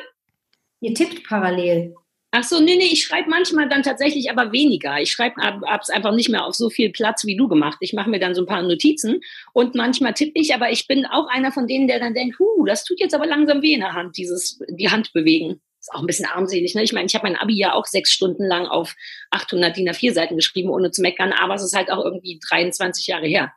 Ihr 0.80 0.93
tippt 0.93 1.28
parallel. 1.28 1.95
Ach 2.32 2.43
so, 2.43 2.60
nee, 2.60 2.76
nee, 2.76 2.89
ich 2.91 3.04
schreibe 3.04 3.28
manchmal 3.28 3.67
dann 3.67 3.82
tatsächlich 3.82 4.30
aber 4.30 4.52
weniger. 4.52 5.00
Ich 5.02 5.12
schreibe 5.12 5.41
es 5.82 5.89
einfach 5.89 6.13
nicht 6.13 6.30
mehr 6.30 6.45
auf 6.45 6.54
so 6.54 6.69
viel 6.69 6.91
Platz 6.91 7.26
wie 7.26 7.36
du 7.36 7.48
gemacht. 7.48 7.80
Ich 7.82 7.93
mache 7.93 8.12
mir 8.12 8.19
dann 8.19 8.36
so 8.36 8.43
ein 8.43 8.48
paar 8.48 8.62
Notizen 8.62 9.22
und 9.53 9.74
manchmal 9.74 10.14
tippe 10.14 10.39
ich, 10.39 10.53
aber 10.53 10.70
ich 10.70 10.86
bin 10.86 11.07
auch 11.07 11.28
einer 11.28 11.51
von 11.51 11.66
denen, 11.66 11.88
der 11.88 11.99
dann 11.99 12.14
denkt, 12.14 12.38
huh, 12.38 12.66
das 12.66 12.84
tut 12.84 12.99
jetzt 12.99 13.16
aber 13.16 13.26
langsam 13.26 13.64
weh 13.64 13.74
in 13.74 13.80
der 13.80 13.93
Hand, 13.93 14.18
dieses, 14.18 14.60
die 14.70 14.91
Hand 14.91 15.12
bewegen 15.14 15.60
ist 15.89 15.95
auch 15.95 16.01
ein 16.01 16.07
bisschen 16.07 16.25
armselig. 16.25 16.75
Ne? 16.75 16.83
Ich 16.83 16.93
meine, 16.93 17.07
ich 17.07 17.15
habe 17.15 17.27
mein 17.27 17.35
Abi 17.35 17.57
ja 17.57 17.73
auch 17.73 17.85
sechs 17.85 18.11
Stunden 18.11 18.45
lang 18.45 18.67
auf 18.67 18.95
800 19.31 19.75
DIN 19.75 19.89
A4 19.89 20.13
Seiten 20.13 20.35
geschrieben, 20.35 20.69
ohne 20.69 20.91
zu 20.91 21.01
meckern, 21.01 21.33
aber 21.33 21.55
es 21.55 21.63
ist 21.63 21.75
halt 21.75 21.91
auch 21.91 22.03
irgendwie 22.03 22.39
23 22.47 23.07
Jahre 23.07 23.27
her. 23.27 23.53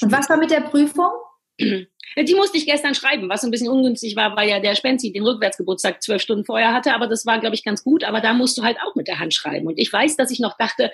Und 0.00 0.12
was 0.12 0.28
war 0.28 0.36
mit 0.36 0.50
der 0.50 0.60
Prüfung? 0.60 1.10
Die 1.58 2.34
musste 2.34 2.58
ich 2.58 2.66
gestern 2.66 2.94
schreiben, 2.94 3.28
was 3.28 3.44
ein 3.44 3.50
bisschen 3.50 3.68
ungünstig 3.68 4.16
war, 4.16 4.36
weil 4.36 4.48
ja 4.48 4.60
der 4.60 4.74
Spenzi 4.74 5.12
den 5.12 5.24
Rückwärtsgeburtstag 5.24 6.02
zwölf 6.02 6.22
Stunden 6.22 6.44
vorher 6.44 6.72
hatte, 6.72 6.94
aber 6.94 7.06
das 7.06 7.26
war, 7.26 7.38
glaube 7.38 7.54
ich, 7.54 7.64
ganz 7.64 7.84
gut. 7.84 8.04
Aber 8.04 8.20
da 8.20 8.32
musst 8.32 8.58
du 8.58 8.62
halt 8.62 8.78
auch 8.84 8.94
mit 8.94 9.08
der 9.08 9.18
Hand 9.18 9.34
schreiben. 9.34 9.66
Und 9.66 9.78
ich 9.78 9.92
weiß, 9.92 10.16
dass 10.16 10.30
ich 10.30 10.40
noch 10.40 10.56
dachte, 10.56 10.90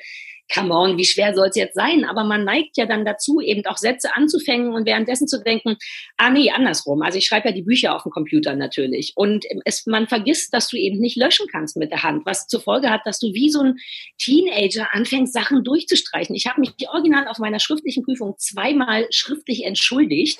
come 0.52 0.72
on, 0.72 0.96
wie 0.96 1.04
schwer 1.04 1.34
soll 1.34 1.48
es 1.48 1.56
jetzt 1.56 1.74
sein? 1.74 2.04
Aber 2.04 2.24
man 2.24 2.44
neigt 2.44 2.76
ja 2.76 2.86
dann 2.86 3.04
dazu, 3.04 3.40
eben 3.40 3.64
auch 3.66 3.76
Sätze 3.76 4.14
anzufangen 4.14 4.74
und 4.74 4.86
währenddessen 4.86 5.26
zu 5.28 5.42
denken, 5.42 5.76
ah 6.16 6.30
nee, 6.30 6.50
andersrum. 6.50 7.02
Also 7.02 7.18
ich 7.18 7.26
schreibe 7.26 7.48
ja 7.48 7.54
die 7.54 7.62
Bücher 7.62 7.94
auf 7.94 8.04
dem 8.04 8.12
Computer 8.12 8.54
natürlich. 8.54 9.12
Und 9.16 9.44
es, 9.64 9.86
man 9.86 10.06
vergisst, 10.06 10.54
dass 10.54 10.68
du 10.68 10.76
eben 10.76 10.98
nicht 10.98 11.16
löschen 11.16 11.46
kannst 11.50 11.76
mit 11.76 11.90
der 11.90 12.02
Hand, 12.02 12.26
was 12.26 12.46
zur 12.46 12.60
Folge 12.60 12.90
hat, 12.90 13.02
dass 13.04 13.18
du 13.18 13.32
wie 13.32 13.50
so 13.50 13.60
ein 13.60 13.78
Teenager 14.18 14.94
anfängst, 14.94 15.32
Sachen 15.32 15.64
durchzustreichen. 15.64 16.34
Ich 16.34 16.46
habe 16.46 16.60
mich 16.60 16.72
original 16.88 17.28
auf 17.28 17.38
meiner 17.38 17.58
schriftlichen 17.58 18.04
Prüfung 18.04 18.34
zweimal 18.38 19.06
schriftlich 19.10 19.64
entschuldigt 19.64 20.38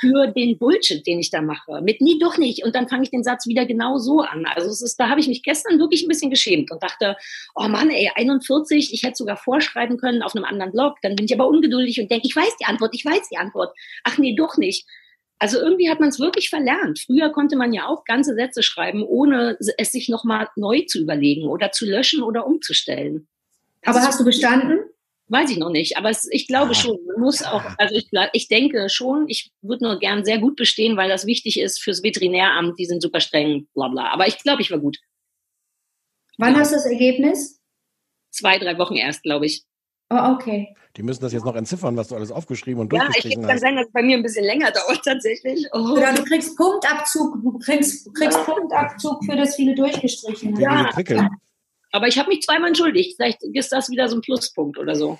für 0.00 0.26
den 0.28 0.58
Bullshit, 0.58 1.06
den 1.06 1.18
ich 1.18 1.30
da 1.30 1.42
mache. 1.42 1.80
Mit 1.82 2.00
nie 2.00 2.18
doch 2.18 2.38
nicht. 2.38 2.64
Und 2.64 2.74
dann 2.74 2.88
fange 2.88 3.04
ich 3.04 3.10
den 3.10 3.24
Satz 3.24 3.46
wieder 3.46 3.66
genau 3.66 3.98
so 3.98 4.20
an. 4.20 4.46
Also 4.46 4.68
es 4.68 4.82
ist, 4.82 4.98
da 4.98 5.08
habe 5.08 5.20
ich 5.20 5.28
mich 5.28 5.42
gestern 5.42 5.78
wirklich 5.78 6.04
ein 6.04 6.08
bisschen 6.08 6.30
geschämt 6.30 6.70
und 6.70 6.82
dachte, 6.82 7.16
oh 7.54 7.68
Mann, 7.68 7.90
ey, 7.90 8.10
41, 8.14 8.92
ich 8.92 9.02
hätte 9.02 9.16
sogar 9.16 9.36
vorschreiben 9.36 9.98
können 9.98 10.22
auf 10.22 10.34
einem 10.34 10.44
anderen 10.44 10.72
Blog. 10.72 10.96
Dann 11.02 11.16
bin 11.16 11.26
ich 11.26 11.34
aber 11.34 11.48
ungeduldig 11.48 12.00
und 12.00 12.10
denke, 12.10 12.26
ich 12.26 12.36
weiß 12.36 12.56
die 12.60 12.66
Antwort, 12.66 12.94
ich 12.94 13.04
weiß 13.04 13.28
die 13.30 13.38
Antwort. 13.38 13.76
Ach 14.04 14.18
nee, 14.18 14.34
doch 14.36 14.56
nicht. 14.56 14.86
Also 15.38 15.58
irgendwie 15.58 15.90
hat 15.90 16.00
man 16.00 16.08
es 16.08 16.18
wirklich 16.18 16.48
verlernt. 16.48 17.00
Früher 17.00 17.30
konnte 17.30 17.56
man 17.56 17.72
ja 17.72 17.86
auch 17.86 18.04
ganze 18.04 18.34
Sätze 18.34 18.62
schreiben, 18.62 19.02
ohne 19.02 19.58
es 19.58 19.92
sich 19.92 20.08
nochmal 20.08 20.48
neu 20.56 20.82
zu 20.86 21.00
überlegen 21.00 21.46
oder 21.48 21.72
zu 21.72 21.84
löschen 21.84 22.22
oder 22.22 22.46
umzustellen. 22.46 23.28
Das 23.82 23.96
aber 23.96 24.06
hast 24.06 24.20
du 24.20 24.24
bestanden? 24.24 24.78
Weiß 25.28 25.50
ich 25.50 25.56
noch 25.56 25.70
nicht, 25.70 25.96
aber 25.96 26.10
es, 26.10 26.28
ich 26.30 26.46
glaube 26.46 26.70
ah. 26.70 26.74
schon. 26.74 26.98
Man 27.06 27.20
muss 27.20 27.42
auch, 27.42 27.64
also 27.78 27.94
ich, 27.96 28.08
ich 28.32 28.48
denke 28.48 28.88
schon, 28.88 29.28
ich 29.28 29.50
würde 29.60 29.84
nur 29.84 29.98
gern 29.98 30.24
sehr 30.24 30.38
gut 30.38 30.54
bestehen, 30.56 30.96
weil 30.96 31.08
das 31.08 31.26
wichtig 31.26 31.58
ist 31.58 31.82
fürs 31.82 32.02
Veterinäramt, 32.02 32.78
die 32.78 32.84
sind 32.84 33.02
super 33.02 33.20
streng, 33.20 33.66
bla 33.74 33.88
bla. 33.88 34.12
Aber 34.12 34.28
ich 34.28 34.38
glaube, 34.38 34.62
ich 34.62 34.70
war 34.70 34.78
gut. 34.78 34.98
Wann 36.38 36.54
ja. 36.54 36.60
hast 36.60 36.70
du 36.70 36.76
das 36.76 36.86
Ergebnis? 36.86 37.60
Zwei, 38.30 38.58
drei 38.58 38.78
Wochen 38.78 38.94
erst, 38.94 39.22
glaube 39.22 39.46
ich. 39.46 39.64
Oh, 40.10 40.34
okay. 40.34 40.76
Die 40.96 41.02
müssen 41.02 41.20
das 41.20 41.32
jetzt 41.32 41.44
noch 41.44 41.56
entziffern, 41.56 41.96
was 41.96 42.08
du 42.08 42.14
alles 42.14 42.30
aufgeschrieben 42.30 42.80
und 42.80 42.92
durchgestrichen 42.92 43.42
ja, 43.42 43.48
ich, 43.48 43.54
hast. 43.54 43.62
Ja, 43.62 43.68
kann 43.68 43.76
sein, 43.76 43.76
dass 43.76 43.86
es 43.86 43.92
bei 43.92 44.02
mir 44.02 44.16
ein 44.16 44.22
bisschen 44.22 44.44
länger 44.44 44.70
dauert 44.72 45.02
tatsächlich. 45.04 45.66
Oh. 45.72 45.92
Oder 45.92 46.14
du 46.14 46.22
kriegst 46.24 46.56
Punktabzug, 46.56 47.42
du 47.42 47.58
kriegst, 47.58 48.14
kriegst 48.14 48.44
Punktabzug 48.44 49.24
für 49.24 49.36
das 49.36 49.56
viele 49.56 49.74
durchgestrichen. 49.74 50.58
Ja. 50.60 50.90
Aber 51.96 52.08
ich 52.08 52.18
habe 52.18 52.28
mich 52.28 52.42
zweimal 52.42 52.68
entschuldigt. 52.68 53.16
Vielleicht 53.16 53.42
ist 53.42 53.72
das 53.72 53.88
wieder 53.88 54.06
so 54.06 54.16
ein 54.16 54.20
Pluspunkt 54.20 54.78
oder 54.78 54.94
so. 54.94 55.18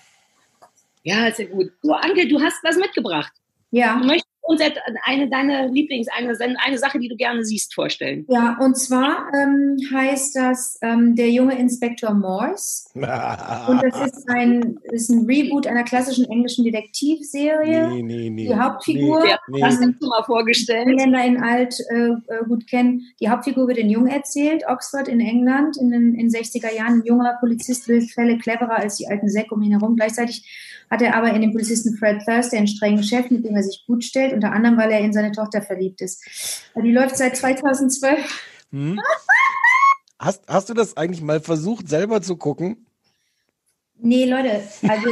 Ja, 1.05 1.27
ist 1.27 1.39
ja 1.39 1.47
gut. 1.47 1.73
So, 1.81 1.95
Anke, 1.95 2.29
du 2.29 2.39
hast 2.39 2.63
was 2.63 2.77
mitgebracht. 2.77 3.33
Ja. 3.71 3.99
Du 3.99 4.07
möchtest 4.07 4.36
uns 4.47 4.63
eine 5.05 5.29
deiner 5.29 5.69
Lieblings, 5.69 6.09
eine, 6.17 6.37
eine 6.65 6.79
Sache, 6.79 6.99
die 6.99 7.09
du 7.09 7.17
gerne 7.17 7.45
siehst, 7.45 7.75
vorstellen. 7.75 8.25
Ja, 8.29 8.57
und 8.61 8.77
zwar 8.77 9.29
ähm, 9.35 9.77
heißt 9.93 10.37
das 10.37 10.79
ähm, 10.83 11.17
Der 11.17 11.31
junge 11.31 11.59
Inspektor 11.59 12.15
Morse. 12.15 12.89
und 12.95 13.83
das 13.83 14.07
ist 14.07 14.29
ein, 14.29 14.79
ist 14.93 15.11
ein 15.11 15.27
Reboot 15.27 15.67
einer 15.67 15.85
klassischen 15.85 16.25
englischen 16.31 16.65
Detektivserie. 16.65 17.89
Nee, 17.89 18.03
nee, 18.03 18.31
nee. 18.31 18.47
Die 18.47 18.55
Hauptfigur, 18.55 19.25
nee, 19.25 19.59
nee. 19.59 19.63
hast 19.63 19.83
du 19.83 20.07
mal 20.07 20.23
vorgestellt. 20.25 20.87
Länder 20.87 21.25
in 21.25 21.43
Alt 21.43 21.79
äh, 21.91 22.09
äh, 22.09 22.45
gut 22.47 22.67
kennen. 22.69 23.03
Die 23.21 23.29
Hauptfigur 23.29 23.69
wird 23.69 23.79
in 23.79 23.91
Jung 23.91 24.07
erzählt, 24.07 24.65
Oxford 24.69 25.09
in 25.09 25.21
England 25.21 25.77
in 25.77 25.91
den 25.91 26.15
in 26.15 26.29
60er 26.29 26.75
Jahren. 26.75 27.01
Ein 27.01 27.03
junger 27.05 27.37
Polizist 27.41 27.89
will 27.89 28.01
Fälle 28.01 28.39
cleverer 28.39 28.79
als 28.79 28.97
die 28.97 29.09
alten 29.09 29.29
Säcke 29.29 29.55
um 29.55 29.63
ihn 29.63 29.73
herum. 29.73 29.97
Gleichzeitig 29.97 30.45
hat 30.91 31.03
er 31.03 31.15
aber 31.15 31.33
in 31.33 31.41
den 31.41 31.53
Polizisten 31.53 31.97
Fred 31.97 32.23
Thursday 32.25 32.59
einen 32.59 32.69
strengen 32.69 33.03
Chef, 33.03 33.31
mit 33.31 33.45
dem 33.45 33.57
er 33.57 33.63
sich 33.63 33.85
gut 33.87 34.05
stellt, 34.05 34.33
unter 34.33 34.53
anderem, 34.53 34.77
weil 34.77 34.91
er 34.91 35.01
in 35.01 35.13
seine 35.13 35.33
Tochter 35.33 35.63
verliebt 35.63 36.01
ist. 36.01 36.25
Die 36.77 36.93
läuft 36.93 37.17
seit 37.17 37.37
2012. 37.37 38.43
Hm. 38.73 39.01
Hast, 40.19 40.43
hast 40.49 40.69
du 40.69 40.75
das 40.75 40.97
eigentlich 40.97 41.23
mal 41.23 41.41
versucht, 41.41 41.89
selber 41.89 42.23
zu 42.23 42.37
gucken? 42.37 42.87
Nee, 43.99 44.27
Leute, 44.27 44.63
also, 44.83 45.09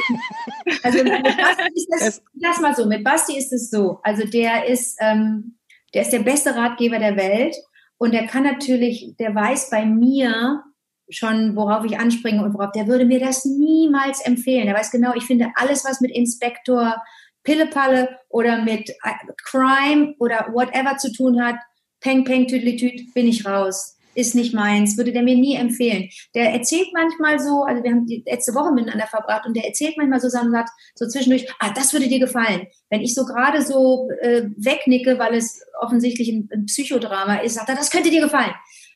also 0.83 1.05
mit 1.05 1.23
Basti 1.23 1.73
ist 1.75 1.89
das, 1.91 2.23
lass 2.35 2.61
mal 2.61 2.75
so, 2.77 2.87
mit 2.87 3.03
Basti 3.03 3.39
ist 3.39 3.53
es 3.53 3.71
so, 3.71 3.99
also 4.03 4.27
der 4.27 4.67
ist, 4.67 4.99
ähm, 5.01 5.57
der 5.95 6.03
ist 6.03 6.13
der 6.13 6.19
beste 6.19 6.55
Ratgeber 6.55 6.99
der 6.99 7.17
Welt 7.17 7.57
und 7.97 8.13
der 8.13 8.27
kann 8.27 8.43
natürlich, 8.43 9.15
der 9.19 9.35
weiß 9.35 9.71
bei 9.71 9.87
mir, 9.87 10.63
schon, 11.09 11.57
worauf 11.57 11.85
ich 11.85 11.99
anspringe 11.99 12.43
und 12.43 12.55
worauf, 12.55 12.73
der 12.73 12.87
würde 12.87 13.05
mir 13.05 13.21
das 13.21 13.45
niemals 13.45 14.25
empfehlen. 14.25 14.67
Der 14.67 14.75
weiß 14.75 14.91
genau, 14.91 15.15
ich 15.15 15.25
finde 15.25 15.51
alles, 15.57 15.85
was 15.85 16.01
mit 16.01 16.11
Inspektor 16.11 16.97
Pillepalle 17.45 18.09
oder 18.29 18.63
mit 18.63 18.89
äh, 18.89 19.13
Crime 19.45 20.15
oder 20.19 20.49
whatever 20.53 20.97
zu 20.97 21.13
tun 21.13 21.43
hat, 21.43 21.57
Peng, 22.01 22.25
Peng, 22.25 22.47
Tüdelitüt, 22.47 23.15
bin 23.15 23.29
ich 23.29 23.47
raus. 23.47 23.97
Ist 24.17 24.35
nicht 24.35 24.55
meins, 24.55 24.97
würde 24.97 25.13
der 25.13 25.23
mir 25.23 25.37
nie 25.37 25.57
empfehlen. 25.57 26.09
Der 26.35 26.53
erzählt 26.53 26.87
manchmal 26.93 27.41
so, 27.41 27.65
also 27.65 27.83
wir 27.83 27.91
haben 27.91 28.07
die 28.07 28.23
letzte 28.25 28.55
Woche 28.55 28.73
miteinander 28.73 29.09
verbracht 29.09 29.45
und 29.45 29.57
der 29.57 29.67
erzählt 29.67 29.97
manchmal 29.97 30.21
so 30.21 30.29
Sachen, 30.29 30.53
sagt 30.53 30.71
so 30.95 31.09
zwischendurch, 31.09 31.47
ah, 31.59 31.73
das 31.75 31.93
würde 31.93 32.07
dir 32.07 32.21
gefallen. 32.21 32.69
Wenn 32.91 33.01
ich 33.01 33.15
so 33.15 33.25
gerade 33.25 33.61
so 33.61 34.09
äh, 34.21 34.45
wegnicke, 34.57 35.19
weil 35.19 35.35
es 35.35 35.61
offensichtlich 35.81 36.29
ein, 36.29 36.49
ein 36.53 36.67
Psychodrama 36.67 37.39
ist, 37.39 37.55
sagt 37.55 37.69
er, 37.69 37.75
das 37.75 37.91
könnte 37.91 38.11
dir 38.11 38.21
gefallen. 38.21 38.55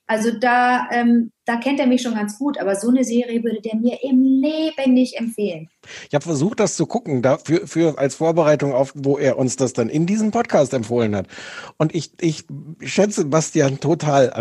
Also 0.08 0.30
da, 0.30 0.88
ähm, 0.90 1.32
da 1.44 1.56
kennt 1.56 1.78
er 1.78 1.86
mich 1.86 2.00
schon 2.00 2.14
ganz 2.14 2.38
gut, 2.38 2.58
aber 2.58 2.76
so 2.76 2.88
eine 2.88 3.04
Serie 3.04 3.44
würde 3.44 3.60
der 3.60 3.76
mir 3.76 3.98
im 4.02 4.22
Leben 4.22 4.94
nicht 4.94 5.16
empfehlen. 5.16 5.68
Ich 6.08 6.14
habe 6.14 6.24
versucht, 6.24 6.60
das 6.60 6.76
zu 6.76 6.86
gucken, 6.86 7.20
dafür, 7.20 7.66
für, 7.66 7.98
als 7.98 8.14
Vorbereitung 8.14 8.72
auf, 8.72 8.92
wo 8.96 9.18
er 9.18 9.38
uns 9.38 9.56
das 9.56 9.74
dann 9.74 9.90
in 9.90 10.06
diesem 10.06 10.30
Podcast 10.30 10.72
empfohlen 10.72 11.14
hat. 11.14 11.26
Und 11.76 11.94
ich, 11.94 12.12
ich 12.22 12.46
schätze 12.80 13.26
Bastian 13.26 13.80
total. 13.80 14.32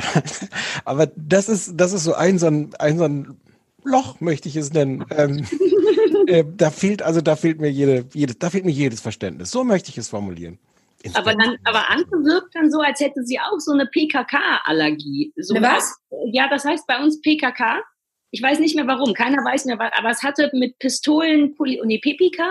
aber 0.85 1.07
das 1.17 1.49
ist, 1.49 1.73
das 1.75 1.91
ist 1.91 2.05
so 2.05 2.13
ein, 2.13 2.39
so 2.39 2.47
ein, 2.47 2.69
ein, 2.79 2.97
so 2.97 3.03
ein 3.03 3.37
Loch, 3.83 4.21
möchte 4.21 4.47
ich 4.47 4.55
es 4.55 4.71
nennen. 4.71 5.03
Ähm, 5.09 5.45
äh, 6.27 6.45
da 6.55 6.71
fehlt, 6.71 7.01
also 7.01 7.19
da 7.19 7.35
fehlt 7.35 7.59
mir 7.59 7.69
jede, 7.69 8.05
jede, 8.13 8.35
da 8.35 8.49
fehlt 8.49 8.63
mir 8.63 8.71
jedes 8.71 9.01
Verständnis. 9.01 9.51
So 9.51 9.65
möchte 9.65 9.89
ich 9.89 9.97
es 9.97 10.07
formulieren. 10.07 10.59
Aber 11.15 11.33
dann, 11.35 11.57
aber 11.63 11.89
Anke 11.89 12.23
wirkt 12.23 12.55
dann 12.55 12.71
so, 12.71 12.79
als 12.79 12.99
hätte 12.99 13.23
sie 13.23 13.39
auch 13.39 13.59
so 13.59 13.71
eine 13.71 13.85
PKK-Allergie. 13.85 15.33
So 15.37 15.55
eine 15.55 15.67
was? 15.67 15.97
Ja, 16.31 16.47
das 16.49 16.65
heißt 16.65 16.87
bei 16.87 17.01
uns 17.01 17.21
PKK. 17.21 17.83
Ich 18.31 18.41
weiß 18.41 18.59
nicht 18.59 18.75
mehr 18.75 18.87
warum. 18.87 19.13
Keiner 19.13 19.43
weiß 19.43 19.65
mehr, 19.65 19.79
was, 19.79 19.91
aber 19.97 20.09
es 20.09 20.23
hatte 20.23 20.49
mit 20.53 20.77
Pistolen, 20.79 21.55
Poli, 21.55 21.81
nee, 21.85 21.99
PPK? 21.99 22.49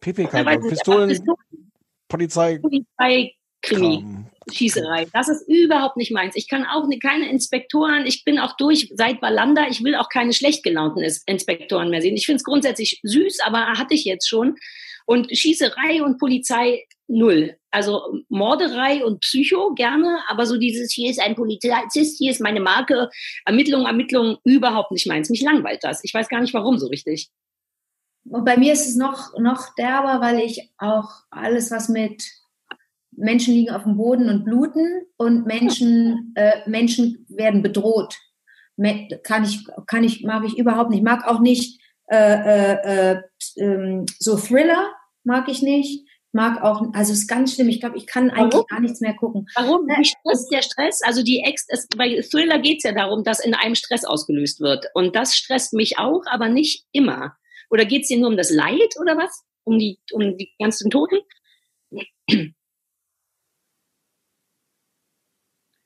PPK, 0.00 0.42
nicht, 0.42 0.68
Pistolen, 0.68 1.08
Pistolen, 1.08 1.72
Polizei. 2.08 2.58
Polizei, 2.58 3.34
Krimi. 3.62 4.04
Schießerei. 4.50 5.06
Das 5.12 5.28
ist 5.28 5.48
überhaupt 5.48 5.96
nicht 5.96 6.10
meins. 6.10 6.34
Ich 6.34 6.48
kann 6.48 6.64
auch 6.66 6.88
keine 7.00 7.30
Inspektoren, 7.30 8.06
ich 8.06 8.24
bin 8.24 8.38
auch 8.38 8.56
durch 8.56 8.92
seit 8.94 9.22
Wallander, 9.22 9.68
ich 9.68 9.84
will 9.84 9.94
auch 9.94 10.08
keine 10.08 10.32
schlecht 10.32 10.64
gelaunten 10.64 11.04
Inspektoren 11.26 11.90
mehr 11.90 12.02
sehen. 12.02 12.16
Ich 12.16 12.26
finde 12.26 12.38
es 12.38 12.44
grundsätzlich 12.44 13.00
süß, 13.04 13.40
aber 13.40 13.66
hatte 13.78 13.94
ich 13.94 14.04
jetzt 14.04 14.28
schon. 14.28 14.56
Und 15.06 15.36
Schießerei 15.36 16.02
und 16.02 16.18
Polizei 16.18 16.84
null. 17.08 17.56
Also 17.70 18.20
Morderei 18.28 19.04
und 19.04 19.20
Psycho 19.20 19.74
gerne, 19.74 20.20
aber 20.28 20.46
so 20.46 20.58
dieses, 20.58 20.92
hier 20.92 21.10
ist 21.10 21.20
ein 21.20 21.34
Polizist, 21.34 22.18
hier 22.18 22.30
ist 22.30 22.40
meine 22.40 22.60
Marke, 22.60 23.08
Ermittlung, 23.44 23.86
Ermittlung, 23.86 24.38
überhaupt 24.44 24.92
nicht 24.92 25.06
meins. 25.06 25.30
Mich 25.30 25.42
langweilt 25.42 25.82
das. 25.82 26.04
Ich 26.04 26.12
weiß 26.12 26.28
gar 26.28 26.40
nicht 26.40 26.54
warum 26.54 26.78
so 26.78 26.88
richtig. 26.88 27.30
Und 28.24 28.44
bei 28.44 28.56
mir 28.56 28.72
ist 28.72 28.86
es 28.86 28.96
noch, 28.96 29.36
noch 29.38 29.74
derber, 29.74 30.20
weil 30.20 30.40
ich 30.40 30.70
auch 30.78 31.10
alles, 31.30 31.70
was 31.70 31.88
mit 31.88 32.22
Menschen 33.10 33.54
liegen 33.54 33.72
auf 33.72 33.82
dem 33.82 33.96
Boden 33.96 34.28
und 34.28 34.44
bluten 34.44 35.02
und 35.16 35.46
Menschen, 35.46 36.32
äh, 36.36 36.68
Menschen 36.68 37.26
werden 37.28 37.62
bedroht. 37.62 38.18
Kann 39.22 39.44
ich, 39.44 39.66
kann 39.86 40.02
ich, 40.02 40.24
mag 40.24 40.44
ich 40.44 40.58
überhaupt 40.58 40.90
nicht. 40.90 41.02
Mag 41.02 41.26
auch 41.26 41.40
nicht 41.40 41.80
äh, 42.08 42.16
äh, 42.16 43.12
äh, 43.12 43.22
ähm, 43.56 44.06
so 44.18 44.36
Thriller, 44.36 44.90
mag 45.24 45.48
ich 45.48 45.62
nicht 45.62 46.04
mag 46.32 46.62
auch, 46.62 46.82
also 46.94 47.12
es 47.12 47.20
ist 47.20 47.28
ganz 47.28 47.54
schlimm. 47.54 47.68
Ich 47.68 47.80
glaube, 47.80 47.96
ich 47.96 48.06
kann 48.06 48.30
eigentlich 48.30 48.54
Warum? 48.54 48.66
gar 48.68 48.80
nichts 48.80 49.00
mehr 49.00 49.14
gucken. 49.14 49.46
Warum? 49.54 49.86
Wie 49.86 50.04
Stress, 50.04 50.48
der 50.48 50.62
Stress, 50.62 51.00
also 51.02 51.22
die 51.22 51.42
Ex, 51.44 51.66
es, 51.68 51.86
bei 51.88 52.20
Thriller 52.22 52.58
geht 52.58 52.78
es 52.78 52.84
ja 52.84 52.92
darum, 52.92 53.22
dass 53.22 53.40
in 53.40 53.54
einem 53.54 53.74
Stress 53.74 54.04
ausgelöst 54.04 54.60
wird. 54.60 54.86
Und 54.94 55.14
das 55.14 55.36
stresst 55.36 55.74
mich 55.74 55.98
auch, 55.98 56.22
aber 56.26 56.48
nicht 56.48 56.84
immer. 56.92 57.36
Oder 57.70 57.84
geht 57.84 58.02
es 58.02 58.08
dir 58.08 58.18
nur 58.18 58.30
um 58.30 58.36
das 58.36 58.50
Leid 58.50 58.94
oder 59.00 59.16
was? 59.16 59.44
Um 59.64 59.78
die, 59.78 59.98
um 60.12 60.36
die 60.36 60.52
ganzen 60.58 60.90
Toten? 60.90 61.20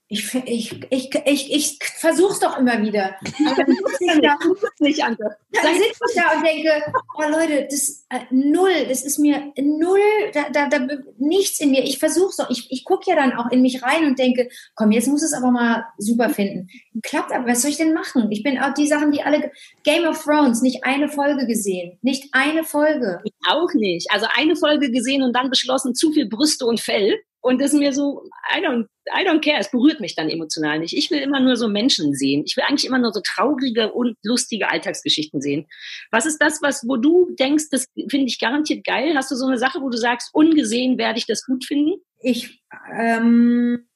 Ich, 0.09 0.33
ich, 0.35 0.87
ich, 0.91 1.11
ich, 1.25 1.53
ich 1.53 1.79
versuch's 1.99 2.39
doch 2.39 2.59
immer 2.59 2.81
wieder. 2.81 3.17
Aber 3.45 3.65
dann 3.65 3.75
sitze 3.75 4.05
ich 4.05 4.21
da, 4.21 4.39
nicht 4.79 5.01
dann 5.01 5.17
sitze 5.17 6.01
ich 6.09 6.15
da 6.15 6.37
und 6.37 6.47
denke, 6.47 6.71
oh 7.19 7.29
Leute, 7.29 7.67
das 7.69 8.07
äh, 8.11 8.21
null, 8.31 8.87
das 8.89 9.03
ist 9.03 9.19
mir 9.19 9.53
null, 9.59 9.99
da, 10.33 10.49
da, 10.51 10.69
da 10.69 10.87
nichts 11.19 11.59
in 11.59 11.73
mir. 11.73 11.83
Ich 11.83 11.99
versuch's 11.99 12.37
doch. 12.37 12.49
Ich, 12.51 12.71
ich 12.71 12.85
gucke 12.85 13.11
ja 13.11 13.17
dann 13.17 13.33
auch 13.33 13.51
in 13.51 13.63
mich 13.63 13.83
rein 13.83 14.05
und 14.05 14.17
denke, 14.17 14.49
komm, 14.77 14.93
jetzt 14.93 15.09
muss 15.09 15.25
es 15.25 15.33
aber 15.33 15.51
mal 15.51 15.85
super 15.99 16.31
finden. 16.31 16.69
Klappt 17.03 17.33
aber, 17.33 17.49
was 17.49 17.63
soll 17.63 17.73
ich 17.73 17.77
denn 17.77 17.93
machen? 17.93 18.31
Ich 18.31 18.45
bin 18.45 18.61
auch 18.61 18.75
die 18.75 18.87
Sachen, 18.87 19.11
die 19.11 19.23
alle 19.23 19.51
Game 19.83 20.05
of 20.05 20.23
Thrones, 20.23 20.63
nicht 20.63 20.85
eine 20.85 21.09
Folge 21.09 21.49
gesehen. 21.49 21.99
Nicht 22.03 22.29
eine 22.31 22.63
Folge. 22.63 23.21
Ich 23.25 23.33
auch 23.49 23.75
nicht. 23.75 24.09
Also 24.13 24.27
eine 24.37 24.55
Folge 24.55 24.93
gesehen 24.93 25.25
und 25.25 25.33
dann 25.33 25.51
beschlossen, 25.51 25.97
zu 25.97 26.13
viel 26.13 26.29
Brüste 26.29 26.65
und 26.65 26.79
Fell. 26.79 27.19
Und 27.47 27.61
das 27.61 27.73
ist 27.73 27.79
mir 27.79 27.93
so, 27.93 28.25
I 28.53 28.59
don't, 28.59 28.89
I 29.09 29.25
don't 29.25 29.41
care. 29.41 29.61
Es 29.61 29.71
berührt 29.71 30.01
mich 30.01 30.17
dann 30.17 30.29
emotional 30.29 30.81
nicht. 30.81 30.97
Ich 30.97 31.13
will 31.13 31.21
immer 31.21 31.39
nur 31.39 31.55
so 31.55 31.69
Menschen 31.69 32.13
sehen. 32.13 32.43
Ich 32.45 32.57
will 32.57 32.65
eigentlich 32.67 32.87
immer 32.87 32.99
nur 32.99 33.13
so 33.13 33.21
traurige 33.25 33.93
und 33.93 34.17
lustige 34.25 34.69
Alltagsgeschichten 34.69 35.41
sehen. 35.41 35.69
Was 36.11 36.27
ist 36.27 36.39
das, 36.39 36.61
was, 36.61 36.83
wo 36.89 36.97
du 36.97 37.31
denkst, 37.39 37.67
das 37.71 37.87
finde 38.11 38.27
ich 38.27 38.41
garantiert 38.41 38.85
geil? 38.85 39.15
Hast 39.15 39.31
du 39.31 39.37
so 39.37 39.47
eine 39.47 39.59
Sache, 39.59 39.81
wo 39.81 39.91
du 39.91 39.97
sagst, 39.97 40.31
ungesehen 40.33 40.99
werde 40.99 41.21
ich 41.21 41.27
das 41.27 41.45
gut 41.47 41.65
finden? 41.65 42.01
Ich, 42.19 42.65
ähm, 42.93 43.87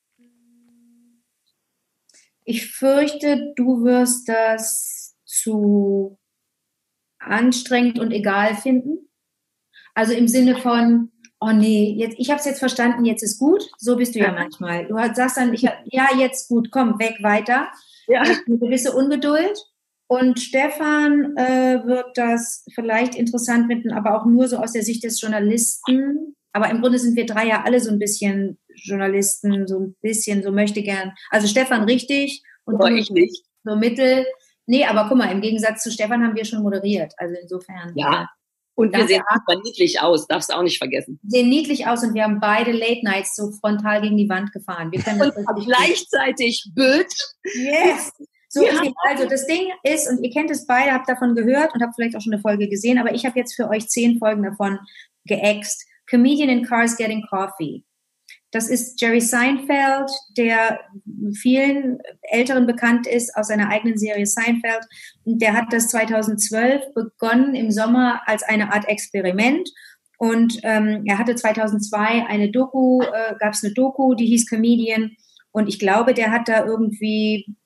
ich 2.45 2.69
fürchte, 2.69 3.53
du 3.57 3.83
wirst 3.83 4.29
das 4.29 5.17
zu 5.25 6.21
anstrengend 7.19 7.99
und 7.99 8.13
egal 8.13 8.55
finden. 8.55 9.11
Also 9.93 10.13
im 10.13 10.29
Sinne 10.29 10.57
von, 10.57 11.11
oh 11.41 11.53
nee, 11.53 11.95
jetzt, 11.97 12.16
ich 12.18 12.30
habe 12.30 12.38
es 12.38 12.47
jetzt 12.47 12.59
verstanden, 12.59 13.05
jetzt 13.05 13.22
ist 13.22 13.38
gut. 13.38 13.68
So 13.78 13.97
bist 13.97 14.14
du 14.14 14.18
ja, 14.18 14.26
ja 14.26 14.32
manchmal. 14.34 14.86
Du 14.86 14.95
sagst 15.14 15.36
dann, 15.36 15.53
ich, 15.55 15.62
ja, 15.62 16.09
jetzt 16.18 16.49
gut, 16.49 16.70
komm, 16.70 16.99
weg, 16.99 17.16
weiter. 17.22 17.68
Ja. 18.07 18.22
Eine 18.22 18.59
gewisse 18.59 18.93
Ungeduld. 18.93 19.59
Und 20.07 20.41
Stefan 20.41 21.36
äh, 21.36 21.86
wird 21.86 22.18
das 22.18 22.64
vielleicht 22.74 23.14
interessant 23.14 23.68
finden, 23.68 23.93
aber 23.93 24.20
auch 24.20 24.26
nur 24.26 24.49
so 24.49 24.57
aus 24.57 24.72
der 24.72 24.82
Sicht 24.82 25.05
des 25.05 25.20
Journalisten. 25.20 26.34
Aber 26.53 26.68
im 26.68 26.80
Grunde 26.80 26.99
sind 26.99 27.14
wir 27.14 27.26
drei 27.26 27.47
ja 27.47 27.62
alle 27.62 27.78
so 27.78 27.91
ein 27.91 28.01
bisschen 28.01 28.59
Journalisten, 28.74 29.68
so 29.68 29.78
ein 29.78 29.97
bisschen, 30.03 30.43
so 30.43 30.51
möchte 30.51 30.82
gern. 30.82 31.12
Also 31.30 31.47
Stefan 31.47 31.84
richtig 31.84 32.43
und 32.64 32.82
oh, 32.82 32.86
ich 32.86 33.09
nicht. 33.11 33.45
So 33.62 33.76
mittel. 33.76 34.26
Nee, 34.66 34.84
aber 34.84 35.09
guck 35.09 35.18
mal, 35.18 35.30
im 35.30 35.41
Gegensatz 35.41 35.84
zu 35.84 35.93
Stefan 35.93 36.24
haben 36.24 36.34
wir 36.34 36.45
schon 36.45 36.62
moderiert. 36.62 37.14
Also 37.16 37.36
insofern. 37.41 37.93
Ja, 37.95 38.28
und 38.81 38.97
wir 38.97 39.07
sehen 39.07 39.22
super 39.35 39.61
niedlich 39.62 40.01
aus, 40.01 40.26
darfst 40.26 40.51
du 40.51 40.57
auch 40.57 40.62
nicht 40.62 40.78
vergessen. 40.78 41.20
Sehen 41.26 41.49
niedlich 41.49 41.87
aus 41.87 42.03
und 42.03 42.14
wir 42.14 42.24
haben 42.24 42.41
beide 42.41 42.72
Late 42.72 43.05
Nights 43.05 43.37
so 43.37 43.51
frontal 43.53 44.01
gegen 44.01 44.16
die 44.16 44.28
Wand 44.28 44.53
gefahren. 44.53 44.91
Wir 44.91 45.01
können 45.01 45.20
und 45.20 45.64
gleichzeitig 45.64 46.70
Bild. 46.74 47.12
Yes. 47.55 48.12
So, 48.49 48.64
ja. 48.64 48.81
also 49.09 49.28
das 49.28 49.47
Ding 49.47 49.68
ist, 49.85 50.11
und 50.11 50.24
ihr 50.24 50.31
kennt 50.31 50.51
es 50.51 50.66
beide, 50.66 50.93
habt 50.93 51.09
davon 51.09 51.37
gehört 51.37 51.72
und 51.72 51.83
habt 51.83 51.95
vielleicht 51.95 52.16
auch 52.16 52.20
schon 52.20 52.33
eine 52.33 52.43
Folge 52.43 52.68
gesehen, 52.68 52.99
aber 52.99 53.14
ich 53.14 53.24
habe 53.24 53.39
jetzt 53.39 53.55
für 53.55 53.68
euch 53.68 53.89
zehn 53.89 54.18
Folgen 54.18 54.43
davon 54.43 54.78
geäxt. 55.26 55.87
Comedian 56.09 56.49
in 56.49 56.64
Cars 56.64 56.97
Getting 56.97 57.24
Coffee. 57.31 57.85
Das 58.53 58.69
ist 58.69 59.01
Jerry 59.01 59.21
Seinfeld, 59.21 60.11
der 60.37 60.81
vielen 61.35 61.99
Älteren 62.23 62.67
bekannt 62.67 63.07
ist 63.07 63.37
aus 63.37 63.49
seiner 63.49 63.69
eigenen 63.69 63.97
Serie 63.97 64.27
Seinfeld. 64.27 64.81
Und 65.25 65.41
der 65.41 65.55
hat 65.55 65.73
das 65.73 65.89
2012 65.89 66.93
begonnen 66.95 67.55
im 67.55 67.71
Sommer 67.71 68.23
als 68.27 68.43
eine 68.43 68.73
Art 68.73 68.89
Experiment. 68.89 69.69
Und 70.19 70.59
ähm, 70.65 71.05
er 71.07 71.19
hatte 71.19 71.37
2002 71.37 72.27
eine 72.27 72.51
Doku, 72.51 73.03
äh, 73.03 73.37
gab 73.39 73.55
es 73.55 73.65
eine 73.65 73.73
Doku, 73.73 74.15
die 74.15 74.27
hieß 74.27 74.49
Comedian. 74.49 75.13
Und 75.53 75.69
ich 75.69 75.79
glaube, 75.79 76.13
der 76.13 76.31
hat 76.31 76.49
da 76.49 76.67
irgendwie 76.67 77.57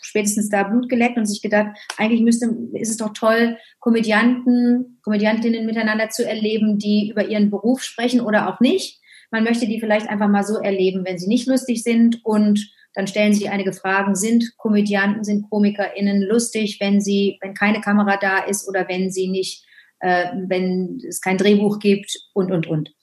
spätestens 0.00 0.48
da 0.48 0.62
Blut 0.62 0.88
geleckt 0.88 1.16
und 1.16 1.26
sich 1.26 1.42
gedacht, 1.42 1.76
eigentlich 1.96 2.22
müsste, 2.22 2.46
ist 2.74 2.90
es 2.90 2.96
doch 2.98 3.12
toll, 3.14 3.56
Komödianten, 3.80 4.98
Komödiantinnen 5.02 5.66
miteinander 5.66 6.10
zu 6.10 6.26
erleben, 6.26 6.78
die 6.78 7.10
über 7.10 7.26
ihren 7.26 7.50
Beruf 7.50 7.82
sprechen 7.82 8.20
oder 8.20 8.48
auch 8.48 8.60
nicht. 8.60 9.01
Man 9.32 9.44
möchte 9.44 9.66
die 9.66 9.80
vielleicht 9.80 10.08
einfach 10.08 10.28
mal 10.28 10.44
so 10.44 10.58
erleben, 10.58 11.04
wenn 11.04 11.18
sie 11.18 11.26
nicht 11.26 11.48
lustig 11.48 11.82
sind 11.82 12.24
und 12.24 12.70
dann 12.94 13.06
stellen 13.06 13.32
sie 13.32 13.48
einige 13.48 13.72
Fragen. 13.72 14.14
Sind 14.14 14.56
Komödianten, 14.58 15.24
sind 15.24 15.48
KomikerInnen 15.48 16.22
lustig, 16.22 16.78
wenn 16.80 17.00
sie, 17.00 17.38
wenn 17.40 17.54
keine 17.54 17.80
Kamera 17.80 18.18
da 18.18 18.40
ist 18.44 18.68
oder 18.68 18.86
wenn 18.88 19.10
sie 19.10 19.28
nicht, 19.28 19.64
äh, 20.00 20.26
wenn 20.46 21.00
es 21.08 21.20
kein 21.20 21.38
Drehbuch 21.38 21.78
gibt 21.78 22.14
und, 22.34 22.52
und, 22.52 22.66
und. 22.66 22.94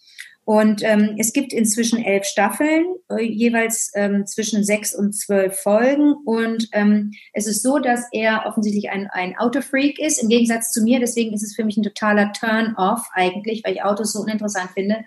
Und 0.45 0.81
ähm, 0.83 1.15
es 1.19 1.31
gibt 1.31 1.53
inzwischen 1.53 2.03
elf 2.03 2.25
Staffeln, 2.25 2.83
äh, 3.11 3.21
jeweils 3.21 3.91
ähm, 3.93 4.25
zwischen 4.25 4.63
sechs 4.63 4.95
und 4.95 5.13
zwölf 5.13 5.59
Folgen. 5.59 6.15
Und 6.25 6.69
ähm, 6.71 7.11
es 7.33 7.45
ist 7.45 7.61
so, 7.61 7.77
dass 7.77 8.07
er 8.11 8.45
offensichtlich 8.47 8.89
ein, 8.89 9.07
ein 9.11 9.37
Autofreak 9.37 9.99
ist, 9.99 10.21
im 10.21 10.27
Gegensatz 10.27 10.71
zu 10.71 10.81
mir. 10.81 10.99
Deswegen 10.99 11.33
ist 11.33 11.43
es 11.43 11.55
für 11.55 11.63
mich 11.63 11.77
ein 11.77 11.83
totaler 11.83 12.33
Turn-off 12.33 13.07
eigentlich, 13.13 13.61
weil 13.63 13.73
ich 13.73 13.83
Autos 13.83 14.13
so 14.13 14.21
uninteressant 14.21 14.71
finde. 14.71 15.05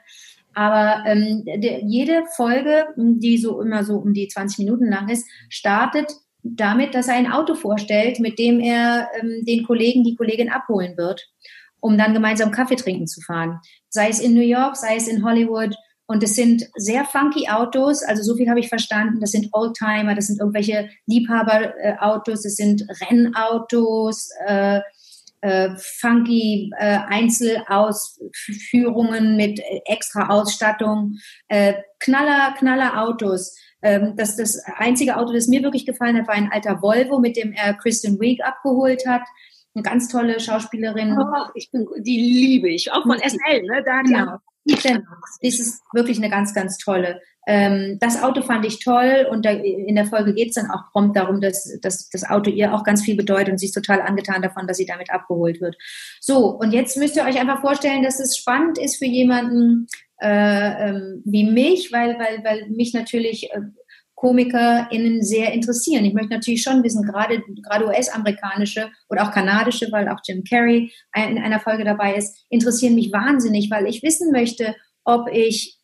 Aber 0.54 1.04
ähm, 1.06 1.44
der, 1.44 1.84
jede 1.84 2.24
Folge, 2.36 2.86
die 2.96 3.38
so 3.38 3.60
immer 3.60 3.84
so 3.84 3.96
um 3.96 4.12
die 4.12 4.28
20 4.28 4.58
Minuten 4.58 4.88
lang 4.88 5.08
ist, 5.08 5.26
startet 5.48 6.12
damit, 6.42 6.94
dass 6.94 7.08
er 7.08 7.14
ein 7.14 7.30
Auto 7.30 7.54
vorstellt, 7.54 8.20
mit 8.20 8.38
dem 8.38 8.60
er 8.60 9.08
ähm, 9.20 9.44
den 9.46 9.64
Kollegen, 9.64 10.04
die 10.04 10.16
Kollegin 10.16 10.50
abholen 10.50 10.96
wird, 10.96 11.28
um 11.80 11.96
dann 11.96 12.14
gemeinsam 12.14 12.50
Kaffee 12.50 12.76
trinken 12.76 13.06
zu 13.06 13.20
fahren. 13.20 13.60
Sei 13.88 14.08
es 14.08 14.20
in 14.20 14.34
New 14.34 14.42
York, 14.42 14.76
sei 14.76 14.96
es 14.96 15.08
in 15.08 15.24
Hollywood. 15.24 15.74
Und 16.06 16.22
es 16.22 16.34
sind 16.34 16.68
sehr 16.74 17.04
funky 17.04 17.48
Autos, 17.48 18.02
also 18.02 18.22
so 18.22 18.36
viel 18.36 18.50
habe 18.50 18.60
ich 18.60 18.68
verstanden. 18.68 19.20
Das 19.20 19.30
sind 19.30 19.48
Oldtimer, 19.52 20.14
das 20.14 20.26
sind 20.26 20.40
irgendwelche 20.40 20.90
Liebhaberautos, 21.06 22.44
es 22.44 22.56
sind 22.56 22.84
Rennautos, 23.00 24.28
äh, 24.46 24.80
äh, 25.42 25.76
funky 25.76 26.72
äh, 26.78 27.00
Einzelausführungen 27.08 29.36
mit 29.36 29.60
extra 29.84 30.28
Ausstattung, 30.28 31.18
äh, 31.48 31.74
knaller, 31.98 32.54
knaller 32.58 33.02
Autos. 33.02 33.54
Ähm, 33.82 34.14
das, 34.16 34.36
das 34.36 34.62
einzige 34.76 35.16
Auto, 35.16 35.32
das 35.32 35.48
mir 35.48 35.62
wirklich 35.62 35.84
gefallen 35.84 36.16
hat, 36.16 36.28
war 36.28 36.34
ein 36.34 36.52
alter 36.52 36.80
Volvo, 36.80 37.18
mit 37.18 37.36
dem 37.36 37.52
er 37.52 37.74
Kristen 37.74 38.20
Wiig 38.20 38.44
abgeholt 38.44 39.04
hat. 39.06 39.22
Eine 39.74 39.82
ganz 39.82 40.08
tolle 40.08 40.38
Schauspielerin. 40.38 41.18
Oh, 41.18 41.48
ich 41.54 41.70
bin, 41.70 41.86
die 41.98 42.20
liebe 42.20 42.70
ich, 42.70 42.92
auch 42.92 43.02
von 43.02 43.18
SL, 43.18 43.62
ne? 43.62 43.82
Da 43.84 44.02
genau. 44.02 44.38
Das 44.64 45.58
ist 45.58 45.82
wirklich 45.92 46.18
eine 46.18 46.30
ganz, 46.30 46.54
ganz 46.54 46.78
tolle. 46.78 47.20
Ähm, 47.46 47.98
das 48.00 48.22
Auto 48.22 48.42
fand 48.42 48.64
ich 48.64 48.78
toll 48.78 49.26
und 49.28 49.44
da, 49.44 49.50
in 49.50 49.96
der 49.96 50.06
Folge 50.06 50.32
geht 50.32 50.50
es 50.50 50.54
dann 50.54 50.70
auch 50.70 50.92
prompt 50.92 51.16
darum, 51.16 51.40
dass, 51.40 51.76
dass 51.80 52.08
das 52.08 52.28
Auto 52.28 52.50
ihr 52.50 52.72
auch 52.72 52.84
ganz 52.84 53.02
viel 53.02 53.16
bedeutet 53.16 53.50
und 53.50 53.58
sie 53.58 53.66
ist 53.66 53.72
total 53.72 54.00
angetan 54.00 54.42
davon, 54.42 54.68
dass 54.68 54.76
sie 54.76 54.86
damit 54.86 55.10
abgeholt 55.10 55.60
wird. 55.60 55.76
So, 56.20 56.46
und 56.46 56.72
jetzt 56.72 56.96
müsst 56.96 57.16
ihr 57.16 57.24
euch 57.24 57.40
einfach 57.40 57.60
vorstellen, 57.60 58.04
dass 58.04 58.20
es 58.20 58.36
spannend 58.36 58.78
ist 58.78 58.96
für 58.96 59.06
jemanden 59.06 59.88
äh, 60.20 60.88
ähm, 60.88 61.22
wie 61.24 61.42
mich, 61.42 61.90
weil, 61.92 62.16
weil, 62.16 62.44
weil 62.44 62.68
mich 62.68 62.94
natürlich 62.94 63.50
äh, 63.52 63.60
KomikerInnen 64.22 65.20
sehr 65.20 65.52
interessieren. 65.52 66.04
Ich 66.04 66.14
möchte 66.14 66.32
natürlich 66.34 66.62
schon 66.62 66.84
wissen, 66.84 67.02
gerade, 67.02 67.42
gerade 67.64 67.86
US-amerikanische 67.86 68.88
oder 69.10 69.24
auch 69.24 69.32
kanadische, 69.32 69.88
weil 69.90 70.08
auch 70.08 70.20
Jim 70.24 70.44
Carrey 70.48 70.92
in 71.16 71.38
einer 71.38 71.58
Folge 71.58 71.82
dabei 71.82 72.14
ist, 72.14 72.46
interessieren 72.48 72.94
mich 72.94 73.12
wahnsinnig, 73.12 73.68
weil 73.68 73.88
ich 73.88 74.04
wissen 74.04 74.30
möchte, 74.30 74.76
ob 75.04 75.28
ich 75.28 75.80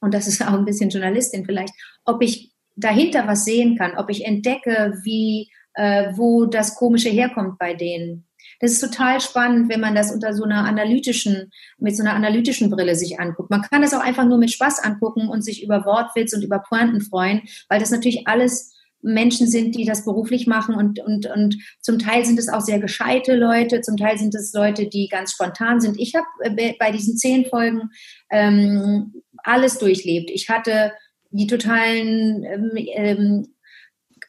und 0.00 0.14
das 0.14 0.26
ist 0.26 0.42
auch 0.42 0.54
ein 0.54 0.64
bisschen 0.64 0.90
Journalistin 0.90 1.44
vielleicht, 1.44 1.74
ob 2.04 2.22
ich 2.22 2.52
dahinter 2.76 3.28
was 3.28 3.44
sehen 3.44 3.76
kann, 3.76 3.96
ob 3.96 4.10
ich 4.10 4.24
entdecke, 4.24 4.98
wie, 5.04 5.50
äh, 5.74 6.12
wo 6.16 6.46
das 6.46 6.74
Komische 6.74 7.10
herkommt 7.10 7.58
bei 7.58 7.74
denen. 7.74 8.26
Das 8.62 8.70
ist 8.70 8.80
total 8.80 9.20
spannend, 9.20 9.68
wenn 9.68 9.80
man 9.80 9.96
das 9.96 10.12
unter 10.12 10.32
so 10.34 10.44
einer 10.44 10.64
analytischen, 10.64 11.50
mit 11.78 11.96
so 11.96 12.04
einer 12.04 12.14
analytischen 12.14 12.70
Brille 12.70 12.94
sich 12.94 13.18
anguckt. 13.18 13.50
Man 13.50 13.62
kann 13.62 13.82
das 13.82 13.92
auch 13.92 14.00
einfach 14.00 14.24
nur 14.24 14.38
mit 14.38 14.52
Spaß 14.52 14.78
angucken 14.84 15.28
und 15.28 15.42
sich 15.42 15.64
über 15.64 15.84
Wortwitz 15.84 16.32
und 16.32 16.42
über 16.42 16.60
Pointen 16.60 17.00
freuen, 17.00 17.42
weil 17.68 17.80
das 17.80 17.90
natürlich 17.90 18.28
alles 18.28 18.72
Menschen 19.02 19.48
sind, 19.48 19.74
die 19.74 19.84
das 19.84 20.04
beruflich 20.04 20.46
machen 20.46 20.76
und, 20.76 21.00
und, 21.00 21.26
und 21.26 21.56
zum 21.80 21.98
Teil 21.98 22.24
sind 22.24 22.38
es 22.38 22.48
auch 22.48 22.60
sehr 22.60 22.78
gescheite 22.78 23.34
Leute, 23.34 23.80
zum 23.80 23.96
Teil 23.96 24.16
sind 24.16 24.32
es 24.36 24.52
Leute, 24.52 24.86
die 24.86 25.08
ganz 25.08 25.32
spontan 25.32 25.80
sind. 25.80 25.98
Ich 25.98 26.14
habe 26.14 26.26
äh, 26.42 26.74
bei 26.78 26.92
diesen 26.92 27.16
zehn 27.16 27.44
Folgen 27.46 27.90
ähm, 28.30 29.12
alles 29.38 29.78
durchlebt. 29.78 30.30
Ich 30.30 30.48
hatte 30.48 30.92
die 31.30 31.48
totalen 31.48 32.44
ähm, 32.44 32.70
ähm, 32.76 33.48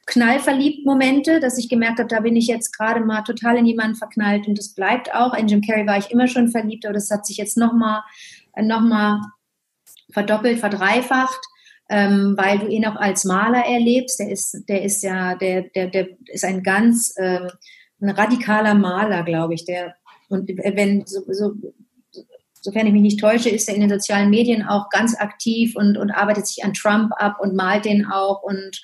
knallverliebt 0.06 0.86
Momente, 0.86 1.40
dass 1.40 1.58
ich 1.58 1.70
gemerkt 1.70 2.00
habe, 2.00 2.10
da 2.10 2.20
bin 2.20 2.36
ich 2.36 2.48
jetzt 2.48 2.78
gerade 2.78 3.00
mal 3.00 3.22
total 3.22 3.58
in 3.58 3.66
jemanden 3.66 3.96
verknallt 3.96 4.48
und 4.48 4.58
das 4.58 4.74
bleibt 4.74 5.14
auch. 5.14 5.34
In 5.34 5.48
Jim 5.48 5.62
Carrey 5.62 5.88
war 5.88 5.98
ich 5.98 6.12
immer 6.12 6.28
schon 6.28 6.50
verliebt, 6.50 6.86
aber 6.86 6.94
das 6.94 7.10
hat 7.10 7.26
sich 7.26 7.38
jetzt 7.38 7.58
nochmal 7.58 8.02
noch 8.56 8.82
mal 8.82 9.22
verdoppelt, 10.12 10.60
verdreifacht 10.60 11.40
ähm, 11.90 12.36
weil 12.38 12.60
du 12.60 12.68
ihn 12.68 12.86
auch 12.86 12.96
als 12.96 13.26
Maler 13.26 13.66
erlebst. 13.66 14.20
Der 14.20 14.30
ist, 14.30 14.64
der 14.68 14.84
ist 14.84 15.04
ja, 15.04 15.36
der, 15.36 15.64
der, 15.76 15.88
der 15.88 16.08
ist 16.28 16.46
ein 16.46 16.64
ganz 16.64 17.14
ähm, 17.18 17.50
ein 18.02 18.10
radikaler 18.10 18.74
Maler, 18.74 19.24
glaube 19.24 19.54
ich. 19.54 19.66
Der 19.66 19.96
und 20.30 20.48
wenn 20.48 21.06
so, 21.06 21.22
so 21.32 21.54
sofern 22.62 22.88
ich 22.88 22.94
mich 22.94 23.02
nicht 23.02 23.20
täusche, 23.20 23.50
ist 23.50 23.68
er 23.68 23.76
in 23.76 23.82
den 23.82 23.90
sozialen 23.90 24.30
Medien 24.30 24.64
auch 24.64 24.90
ganz 24.90 25.16
aktiv 25.20 25.76
und, 25.76 25.98
und 25.98 26.12
arbeitet 26.12 26.48
sich 26.48 26.64
an 26.64 26.74
Trump 26.74 27.12
ab 27.18 27.38
und 27.40 27.56
malt 27.56 27.86
den 27.86 28.06
auch 28.06 28.42
und 28.42 28.82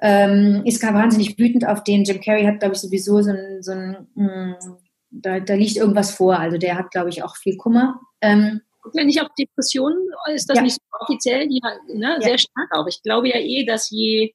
ähm, 0.00 0.62
ist 0.64 0.80
gar 0.80 0.94
wahnsinnig 0.94 1.38
wütend 1.38 1.66
auf 1.66 1.84
den. 1.84 2.04
Jim 2.04 2.20
Carrey 2.20 2.44
hat, 2.44 2.60
glaube 2.60 2.74
ich, 2.74 2.80
sowieso 2.80 3.20
so 3.22 3.30
ein, 3.30 3.62
so 3.62 3.72
ein 3.72 4.06
mh, 4.14 4.56
hm, 4.62 4.76
da, 5.10 5.40
da 5.40 5.54
liegt 5.54 5.76
irgendwas 5.76 6.10
vor. 6.10 6.38
Also 6.38 6.58
der 6.58 6.76
hat, 6.76 6.90
glaube 6.90 7.08
ich, 7.10 7.22
auch 7.22 7.36
viel 7.36 7.56
Kummer. 7.56 8.00
Ähm, 8.20 8.60
wenn 8.94 9.08
ich 9.08 9.20
auf 9.20 9.28
Depressionen, 9.38 9.98
ist 10.34 10.48
das 10.48 10.56
Ja. 10.56 10.62
nicht 10.62 10.74
so 10.74 10.80
offiziell, 11.00 11.48
die, 11.48 11.60
ne, 11.94 12.14
Ja. 12.14 12.20
sehr 12.20 12.38
stark 12.38 12.68
auch. 12.72 12.86
Ich 12.86 13.02
glaube 13.02 13.28
ja 13.28 13.36
eh, 13.36 13.64
dass 13.64 13.90
je, 13.90 14.32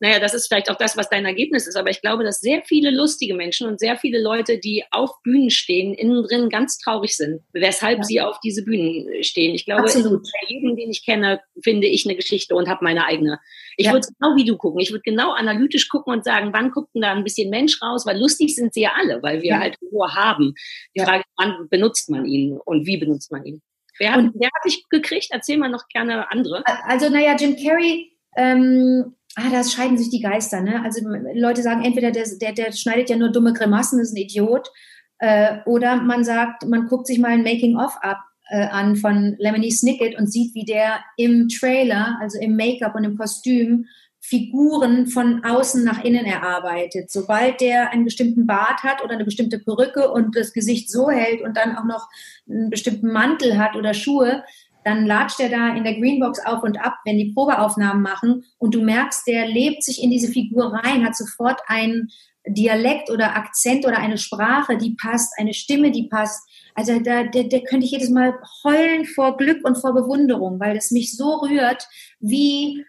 naja, 0.00 0.18
das 0.18 0.34
ist 0.34 0.48
vielleicht 0.48 0.70
auch 0.70 0.76
das, 0.76 0.96
was 0.96 1.08
dein 1.10 1.26
Ergebnis 1.26 1.66
ist, 1.66 1.76
aber 1.76 1.90
ich 1.90 2.00
glaube, 2.00 2.24
dass 2.24 2.40
sehr 2.40 2.62
viele 2.64 2.90
lustige 2.90 3.34
Menschen 3.34 3.68
und 3.68 3.78
sehr 3.78 3.96
viele 3.96 4.20
Leute, 4.20 4.58
die 4.58 4.82
auf 4.90 5.10
Bühnen 5.22 5.50
stehen, 5.50 5.92
innen 5.94 6.22
drin 6.24 6.48
ganz 6.48 6.78
traurig 6.78 7.16
sind, 7.16 7.42
weshalb 7.52 7.98
Ja. 7.98 8.04
sie 8.04 8.20
auf 8.22 8.40
diese 8.40 8.64
Bühnen 8.64 9.22
stehen. 9.22 9.54
Ich 9.54 9.64
glaube, 9.66 9.82
Absolut. 9.82 10.22
bei 10.22 10.48
jedem, 10.54 10.74
den 10.76 10.90
ich 10.90 11.04
kenne, 11.04 11.40
finde 11.62 11.86
ich 11.86 12.06
eine 12.06 12.16
Geschichte 12.16 12.54
und 12.54 12.68
habe 12.68 12.82
meine 12.82 13.04
eigene. 13.04 13.38
Ich 13.76 13.86
Ja. 13.86 13.92
würde 13.92 14.08
genau 14.18 14.36
wie 14.36 14.44
du 14.44 14.56
gucken. 14.56 14.80
Ich 14.80 14.90
würde 14.90 15.02
genau 15.04 15.32
analytisch 15.32 15.88
gucken 15.88 16.12
und 16.14 16.24
sagen, 16.24 16.52
wann 16.52 16.70
guckt 16.70 16.94
denn 16.94 17.02
da 17.02 17.12
ein 17.12 17.24
bisschen 17.24 17.50
Mensch 17.50 17.80
raus, 17.82 18.06
weil 18.06 18.18
lustig 18.18 18.54
sind 18.54 18.72
sie 18.74 18.80
ja 18.82 18.92
alle, 18.98 19.22
weil 19.22 19.42
wir 19.42 19.50
Ja. 19.50 19.58
halt 19.60 19.76
Humor 19.80 20.14
haben. 20.14 20.54
Die. 20.96 21.00
Frage 21.00 21.20
ist, 21.20 21.28
wann 21.36 21.68
benutzt 21.68 22.08
man 22.10 22.24
ihn 22.24 22.58
und 22.64 22.86
wie 22.86 22.96
benutzt 22.96 23.30
man 23.30 23.44
ihn? 23.44 23.62
Wer 23.98 24.12
hat, 24.12 24.18
Und- 24.18 24.32
wer 24.34 24.48
hat 24.48 24.64
dich 24.64 24.82
gekriegt? 24.88 25.28
Erzähl 25.30 25.58
mal 25.58 25.68
noch 25.68 25.86
gerne 25.88 26.30
andere. 26.30 26.64
Also, 26.86 27.10
naja, 27.10 27.36
Jim 27.38 27.54
Carrey, 27.56 28.16
ähm, 28.36 29.14
ah, 29.40 29.50
da 29.50 29.64
scheiden 29.64 29.98
sich 29.98 30.10
die 30.10 30.20
Geister. 30.20 30.60
Ne? 30.60 30.82
Also 30.82 31.06
Leute 31.34 31.62
sagen, 31.62 31.84
entweder 31.84 32.10
der, 32.10 32.24
der, 32.40 32.52
der 32.52 32.72
schneidet 32.72 33.10
ja 33.10 33.16
nur 33.16 33.30
dumme 33.30 33.52
Grimassen, 33.52 34.00
ist 34.00 34.12
ein 34.12 34.16
Idiot, 34.16 34.70
äh, 35.18 35.58
oder 35.66 35.96
man 35.96 36.24
sagt, 36.24 36.66
man 36.66 36.86
guckt 36.86 37.06
sich 37.06 37.18
mal 37.18 37.30
ein 37.30 37.42
Making-of 37.42 37.96
ab 38.00 38.18
äh, 38.48 38.66
an 38.66 38.96
von 38.96 39.36
Lemony 39.38 39.70
Snicket 39.70 40.18
und 40.18 40.30
sieht, 40.30 40.54
wie 40.54 40.64
der 40.64 41.00
im 41.16 41.48
Trailer, 41.48 42.18
also 42.20 42.38
im 42.40 42.56
Make-up 42.56 42.94
und 42.94 43.04
im 43.04 43.16
Kostüm, 43.16 43.86
Figuren 44.22 45.06
von 45.06 45.44
außen 45.44 45.82
nach 45.82 46.04
innen 46.04 46.26
erarbeitet. 46.26 47.10
Sobald 47.10 47.60
der 47.60 47.90
einen 47.90 48.04
bestimmten 48.04 48.46
Bart 48.46 48.82
hat 48.82 49.02
oder 49.02 49.14
eine 49.14 49.24
bestimmte 49.24 49.58
Perücke 49.58 50.10
und 50.10 50.36
das 50.36 50.52
Gesicht 50.52 50.90
so 50.90 51.10
hält 51.10 51.40
und 51.40 51.56
dann 51.56 51.76
auch 51.76 51.84
noch 51.84 52.08
einen 52.48 52.68
bestimmten 52.68 53.12
Mantel 53.12 53.58
hat 53.58 53.76
oder 53.76 53.94
Schuhe, 53.94 54.44
dann 54.84 55.06
latscht 55.06 55.40
er 55.40 55.48
da 55.48 55.74
in 55.74 55.84
der 55.84 55.98
Greenbox 55.98 56.44
auf 56.44 56.62
und 56.62 56.80
ab, 56.80 56.94
wenn 57.04 57.18
die 57.18 57.32
Probeaufnahmen 57.32 58.02
machen 58.02 58.44
und 58.58 58.74
du 58.74 58.82
merkst, 58.82 59.26
der 59.26 59.46
lebt 59.46 59.82
sich 59.82 60.02
in 60.02 60.10
diese 60.10 60.32
Figur 60.32 60.72
rein, 60.72 61.04
hat 61.04 61.16
sofort 61.16 61.60
einen 61.66 62.08
Dialekt 62.46 63.10
oder 63.10 63.36
Akzent 63.36 63.86
oder 63.86 63.98
eine 63.98 64.16
Sprache, 64.16 64.78
die 64.78 64.96
passt, 65.00 65.34
eine 65.38 65.52
Stimme, 65.52 65.90
die 65.90 66.08
passt. 66.08 66.48
Also 66.74 66.98
da, 66.98 67.24
der, 67.24 67.44
der 67.44 67.62
könnte 67.64 67.84
ich 67.84 67.92
jedes 67.92 68.10
Mal 68.10 68.34
heulen 68.64 69.04
vor 69.04 69.36
Glück 69.36 69.64
und 69.64 69.76
vor 69.76 69.92
Bewunderung, 69.92 70.58
weil 70.58 70.76
es 70.76 70.90
mich 70.90 71.16
so 71.16 71.34
rührt, 71.34 71.86
wie 72.18 72.84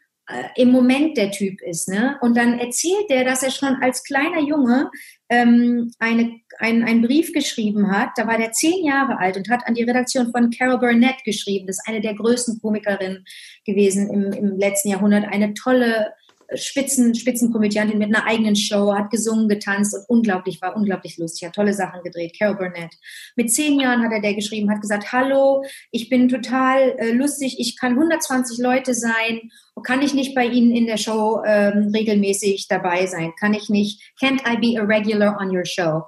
im 0.55 0.71
Moment 0.71 1.17
der 1.17 1.31
Typ 1.31 1.61
ist. 1.61 1.89
Ne? 1.89 2.17
Und 2.21 2.37
dann 2.37 2.59
erzählt 2.59 3.09
er, 3.09 3.23
dass 3.23 3.43
er 3.43 3.51
schon 3.51 3.75
als 3.81 4.03
kleiner 4.03 4.41
Junge 4.41 4.89
ähm, 5.29 5.91
eine, 5.99 6.39
ein, 6.59 6.83
einen 6.83 7.01
Brief 7.01 7.33
geschrieben 7.33 7.91
hat. 7.91 8.09
Da 8.17 8.27
war 8.27 8.37
der 8.37 8.51
zehn 8.51 8.85
Jahre 8.85 9.17
alt 9.17 9.37
und 9.37 9.49
hat 9.49 9.65
an 9.65 9.75
die 9.75 9.83
Redaktion 9.83 10.31
von 10.31 10.51
Carol 10.51 10.79
Burnett 10.79 11.23
geschrieben. 11.23 11.67
Das 11.67 11.77
ist 11.77 11.87
eine 11.87 12.01
der 12.01 12.15
größten 12.15 12.59
Komikerinnen 12.61 13.25
gewesen 13.65 14.09
im, 14.09 14.33
im 14.33 14.57
letzten 14.57 14.89
Jahrhundert. 14.89 15.25
Eine 15.31 15.53
tolle 15.53 16.07
äh, 16.07 16.20
Spitzen, 16.55 17.15
Spitzenkomödiantin 17.15 17.97
mit 17.97 18.13
einer 18.13 18.25
eigenen 18.25 18.55
Show, 18.55 18.93
hat 18.93 19.09
gesungen, 19.09 19.47
getanzt 19.47 19.95
und 19.95 20.21
unglaublich, 20.21 20.61
war 20.61 20.75
unglaublich 20.75 21.17
lustig, 21.17 21.47
hat 21.47 21.55
tolle 21.55 21.73
Sachen 21.73 22.03
gedreht. 22.03 22.37
Carol 22.37 22.57
Burnett. 22.57 22.91
Mit 23.35 23.51
zehn 23.51 23.79
Jahren 23.79 24.03
hat 24.03 24.11
er 24.11 24.21
der 24.21 24.35
geschrieben, 24.35 24.69
hat 24.69 24.81
gesagt, 24.81 25.11
hallo, 25.11 25.63
ich 25.91 26.09
bin 26.09 26.29
total 26.29 26.95
äh, 26.97 27.11
lustig, 27.11 27.55
ich 27.59 27.77
kann 27.77 27.93
120 27.93 28.59
Leute 28.59 28.93
sein, 28.93 29.51
kann 29.83 30.01
ich 30.01 30.13
nicht 30.13 30.35
bei 30.35 30.45
Ihnen 30.45 30.75
in 30.75 30.85
der 30.85 30.97
Show 30.97 31.41
ähm, 31.45 31.91
regelmäßig 31.93 32.67
dabei 32.67 33.07
sein? 33.07 33.33
Kann 33.39 33.53
ich 33.53 33.69
nicht? 33.69 34.01
Can't 34.21 34.41
I 34.47 34.57
be 34.57 34.79
a 34.79 34.83
regular 34.83 35.39
on 35.39 35.55
your 35.55 35.65
show? 35.65 36.03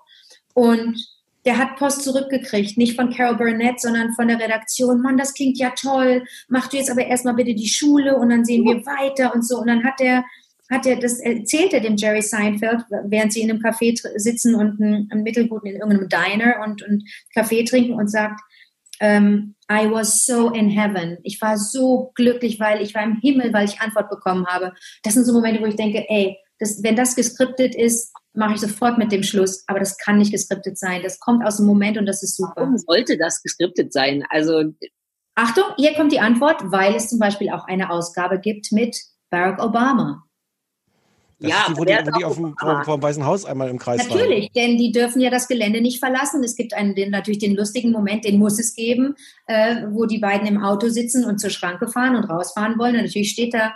Und 0.53 0.95
der 1.45 1.57
hat 1.57 1.75
Post 1.75 2.03
zurückgekriegt, 2.03 2.77
nicht 2.77 2.95
von 2.95 3.11
Carol 3.11 3.37
Burnett, 3.37 3.81
sondern 3.81 4.13
von 4.13 4.27
der 4.27 4.39
Redaktion. 4.39 5.01
Mann, 5.01 5.17
das 5.17 5.33
klingt 5.33 5.57
ja 5.57 5.71
toll. 5.71 6.23
Mach 6.47 6.67
du 6.67 6.77
jetzt 6.77 6.89
aber 6.89 7.05
erstmal 7.05 7.33
bitte 7.33 7.53
die 7.53 7.67
Schule 7.67 8.17
und 8.17 8.29
dann 8.29 8.45
sehen 8.45 8.63
wir 8.63 8.85
weiter 8.85 9.33
und 9.35 9.45
so. 9.45 9.59
Und 9.59 9.67
dann 9.67 9.83
hat 9.83 9.99
er, 9.99 10.23
hat 10.69 10.85
er, 10.85 10.95
das 10.95 11.19
erzählt 11.19 11.73
er 11.73 11.81
dem 11.81 11.97
Jerry 11.97 12.21
Seinfeld, 12.21 12.83
während 13.05 13.33
sie 13.33 13.41
in 13.41 13.51
einem 13.51 13.61
Café 13.61 13.93
sitzen 14.17 14.55
und 14.55 14.81
einen, 14.81 15.23
mittelguten 15.23 15.69
in 15.69 15.75
irgendeinem 15.75 16.07
Diner 16.07 16.63
und, 16.65 16.81
und 16.87 17.03
Kaffee 17.33 17.65
trinken 17.65 17.93
und 17.93 18.09
sagt, 18.09 18.39
ähm, 18.99 19.55
I 19.69 19.89
was 19.89 20.25
so 20.25 20.51
in 20.51 20.69
heaven. 20.69 21.17
Ich 21.23 21.41
war 21.41 21.57
so 21.57 22.11
glücklich, 22.15 22.59
weil 22.59 22.81
ich 22.81 22.95
war 22.95 23.03
im 23.03 23.19
Himmel, 23.21 23.51
weil 23.51 23.65
ich 23.65 23.81
Antwort 23.81 24.09
bekommen 24.09 24.45
habe. 24.47 24.73
Das 25.03 25.15
sind 25.15 25.25
so 25.25 25.33
Momente, 25.33 25.61
wo 25.61 25.65
ich 25.65 25.75
denke, 25.75 26.05
ey, 26.07 26.37
das, 26.64 26.82
wenn 26.84 26.95
das 26.95 27.16
geskriptet 27.16 27.76
ist, 27.76 28.11
mache 28.34 28.55
ich 28.55 28.61
sofort 28.61 28.97
mit 28.97 29.11
dem 29.11 29.24
Schluss. 29.24 29.64
Aber 29.68 29.80
das 29.80 29.97
kann 29.97 30.18
nicht 30.18 30.32
geskriptet 30.32 30.78
sein. 30.78 31.01
Das 31.03 31.20
kommt 31.20 31.45
aus 31.45 31.57
dem 31.57 31.66
Moment 31.66 31.97
und 31.97 32.05
das 32.05 32.24
ist 32.24 32.36
super. 32.36 32.53
Warum 32.55 32.78
sollte 32.78 33.18
das 33.18 33.41
geskriptet 33.41 33.93
sein? 33.93 34.24
Also 34.30 34.64
Achtung, 35.36 35.66
hier 35.78 35.93
kommt 35.95 36.11
die 36.11 36.20
Antwort, 36.20 36.61
weil 36.66 36.95
es 36.95 37.09
zum 37.09 37.20
Beispiel 37.20 37.49
auch 37.49 37.66
eine 37.66 37.89
Ausgabe 37.89 38.39
gibt 38.39 38.72
mit 38.72 38.97
Barack 39.30 39.61
Obama. 39.61 40.24
Das 41.39 41.49
Ja, 41.49 41.57
ist 41.61 41.70
die, 41.70 41.78
wo 41.78 41.86
die, 41.86 41.93
wo 41.93 42.18
die 42.18 42.26
auf 42.26 42.36
dem, 42.36 42.55
vor, 42.57 42.84
vor 42.86 42.97
dem 42.97 43.03
Weißen 43.03 43.26
Haus 43.26 43.43
einmal 43.43 43.70
im 43.70 43.80
Kreis 43.80 44.07
waren. 44.07 44.18
Natürlich, 44.18 44.51
denn 44.51 44.78
die 44.78 44.91
dürfen 44.91 45.20
ja 45.20 45.30
das 45.30 45.47
Gelände 45.47 45.82
nicht 45.82 45.99
verlassen. 45.99 46.43
Es 46.43 46.55
gibt 46.55 46.74
einen, 46.74 46.95
den, 46.95 47.11
natürlich 47.11 47.39
den 47.39 47.55
lustigen 47.55 47.91
Moment, 47.91 48.24
den 48.24 48.38
muss 48.38 48.59
es 48.59 48.76
geben, 48.76 49.16
äh, 49.47 49.88
wo 49.89 50.05
die 50.05 50.20
beiden 50.20 50.47
im 50.47 50.64
Auto 50.64 50.88
sitzen 50.89 51.26
und 51.26 51.39
zur 51.39 51.49
Schranke 51.49 51.88
fahren 51.88 52.16
und 52.16 52.26
rausfahren 52.26 52.78
wollen. 52.78 52.95
Und 52.95 53.01
natürlich 53.03 53.32
steht 53.32 53.53
da 53.53 53.74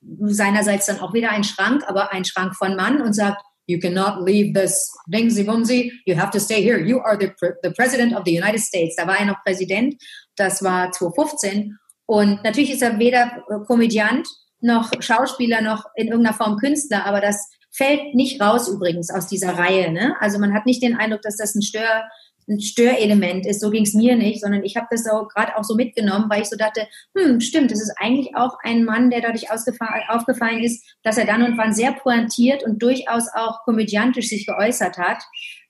seinerseits 0.00 0.86
dann 0.86 1.00
auch 1.00 1.12
wieder 1.12 1.30
ein 1.30 1.44
Schrank, 1.44 1.84
aber 1.86 2.12
ein 2.12 2.24
Schrank 2.24 2.56
von 2.56 2.76
Mann 2.76 3.02
und 3.02 3.12
sagt, 3.12 3.42
You 3.66 3.78
cannot 3.78 4.26
leave 4.26 4.52
this 4.52 4.90
dingsy 5.06 5.44
bumsy. 5.44 5.92
You 6.04 6.16
have 6.16 6.32
to 6.32 6.40
stay 6.40 6.60
here. 6.60 6.80
You 6.80 6.98
are 7.00 7.16
the, 7.16 7.30
the 7.62 7.70
President 7.70 8.16
of 8.16 8.24
the 8.24 8.36
United 8.36 8.60
States. 8.60 8.96
Da 8.96 9.06
war 9.06 9.20
er 9.20 9.26
noch 9.26 9.44
Präsident. 9.44 9.94
Das 10.34 10.64
war 10.64 10.90
2015. 10.90 11.76
Und 12.06 12.42
natürlich 12.42 12.72
ist 12.72 12.82
er 12.82 12.98
weder 12.98 13.44
Komödiant 13.68 14.26
noch 14.60 14.90
Schauspieler 15.00 15.60
noch 15.60 15.84
in 15.94 16.08
irgendeiner 16.08 16.36
Form 16.36 16.56
Künstler, 16.56 17.06
aber 17.06 17.20
das 17.20 17.48
fällt 17.72 18.14
nicht 18.14 18.40
raus 18.40 18.68
übrigens 18.68 19.10
aus 19.10 19.28
dieser 19.28 19.56
Reihe. 19.56 19.92
Ne? 19.92 20.16
Also 20.18 20.40
man 20.40 20.52
hat 20.52 20.66
nicht 20.66 20.82
den 20.82 20.96
Eindruck, 20.96 21.22
dass 21.22 21.36
das 21.36 21.54
ein 21.54 21.62
Stör 21.62 22.08
ein 22.48 22.60
Störelement 22.60 23.46
ist. 23.46 23.60
So 23.60 23.70
ging 23.70 23.84
es 23.84 23.94
mir 23.94 24.16
nicht, 24.16 24.40
sondern 24.40 24.64
ich 24.64 24.76
habe 24.76 24.86
das 24.90 25.04
so 25.04 25.26
gerade 25.26 25.56
auch 25.56 25.64
so 25.64 25.74
mitgenommen, 25.74 26.26
weil 26.28 26.42
ich 26.42 26.48
so 26.48 26.56
dachte, 26.56 26.86
hm, 27.16 27.40
stimmt, 27.40 27.70
das 27.70 27.80
ist 27.80 27.94
eigentlich 27.98 28.34
auch 28.34 28.56
ein 28.62 28.84
Mann, 28.84 29.10
der 29.10 29.20
dadurch 29.20 29.50
aufgefallen 29.50 30.62
ist, 30.62 30.84
dass 31.02 31.18
er 31.18 31.26
dann 31.26 31.42
und 31.42 31.58
wann 31.58 31.72
sehr 31.72 31.92
pointiert 31.92 32.64
und 32.64 32.82
durchaus 32.82 33.28
auch 33.34 33.62
komödiantisch 33.64 34.28
sich 34.28 34.46
geäußert 34.46 34.98
hat. 34.98 35.22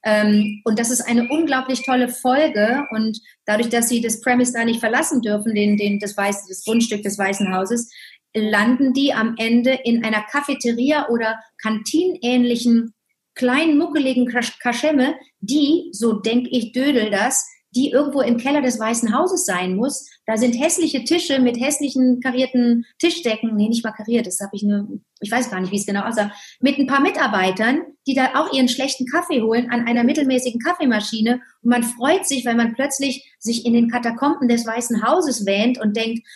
Ähm, 0.03 0.63
und 0.65 0.79
das 0.79 0.91
ist 0.91 1.03
eine 1.03 1.29
unglaublich 1.29 1.83
tolle 1.85 2.09
Folge. 2.09 2.85
Und 2.91 3.19
dadurch, 3.45 3.69
dass 3.69 3.89
sie 3.89 4.01
das 4.01 4.21
Premise 4.21 4.53
da 4.53 4.65
nicht 4.65 4.81
verlassen 4.81 5.21
dürfen, 5.21 5.55
den, 5.55 5.77
den, 5.77 5.99
das, 5.99 6.17
Weiß, 6.17 6.47
das 6.47 6.65
Grundstück 6.65 7.03
des 7.03 7.19
Weißen 7.19 7.55
Hauses, 7.55 7.91
landen 8.35 8.93
die 8.93 9.13
am 9.13 9.35
Ende 9.39 9.73
in 9.85 10.05
einer 10.05 10.23
Cafeteria 10.23 11.09
oder 11.09 11.41
kantinähnlichen 11.61 12.95
kleinen, 13.41 13.79
muckeligen 13.79 14.27
Kaschemme, 14.27 15.15
die, 15.41 15.89
so 15.93 16.13
denke 16.13 16.51
ich, 16.51 16.73
Dödel 16.73 17.11
das, 17.11 17.49
die 17.75 17.91
irgendwo 17.91 18.21
im 18.21 18.37
Keller 18.37 18.61
des 18.61 18.79
Weißen 18.79 19.17
Hauses 19.17 19.47
sein 19.47 19.77
muss. 19.77 20.07
Da 20.27 20.37
sind 20.37 20.61
hässliche 20.61 21.05
Tische 21.05 21.39
mit 21.39 21.59
hässlichen 21.59 22.21
karierten 22.21 22.85
Tischdecken. 22.99 23.57
Nee, 23.57 23.69
nicht 23.69 23.83
mal 23.83 23.93
kariert, 23.93 24.27
das 24.27 24.41
habe 24.41 24.51
ich 24.55 24.63
nur, 24.63 24.89
ich 25.21 25.31
weiß 25.31 25.51
gar 25.51 25.61
nicht, 25.61 25.73
wie 25.73 25.77
es 25.77 25.87
genau 25.87 26.03
aussah. 26.03 26.33
Mit 26.61 26.79
ein 26.79 26.87
paar 26.87 27.01
Mitarbeitern, 27.01 27.81
die 28.07 28.15
da 28.15 28.35
auch 28.35 28.53
ihren 28.53 28.69
schlechten 28.69 29.07
Kaffee 29.07 29.41
holen 29.41 29.71
an 29.71 29.87
einer 29.87 30.05
mittelmäßigen 30.05 30.61
Kaffeemaschine. 30.61 31.41
Und 31.63 31.71
man 31.71 31.83
freut 31.83 32.27
sich, 32.27 32.45
weil 32.45 32.57
man 32.57 32.75
plötzlich 32.75 33.33
sich 33.39 33.65
in 33.65 33.73
den 33.73 33.89
Katakomben 33.89 34.49
des 34.49 34.67
Weißen 34.67 35.03
Hauses 35.03 35.47
wähnt 35.47 35.81
und 35.81 35.97
denkt, 35.97 36.27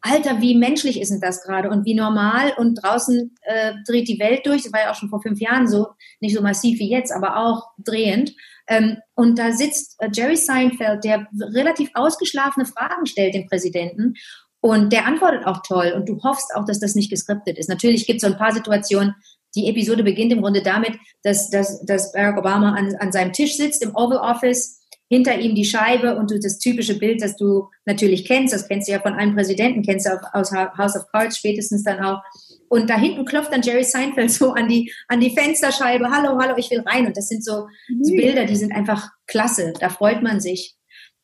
Alter, 0.00 0.40
wie 0.40 0.54
menschlich 0.54 1.00
ist 1.00 1.10
denn 1.10 1.20
das 1.20 1.42
gerade? 1.42 1.70
Und 1.70 1.84
wie 1.84 1.94
normal? 1.94 2.52
Und 2.56 2.76
draußen 2.82 3.34
äh, 3.42 3.72
dreht 3.86 4.08
die 4.08 4.18
Welt 4.18 4.46
durch. 4.46 4.62
Das 4.62 4.72
war 4.72 4.80
ja 4.80 4.90
auch 4.90 4.94
schon 4.94 5.08
vor 5.08 5.20
fünf 5.20 5.40
Jahren 5.40 5.66
so, 5.66 5.88
nicht 6.20 6.36
so 6.36 6.42
massiv 6.42 6.78
wie 6.78 6.90
jetzt, 6.90 7.12
aber 7.12 7.36
auch 7.36 7.64
drehend. 7.78 8.32
Ähm, 8.68 8.98
und 9.14 9.38
da 9.38 9.52
sitzt 9.52 9.96
äh, 9.98 10.08
Jerry 10.12 10.36
Seinfeld, 10.36 11.02
der 11.04 11.26
relativ 11.52 11.90
ausgeschlafene 11.94 12.66
Fragen 12.66 13.06
stellt 13.06 13.34
dem 13.34 13.46
Präsidenten. 13.46 14.14
Und 14.60 14.92
der 14.92 15.06
antwortet 15.06 15.46
auch 15.46 15.62
toll. 15.66 15.92
Und 15.94 16.08
du 16.08 16.22
hoffst 16.22 16.54
auch, 16.54 16.64
dass 16.64 16.80
das 16.80 16.94
nicht 16.94 17.10
geskriptet 17.10 17.58
ist. 17.58 17.68
Natürlich 17.68 18.06
gibt 18.06 18.22
es 18.22 18.28
so 18.28 18.32
ein 18.32 18.38
paar 18.38 18.52
Situationen, 18.52 19.14
die 19.54 19.68
Episode 19.68 20.04
beginnt 20.04 20.32
im 20.32 20.42
Grunde 20.42 20.62
damit, 20.62 20.98
dass, 21.22 21.50
dass, 21.50 21.84
dass 21.86 22.12
Barack 22.12 22.38
Obama 22.38 22.74
an, 22.74 22.94
an 23.00 23.12
seinem 23.12 23.32
Tisch 23.32 23.56
sitzt 23.56 23.82
im 23.82 23.94
Oval 23.96 24.18
Office 24.18 24.77
hinter 25.10 25.38
ihm 25.38 25.54
die 25.54 25.64
Scheibe 25.64 26.16
und 26.16 26.30
du 26.30 26.38
das 26.38 26.58
typische 26.58 26.98
Bild, 26.98 27.22
das 27.22 27.36
du 27.36 27.68
natürlich 27.86 28.24
kennst, 28.26 28.52
das 28.52 28.68
kennst 28.68 28.88
du 28.88 28.92
ja 28.92 29.00
von 29.00 29.14
allen 29.14 29.34
Präsidenten, 29.34 29.82
kennst 29.82 30.06
du 30.06 30.10
aus 30.34 30.52
House 30.52 30.96
of 30.96 31.06
Cards 31.12 31.38
spätestens 31.38 31.82
dann 31.82 32.00
auch. 32.04 32.20
Und 32.68 32.90
da 32.90 32.98
hinten 32.98 33.24
klopft 33.24 33.50
dann 33.52 33.62
Jerry 33.62 33.84
Seinfeld 33.84 34.30
so 34.30 34.52
an 34.52 34.68
die, 34.68 34.92
an 35.08 35.20
die 35.20 35.34
Fensterscheibe, 35.34 36.10
hallo, 36.10 36.38
hallo, 36.38 36.54
ich 36.58 36.70
will 36.70 36.80
rein. 36.80 37.06
Und 37.06 37.16
das 37.16 37.28
sind 37.28 37.42
so, 37.42 37.66
so 38.02 38.14
Bilder, 38.14 38.44
die 38.44 38.56
sind 38.56 38.72
einfach 38.72 39.08
klasse, 39.26 39.72
da 39.80 39.88
freut 39.88 40.22
man 40.22 40.40
sich. 40.40 40.74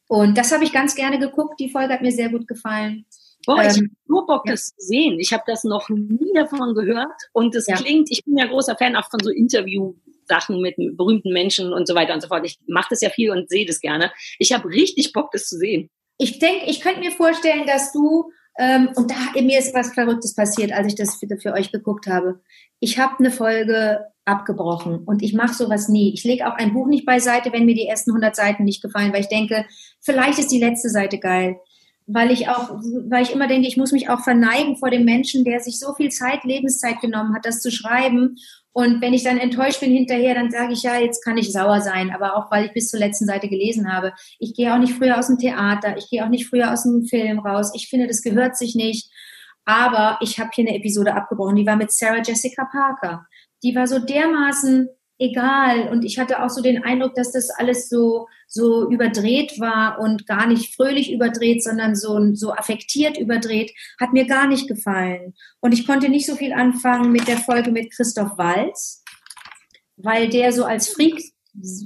Und 0.08 0.36
das 0.38 0.52
habe 0.52 0.64
ich 0.64 0.72
ganz 0.72 0.94
gerne 0.94 1.18
geguckt. 1.18 1.58
Die 1.60 1.70
Folge 1.70 1.92
hat 1.94 2.02
mir 2.02 2.12
sehr 2.12 2.28
gut 2.30 2.46
gefallen. 2.46 3.04
Boah, 3.46 3.60
ich 3.62 3.68
Ähm, 3.68 3.74
habe 3.74 3.88
nur 4.06 4.26
Bock, 4.26 4.42
ja. 4.46 4.52
das 4.52 4.66
zu 4.66 4.74
sehen. 4.78 5.18
Ich 5.18 5.32
habe 5.32 5.42
das 5.46 5.64
noch 5.64 5.88
nie 5.90 6.32
davon 6.34 6.74
gehört. 6.74 7.12
Und 7.32 7.54
es 7.54 7.66
Ja. 7.66 7.76
klingt, 7.76 8.10
ich 8.10 8.24
bin 8.24 8.36
ja 8.38 8.46
großer 8.46 8.76
Fan 8.76 8.96
auch 8.96 9.10
von 9.10 9.20
so 9.22 9.30
Interview-Sachen 10.24 10.60
mit 10.60 10.76
berühmten 10.96 11.32
Menschen 11.32 11.72
und 11.72 11.86
so 11.86 11.94
weiter 11.94 12.14
und 12.14 12.20
so 12.20 12.28
fort. 12.28 12.44
Ich 12.44 12.58
mache 12.66 12.88
das 12.90 13.00
ja 13.00 13.10
viel 13.10 13.30
und 13.30 13.48
sehe 13.48 13.66
das 13.66 13.80
gerne. 13.80 14.12
Ich 14.38 14.52
habe 14.52 14.68
richtig 14.68 15.12
Bock, 15.12 15.30
das 15.32 15.48
zu 15.48 15.56
sehen. 15.56 15.90
Ich 16.18 16.38
denke, 16.38 16.66
ich 16.66 16.80
könnte 16.80 17.00
mir 17.00 17.10
vorstellen, 17.10 17.66
dass 17.66 17.92
du, 17.92 18.30
ähm, 18.58 18.90
und 18.94 19.10
da 19.10 19.40
mir 19.40 19.58
ist 19.58 19.74
was 19.74 19.94
Verrücktes 19.94 20.34
passiert, 20.34 20.72
als 20.72 20.86
ich 20.86 20.94
das 20.94 21.16
für, 21.16 21.26
für 21.36 21.52
euch 21.52 21.72
geguckt 21.72 22.06
habe. 22.06 22.40
Ich 22.80 22.98
habe 22.98 23.18
eine 23.18 23.30
Folge 23.30 24.00
abgebrochen 24.24 25.00
und 25.04 25.22
ich 25.22 25.34
mache 25.34 25.54
sowas 25.54 25.88
nie. 25.88 26.14
Ich 26.14 26.24
lege 26.24 26.46
auch 26.46 26.56
ein 26.56 26.72
Buch 26.72 26.86
nicht 26.86 27.04
beiseite, 27.04 27.52
wenn 27.52 27.66
mir 27.66 27.74
die 27.74 27.86
ersten 27.86 28.10
100 28.10 28.34
Seiten 28.34 28.64
nicht 28.64 28.82
gefallen, 28.82 29.12
weil 29.12 29.20
ich 29.20 29.28
denke, 29.28 29.66
vielleicht 30.00 30.38
ist 30.38 30.52
die 30.52 30.60
letzte 30.60 30.88
Seite 30.88 31.18
geil. 31.18 31.56
Weil 32.06 32.30
ich 32.30 32.48
auch, 32.48 32.70
weil 33.08 33.22
ich 33.22 33.32
immer 33.32 33.48
denke, 33.48 33.66
ich 33.66 33.78
muss 33.78 33.92
mich 33.92 34.10
auch 34.10 34.20
verneigen 34.20 34.76
vor 34.76 34.90
dem 34.90 35.06
Menschen, 35.06 35.42
der 35.42 35.60
sich 35.60 35.78
so 35.78 35.94
viel 35.94 36.10
Zeit, 36.10 36.44
Lebenszeit 36.44 37.00
genommen 37.00 37.34
hat, 37.34 37.46
das 37.46 37.60
zu 37.60 37.70
schreiben. 37.70 38.36
Und 38.76 39.00
wenn 39.00 39.14
ich 39.14 39.22
dann 39.22 39.38
enttäuscht 39.38 39.78
bin 39.78 39.92
hinterher, 39.92 40.34
dann 40.34 40.50
sage 40.50 40.72
ich, 40.72 40.82
ja, 40.82 40.98
jetzt 40.98 41.24
kann 41.24 41.38
ich 41.38 41.52
sauer 41.52 41.80
sein, 41.80 42.10
aber 42.10 42.36
auch 42.36 42.50
weil 42.50 42.66
ich 42.66 42.72
bis 42.72 42.88
zur 42.88 42.98
letzten 42.98 43.24
Seite 43.24 43.48
gelesen 43.48 43.90
habe. 43.90 44.12
Ich 44.40 44.52
gehe 44.52 44.74
auch 44.74 44.78
nicht 44.78 44.94
früher 44.94 45.16
aus 45.16 45.28
dem 45.28 45.38
Theater, 45.38 45.96
ich 45.96 46.10
gehe 46.10 46.24
auch 46.24 46.28
nicht 46.28 46.48
früher 46.48 46.72
aus 46.72 46.82
dem 46.82 47.04
Film 47.04 47.38
raus. 47.38 47.70
Ich 47.76 47.88
finde, 47.88 48.08
das 48.08 48.20
gehört 48.20 48.56
sich 48.56 48.74
nicht. 48.74 49.08
Aber 49.64 50.18
ich 50.20 50.40
habe 50.40 50.50
hier 50.52 50.66
eine 50.66 50.76
Episode 50.76 51.14
abgebrochen, 51.14 51.54
die 51.54 51.66
war 51.66 51.76
mit 51.76 51.92
Sarah 51.92 52.20
Jessica 52.20 52.64
Parker. 52.64 53.24
Die 53.62 53.76
war 53.76 53.86
so 53.86 54.00
dermaßen 54.00 54.88
egal 55.18 55.88
und 55.88 56.04
ich 56.04 56.18
hatte 56.18 56.42
auch 56.42 56.50
so 56.50 56.62
den 56.62 56.82
Eindruck, 56.84 57.14
dass 57.14 57.32
das 57.32 57.50
alles 57.50 57.88
so 57.88 58.26
so 58.46 58.88
überdreht 58.90 59.58
war 59.58 59.98
und 59.98 60.26
gar 60.26 60.46
nicht 60.46 60.74
fröhlich 60.74 61.12
überdreht, 61.12 61.62
sondern 61.62 61.96
so 61.96 62.34
so 62.34 62.52
affektiert 62.52 63.18
überdreht, 63.18 63.72
hat 64.00 64.12
mir 64.12 64.26
gar 64.26 64.46
nicht 64.46 64.68
gefallen. 64.68 65.34
Und 65.60 65.72
ich 65.72 65.86
konnte 65.86 66.08
nicht 66.08 66.26
so 66.26 66.36
viel 66.36 66.52
anfangen 66.52 67.12
mit 67.12 67.28
der 67.28 67.38
Folge 67.38 67.70
mit 67.70 67.92
Christoph 67.92 68.36
Walz, 68.36 69.02
weil 69.96 70.28
der 70.28 70.52
so 70.52 70.64
als 70.64 70.88
Freak 70.88 71.20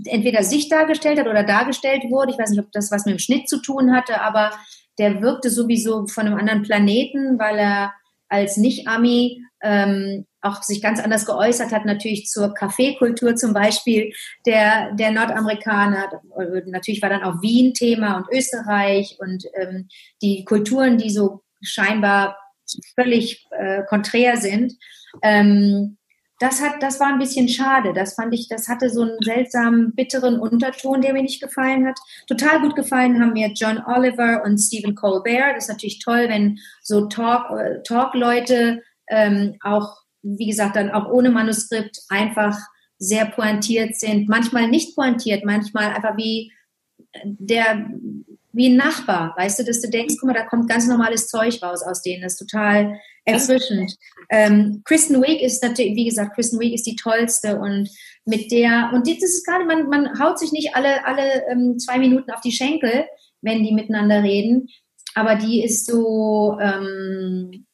entweder 0.07 0.43
sich 0.43 0.69
dargestellt 0.69 1.19
hat 1.19 1.29
oder 1.29 1.45
dargestellt 1.45 2.05
wurde. 2.09 2.33
Ich 2.33 2.39
weiß 2.39 2.51
nicht, 2.51 2.61
ob 2.61 2.73
das 2.73 2.91
was 2.91 3.05
mit 3.05 3.15
dem 3.15 3.19
Schnitt 3.19 3.49
zu 3.49 3.61
tun 3.61 3.95
hatte, 3.95 4.21
aber 4.23 4.51
der 4.99 5.23
wirkte 5.23 5.51
sowieso 5.51 6.07
von 6.07 6.27
einem 6.27 6.39
anderen 6.39 6.63
Planeten, 6.63 7.39
weil 7.39 7.59
er 7.59 7.93
als 8.29 8.57
Nicht-Ami 8.57 9.43
ähm, 9.63 10.27
auch 10.41 10.63
sich 10.63 10.81
ganz 10.81 11.01
anders 11.01 11.27
geäußert 11.27 11.73
hat, 11.73 11.85
natürlich 11.85 12.27
zur 12.27 12.55
Kaffeekultur 12.55 13.35
zum 13.35 13.53
Beispiel 13.53 14.13
der, 14.47 14.93
der 14.95 15.11
Nordamerikaner. 15.11 16.21
Natürlich 16.67 17.03
war 17.03 17.11
dann 17.11 17.25
auch 17.25 17.43
Wien 17.43 17.75
Thema 17.75 18.17
und 18.17 18.27
Österreich 18.31 19.17
und 19.19 19.45
ähm, 19.55 19.89
die 20.23 20.45
Kulturen, 20.45 20.99
die 20.99 21.11
so 21.11 21.43
scheinbar 21.61 22.37
völlig 22.95 23.47
äh, 23.51 23.83
konträr 23.89 24.37
sind. 24.37 24.75
Ähm, 25.23 25.97
das 26.41 26.63
hat, 26.63 26.83
das 26.83 27.01
war 27.01 27.09
ein 27.09 27.19
bisschen 27.19 27.49
schade. 27.49 27.93
Das 27.93 28.15
fand 28.15 28.33
ich, 28.33 28.49
das 28.49 28.69
hatte 28.69 28.91
so 28.91 29.03
einen 29.03 29.19
seltsamen, 29.21 29.95
bitteren 29.95 30.39
Unterton, 30.39 31.01
der 31.01 31.13
mir 31.13 31.23
nicht 31.23 31.43
gefallen 31.43 31.87
hat. 31.87 31.99
Total 32.29 32.61
gut 32.61 32.77
gefallen 32.77 33.21
haben 33.21 33.33
mir 33.33 33.49
John 33.49 33.83
Oliver 33.85 34.45
und 34.45 34.59
Stephen 34.59 34.95
Colbert. 34.95 35.57
Das 35.57 35.65
ist 35.65 35.71
natürlich 35.71 35.99
toll, 35.99 36.27
wenn 36.29 36.59
so 36.81 37.07
Talk, 37.07 37.51
äh, 37.51 37.83
Talk-Leute 37.83 38.83
ähm, 39.09 39.57
auch, 39.63 39.97
wie 40.23 40.47
gesagt, 40.47 40.77
dann 40.77 40.91
auch 40.91 41.11
ohne 41.11 41.31
Manuskript 41.31 42.01
einfach 42.09 42.59
sehr 42.99 43.27
pointiert 43.27 43.97
sind. 43.97 44.29
Manchmal 44.29 44.69
nicht 44.69 44.97
pointiert, 44.97 45.45
manchmal 45.45 45.95
einfach 45.95 46.17
wie 46.17 46.53
der, 47.25 47.89
wie 48.53 48.67
ein 48.71 48.77
Nachbar, 48.77 49.35
weißt 49.37 49.61
du, 49.61 49.65
dass 49.65 49.81
du 49.81 49.89
denkst, 49.89 50.17
guck 50.19 50.29
mal, 50.29 50.35
da 50.35 50.45
kommt 50.45 50.69
ganz 50.69 50.87
normales 50.87 51.29
Zeug 51.29 51.63
raus 51.63 51.83
aus 51.83 52.03
denen. 52.03 52.23
Das 52.23 52.33
ist 52.33 52.49
total 52.49 52.99
erfrischend. 53.25 53.97
Ähm, 54.31 54.83
Kristen 54.85 55.23
Wiig 55.23 55.43
ist 55.43 55.63
natürlich, 55.63 55.95
wie 55.95 56.07
gesagt, 56.07 56.35
Kristen 56.35 56.59
Wiig 56.59 56.75
ist 56.75 56.87
die 56.87 56.97
tollste 56.97 57.59
und 57.59 57.89
mit 58.25 58.51
der, 58.51 58.91
und 58.93 59.07
das 59.07 59.23
ist 59.23 59.47
gerade, 59.47 59.65
man, 59.65 59.89
man 59.89 60.19
haut 60.19 60.39
sich 60.39 60.53
nicht 60.53 60.75
alle, 60.75 61.05
alle 61.07 61.47
ähm, 61.51 61.79
zwei 61.79 61.99
Minuten 61.99 62.31
auf 62.31 62.41
die 62.41 62.53
Schenkel, 62.53 63.07
wenn 63.41 63.63
die 63.63 63.73
miteinander 63.73 64.23
reden, 64.23 64.69
aber 65.15 65.37
die 65.37 65.63
ist 65.63 65.87
so, 65.87 66.59
ähm, 66.61 67.67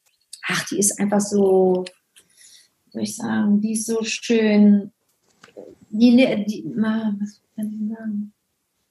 ach, 0.47 0.65
die 0.67 0.79
ist 0.79 0.99
einfach 0.99 1.21
so, 1.21 1.85
soll 2.95 3.03
ich 3.03 3.15
sagen, 3.15 3.61
die 3.61 3.73
ist 3.73 3.85
so 3.85 4.03
schön, 4.03 4.91
die, 5.89 6.15
die, 6.47 6.65
was 6.75 7.41
kann 7.55 7.71
ich 7.71 7.95
sagen? 7.95 8.31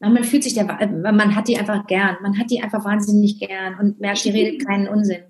man 0.00 0.24
fühlt 0.24 0.42
sich 0.42 0.52
der, 0.52 0.64
man 0.66 1.34
hat 1.34 1.48
die 1.48 1.56
einfach 1.56 1.86
gern, 1.86 2.18
man 2.20 2.38
hat 2.38 2.50
die 2.50 2.62
einfach 2.62 2.84
wahnsinnig 2.84 3.38
gern 3.38 3.78
und 3.78 4.00
merkt, 4.00 4.24
die 4.24 4.30
redet 4.30 4.66
keinen 4.66 4.86
Unsinn. 4.86 5.22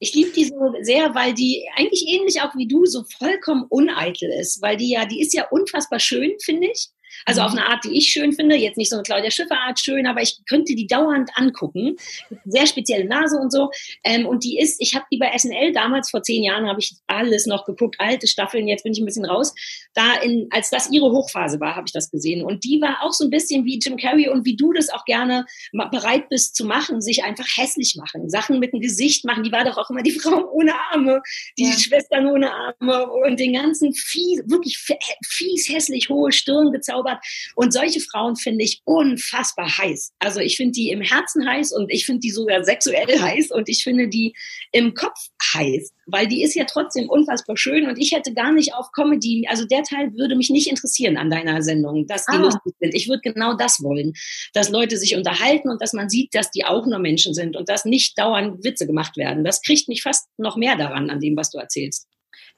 Ich 0.00 0.14
liebe 0.14 0.32
die 0.32 0.44
so 0.44 0.74
sehr, 0.80 1.14
weil 1.14 1.32
die 1.32 1.64
eigentlich 1.76 2.04
ähnlich 2.08 2.42
auch 2.42 2.54
wie 2.56 2.66
du 2.66 2.84
so 2.86 3.04
vollkommen 3.04 3.64
uneitel 3.68 4.28
ist, 4.40 4.60
weil 4.60 4.76
die 4.76 4.90
ja, 4.90 5.06
die 5.06 5.20
ist 5.20 5.32
ja 5.32 5.46
unfassbar 5.48 6.00
schön, 6.00 6.32
finde 6.40 6.68
ich. 6.72 6.88
Also 7.24 7.42
auf 7.42 7.52
eine 7.52 7.66
Art, 7.66 7.84
die 7.84 7.96
ich 7.96 8.08
schön 8.08 8.32
finde. 8.32 8.56
Jetzt 8.56 8.76
nicht 8.76 8.90
so 8.90 8.96
eine 8.96 9.02
Claudia 9.02 9.30
Schiffer 9.30 9.58
Art 9.58 9.78
schön, 9.78 10.06
aber 10.06 10.22
ich 10.22 10.38
könnte 10.48 10.74
die 10.74 10.86
dauernd 10.86 11.30
angucken. 11.34 11.96
Sehr 12.44 12.66
spezielle 12.66 13.04
Nase 13.04 13.38
und 13.38 13.52
so. 13.52 13.70
Ähm, 14.04 14.26
und 14.26 14.44
die 14.44 14.58
ist, 14.58 14.80
ich 14.80 14.94
habe 14.94 15.06
die 15.10 15.18
bei 15.18 15.36
SNL 15.36 15.72
damals 15.72 16.10
vor 16.10 16.22
zehn 16.22 16.42
Jahren 16.42 16.66
habe 16.66 16.80
ich 16.80 16.94
alles 17.06 17.46
noch 17.46 17.64
geguckt, 17.64 17.96
alte 17.98 18.26
Staffeln. 18.26 18.68
Jetzt 18.68 18.82
bin 18.82 18.92
ich 18.92 19.00
ein 19.00 19.06
bisschen 19.06 19.24
raus. 19.24 19.54
Da 19.94 20.14
in, 20.22 20.48
als 20.50 20.70
das 20.70 20.90
ihre 20.90 21.10
Hochphase 21.10 21.60
war, 21.60 21.76
habe 21.76 21.86
ich 21.86 21.92
das 21.92 22.10
gesehen. 22.10 22.44
Und 22.44 22.64
die 22.64 22.80
war 22.80 23.02
auch 23.02 23.12
so 23.12 23.24
ein 23.24 23.30
bisschen 23.30 23.64
wie 23.64 23.78
Jim 23.78 23.96
Carrey 23.96 24.28
und 24.28 24.44
wie 24.44 24.56
du 24.56 24.72
das 24.72 24.88
auch 24.90 25.04
gerne 25.04 25.46
bereit 25.90 26.28
bist 26.28 26.56
zu 26.56 26.64
machen, 26.64 27.00
sich 27.00 27.24
einfach 27.24 27.46
hässlich 27.56 27.96
machen, 27.96 28.28
Sachen 28.28 28.58
mit 28.58 28.72
dem 28.72 28.80
Gesicht 28.80 29.24
machen. 29.24 29.42
Die 29.44 29.52
war 29.52 29.64
doch 29.64 29.76
auch 29.76 29.90
immer 29.90 30.02
die 30.02 30.10
Frau 30.18 30.50
ohne 30.52 30.74
Arme, 30.90 31.22
die 31.58 31.64
ja. 31.64 31.78
Schwestern 31.78 32.26
ohne 32.26 32.52
Arme 32.52 33.06
und 33.06 33.38
den 33.38 33.54
ganzen 33.54 33.92
fies, 33.92 34.42
wirklich 34.46 34.78
fies 35.24 35.68
hässlich 35.68 36.08
hohe 36.08 36.32
Stirn 36.32 36.72
gezaubert. 36.72 37.05
Und 37.54 37.72
solche 37.72 38.00
Frauen 38.00 38.36
finde 38.36 38.64
ich 38.64 38.82
unfassbar 38.84 39.78
heiß. 39.78 40.12
Also 40.18 40.40
ich 40.40 40.56
finde 40.56 40.72
die 40.72 40.90
im 40.90 41.00
Herzen 41.00 41.48
heiß 41.48 41.72
und 41.72 41.90
ich 41.90 42.06
finde 42.06 42.20
die 42.20 42.30
sogar 42.30 42.64
sexuell 42.64 43.20
heiß 43.20 43.50
und 43.50 43.68
ich 43.68 43.82
finde 43.82 44.08
die 44.08 44.34
im 44.72 44.94
Kopf 44.94 45.18
heiß, 45.54 45.92
weil 46.06 46.26
die 46.26 46.42
ist 46.42 46.54
ja 46.54 46.64
trotzdem 46.64 47.08
unfassbar 47.08 47.56
schön 47.56 47.88
und 47.88 47.98
ich 47.98 48.12
hätte 48.12 48.32
gar 48.34 48.52
nicht 48.52 48.74
auf 48.74 48.92
Comedy, 48.92 49.46
also 49.48 49.64
der 49.66 49.82
Teil 49.82 50.12
würde 50.14 50.36
mich 50.36 50.50
nicht 50.50 50.68
interessieren 50.68 51.16
an 51.16 51.30
deiner 51.30 51.62
Sendung, 51.62 52.06
dass 52.06 52.26
die 52.26 52.36
ah. 52.36 52.40
lustig 52.40 52.74
sind. 52.80 52.94
Ich 52.94 53.08
würde 53.08 53.22
genau 53.22 53.54
das 53.54 53.82
wollen, 53.82 54.12
dass 54.52 54.70
Leute 54.70 54.96
sich 54.96 55.16
unterhalten 55.16 55.70
und 55.70 55.80
dass 55.80 55.92
man 55.92 56.08
sieht, 56.08 56.34
dass 56.34 56.50
die 56.50 56.64
auch 56.64 56.86
nur 56.86 56.98
Menschen 56.98 57.34
sind 57.34 57.56
und 57.56 57.68
dass 57.68 57.84
nicht 57.84 58.18
dauernd 58.18 58.64
Witze 58.64 58.86
gemacht 58.86 59.16
werden. 59.16 59.44
Das 59.44 59.62
kriegt 59.62 59.88
mich 59.88 60.02
fast 60.02 60.28
noch 60.38 60.56
mehr 60.56 60.76
daran, 60.76 61.10
an 61.10 61.20
dem, 61.20 61.36
was 61.36 61.50
du 61.50 61.58
erzählst. 61.58 62.08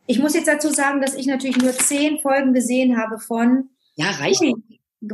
Ich 0.06 0.18
muss 0.18 0.34
jetzt 0.34 0.48
dazu 0.48 0.70
sagen, 0.70 1.02
dass 1.02 1.14
ich 1.14 1.26
natürlich 1.26 1.58
nur 1.58 1.72
zehn 1.72 2.18
Folgen 2.18 2.54
gesehen 2.54 2.96
habe 2.96 3.18
von 3.18 3.68
ja, 3.98 4.10
reicht. 4.10 4.40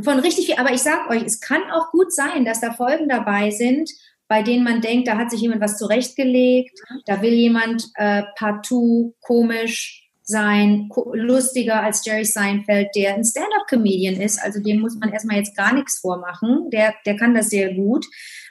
Von 0.02 0.18
richtig 0.20 0.46
viel. 0.46 0.56
Aber 0.56 0.72
ich 0.72 0.80
sag 0.80 1.10
euch, 1.10 1.22
es 1.22 1.40
kann 1.40 1.62
auch 1.72 1.90
gut 1.90 2.12
sein, 2.12 2.44
dass 2.44 2.60
da 2.60 2.72
Folgen 2.72 3.08
dabei 3.08 3.50
sind, 3.50 3.90
bei 4.28 4.42
denen 4.42 4.64
man 4.64 4.80
denkt, 4.80 5.08
da 5.08 5.16
hat 5.16 5.30
sich 5.30 5.40
jemand 5.40 5.60
was 5.60 5.78
zurechtgelegt, 5.78 6.78
da 7.06 7.20
will 7.20 7.32
jemand 7.32 7.86
äh, 7.96 8.22
partout 8.36 9.14
komisch 9.20 10.08
sein, 10.22 10.88
lustiger 11.12 11.82
als 11.82 12.04
Jerry 12.04 12.24
Seinfeld, 12.24 12.88
der 12.96 13.14
ein 13.14 13.24
Stand-up-Comedian 13.24 14.20
ist. 14.20 14.42
Also 14.42 14.60
dem 14.60 14.80
muss 14.80 14.96
man 14.96 15.12
erstmal 15.12 15.36
jetzt 15.36 15.56
gar 15.56 15.74
nichts 15.74 15.98
vormachen. 15.98 16.70
Der, 16.70 16.94
der 17.04 17.16
kann 17.16 17.34
das 17.34 17.50
sehr 17.50 17.74
gut. 17.74 18.06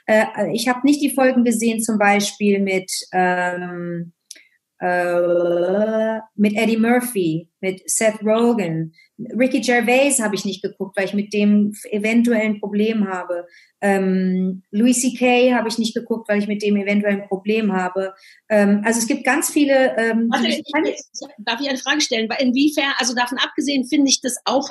Äh, 0.06 0.26
ich 0.52 0.68
habe 0.68 0.80
nicht 0.84 1.02
die 1.02 1.14
Folgen 1.14 1.44
gesehen, 1.44 1.80
zum 1.82 1.98
Beispiel 1.98 2.60
mit 2.60 2.90
ähm, 3.12 4.12
äh, 4.80 6.20
mit 6.34 6.54
Eddie 6.56 6.76
Murphy, 6.76 7.48
mit 7.64 7.88
Seth 7.88 8.22
Rogen. 8.22 8.92
Ricky 9.18 9.60
Gervais 9.60 10.20
habe 10.20 10.34
ich 10.34 10.44
nicht 10.44 10.62
geguckt, 10.62 10.96
weil 10.96 11.06
ich 11.06 11.14
mit 11.14 11.32
dem 11.32 11.72
eventuell 11.90 12.42
ein 12.42 12.60
Problem 12.60 13.08
habe. 13.08 13.46
Ähm, 13.80 14.62
Louis 14.70 15.00
C.K. 15.00 15.54
habe 15.54 15.68
ich 15.68 15.78
nicht 15.78 15.94
geguckt, 15.94 16.28
weil 16.28 16.38
ich 16.38 16.48
mit 16.48 16.62
dem 16.62 16.76
eventuell 16.76 17.20
ein 17.20 17.28
Problem 17.28 17.72
habe. 17.72 18.14
Ähm, 18.48 18.82
also 18.84 18.98
es 18.98 19.06
gibt 19.06 19.24
ganz 19.24 19.50
viele. 19.50 19.96
Ähm, 19.96 20.28
Warte, 20.30 20.48
ich, 20.48 20.62
darf 21.38 21.60
ich 21.60 21.68
eine 21.68 21.78
Frage 21.78 22.00
stellen? 22.00 22.28
Inwiefern, 22.38 22.92
also 22.98 23.14
davon 23.14 23.38
abgesehen, 23.38 23.84
finde 23.86 24.08
ich 24.08 24.20
das 24.20 24.36
auch 24.46 24.68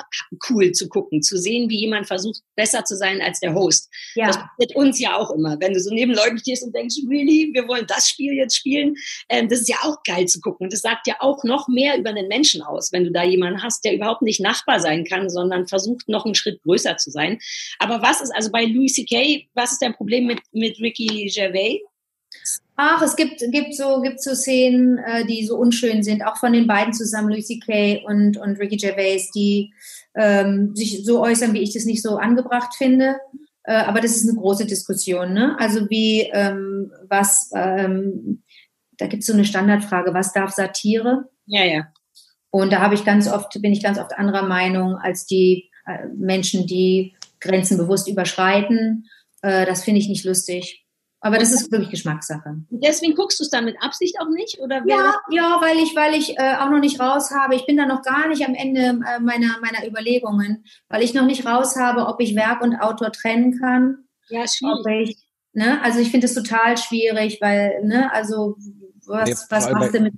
cool 0.50 0.72
zu 0.72 0.88
gucken, 0.88 1.22
zu 1.22 1.38
sehen, 1.38 1.70
wie 1.70 1.80
jemand 1.80 2.06
versucht, 2.06 2.40
besser 2.56 2.84
zu 2.84 2.96
sein 2.96 3.22
als 3.22 3.40
der 3.40 3.54
Host. 3.54 3.88
Ja. 4.14 4.26
Das 4.26 4.38
passiert 4.38 4.76
uns 4.76 4.98
ja 4.98 5.16
auch 5.16 5.30
immer, 5.30 5.56
wenn 5.60 5.72
du 5.72 5.80
so 5.80 5.94
neben 5.94 6.12
Leuten 6.12 6.38
stehst 6.38 6.64
und 6.64 6.74
denkst, 6.74 6.96
really, 7.08 7.50
wir 7.54 7.66
wollen 7.68 7.86
das 7.86 8.08
Spiel 8.08 8.34
jetzt 8.34 8.56
spielen. 8.56 8.94
Ähm, 9.28 9.48
das 9.48 9.60
ist 9.60 9.68
ja 9.68 9.76
auch 9.84 10.02
geil 10.02 10.26
zu 10.26 10.40
gucken. 10.40 10.68
Das 10.68 10.80
sagt 10.80 11.06
ja 11.06 11.14
auch 11.20 11.44
noch 11.44 11.68
mehr 11.68 11.96
über 11.96 12.12
den 12.12 12.28
Menschen 12.28 12.62
aus, 12.62 12.83
wenn 12.92 13.04
du 13.04 13.12
da 13.12 13.22
jemanden 13.22 13.62
hast, 13.62 13.84
der 13.84 13.94
überhaupt 13.94 14.22
nicht 14.22 14.40
Nachbar 14.40 14.80
sein 14.80 15.04
kann, 15.04 15.30
sondern 15.30 15.66
versucht, 15.66 16.08
noch 16.08 16.24
einen 16.24 16.34
Schritt 16.34 16.62
größer 16.62 16.96
zu 16.96 17.10
sein. 17.10 17.38
Aber 17.78 18.02
was 18.02 18.20
ist 18.20 18.34
also 18.34 18.50
bei 18.50 18.64
Louis 18.64 18.94
C.K., 18.94 19.48
was 19.54 19.72
ist 19.72 19.82
dein 19.82 19.94
Problem 19.94 20.26
mit, 20.26 20.40
mit 20.52 20.78
Ricky 20.80 21.30
Gervais? 21.34 21.80
Ach, 22.76 23.00
es 23.02 23.14
gibt, 23.14 23.40
gibt, 23.52 23.74
so, 23.74 24.00
gibt 24.00 24.20
so 24.20 24.34
Szenen, 24.34 24.98
äh, 24.98 25.24
die 25.24 25.46
so 25.46 25.56
unschön 25.56 26.02
sind, 26.02 26.26
auch 26.26 26.36
von 26.36 26.52
den 26.52 26.66
beiden 26.66 26.92
zusammen, 26.92 27.28
Louis 27.28 27.46
C.K. 27.46 28.02
und, 28.04 28.36
und 28.36 28.58
Ricky 28.58 28.76
Gervais, 28.76 29.30
die 29.34 29.72
ähm, 30.16 30.74
sich 30.74 31.04
so 31.04 31.22
äußern, 31.22 31.52
wie 31.54 31.62
ich 31.62 31.72
das 31.72 31.84
nicht 31.84 32.02
so 32.02 32.16
angebracht 32.16 32.74
finde. 32.76 33.16
Äh, 33.62 33.74
aber 33.74 34.00
das 34.00 34.16
ist 34.16 34.28
eine 34.28 34.38
große 34.38 34.66
Diskussion. 34.66 35.32
Ne? 35.32 35.56
Also 35.58 35.88
wie, 35.88 36.22
ähm, 36.32 36.92
was, 37.08 37.50
ähm, 37.54 38.42
da 38.98 39.06
gibt 39.06 39.22
es 39.22 39.26
so 39.26 39.32
eine 39.32 39.44
Standardfrage, 39.44 40.12
was 40.12 40.32
darf 40.32 40.50
Satire? 40.50 41.28
Ja, 41.46 41.64
ja. 41.64 41.86
Und 42.54 42.72
da 42.72 42.78
habe 42.78 42.94
ich 42.94 43.04
ganz 43.04 43.26
oft, 43.26 43.60
bin 43.60 43.72
ich 43.72 43.82
ganz 43.82 43.98
oft 43.98 44.12
anderer 44.12 44.44
Meinung 44.44 44.94
als 44.94 45.26
die 45.26 45.72
äh, 45.86 46.06
Menschen, 46.14 46.68
die 46.68 47.16
Grenzen 47.40 47.76
bewusst 47.76 48.06
überschreiten. 48.06 49.08
Äh, 49.42 49.66
das 49.66 49.82
finde 49.82 49.98
ich 49.98 50.08
nicht 50.08 50.24
lustig. 50.24 50.86
Aber 51.18 51.38
das 51.38 51.50
ist 51.50 51.72
wirklich 51.72 51.90
Geschmackssache. 51.90 52.50
Und 52.70 52.84
deswegen 52.84 53.16
guckst 53.16 53.40
du 53.40 53.42
es 53.42 53.50
dann 53.50 53.64
mit 53.64 53.74
Absicht 53.82 54.20
auch 54.20 54.28
nicht? 54.28 54.60
Oder 54.60 54.84
ja, 54.86 55.16
ja, 55.32 55.58
weil 55.60 55.78
ich, 55.78 55.96
weil 55.96 56.14
ich 56.14 56.38
äh, 56.38 56.54
auch 56.60 56.70
noch 56.70 56.78
nicht 56.78 57.00
raus 57.00 57.32
habe. 57.32 57.56
Ich 57.56 57.66
bin 57.66 57.76
da 57.76 57.86
noch 57.86 58.02
gar 58.02 58.28
nicht 58.28 58.46
am 58.46 58.54
Ende 58.54 59.00
äh, 59.04 59.18
meiner, 59.18 59.58
meiner 59.60 59.84
Überlegungen, 59.84 60.64
weil 60.88 61.02
ich 61.02 61.12
noch 61.12 61.26
nicht 61.26 61.44
raus 61.44 61.74
habe, 61.74 62.06
ob 62.06 62.20
ich 62.20 62.36
Werk 62.36 62.62
und 62.62 62.76
Autor 62.76 63.10
trennen 63.10 63.58
kann. 63.58 64.04
Ja, 64.28 64.46
schwierig. 64.46 65.10
Ich, 65.10 65.26
ne? 65.54 65.82
Also 65.82 65.98
ich 65.98 66.12
finde 66.12 66.26
es 66.26 66.34
total 66.34 66.76
schwierig, 66.78 67.38
weil, 67.40 67.82
ne, 67.82 68.12
also 68.12 68.58
was, 69.06 69.28
Nee, 69.28 69.34
was 69.50 69.70
machst 69.72 69.94
du 69.94 70.00
mit 70.02 70.14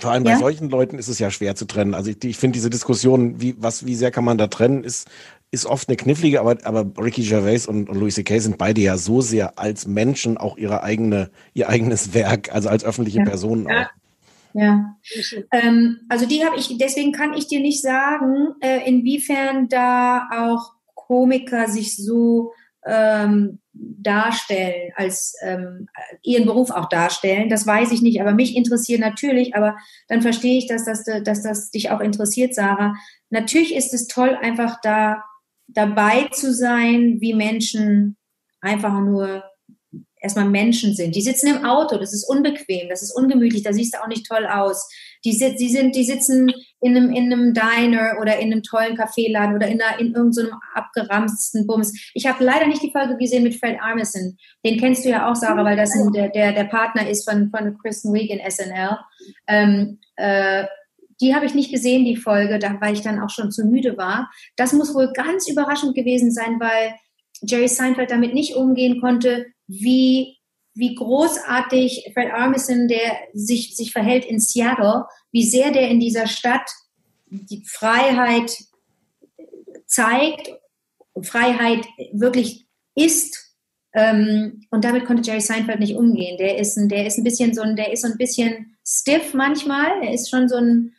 Vor 0.00 0.10
allem 0.12 0.24
Ja? 0.24 0.32
bei 0.32 0.38
solchen 0.38 0.70
Leuten 0.70 0.98
ist 0.98 1.08
es 1.08 1.18
ja 1.18 1.30
schwer 1.30 1.54
zu 1.56 1.66
trennen. 1.66 1.94
Also 1.94 2.10
ich, 2.10 2.22
ich 2.24 2.36
finde 2.36 2.54
diese 2.54 2.70
Diskussion, 2.70 3.40
wie, 3.40 3.54
was, 3.58 3.86
wie 3.86 3.94
sehr 3.94 4.10
kann 4.10 4.24
man 4.24 4.38
da 4.38 4.46
trennen, 4.46 4.84
ist, 4.84 5.08
ist 5.50 5.66
oft 5.66 5.88
eine 5.88 5.96
knifflige, 5.96 6.40
aber, 6.40 6.56
aber 6.64 6.86
Ricky 7.02 7.22
Gervais 7.22 7.66
und, 7.66 7.88
und 7.88 7.98
Louis 7.98 8.14
C.K. 8.14 8.38
sind 8.40 8.58
beide 8.58 8.80
ja 8.80 8.96
so 8.96 9.20
sehr 9.20 9.58
als 9.58 9.86
Menschen 9.86 10.36
auch 10.38 10.56
ihre 10.58 10.82
eigene, 10.82 11.30
ihr 11.54 11.68
eigenes 11.68 12.14
Werk, 12.14 12.52
also 12.54 12.68
als 12.68 12.84
öffentliche 12.84 13.18
Ja. 13.18 13.24
Personen 13.24 13.68
Ja. 13.68 13.82
auch. 13.82 13.86
Ja, 14.58 14.96
ähm, 15.52 15.98
also 16.08 16.24
die 16.24 16.42
habe 16.42 16.56
ich, 16.56 16.78
deswegen 16.78 17.12
kann 17.12 17.34
ich 17.34 17.46
dir 17.46 17.60
nicht 17.60 17.82
sagen, 17.82 18.54
äh, 18.60 18.88
inwiefern 18.88 19.68
da 19.68 20.28
auch 20.32 20.72
Komiker 20.94 21.68
sich 21.68 21.94
so 21.96 22.52
ähm, 22.86 23.58
darstellen, 23.78 24.92
als 24.94 25.34
ähm, 25.42 25.88
ihren 26.22 26.46
Beruf 26.46 26.70
auch 26.70 26.88
darstellen. 26.88 27.48
Das 27.48 27.66
weiß 27.66 27.92
ich 27.92 28.02
nicht, 28.02 28.20
aber 28.20 28.32
mich 28.32 28.56
interessiert 28.56 29.00
natürlich, 29.00 29.54
aber 29.54 29.76
dann 30.08 30.22
verstehe 30.22 30.58
ich, 30.58 30.66
dass 30.66 30.84
das, 30.84 31.04
dass 31.24 31.42
das 31.42 31.70
dich 31.70 31.90
auch 31.90 32.00
interessiert, 32.00 32.54
Sarah. 32.54 32.94
Natürlich 33.30 33.74
ist 33.74 33.92
es 33.92 34.06
toll, 34.06 34.36
einfach 34.40 34.80
da 34.82 35.24
dabei 35.68 36.28
zu 36.30 36.54
sein, 36.54 37.20
wie 37.20 37.34
Menschen 37.34 38.16
einfach 38.60 39.00
nur 39.00 39.42
erstmal 40.20 40.48
Menschen 40.48 40.94
sind. 40.94 41.14
Die 41.14 41.22
sitzen 41.22 41.48
im 41.48 41.64
Auto, 41.64 41.98
das 41.98 42.12
ist 42.12 42.28
unbequem, 42.28 42.88
das 42.88 43.02
ist 43.02 43.12
ungemütlich, 43.12 43.62
da 43.62 43.72
siehst 43.72 43.94
du 43.94 44.02
auch 44.02 44.08
nicht 44.08 44.26
toll 44.26 44.46
aus. 44.46 44.88
Die, 45.26 45.56
die, 45.58 45.68
sind, 45.68 45.96
die 45.96 46.04
sitzen 46.04 46.52
in 46.80 46.96
einem, 46.96 47.10
in 47.10 47.32
einem 47.32 47.52
Diner 47.52 48.18
oder 48.20 48.38
in 48.38 48.52
einem 48.52 48.62
tollen 48.62 48.96
Kaffeeladen 48.96 49.56
oder 49.56 49.66
in, 49.66 49.82
einer, 49.82 49.98
in 49.98 50.14
irgendeinem 50.14 50.52
abgeramsten 50.74 51.66
Bums. 51.66 51.92
Ich 52.14 52.26
habe 52.26 52.44
leider 52.44 52.68
nicht 52.68 52.82
die 52.82 52.92
Folge 52.92 53.16
gesehen 53.16 53.42
mit 53.42 53.56
Fred 53.56 53.78
Armisen. 53.80 54.38
Den 54.64 54.78
kennst 54.78 55.04
du 55.04 55.08
ja 55.08 55.28
auch, 55.28 55.34
Sarah, 55.34 55.64
weil 55.64 55.76
das 55.76 55.92
ein, 55.94 56.12
der, 56.12 56.28
der, 56.28 56.52
der 56.52 56.64
Partner 56.64 57.08
ist 57.08 57.28
von, 57.28 57.50
von 57.50 57.76
Kristen 57.78 58.14
Wiig 58.14 58.30
in 58.30 58.40
SNL. 58.48 58.98
Ähm, 59.48 59.98
äh, 60.14 60.66
die 61.20 61.34
habe 61.34 61.46
ich 61.46 61.54
nicht 61.54 61.72
gesehen, 61.72 62.04
die 62.04 62.16
Folge, 62.16 62.60
weil 62.80 62.94
ich 62.94 63.00
dann 63.00 63.20
auch 63.20 63.30
schon 63.30 63.50
zu 63.50 63.64
müde 63.64 63.96
war. 63.96 64.30
Das 64.54 64.72
muss 64.72 64.94
wohl 64.94 65.12
ganz 65.12 65.48
überraschend 65.48 65.96
gewesen 65.96 66.30
sein, 66.30 66.60
weil 66.60 66.94
Jerry 67.42 67.68
Seinfeld 67.68 68.10
damit 68.10 68.32
nicht 68.34 68.54
umgehen 68.54 69.00
konnte, 69.00 69.46
wie, 69.66 70.35
wie 70.76 70.94
großartig 70.94 72.10
Fred 72.12 72.32
Armisen, 72.32 72.86
der 72.86 73.16
sich, 73.32 73.74
sich 73.74 73.92
verhält 73.92 74.24
in 74.24 74.38
Seattle, 74.38 75.06
wie 75.32 75.44
sehr 75.44 75.72
der 75.72 75.88
in 75.88 76.00
dieser 76.00 76.26
Stadt 76.26 76.70
die 77.26 77.64
Freiheit 77.66 78.52
zeigt, 79.86 80.52
Freiheit 81.22 81.86
wirklich 82.12 82.66
ist. 82.94 83.56
Ähm, 83.94 84.60
und 84.70 84.84
damit 84.84 85.06
konnte 85.06 85.22
Jerry 85.22 85.40
Seinfeld 85.40 85.80
nicht 85.80 85.96
umgehen. 85.96 86.36
Der 86.36 86.58
ist 86.58 86.76
ein, 86.76 86.88
der 86.90 87.06
ist 87.06 87.16
ein 87.16 87.24
bisschen 87.24 87.54
so 87.54 87.62
ein, 87.62 87.74
der 87.74 87.92
ist 87.92 88.04
ein 88.04 88.18
bisschen 88.18 88.76
stiff 88.86 89.32
manchmal. 89.32 90.02
Er 90.02 90.12
ist 90.12 90.28
schon 90.28 90.48
so 90.48 90.56
ein, 90.56 90.92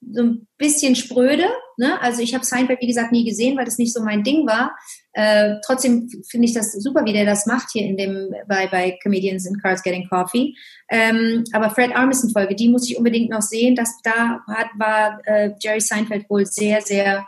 so 0.00 0.22
ein 0.22 0.46
bisschen 0.58 0.94
spröde. 0.94 1.46
Ne? 1.82 2.00
Also 2.00 2.22
ich 2.22 2.32
habe 2.32 2.44
Seinfeld, 2.44 2.80
wie 2.80 2.86
gesagt, 2.86 3.10
nie 3.10 3.24
gesehen, 3.24 3.58
weil 3.58 3.64
das 3.64 3.76
nicht 3.76 3.92
so 3.92 4.04
mein 4.04 4.22
Ding 4.22 4.46
war. 4.46 4.78
Äh, 5.14 5.56
trotzdem 5.66 6.08
finde 6.30 6.46
ich 6.46 6.54
das 6.54 6.70
super, 6.74 7.04
wie 7.04 7.12
der 7.12 7.24
das 7.24 7.44
macht 7.44 7.70
hier 7.72 7.84
in 7.84 7.96
dem 7.96 8.32
bei, 8.46 8.68
bei 8.68 8.96
Comedians 9.02 9.46
in 9.46 9.58
Cars 9.60 9.82
Getting 9.82 10.08
Coffee. 10.08 10.54
Ähm, 10.88 11.42
aber 11.52 11.70
Fred 11.70 11.90
Armisen 11.96 12.30
Folge, 12.30 12.54
die 12.54 12.68
muss 12.68 12.88
ich 12.88 12.96
unbedingt 12.96 13.30
noch 13.30 13.42
sehen. 13.42 13.74
Das 13.74 13.98
da 14.04 14.42
hat, 14.46 14.68
war 14.78 15.20
äh, 15.24 15.50
Jerry 15.60 15.80
Seinfeld 15.80 16.30
wohl 16.30 16.46
sehr, 16.46 16.82
sehr 16.82 17.26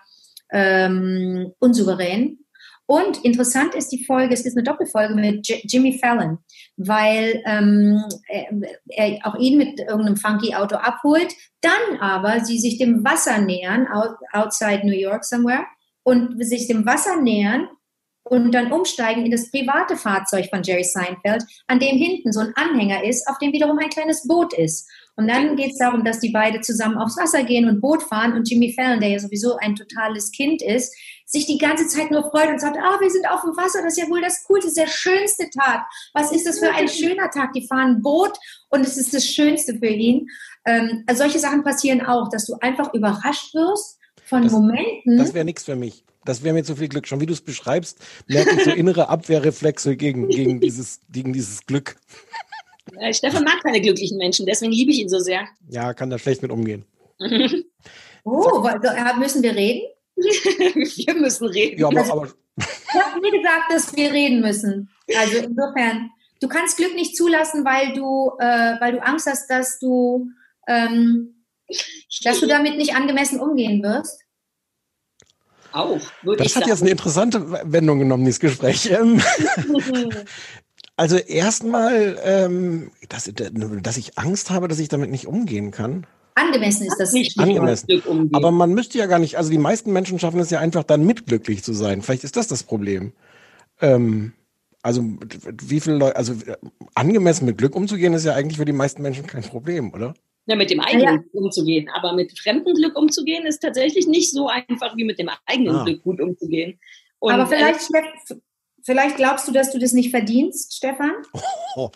ähm, 0.53 1.53
unsouverän. 1.59 2.39
Und 2.87 3.25
interessant 3.25 3.75
ist 3.75 3.89
die 3.89 4.05
Folge, 4.05 4.35
es 4.35 4.45
ist 4.45 4.57
eine 4.57 4.65
Doppelfolge 4.65 5.15
mit 5.15 5.49
J 5.49 5.61
Jimmy 5.65 5.99
Fallon, 5.99 6.39
weil 6.77 7.43
ähm, 7.47 8.03
er, 8.29 8.49
er 8.89 9.19
auch 9.27 9.37
ihn 9.37 9.57
mit 9.57 9.81
irgendeinem 9.81 10.17
funky 10.17 10.55
Auto 10.55 10.77
abholt, 10.77 11.33
dann 11.63 11.99
aber 12.01 12.45
sie 12.45 12.59
sich 12.59 12.77
dem 12.77 13.03
Wasser 13.05 13.39
nähern, 13.39 13.87
out, 13.87 14.17
outside 14.33 14.83
New 14.85 14.97
York 14.97 15.25
somewhere, 15.25 15.65
und 16.03 16.45
sich 16.45 16.67
dem 16.67 16.85
Wasser 16.85 17.21
nähern 17.21 17.69
und 18.25 18.53
dann 18.53 18.73
umsteigen 18.73 19.25
in 19.25 19.31
das 19.31 19.51
private 19.51 19.97
Fahrzeug 19.97 20.49
von 20.49 20.63
Jerry 20.63 20.85
Seinfeld, 20.85 21.45
an 21.67 21.79
dem 21.79 21.97
hinten 21.97 22.33
so 22.33 22.41
ein 22.41 22.55
Anhänger 22.55 23.05
ist, 23.05 23.29
auf 23.29 23.39
dem 23.39 23.53
wiederum 23.53 23.79
ein 23.79 23.91
kleines 23.91 24.27
Boot 24.27 24.55
ist. 24.55 24.89
Und 25.17 25.29
dann 25.29 25.57
geht 25.57 25.73
es 25.73 25.79
darum, 25.79 26.05
dass 26.05 26.21
die 26.21 26.31
beide 26.31 26.61
zusammen 26.61 26.97
aufs 26.97 27.17
Wasser 27.17 27.45
gehen 27.45 27.69
und 27.69 27.81
Boot 27.81 28.03
fahren 28.03 28.33
und 28.33 28.51
Jimmy 28.51 28.73
Fallon, 28.73 29.01
der 29.01 29.11
ja 29.11 29.19
sowieso 29.19 29.57
ein 29.57 29.77
totales 29.77 30.31
Kind 30.33 30.63
ist, 30.63 30.95
sich 31.35 31.45
die 31.47 31.59
ganze 31.59 31.87
Zeit 31.87 32.11
nur 32.11 32.23
freut 32.31 32.49
und 32.49 32.61
sagt, 32.61 32.77
ah, 32.79 32.99
wir 33.01 33.11
sind 33.11 33.29
auf 33.29 33.43
dem 33.43 33.57
Wasser, 33.57 33.83
das 33.83 33.93
ist 33.99 34.03
ja 34.03 34.09
wohl 34.09 34.23
das 34.23 34.45
Coolste, 34.45 34.69
das 34.69 34.77
ist 34.77 34.79
der 34.79 34.87
schönste 35.11 35.51
Tag. 35.51 35.85
Was 36.15 36.33
ist 36.33 36.47
das 36.47 36.59
für 36.59 36.71
ein 36.73 36.89
schöner 36.89 37.31
Tag? 37.31 37.53
Die 37.53 37.67
fahren 37.67 38.01
Boot 38.03 38.33
und 38.71 38.81
es 38.87 38.97
ist 38.97 39.13
das 39.13 39.27
Schönste 39.27 39.75
für 39.79 39.87
ihn. 39.87 40.29
Ähm, 40.65 41.05
also 41.07 41.23
solche 41.25 41.39
Sachen 41.39 41.63
passieren 41.63 42.01
auch, 42.01 42.31
dass 42.31 42.47
du 42.47 42.55
einfach 42.61 42.95
überrascht 42.95 43.53
wirst 43.55 43.99
von 44.25 44.45
Das- 44.45 44.53
Momenten. 44.53 45.19
Das 45.19 45.35
wäre 45.35 45.45
nichts 45.45 45.65
für 45.65 45.77
mich. 45.77 46.05
Das 46.25 46.43
wäre 46.43 46.55
mir 46.55 46.65
zu 46.65 46.75
viel 46.77 46.89
Glück. 46.89 47.07
Schon 47.07 47.21
wie 47.21 47.27
du 47.27 47.35
es 47.35 47.43
beschreibst, 47.43 47.99
merke 48.29 48.55
ich 48.57 48.65
so 48.65 48.71
innere 48.71 49.11
Abwehrreflexe 49.11 49.95
gegen, 49.97 50.29
gegen, 50.29 50.61
dieses, 50.61 51.01
gegen 51.11 51.35
dieses 51.35 51.67
Glück. 51.67 51.97
Äh, 52.99 53.13
Stefan 53.13 53.45
mag 53.45 53.63
keine 53.63 53.81
glücklichen 53.81 54.19
Menschen, 54.19 54.47
deswegen 54.47 54.73
liebe 54.73 54.91
ich 54.93 55.01
ihn 55.01 55.09
so 55.09 55.19
sehr. 55.19 55.47
Ja, 55.69 55.93
kann 55.95 56.11
da 56.11 56.19
schlecht 56.19 56.43
mit 56.43 56.51
umgehen. 56.51 56.85
oh, 58.25 58.43
so, 58.43 58.67
äh, 58.67 59.17
müssen 59.19 59.43
wir 59.43 59.55
reden? 59.55 59.83
wir 60.17 61.15
müssen 61.15 61.47
reden. 61.47 61.81
Ja, 61.81 61.89
aber, 61.89 62.05
aber 62.11 62.29
Ich 62.57 63.01
habe 63.01 63.21
mir 63.21 63.31
gesagt, 63.31 63.73
dass 63.73 63.95
wir 63.97 64.13
reden 64.13 64.41
müssen. 64.41 64.91
Also 65.17 65.39
insofern, 65.39 66.11
du 66.41 66.49
kannst 66.49 66.77
Glück 66.77 66.95
nicht 66.95 67.17
zulassen, 67.17 67.65
weil 67.65 67.95
du, 67.95 68.33
äh, 68.39 68.81
weil 68.81 68.93
du 68.93 69.03
Angst 69.03 69.27
hast, 69.27 69.49
dass 69.51 69.79
du, 69.79 70.29
ähm, 70.69 71.45
dass 72.23 72.41
du 72.41 72.47
damit 72.47 72.77
nicht 72.77 72.95
angemessen 72.95 73.41
umgehen 73.41 73.83
wirst. 73.83 74.21
Auch, 75.73 76.01
würde 76.23 76.45
ich 76.45 76.53
das 76.53 76.63
hat 76.63 76.69
jetzt 76.69 76.83
eine 76.83 76.91
interessante 76.91 77.51
Wendung 77.65 77.99
genommen, 77.99 78.25
dieses 78.25 78.39
Gespräch. 78.41 78.91
Ähm, 78.91 79.19
sagen. 79.19 80.15
Also 80.97 81.17
erstmal, 81.17 82.21
ähm, 82.23 82.93
dass, 83.09 83.29
dass 83.35 83.97
ich 83.97 84.17
Angst 84.17 84.51
habe, 84.51 84.69
dass 84.69 84.79
ich 84.79 84.89
damit 84.89 85.11
nicht 85.11 85.27
umgehen 85.27 85.73
kann. 85.73 86.07
Angemessen 86.35 86.87
ist 86.87 86.99
das 86.99 87.13
nicht 87.13 87.39
Angemessen. 87.39 87.87
Glück 87.87 88.07
umgehen. 88.07 88.35
Aber 88.35 88.51
man 88.51 88.73
müsste 88.73 88.99
ja 88.99 89.07
gar 89.07 89.19
nicht, 89.19 89.37
also 89.37 89.51
die 89.51 89.59
meisten 89.59 89.93
Menschen 89.93 90.19
schaffen 90.19 90.41
es 90.41 90.51
ja 90.51 90.59
einfach 90.59 90.83
dann 90.85 91.05
mit 91.07 91.27
glücklich 91.27 91.63
zu 91.63 91.73
sein. 91.73 92.03
Vielleicht 92.03 92.25
ist 92.25 92.37
das 92.37 92.49
das 92.49 92.63
Problem. 92.65 93.13
Ähm, 93.81 94.33
also 94.83 95.03
wie 95.63 95.81
viele 95.81 95.97
Leute, 95.97 96.17
also 96.17 96.35
angemessen 96.95 97.47
mit 97.47 97.59
Glück 97.59 97.75
umzugehen, 97.77 98.13
ist 98.15 98.25
ja 98.25 98.35
eigentlich 98.35 98.59
für 98.59 98.65
die 98.65 98.73
meisten 98.73 99.01
Menschen 99.03 99.27
kein 99.27 99.43
Problem, 99.43 99.93
oder? 99.93 100.15
ja, 100.47 100.57
mit 100.57 100.71
dem 100.71 100.81
eigenen 100.81 101.05
Ja. 101.05 101.17
Glück 101.17 101.35
umzugehen. 101.35 101.89
Aber 101.95 102.13
mit 102.13 102.39
fremdem 102.39 102.75
Glück 102.75 102.99
umzugehen 102.99 103.47
ist 103.47 103.61
tatsächlich 103.61 104.07
nicht 104.07 104.31
so 104.31 104.49
einfach 104.49 104.95
wie 104.97 105.05
mit 105.05 105.19
dem 105.19 105.31
eigenen 105.47 105.75
Ah. 105.77 105.85
Glück 105.85 106.03
gut 106.03 106.21
umzugehen. 106.21 106.79
Und, 107.19 107.33
Aber 107.33 107.47
vielleicht, 107.47 107.81
äh, 107.95 108.35
vielleicht 108.85 109.17
glaubst 109.17 109.49
du, 109.49 109.53
dass 109.53 109.73
du 109.73 109.79
das 109.79 109.93
nicht 109.93 110.11
verdienst, 110.11 110.77
Stefan? 110.77 111.13
Oh, 111.77 111.91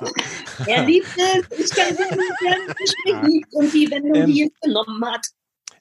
er 0.66 0.84
liebt 0.84 1.08
es, 1.16 1.58
ich 1.58 1.70
kann 1.70 1.96
er 1.96 2.16
mich 2.16 2.94
beliebt 3.04 3.54
und 3.54 3.72
die 3.72 3.90
Wendung, 3.90 4.14
Ähm. 4.14 4.26
die 4.26 4.42
es 4.42 4.60
genommen 4.60 5.04
hat. 5.06 5.26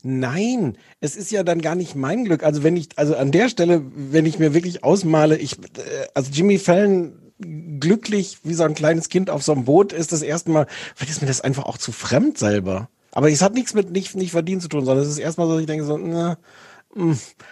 Nein, 0.01 0.77
es 1.01 1.17
ist 1.17 1.29
ja 1.31 1.43
dann 1.43 1.61
gar 1.61 1.75
nicht 1.75 1.95
mein 1.95 2.23
Glück. 2.23 2.43
Also 2.43 2.63
wenn 2.63 2.77
ich, 2.77 2.87
also 2.95 3.15
an 3.17 3.31
der 3.31 3.49
Stelle, 3.49 3.81
wenn 3.93 4.25
ich 4.25 4.39
mir 4.39 4.53
wirklich 4.53 4.83
ausmale, 4.83 5.37
ich, 5.37 5.57
äh, 5.57 6.07
also 6.13 6.31
Jimmy 6.31 6.57
Fallon 6.57 7.33
glücklich 7.79 8.37
wie 8.43 8.53
so 8.53 8.63
ein 8.63 8.75
kleines 8.75 9.09
Kind 9.09 9.29
auf 9.29 9.43
so 9.43 9.51
einem 9.51 9.65
Boot 9.65 9.93
ist 9.93 10.11
das 10.11 10.21
erste 10.21 10.51
Mal, 10.51 10.67
vielleicht 10.95 11.11
ist 11.11 11.21
mir 11.21 11.27
das 11.27 11.41
einfach 11.41 11.65
auch 11.65 11.77
zu 11.77 11.91
fremd 11.91 12.37
selber. 12.37 12.89
Aber 13.11 13.29
es 13.29 13.41
hat 13.41 13.53
nichts 13.53 13.73
mit 13.73 13.91
nicht, 13.91 14.15
nicht 14.15 14.31
verdienen 14.31 14.61
zu 14.61 14.67
tun, 14.67 14.85
sondern 14.85 15.03
es 15.03 15.11
ist 15.11 15.17
erstmal 15.17 15.47
so, 15.47 15.53
dass 15.53 15.61
ich 15.61 15.67
denke 15.67 15.85
so, 15.85 15.97
na, 15.97 16.37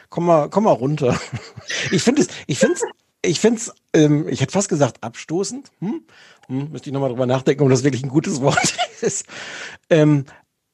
komm 0.09 0.25
mal, 0.25 0.49
komm 0.49 0.65
mal 0.65 0.71
runter. 0.71 1.19
Ich 1.91 2.01
finde 2.01 2.21
es, 2.21 2.27
ich 2.47 2.59
finde 2.59 2.75
es, 2.75 2.83
ich 3.21 3.39
finde 3.39 3.59
es, 3.59 3.73
ähm, 3.93 4.27
ich 4.27 4.41
hätte 4.41 4.51
fast 4.51 4.69
gesagt 4.69 5.03
abstoßend. 5.03 5.71
Hm? 5.79 6.03
Hm, 6.47 6.71
müsste 6.71 6.89
ich 6.89 6.93
nochmal 6.93 7.09
drüber 7.09 7.25
nachdenken, 7.25 7.63
ob 7.63 7.69
das 7.69 7.83
wirklich 7.83 8.03
ein 8.03 8.09
gutes 8.09 8.41
Wort 8.41 8.77
ist. 9.01 9.25
Ähm, 9.89 10.25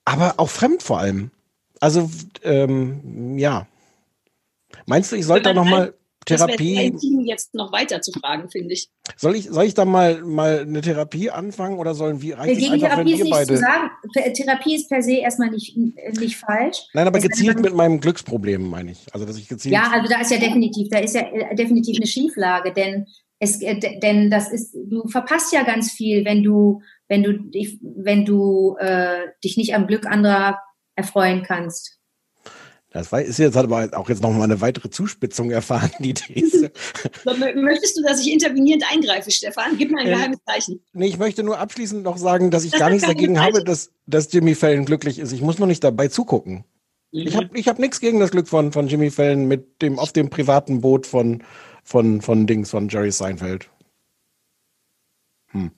aber 0.06 0.36
auch 0.38 0.50
fremd 0.50 0.84
vor 0.84 1.00
allem. 1.00 1.32
Also, 1.80 2.10
ähm, 2.44 3.38
ja. 3.38 3.68
Meinst 4.86 5.12
du, 5.12 5.16
ich 5.16 5.26
sollte 5.26 5.50
da 5.50 5.54
nochmal 5.54 5.94
Therapie. 6.26 6.76
sehr 6.76 6.84
intim, 6.86 7.20
jetzt 7.26 7.54
noch 7.54 7.72
weiter 7.72 8.02
zu 8.02 8.12
fragen, 8.12 8.50
finde 8.50 8.74
ich. 8.74 8.90
Soll 9.18 9.36
ich, 9.36 9.50
soll 9.50 9.66
ich 9.66 9.74
da 9.74 9.86
mal, 9.86 10.22
mal 10.24 10.60
eine 10.62 10.82
Therapie 10.82 11.30
anfangen 11.30 11.78
oder 11.78 11.94
sollen 11.94 12.22
wir 12.22 12.38
reicht 12.38 12.54
es 12.54 12.60
Gegen 12.60 12.74
einfach, 12.74 12.98
wenn 12.98 13.06
Therapie 13.08 13.14
ist 13.14 13.24
nichts 13.24 13.38
beide. 13.38 13.48
zu 13.56 13.58
sagen. 13.58 13.90
Th- 14.16 14.34
Therapie 14.34 14.76
ist 14.76 14.90
per 14.90 15.02
se 15.02 15.14
erstmal 15.18 15.50
nicht, 15.50 15.78
nicht 15.78 16.38
falsch. 16.38 16.78
Nein, 16.94 17.08
aber 17.08 17.20
sei 17.20 17.28
gezielt 17.28 17.60
mit 17.60 17.74
meinem 17.74 18.00
Glücksproblem, 18.00 18.70
meine 18.70 18.92
ich. 18.92 19.06
Also, 19.14 19.26
dass 19.26 19.38
ich 19.38 19.48
gezielt. 19.48 19.74
Ja, 19.74 19.90
also 19.92 20.08
da 20.08 20.22
ist 20.22 20.32
ja 20.32 20.38
definitiv, 20.38 20.90
da 20.90 21.00
ist 21.00 21.16
ja 21.16 21.22
äh, 21.22 21.56
definitiv 21.56 21.98
eine 21.98 22.08
Schieflage, 22.08 22.74
denn 22.74 23.06
es, 23.40 23.62
äh, 23.62 23.80
denn 24.00 24.30
das 24.30 24.52
ist, 24.52 24.74
du 24.74 25.08
verpasst 25.08 25.52
ja 25.54 25.64
ganz 25.64 25.92
viel, 25.92 26.24
wenn 26.26 26.44
du, 26.44 26.82
wenn 27.10 27.24
du 27.24 27.34
dich, 27.34 27.78
wenn 27.82 28.26
du 28.26 28.78
äh, 28.80 29.28
dich 29.44 29.58
nicht 29.58 29.76
am 29.76 29.88
Glück 29.88 30.06
anderer 30.06 30.60
erfreuen 30.96 31.44
kannst. 31.44 32.00
Das 32.94 33.12
ist 33.12 33.40
jetzt 33.40 33.56
hat 33.56 33.66
aber 33.66 33.90
auch 33.98 34.08
jetzt 34.08 34.22
noch 34.22 34.32
mal 34.32 34.44
eine 34.44 34.62
weitere 34.62 34.88
Zuspitzung 34.88 35.50
erfahren, 35.50 35.90
die 35.98 36.14
These. 36.14 36.72
Möchtest 37.56 37.98
du, 37.98 38.04
dass 38.04 38.22
ich 38.22 38.32
intervenierend 38.32 38.86
eingreife, 38.92 39.32
Stefan? 39.32 39.78
Gib 39.80 39.90
mir 39.92 40.02
ein 40.02 40.08
Ähm, 40.08 40.14
geheimes 40.14 40.38
Zeichen. 40.46 40.80
nee, 40.94 41.08
ich 41.08 41.18
möchte 41.18 41.42
nur 41.42 41.58
abschließend 41.58 42.04
noch 42.04 42.18
sagen, 42.18 42.52
dass 42.52 42.64
ich 42.64 42.72
Das 42.72 42.80
gar 42.80 42.92
nichts 42.92 43.08
dagegen 43.08 43.40
habe, 43.42 43.64
dass, 43.64 43.90
dass 44.06 44.32
Jimmy 44.32 44.54
Fallon 44.54 44.86
glücklich 44.86 45.18
ist. 45.18 45.32
Ich 45.32 45.42
muss 45.42 45.58
nur 45.58 45.68
nicht 45.68 45.84
dabei 45.84 46.08
zugucken. 46.08 46.66
Ich 47.10 47.36
habe 47.36 47.50
ich 47.58 47.68
hab 47.68 47.80
nichts 47.80 48.00
gegen 48.00 48.20
das 48.20 48.30
Glück 48.30 48.48
von, 48.48 48.72
von 48.72 48.88
Jimmy 48.88 49.10
Fallon 49.10 49.48
mit 49.48 49.82
dem 49.82 49.98
auf 49.98 50.14
dem 50.14 50.30
privaten 50.30 50.82
Boot 50.82 51.08
von, 51.08 51.44
von, 51.84 52.22
von 52.22 52.46
Dings, 52.46 52.70
von 52.70 52.90
Jerry 52.90 53.12
Seinfeld. 53.12 53.70
Hm. 55.52 55.72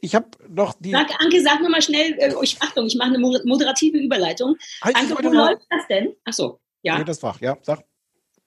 Ich 0.00 0.14
habe 0.14 0.28
noch 0.48 0.74
die. 0.78 0.90
Sag, 0.92 1.10
Anke, 1.20 1.40
sag 1.42 1.60
nochmal 1.60 1.82
schnell, 1.82 2.14
äh, 2.18 2.34
ich, 2.42 2.60
Achtung, 2.62 2.86
ich 2.86 2.96
mache 2.96 3.08
eine 3.08 3.18
moder- 3.18 3.42
moderative 3.44 3.98
Überleitung. 3.98 4.56
Ich 4.88 4.96
Anke, 4.96 5.14
wo 5.22 5.28
läuft 5.32 5.62
das 5.70 5.86
denn? 5.88 6.14
Ach 6.24 6.32
so, 6.32 6.60
ja. 6.82 6.98
Nee, 6.98 7.04
das 7.04 7.22
war, 7.22 7.36
ja, 7.40 7.56
sag. 7.62 7.84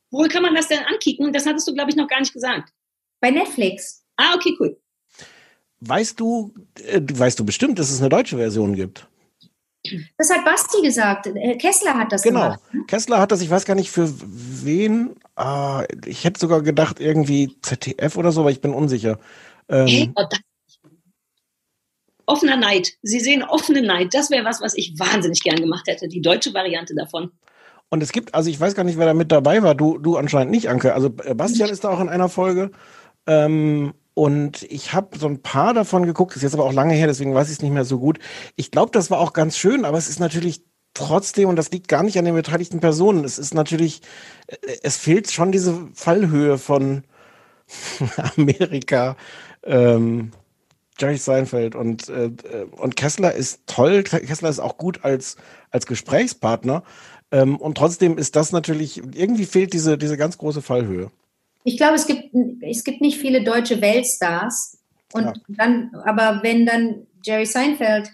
Wo 0.09 0.23
kann 0.27 0.41
man 0.41 0.55
das 0.55 0.67
denn 0.67 0.79
ankicken? 0.85 1.33
Das 1.33 1.45
hattest 1.45 1.67
du, 1.67 1.73
glaube 1.73 1.89
ich, 1.89 1.95
noch 1.97 2.07
gar 2.07 2.19
nicht 2.19 2.33
gesagt. 2.33 2.71
Bei 3.19 3.29
Netflix. 3.29 4.05
Ah, 4.15 4.35
okay, 4.35 4.55
cool. 4.59 4.79
Weißt 5.81 6.19
du, 6.19 6.53
äh, 6.87 7.01
weißt 7.01 7.39
du 7.39 7.45
bestimmt, 7.45 7.77
dass 7.77 7.91
es 7.91 7.99
eine 7.99 8.09
deutsche 8.09 8.37
Version 8.37 8.73
gibt? 8.75 9.07
Das 10.17 10.29
hat 10.29 10.43
Basti 10.43 10.81
gesagt. 10.81 11.27
Äh, 11.27 11.55
Kessler 11.57 11.93
hat 11.93 12.11
das 12.11 12.21
Genau. 12.23 12.41
gemacht. 12.41 12.61
Kessler 12.87 13.19
hat 13.19 13.31
das, 13.31 13.41
ich 13.41 13.49
weiß 13.49 13.65
gar 13.65 13.75
nicht 13.75 13.91
für 13.91 14.09
wen. 14.19 15.15
Ah, 15.35 15.83
ich 16.05 16.23
hätte 16.23 16.39
sogar 16.39 16.61
gedacht, 16.61 16.99
irgendwie 16.99 17.55
ZDF 17.61 18.17
oder 18.17 18.31
so, 18.31 18.41
aber 18.41 18.51
ich 18.51 18.59
bin 18.61 18.73
unsicher. 18.73 19.19
Ähm, 19.69 19.87
Hey, 19.87 20.11
oh, 20.15 20.23
das 20.29 20.39
offener 22.27 22.57
Neid. 22.57 22.93
Sie 23.01 23.19
sehen 23.19 23.43
offene 23.43 23.81
Neid. 23.81 24.13
Das 24.13 24.29
wäre 24.29 24.45
was, 24.45 24.61
was 24.61 24.75
ich 24.75 24.93
wahnsinnig 24.99 25.41
gern 25.41 25.59
gemacht 25.59 25.87
hätte. 25.87 26.07
Die 26.07 26.21
deutsche 26.21 26.53
Variante 26.53 26.93
davon. 26.93 27.31
Und 27.89 28.03
es 28.03 28.11
gibt, 28.11 28.35
also 28.35 28.49
ich 28.49 28.59
weiß 28.59 28.75
gar 28.75 28.83
nicht, 28.83 28.97
wer 28.97 29.05
da 29.05 29.13
mit 29.13 29.31
dabei 29.31 29.63
war. 29.63 29.73
Du, 29.73 29.97
du 29.97 30.17
anscheinend 30.17 30.51
nicht, 30.51 30.69
Anke. 30.69 30.93
Also 30.93 31.07
äh, 31.23 31.33
Bastian 31.33 31.69
ist 31.69 31.83
da 31.83 31.89
auch 31.89 32.01
in 32.01 32.09
einer 32.09 32.29
Folge. 32.29 32.71
Ähm, 33.25 33.93
und 34.13 34.63
ich 34.63 34.93
habe 34.93 35.17
so 35.17 35.27
ein 35.27 35.41
paar 35.41 35.73
davon 35.73 36.05
geguckt, 36.05 36.35
ist 36.35 36.41
jetzt 36.41 36.53
aber 36.53 36.65
auch 36.65 36.73
lange 36.73 36.95
her, 36.95 37.07
deswegen 37.07 37.35
weiß 37.35 37.49
ich 37.49 37.57
es 37.57 37.61
nicht 37.61 37.71
mehr 37.71 37.85
so 37.85 37.99
gut. 37.99 38.19
Ich 38.55 38.71
glaube, 38.71 38.91
das 38.91 39.11
war 39.11 39.19
auch 39.19 39.31
ganz 39.31 39.57
schön, 39.57 39.85
aber 39.85 39.97
es 39.97 40.09
ist 40.09 40.19
natürlich 40.19 40.63
trotzdem, 40.95 41.49
und 41.49 41.55
das 41.55 41.69
liegt 41.69 41.87
gar 41.87 42.01
nicht 42.01 42.17
an 42.17 42.25
den 42.25 42.33
beteiligten 42.33 42.79
Personen, 42.79 43.23
es 43.23 43.37
ist 43.37 43.53
natürlich, 43.53 44.01
äh, 44.47 44.55
es 44.81 44.97
fehlt 44.97 45.31
schon 45.31 45.51
diese 45.51 45.87
Fallhöhe 45.93 46.57
von 46.57 47.03
Amerika. 48.35 49.15
Ähm, 49.63 50.31
Jerry 50.99 51.17
Seinfeld 51.17 51.75
und, 51.75 52.09
äh, 52.09 52.25
äh, 52.25 52.65
und 52.71 52.95
Kessler 52.95 53.33
ist 53.33 53.61
toll. 53.67 54.03
Kessler 54.03 54.49
ist 54.49 54.59
auch 54.59 54.77
gut 54.77 55.03
als, 55.03 55.37
als 55.71 55.85
Gesprächspartner. 55.85 56.83
Ähm, 57.31 57.57
und 57.57 57.77
trotzdem 57.77 58.17
ist 58.17 58.35
das 58.35 58.51
natürlich, 58.51 58.97
irgendwie 59.15 59.45
fehlt 59.45 59.73
diese, 59.73 59.97
diese 59.97 60.17
ganz 60.17 60.37
große 60.37 60.61
Fallhöhe. 60.61 61.11
Ich 61.63 61.77
glaube, 61.77 61.95
es 61.95 62.07
gibt, 62.07 62.33
es 62.61 62.83
gibt 62.83 63.01
nicht 63.01 63.17
viele 63.17 63.43
deutsche 63.43 63.81
Weltstars. 63.81 64.77
Und 65.13 65.25
Ja. 65.25 65.33
dann, 65.49 65.91
aber 66.05 66.39
wenn 66.43 66.65
dann 66.65 67.07
Jerry 67.23 67.45
Seinfeld 67.45 68.09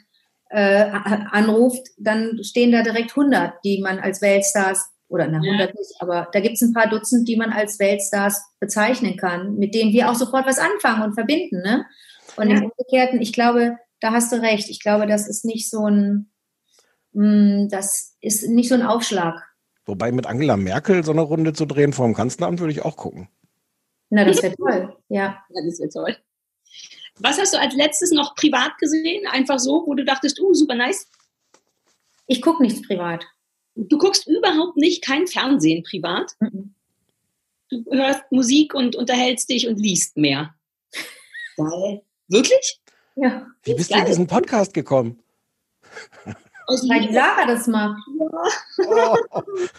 äh, 0.49 0.85
anruft, 1.31 1.87
dann 1.97 2.43
stehen 2.43 2.71
da 2.71 2.83
direkt 2.83 3.11
100, 3.11 3.53
die 3.63 3.81
man 3.81 3.99
als 3.99 4.21
Weltstars, 4.21 4.89
oder 5.09 5.27
na, 5.27 5.39
Ja. 5.43 5.51
100 5.51 5.75
nicht, 5.75 5.95
aber 5.99 6.27
da 6.31 6.39
gibt 6.39 6.55
es 6.55 6.61
ein 6.61 6.73
paar 6.73 6.89
Dutzend, 6.89 7.27
die 7.27 7.35
man 7.37 7.51
als 7.51 7.77
Weltstars 7.77 8.41
bezeichnen 8.59 9.17
kann, 9.17 9.55
mit 9.57 9.75
denen 9.75 9.93
wir 9.93 10.09
auch 10.09 10.15
sofort 10.15 10.47
was 10.47 10.57
anfangen 10.57 11.03
und 11.03 11.13
verbinden. 11.13 11.61
Ne? 11.61 11.85
Und 12.35 12.49
Ja. 12.49 12.57
im 12.57 12.71
Umgekehrten, 12.71 13.21
ich 13.21 13.33
glaube, 13.33 13.77
da 13.99 14.11
hast 14.11 14.31
du 14.31 14.41
recht. 14.41 14.69
Ich 14.69 14.81
glaube, 14.81 15.07
das 15.07 15.27
ist 15.27 15.45
nicht 15.45 15.69
so 15.69 15.85
ein, 15.87 16.31
mh, 17.13 17.67
das 17.69 18.15
ist 18.21 18.47
nicht 18.49 18.69
so 18.69 18.75
ein 18.75 18.81
Aufschlag. 18.83 19.41
Wobei 19.85 20.11
mit 20.11 20.25
Angela 20.25 20.57
Merkel 20.57 21.03
so 21.03 21.11
eine 21.11 21.21
Runde 21.21 21.53
zu 21.53 21.65
drehen 21.65 21.93
vor 21.93 22.05
dem 22.05 22.15
Kanzleramt 22.15 22.59
würde 22.59 22.71
ich 22.71 22.83
auch 22.83 22.95
gucken. 22.97 23.27
Na, 24.09 24.23
das 24.25 24.41
wäre 24.43 24.55
toll. 24.55 24.95
Ja. 25.09 25.43
Ja, 25.49 25.61
das 25.65 25.79
wäre 25.79 25.89
toll. 25.89 26.17
Was 27.19 27.39
hast 27.39 27.53
du 27.53 27.59
als 27.59 27.75
letztes 27.75 28.11
noch 28.11 28.35
privat 28.35 28.77
gesehen? 28.79 29.27
Einfach 29.27 29.59
so, 29.59 29.83
wo 29.85 29.93
du 29.93 30.03
dachtest, 30.05 30.39
uh, 30.39 30.53
super 30.53 30.75
nice. 30.75 31.07
Ich 32.27 32.41
gucke 32.41 32.63
nichts 32.63 32.81
privat. 32.87 33.25
Du 33.75 33.97
guckst 33.97 34.27
überhaupt 34.27 34.77
nicht 34.77 35.03
kein 35.03 35.27
Fernsehen 35.27 35.83
privat. 35.83 36.31
Mhm. 36.39 36.73
Du 37.69 37.83
hörst 37.91 38.21
Musik 38.31 38.73
und 38.73 38.95
unterhältst 38.95 39.49
dich 39.49 39.67
und 39.67 39.77
liest 39.79 40.15
mehr. 40.15 40.53
Geil. 41.57 42.03
Wirklich? 42.27 42.79
Ja. 43.15 43.47
Wie 43.63 43.73
bist 43.75 43.93
du 43.93 43.97
in 43.97 44.05
diesen 44.05 44.27
Podcast 44.27 44.73
gekommen? 44.73 45.19
Weil. 46.65 47.11
Sarah 47.13 47.45
das 47.45 47.67
macht. 47.67 48.01
Oh, 48.17 48.45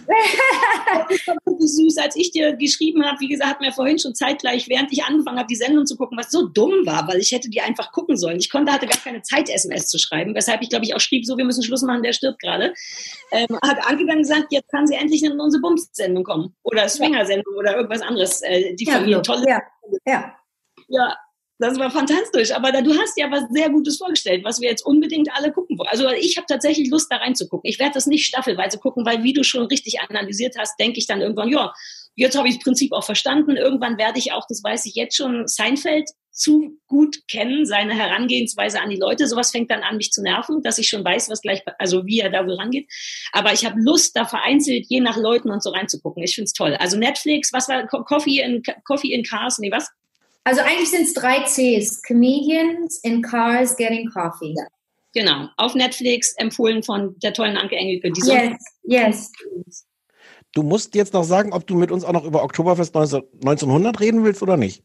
Das 0.07 1.26
war 1.26 1.36
wirklich 1.47 1.70
süß, 1.70 1.97
als 1.99 2.14
ich 2.14 2.30
dir 2.30 2.55
geschrieben 2.57 3.05
habe, 3.05 3.18
wie 3.20 3.28
gesagt, 3.28 3.51
hat 3.51 3.61
mir 3.61 3.72
vorhin 3.72 3.99
schon 3.99 4.14
zeitgleich, 4.14 4.68
während 4.68 4.92
ich 4.92 5.03
angefangen 5.03 5.38
habe, 5.38 5.47
die 5.49 5.57
Sendung 5.57 5.86
zu 5.86 5.97
gucken, 5.97 6.18
was 6.18 6.30
so 6.30 6.47
dumm 6.47 6.84
war, 6.84 7.09
weil 7.09 7.18
ich 7.18 7.32
hätte 7.32 7.49
die 7.49 7.61
einfach 7.61 7.90
gucken 7.92 8.16
sollen. 8.16 8.38
Ich 8.38 8.51
konnte, 8.51 8.72
hatte 8.72 8.86
gar 8.86 8.99
keine 8.99 9.22
Zeit, 9.22 9.49
SMS 9.49 9.86
zu 9.88 9.99
schreiben, 9.99 10.34
weshalb 10.34 10.62
ich, 10.62 10.68
glaube 10.68 10.84
ich, 10.84 10.95
auch 10.95 11.01
schrieb, 11.01 11.24
so, 11.24 11.36
wir 11.38 11.45
müssen 11.45 11.62
Schluss 11.62 11.82
machen, 11.82 12.03
der 12.03 12.12
stirbt 12.12 12.40
gerade. 12.40 12.74
Ähm, 13.32 13.59
hat 13.64 13.78
Anke 13.86 14.07
dann 14.07 14.18
gesagt, 14.18 14.47
jetzt 14.51 14.70
kann 14.70 14.86
sie 14.86 14.95
endlich 14.95 15.22
in 15.24 15.40
unsere 15.40 15.62
Bums-Sendung 15.62 16.22
kommen. 16.24 16.55
Oder 16.62 16.88
Swinger-Sendung 16.88 17.55
oder 17.57 17.76
irgendwas 17.76 18.03
anderes. 18.03 18.42
Äh, 18.42 18.74
die 18.74 18.84
Ja, 18.84 18.92
Familie, 18.92 19.16
so. 19.16 19.22
tolle 19.22 19.49
ja. 19.49 19.62
ja. 20.07 20.36
Ja, 20.88 21.16
das 21.65 21.79
war 21.79 21.91
fantastisch. 21.91 22.53
Aber 22.53 22.73
da, 22.73 22.83
du 22.83 22.97
hast 22.99 23.19
ja 23.19 23.31
was 23.31 23.45
sehr 23.51 23.71
Gutes 23.71 23.99
vorgestellt, 23.99 24.45
was 24.45 24.61
wir 24.61 24.69
jetzt 24.69 24.85
unbedingt 24.85 25.29
alle 25.35 25.53
gucken 25.53 25.79
wollen. 25.79 25.89
Also 25.89 26.09
ich 26.11 26.37
habe 26.37 26.47
tatsächlich 26.47 26.91
Lust, 26.91 27.11
da 27.11 27.17
reinzugucken. 27.17 27.69
Ich 27.69 27.79
werde 27.79 27.95
das 27.95 28.07
nicht 28.07 28.27
staffelweise 28.27 28.79
gucken, 28.79 29.05
weil 29.07 29.23
wie 29.23 29.33
du 29.33 29.43
schon 29.43 29.67
richtig 29.67 30.01
analysiert 30.01 30.57
hast, 30.59 30.79
denke 30.79 30.99
ich 30.99 31.07
dann 31.07 31.21
irgendwann, 31.21 31.49
ja, 31.49 31.73
jetzt 32.17 32.37
habe 32.37 32.49
ich 32.49 32.57
das 32.57 32.65
Prinzip 32.65 32.93
auch 32.93 33.05
verstanden. 33.05 33.57
Irgendwann 33.57 33.99
werde 33.99 34.19
ich 34.19 34.33
auch, 34.33 34.47
das 34.49 34.62
weiß 34.62 34.87
ich 34.87 34.95
jetzt 34.95 35.17
schon, 35.17 35.47
Seinfeld 35.47 36.09
zu 36.31 36.77
gut 36.89 37.29
kennen, 37.29 37.65
seine 37.65 37.95
Herangehensweise 37.95 38.81
an 38.81 38.91
die 38.91 38.97
Leute. 38.97 39.29
Sowas 39.29 39.53
fängt 39.53 39.71
dann 39.71 39.83
an, 39.85 39.97
mich 39.97 40.11
zu 40.11 40.21
nerven, 40.21 40.62
dass 40.62 40.79
ich 40.79 40.89
schon 40.89 41.05
weiß, 41.05 41.31
was 41.31 41.41
gleich, 41.41 41.62
also 41.79 42.07
wie 42.07 42.21
er 42.21 42.31
da 42.31 42.45
wohl 42.45 42.55
rangeht. 42.55 42.89
Aber 43.33 43.53
ich 43.53 43.65
habe 43.65 43.81
Lust, 43.81 44.17
da 44.17 44.25
vereinzelt 44.25 44.87
je 44.89 45.01
nach 45.01 45.17
Leuten 45.17 45.51
und 45.51 45.62
so 45.62 45.71
reinzugucken. 45.71 46.25
Ich 46.25 46.35
finde 46.35 46.47
es 46.47 46.53
toll. 46.53 46.75
Also 46.75 46.99
Netflix, 46.99 47.53
was 47.53 47.69
war 47.69 47.87
Co- 47.87 48.03
Coffee 48.03 48.41
in 48.41 48.62
Coffee 48.85 49.12
in 49.12 49.23
Cars? 49.23 49.59
Nee, 49.61 49.71
was? 49.71 49.89
Also 50.45 50.61
eigentlich 50.61 50.90
sind 50.90 51.03
es 51.03 51.14
drei 51.14 51.42
Cs. 51.45 52.03
Comedians 52.03 53.01
in 53.03 53.22
Cars 53.22 53.76
Getting 53.76 54.11
Coffee. 54.11 54.55
Genau, 55.14 55.49
auf 55.57 55.74
Netflix, 55.74 56.34
empfohlen 56.36 56.82
von 56.82 57.18
der 57.20 57.32
tollen 57.32 57.57
Anke 57.57 57.76
Engelke. 57.76 58.11
Die 58.11 58.20
Yes, 58.20 58.59
yes. 58.82 59.32
du 60.53 60.62
musst 60.62 60.95
jetzt 60.95 61.14
noch 61.14 61.24
sagen, 61.24 61.53
ob 61.53 61.66
du 61.66 61.76
mit 61.76 61.90
uns 61.90 62.05
auch 62.05 62.12
noch 62.12 62.24
über 62.24 62.42
Oktoberfest 62.42 62.95
19, 62.95 63.22
1900 63.42 64.01
reden 64.01 64.24
willst 64.24 64.42
oder 64.42 64.57
nicht. 64.57 64.84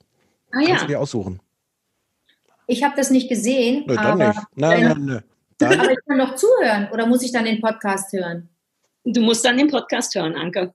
ah 0.52 0.60
Kannst 0.60 0.70
ja, 0.70 0.80
du 0.82 0.88
dir 0.88 1.00
aussuchen. 1.00 1.42
Ich 2.68 2.84
habe 2.84 2.96
das 2.96 3.10
nicht 3.10 3.28
gesehen, 3.28 3.86
Nö, 3.88 3.96
dann 3.96 4.06
aber, 4.22 4.28
nicht. 4.28 4.40
Nein, 4.56 4.84
nein, 4.84 5.06
nein. 5.06 5.24
Dann, 5.58 5.78
aber 5.78 5.92
ich 5.92 5.98
kann 6.08 6.20
doch 6.20 6.36
zuhören. 6.36 6.88
Oder 6.94 7.06
muss 7.06 7.22
ich 7.22 7.34
dann 7.34 7.44
den 7.44 7.60
Podcast 7.60 8.14
hören? 8.14 8.48
du 9.04 9.22
musst 9.22 9.44
dann 9.44 9.58
den 9.58 9.68
Podcast 9.68 10.16
hören, 10.16 10.36
Anke. 10.36 10.74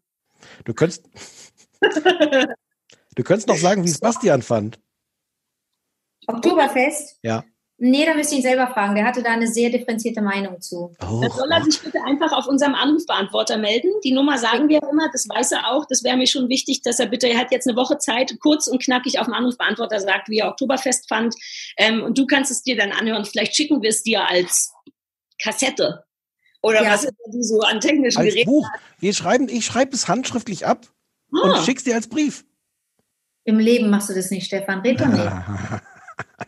du 0.65 0.75
könntest. 0.75 1.09
Du 3.15 3.23
könntest 3.23 3.49
noch 3.49 3.57
sagen, 3.57 3.85
wie 3.85 3.91
es 3.91 3.99
Bastian 3.99 4.43
fand. 4.43 4.79
Oktoberfest? 6.27 7.19
Ja. 7.23 7.45
Nee, 7.77 8.07
da 8.07 8.15
müsst 8.15 8.31
ihr 8.31 8.39
ihn 8.39 8.43
selber 8.43 8.69
fragen. 8.69 8.95
Der 8.95 9.05
hatte 9.05 9.23
da 9.23 9.31
eine 9.33 9.49
sehr 9.49 9.69
differenzierte 9.69 10.23
Meinung 10.23 10.61
zu. 10.61 10.95
Oh, 11.03 11.21
Dann 11.21 11.31
soll 11.33 11.51
er 11.51 11.63
sich 11.65 11.81
bitte 11.83 11.99
einfach 12.05 12.31
auf 12.33 12.47
unserem 12.47 12.75
Anrufbeantworter 12.75 13.59
melden. 13.59 13.91
Die 14.05 14.13
Nummer 14.13 14.39
sagen 14.39 14.69
wir 14.69 14.81
immer, 14.91 15.11
das 15.13 15.29
weiß 15.29 15.53
er 15.53 15.71
auch. 15.73 15.85
Das 15.87 16.05
wäre 16.05 16.17
mir 16.17 16.29
schon 16.29 16.49
wichtig, 16.49 16.83
dass 16.83 17.01
er 17.01 17.07
bitte, 17.07 17.27
er 17.29 17.39
hat 17.39 17.51
jetzt 17.51 17.67
eine 17.67 17.77
Woche 17.77 17.99
Zeit, 17.99 18.33
kurz 18.41 18.69
und 18.69 18.81
knackig 18.81 19.19
auf 19.19 19.27
dem 19.27 19.35
Anrufbeantworter 19.35 19.99
sagt, 20.01 20.29
wie 20.29 20.39
er 20.39 20.49
Oktoberfest 20.51 21.09
fand. 21.09 21.35
Ähm, 21.77 22.03
und 22.05 22.17
du 22.17 22.27
kannst 22.27 22.53
es 22.53 22.63
dir 22.63 22.77
dann 22.77 22.93
anhören. 22.93 23.25
Vielleicht 23.25 23.57
schicken 23.57 23.83
wir 23.83 23.91
es 23.91 24.03
dir 24.05 24.27
als 24.29 24.73
Kassette. 25.43 26.05
Oder 26.63 26.85
Ja. 26.85 26.93
was 26.93 27.03
du 27.03 27.43
so 27.43 27.61
an 27.61 27.81
technischen 27.81 28.19
als 28.19 28.29
Geräten 28.33 28.51
Buch. 28.51 28.69
Wir 28.99 29.13
schreiben, 29.13 29.49
ich 29.49 29.67
schreibe 29.67 29.95
es 29.95 30.07
handschriftlich 30.09 30.65
ab 30.65 30.87
und 31.31 31.51
Ah. 31.51 31.63
schick's 31.65 31.83
dir 31.85 31.97
als 31.97 32.09
Brief. 32.09 32.47
Im 33.45 33.59
Leben 33.59 33.91
machst 33.91 34.09
du 34.09 34.15
das 34.15 34.31
nicht, 34.31 34.47
Stefan. 34.47 34.81
Red 34.81 35.01
doch 35.01 35.07
nicht. 35.07 35.25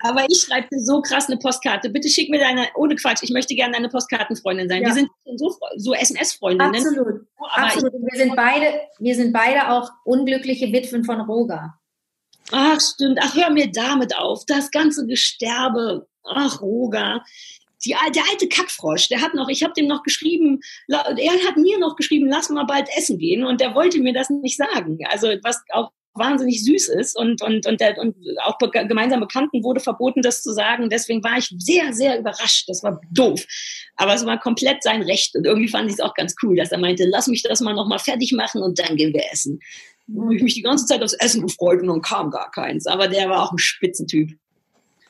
Aber 0.01 0.26
ich 0.28 0.42
schreibe 0.42 0.68
dir 0.68 0.80
so 0.80 1.01
krass 1.01 1.26
eine 1.26 1.38
Postkarte. 1.38 1.90
Bitte 1.90 2.09
schick 2.09 2.30
mir 2.30 2.38
deine, 2.38 2.68
ohne 2.76 2.97
Quatsch, 2.97 3.22
ich 3.22 3.30
möchte 3.30 3.55
gerne 3.55 3.74
deine 3.74 3.88
Postkartenfreundin 3.88 4.68
sein. 4.68 4.82
Ja. 4.82 4.88
Wir 4.88 4.94
sind 4.94 5.11
so, 5.36 5.57
so 5.76 5.94
SMS-Freundinnen. 5.94 6.74
Absolut. 6.74 7.26
Aber 7.38 7.66
Absolut. 7.66 7.92
Wir 7.92 8.18
sind 8.18 8.36
beide, 8.36 8.80
wir 8.99 9.14
sind 9.14 9.32
beide 9.32 9.70
auch 9.70 9.90
unglückliche 10.05 10.72
Witwen 10.72 11.05
von 11.05 11.20
Roger. 11.20 11.74
Ach, 12.53 12.80
stimmt. 12.80 13.18
Ach, 13.20 13.34
hör 13.34 13.51
mir 13.51 13.70
damit 13.70 14.16
auf. 14.16 14.44
Das 14.47 14.70
ganze 14.70 15.07
Gesterbe. 15.07 16.07
Ach, 16.24 16.61
Roger. 16.61 17.22
Die, 17.84 17.94
der 18.14 18.22
alte 18.30 18.49
Kackfrosch, 18.49 19.09
der 19.09 19.20
hat 19.20 19.34
noch, 19.34 19.49
ich 19.49 19.62
habe 19.62 19.74
dem 19.74 19.86
noch 19.86 20.03
geschrieben, 20.03 20.61
er 20.88 21.47
hat 21.47 21.57
mir 21.57 21.78
noch 21.78 21.94
geschrieben, 21.94 22.26
lass 22.26 22.49
mal 22.49 22.64
bald 22.64 22.88
essen 22.97 23.18
gehen 23.18 23.44
und 23.44 23.61
der 23.61 23.74
wollte 23.74 24.01
mir 24.01 24.14
das 24.14 24.30
nicht 24.30 24.57
sagen. 24.57 24.99
Also 25.11 25.28
was 25.42 25.62
auch 25.70 25.92
wahnsinnig 26.19 26.64
süß 26.64 26.89
ist 26.89 27.19
und, 27.19 27.43
und, 27.43 27.67
und, 27.67 27.81
der, 27.81 27.99
und 27.99 28.17
auch 28.45 28.59
be 28.59 28.71
gemeinsam 28.71 29.21
Bekannten 29.21 29.62
wurde 29.62 29.81
verboten, 29.81 30.23
das 30.23 30.43
zu 30.43 30.53
sagen. 30.53 30.89
Deswegen 30.91 31.23
war 31.23 31.39
ich 31.39 31.55
sehr, 31.59 31.93
sehr 31.93 32.19
überrascht. 32.19 32.69
Das 32.69 32.83
war 32.83 33.01
doof. 33.11 33.45
Aber 33.97 34.14
es 34.14 34.27
war 34.27 34.39
komplett 34.39 34.83
sein 34.83 35.03
Recht 35.03 35.35
und 35.37 35.47
irgendwie 35.47 35.69
fand 35.69 35.89
ich 35.89 35.95
es 35.95 36.01
auch 36.01 36.14
ganz 36.14 36.35
cool, 36.43 36.57
dass 36.57 36.73
er 36.73 36.79
meinte, 36.79 37.05
lass 37.07 37.27
mich 37.27 37.43
das 37.43 37.61
mal 37.61 37.75
nochmal 37.75 37.99
fertig 37.99 38.33
machen 38.33 38.62
und 38.62 38.79
dann 38.79 38.97
gehen 38.97 39.14
wir 39.14 39.25
essen. 39.33 39.61
Habe 40.19 40.37
ich 40.37 40.43
mich 40.43 40.55
die 40.55 40.62
ganze 40.62 40.87
Zeit 40.87 41.03
aufs 41.03 41.14
Essen 41.14 41.43
gefreut 41.43 41.81
und 41.83 41.89
dann 41.89 42.03
kam 42.03 42.31
gar 42.31 42.51
keins. 42.51 42.87
Aber 42.87 43.09
der 43.09 43.29
war 43.29 43.43
auch 43.43 43.53
ein 43.53 43.59
Spitzentyp. 43.59 44.31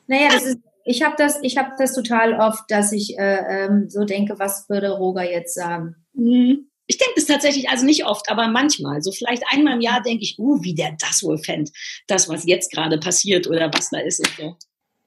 Naja, 0.07 0.29
das 0.31 0.43
ist, 0.43 0.59
ich 0.85 1.03
habe 1.03 1.15
das, 1.17 1.37
ich 1.41 1.57
habe 1.57 1.71
das 1.77 1.93
total 1.93 2.33
oft, 2.39 2.63
dass 2.69 2.93
ich 2.93 3.17
äh, 3.19 3.65
ähm, 3.65 3.89
so 3.89 4.05
denke, 4.05 4.39
was 4.39 4.69
würde 4.69 4.89
Roger 4.91 5.29
jetzt 5.29 5.53
sagen? 5.53 5.95
Mhm. 6.13 6.69
Ich 6.87 6.97
denke 6.97 7.15
das 7.15 7.25
tatsächlich, 7.25 7.69
also 7.69 7.85
nicht 7.85 8.05
oft, 8.05 8.29
aber 8.29 8.47
manchmal. 8.47 9.01
So 9.01 9.11
vielleicht 9.11 9.43
einmal 9.51 9.75
im 9.75 9.81
Jahr 9.81 10.01
denke 10.01 10.23
ich, 10.23 10.39
uh, 10.39 10.63
wie 10.63 10.73
der 10.73 10.95
das 10.99 11.21
wohl 11.21 11.37
fände. 11.37 11.71
Das, 12.07 12.29
was 12.29 12.45
jetzt 12.45 12.71
gerade 12.71 12.97
passiert 12.97 13.47
oder 13.47 13.71
was 13.73 13.89
da 13.89 13.99
ist 13.99 14.19
und 14.19 14.33
so. 14.37 14.55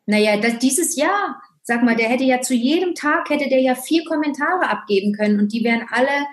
Naja, 0.06 0.36
das, 0.38 0.58
dieses 0.58 0.96
Jahr, 0.96 1.40
sag 1.62 1.82
mal, 1.82 1.96
der 1.96 2.08
hätte 2.08 2.24
ja 2.24 2.40
zu 2.40 2.54
jedem 2.54 2.94
Tag, 2.94 3.30
hätte 3.30 3.48
der 3.48 3.60
ja 3.60 3.74
vier 3.74 4.04
Kommentare 4.04 4.68
abgeben 4.68 5.12
können 5.12 5.40
und 5.40 5.52
die 5.52 5.64
wären 5.64 5.86
alle, 5.90 6.26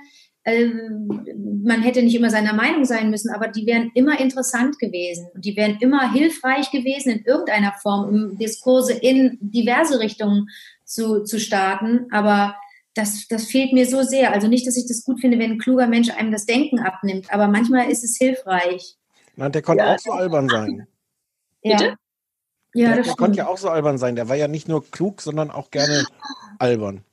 ähm, 0.45 1.61
man 1.63 1.81
hätte 1.81 2.01
nicht 2.01 2.15
immer 2.15 2.29
seiner 2.29 2.53
Meinung 2.53 2.85
sein 2.85 3.09
müssen, 3.09 3.33
aber 3.33 3.47
die 3.47 3.65
wären 3.65 3.91
immer 3.93 4.19
interessant 4.19 4.79
gewesen 4.79 5.27
und 5.33 5.45
die 5.45 5.55
wären 5.55 5.77
immer 5.79 6.11
hilfreich 6.11 6.71
gewesen 6.71 7.11
in 7.11 7.25
irgendeiner 7.25 7.73
Form, 7.73 8.09
um 8.09 8.37
Diskurse 8.37 8.93
in 8.93 9.37
diverse 9.41 9.99
Richtungen 9.99 10.49
zu, 10.83 11.23
zu 11.23 11.39
starten. 11.39 12.07
Aber 12.11 12.55
das, 12.97 13.27
das 13.27 13.45
fehlt 13.45 13.73
mir 13.73 13.85
so 13.85 14.01
sehr. 14.03 14.33
Also 14.33 14.47
nicht, 14.47 14.65
dass 14.67 14.77
ich 14.77 14.87
das 14.87 15.03
gut 15.03 15.19
finde, 15.19 15.39
wenn 15.39 15.51
ein 15.51 15.59
kluger 15.59 15.87
Mensch 15.87 16.09
einem 16.09 16.31
das 16.31 16.45
Denken 16.45 16.79
abnimmt, 16.79 17.31
aber 17.31 17.47
manchmal 17.47 17.89
ist 17.89 18.03
es 18.03 18.17
hilfreich. 18.17 18.97
Nein, 19.35 19.51
der 19.51 19.61
konnte 19.61 19.83
Ja. 19.83 19.93
auch 19.93 19.99
so 19.99 20.11
albern 20.11 20.49
sein. 20.49 20.87
Ja, 21.63 21.77
Bitte? 21.77 21.95
ja 22.73 22.87
der, 22.89 22.97
das 22.97 23.07
der 23.07 23.15
konnte 23.15 23.37
ja 23.37 23.47
auch 23.47 23.57
so 23.57 23.69
albern 23.69 23.97
sein. 23.97 24.15
Der 24.15 24.29
war 24.29 24.35
ja 24.35 24.47
nicht 24.47 24.67
nur 24.67 24.83
klug, 24.89 25.21
sondern 25.21 25.51
auch 25.51 25.71
gerne 25.71 26.05
albern. 26.59 27.03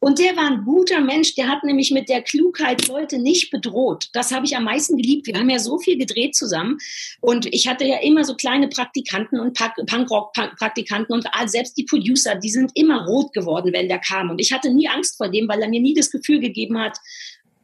Und 0.00 0.20
der 0.20 0.36
war 0.36 0.46
ein 0.46 0.64
guter 0.64 1.00
Mensch, 1.00 1.34
der 1.34 1.48
hat 1.48 1.64
nämlich 1.64 1.90
mit 1.90 2.08
der 2.08 2.22
Klugheit 2.22 2.86
Leute 2.86 3.18
nicht 3.18 3.50
bedroht. 3.50 4.08
Das 4.12 4.32
habe 4.32 4.46
ich 4.46 4.56
am 4.56 4.64
meisten 4.64 4.96
geliebt. 4.96 5.26
Wir 5.26 5.36
haben 5.36 5.50
ja 5.50 5.58
so 5.58 5.78
viel 5.78 5.98
gedreht 5.98 6.36
zusammen. 6.36 6.78
Und 7.20 7.46
ich 7.46 7.66
hatte 7.66 7.84
ja 7.84 7.98
immer 7.98 8.22
so 8.24 8.36
kleine 8.36 8.68
Praktikanten 8.68 9.40
und 9.40 9.56
Punk- 9.56 9.86
Punkrock-Praktikanten 9.86 11.12
und 11.12 11.26
selbst 11.46 11.76
die 11.76 11.84
Producer, 11.84 12.36
die 12.36 12.50
sind 12.50 12.70
immer 12.74 13.06
rot 13.06 13.32
geworden, 13.32 13.72
wenn 13.72 13.88
der 13.88 13.98
kam. 13.98 14.30
Und 14.30 14.40
ich 14.40 14.52
hatte 14.52 14.72
nie 14.72 14.88
Angst 14.88 15.16
vor 15.16 15.28
dem, 15.28 15.48
weil 15.48 15.62
er 15.62 15.68
mir 15.68 15.80
nie 15.80 15.94
das 15.94 16.10
Gefühl 16.10 16.38
gegeben 16.38 16.78
hat, 16.78 16.98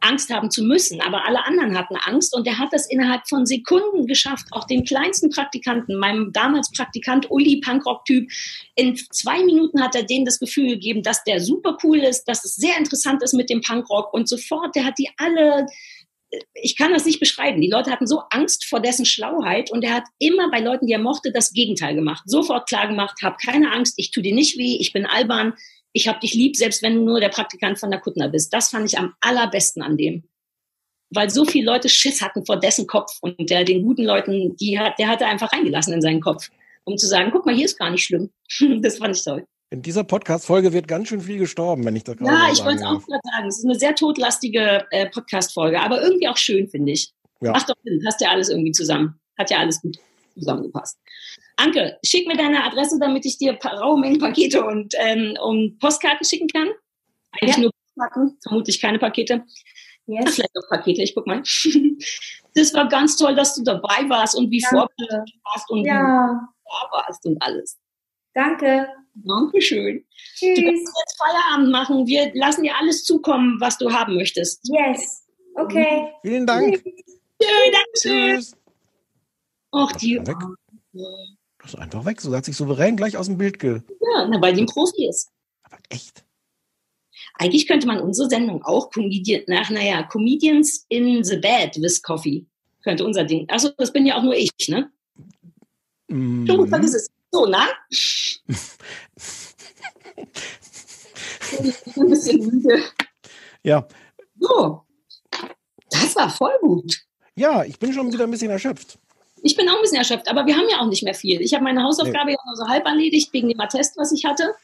Angst 0.05 0.31
haben 0.31 0.51
zu 0.51 0.63
müssen. 0.63 1.01
Aber 1.01 1.27
alle 1.27 1.45
anderen 1.45 1.77
hatten 1.77 1.97
Angst 1.97 2.35
und 2.35 2.47
er 2.47 2.59
hat 2.59 2.73
das 2.73 2.89
innerhalb 2.89 3.29
von 3.29 3.47
Sekunden 3.47 4.07
geschafft, 4.07 4.47
auch 4.53 4.67
den 4.67 4.85
kleinsten 4.85 5.31
Praktikanten, 5.31 5.99
meinem 5.99 6.33
damals 6.33 6.71
Praktikant 6.71 7.31
Uli, 7.31 7.61
Punkrock-Typ, 7.61 8.31
in 8.75 8.97
zwei 8.97 9.43
Minuten 9.45 9.83
hat 9.83 9.95
er 9.95 10.03
denen 10.03 10.25
das 10.25 10.39
Gefühl 10.39 10.69
gegeben, 10.69 11.03
dass 11.03 11.25
der 11.25 11.41
super 11.41 11.79
cool 11.83 11.99
ist, 11.99 12.25
dass 12.25 12.45
es 12.45 12.55
sehr 12.55 12.77
interessant 12.77 13.23
ist 13.23 13.35
mit 13.35 13.51
dem 13.51 13.61
Punkrock 13.61 14.13
und 14.13 14.29
sofort, 14.29 14.75
der 14.77 14.85
hat 14.85 14.99
die 14.99 15.11
alle, 15.17 15.67
ich 16.55 16.77
kann 16.77 16.93
das 16.93 17.05
nicht 17.05 17.21
beschreiben, 17.21 17.61
die 17.61 17.71
Leute 17.71 17.91
hatten 17.91 18.07
so 18.07 18.23
Angst 18.31 18.65
vor 18.67 18.81
dessen 18.81 19.07
Schlauheit 19.07 19.71
und 19.71 19.85
er 19.85 19.95
hat 19.95 20.05
immer 20.19 20.51
bei 20.51 20.61
Leuten, 20.61 20.87
die 20.87 20.93
er 20.93 20.99
mochte, 20.99 21.33
das 21.33 21.53
Gegenteil 21.53 21.95
gemacht. 21.95 22.25
Sofort 22.27 22.69
klar 22.69 22.89
gemacht, 22.89 23.21
hab 23.23 23.39
keine 23.39 23.73
Angst, 23.73 23.95
ich 23.97 24.11
tu 24.11 24.21
dir 24.21 24.35
nicht 24.35 24.59
weh, 24.59 24.77
ich 24.81 24.93
bin 24.93 25.07
albern, 25.07 25.55
ich 25.95 26.09
hab 26.09 26.21
dich 26.21 26.35
lieb, 26.35 26.57
selbst 26.57 26.83
wenn 26.83 26.97
du 26.97 27.05
nur 27.05 27.21
der 27.21 27.29
Praktikant 27.29 27.79
von 27.79 27.91
der 27.91 28.01
Kuttner 28.01 28.29
bist. 28.29 28.53
Das 28.53 28.69
fand 28.69 28.87
ich 28.87 28.99
am 28.99 29.15
allerbesten 29.21 29.81
an 29.81 29.97
dem. 29.97 30.25
Weil 31.11 31.31
so 31.31 31.45
viele 31.45 31.67
Leute 31.67 31.89
Schiss 31.89 32.21
hatten 32.21 32.45
vor 32.45 32.59
dessen 32.59 32.87
Kopf 32.87 33.17
und 33.21 33.49
der 33.49 33.65
den 33.65 33.83
guten 33.83 34.03
Leuten, 34.03 34.57
die 34.57 34.79
hat, 34.79 34.99
der 34.99 35.09
hat 35.09 35.21
er 35.21 35.29
einfach 35.29 35.53
reingelassen 35.53 35.95
in 35.95 36.03
seinen 36.03 36.21
Kopf, 36.21 36.51
um 36.83 36.99
zu 36.99 37.07
sagen, 37.07 37.31
guck 37.33 37.47
mal, 37.47 37.55
hier 37.55 37.65
ist 37.65 37.79
gar 37.79 37.91
nicht 37.91 38.05
schlimm. 38.05 38.31
das 38.83 38.99
fand 38.99 39.17
ich 39.17 39.23
toll. 39.23 39.47
In 39.71 39.83
dieser 39.83 40.03
Podcast-Folge 40.03 40.73
wird 40.73 40.89
ganz 40.89 41.09
schön 41.09 41.21
viel 41.21 41.39
gestorben, 41.39 41.85
wenn 41.85 41.97
ich 41.97 42.05
das 42.05 42.17
gerade 42.17 42.33
Ja, 42.33 42.53
ich 42.53 42.65
wollte 42.65 42.81
es 42.81 42.85
auch 42.85 43.07
gerade 43.07 43.21
sagen. 43.23 43.49
Es 43.49 43.59
ist 43.59 43.65
eine 43.65 43.79
sehr 43.79 43.95
todlastige 43.95 44.87
äh, 44.91 45.09
Podcast-Folge, 45.09 45.81
aber 45.81 46.03
irgendwie 46.03 46.29
auch 46.29 46.37
schön, 46.37 46.69
finde 46.69 46.93
ich. 46.93 47.13
Ja. 47.41 47.53
Macht 47.53 47.71
doch 47.71 47.77
Sinn, 47.85 48.01
passt 48.05 48.21
ja 48.21 48.31
alles 48.31 48.49
irgendwie 48.49 48.73
zusammen. 48.73 49.21
Hat 49.39 49.51
ja 49.51 49.59
alles 49.59 49.81
gut 49.81 49.97
zusammengepasst. 50.35 50.99
Anke, 51.57 51.99
schick 52.05 52.27
mir 52.27 52.37
deine 52.37 52.65
Adresse, 52.65 52.99
damit 53.01 53.25
ich 53.27 53.39
dir 53.39 53.53
pa- 53.55 53.75
raue 53.77 53.99
Mengen 54.01 54.19
Pakete 54.19 54.65
und, 54.65 54.95
ähm, 54.99 55.37
und 55.43 55.79
Postkarten 55.79 56.25
schicken 56.27 56.49
kann. 56.49 56.69
Eigentlich 57.41 57.57
Ja. 57.57 57.63
nur 57.63 57.71
Postkarten, 57.95 58.39
vermutlich 58.43 58.81
keine 58.81 58.99
Pakete. 58.99 59.45
Yes. 60.07 60.35
Vielleicht 60.35 60.57
auch 60.57 60.69
Pakete, 60.69 61.03
ich 61.03 61.15
guck 61.15 61.27
mal. 61.27 61.43
Das 62.57 62.73
war 62.73 62.89
ganz 62.89 63.17
toll, 63.17 63.35
dass 63.35 63.57
du 63.57 63.65
dabei 63.65 64.09
warst 64.09 64.37
und 64.37 64.49
wie 64.49 64.61
Danke. 64.61 64.77
vorbereitet 64.77 65.29
du 65.35 65.41
warst 65.51 65.71
und 65.71 65.79
wie 65.81 65.83
du 65.83 65.89
Ja, 65.89 66.49
da 66.65 66.89
warst 66.93 67.27
und 67.27 67.43
alles. 67.43 67.79
danke. 68.33 68.87
Dankeschön. 69.15 70.05
Du 70.41 70.47
Tschüss. 70.47 70.65
kannst 70.65 70.93
jetzt 71.01 71.19
Feierabend 71.19 71.73
machen. 71.73 72.07
Wir 72.07 72.31
lassen 72.35 72.63
dir 72.63 72.77
alles 72.79 73.03
zukommen, 73.03 73.57
was 73.61 73.77
du 73.79 73.93
haben 73.93 74.15
möchtest. 74.15 74.61
Yes. 74.69 75.27
Okay. 75.57 76.13
Vielen 76.23 76.47
Dank. 76.47 76.77
Schön, 76.77 77.73
Dankeschön. 77.73 78.35
Tschüss. 78.37 78.57
Ach, 79.73 79.93
die. 79.93 80.19
Weg. 80.25 80.37
Das 81.65 81.73
ist 81.73 81.81
einfach 81.81 82.05
weg. 82.05 82.21
So 82.21 82.37
hat 82.37 82.45
sich 82.45 82.57
souverän 82.57 82.95
gleich 82.95 83.17
aus 83.17 83.27
dem 83.27 83.39
Bild 83.39 83.59
ge. 83.59 83.81
Ja, 84.01 84.29
na, 84.29 84.41
weil 84.43 84.53
die 84.53 84.61
ein 84.61 84.67
Profi 84.67 85.09
ist. 85.09 85.31
Aber 85.63 85.79
echt. 85.89 86.23
Eigentlich 87.39 87.67
könnte 87.67 87.87
man 87.87 88.01
unsere 88.01 88.29
Sendung 88.29 88.63
auch 88.63 88.91
Comedian, 88.91 89.45
nach, 89.47 89.71
naja, 89.71 90.03
Comedians 90.03 90.85
in 90.91 91.25
the 91.25 91.39
Bed 91.39 91.81
with 91.81 92.03
Coffee. 92.03 92.45
Könnte 92.83 93.07
unser 93.07 93.25
Ding. 93.25 93.49
Achso, 93.49 93.71
das 93.79 93.95
bin 93.95 94.05
ja 94.05 94.19
auch 94.19 94.23
nur 94.23 94.37
ich, 94.37 94.51
ne? 94.69 94.93
Mm. 96.09 96.45
Du, 96.45 96.67
vergiss 96.67 96.95
es. 96.95 97.09
So, 97.33 97.47
na? 97.47 97.67
Ich 97.89 98.43
bin 101.95 102.03
ein 102.03 102.11
bisschen 102.11 102.47
müde. 102.47 102.83
Ja. 103.63 103.89
So. 104.39 104.83
Das 105.89 106.15
war 106.15 106.29
voll 106.29 106.59
gut. 106.61 107.07
ja, 107.37 107.65
ich 107.65 107.79
bin 107.79 107.95
schon 107.95 108.13
wieder 108.13 108.25
ein 108.25 108.31
bisschen 108.31 108.51
erschöpft. 108.51 108.99
Ich 109.45 109.57
bin 109.57 109.69
auch 109.69 109.77
ein 109.77 109.83
bisschen 109.83 109.99
erschöpft, 109.99 110.27
aber 110.29 110.47
wir 110.47 110.57
haben 110.57 110.65
ja 110.71 110.81
auch 110.81 110.89
nicht 110.89 111.03
mehr 111.03 111.13
viel. 111.13 111.43
Ich 111.43 111.53
habe 111.53 111.63
meine 111.63 111.83
Hausaufgabe 111.83 112.31
ja 112.31 112.37
nur 112.47 112.57
so 112.57 112.67
halb 112.67 112.87
erledigt 112.87 113.31
wegen 113.35 113.51
dem 113.51 113.61
Attest, 113.61 113.95
was 113.99 114.11
ich 114.11 114.25
hatte. 114.25 114.55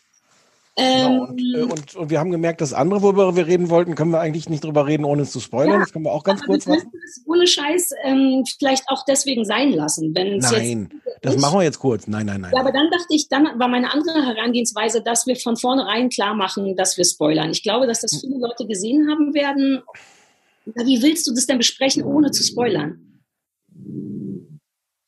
Genau, 0.74 0.86
Ähm, 0.86 1.20
und, 1.20 1.54
äh, 1.54 1.62
und, 1.62 1.96
und 1.96 2.10
wir 2.10 2.18
haben 2.18 2.30
gemerkt, 2.30 2.62
das 2.62 2.72
andere, 2.72 3.02
worüber 3.02 3.36
wir 3.36 3.46
reden 3.46 3.68
wollten, 3.68 3.94
können 3.94 4.10
wir 4.10 4.20
eigentlich 4.20 4.48
nicht 4.48 4.64
drüber 4.64 4.86
reden, 4.86 5.04
ohne 5.04 5.22
es 5.22 5.32
zu 5.32 5.40
spoilern. 5.40 5.74
Ja. 5.74 5.80
Das 5.80 5.92
können 5.92 6.06
wir 6.06 6.12
auch 6.12 6.24
ganz 6.24 6.42
kurz 6.42 6.66
wir 6.66 6.76
machen. 6.76 6.90
es 7.04 7.22
ohne 7.26 7.46
Scheiß 7.46 7.90
ähm, 8.04 8.42
vielleicht 8.58 8.84
auch 8.88 9.04
deswegen 9.06 9.44
sein 9.44 9.72
lassen. 9.72 10.14
Wenn 10.14 10.38
es 10.38 10.50
jetzt 10.50 10.62
Nein, 10.62 10.90
das 11.20 11.36
machen 11.36 11.58
wir 11.58 11.64
jetzt 11.64 11.78
kurz. 11.78 12.06
Nein, 12.06 12.24
nein, 12.24 12.40
nein. 12.40 12.52
Ja, 12.54 12.60
aber 12.60 12.72
dann 12.72 12.88
dachte 12.90 13.08
ich, 13.10 13.28
dann 13.28 13.48
war 13.58 13.68
meine 13.68 13.92
andere 13.92 14.24
Herangehensweise, 14.24 15.02
dass 15.02 15.26
wir 15.26 15.36
von 15.36 15.58
vornherein 15.58 16.08
klar 16.08 16.34
machen, 16.34 16.74
dass 16.74 16.96
wir 16.96 17.04
spoilern. 17.04 17.50
Ich 17.50 17.62
glaube, 17.62 17.86
dass 17.86 18.00
das 18.00 18.18
viele 18.18 18.38
Leute 18.38 18.66
gesehen 18.66 19.10
haben 19.10 19.34
werden. 19.34 19.82
Na, 20.64 20.86
wie 20.86 21.02
willst 21.02 21.26
du 21.26 21.34
das 21.34 21.46
denn 21.46 21.58
besprechen, 21.58 22.02
ohne 22.02 22.30
zu 22.30 22.42
spoilern? 22.42 23.09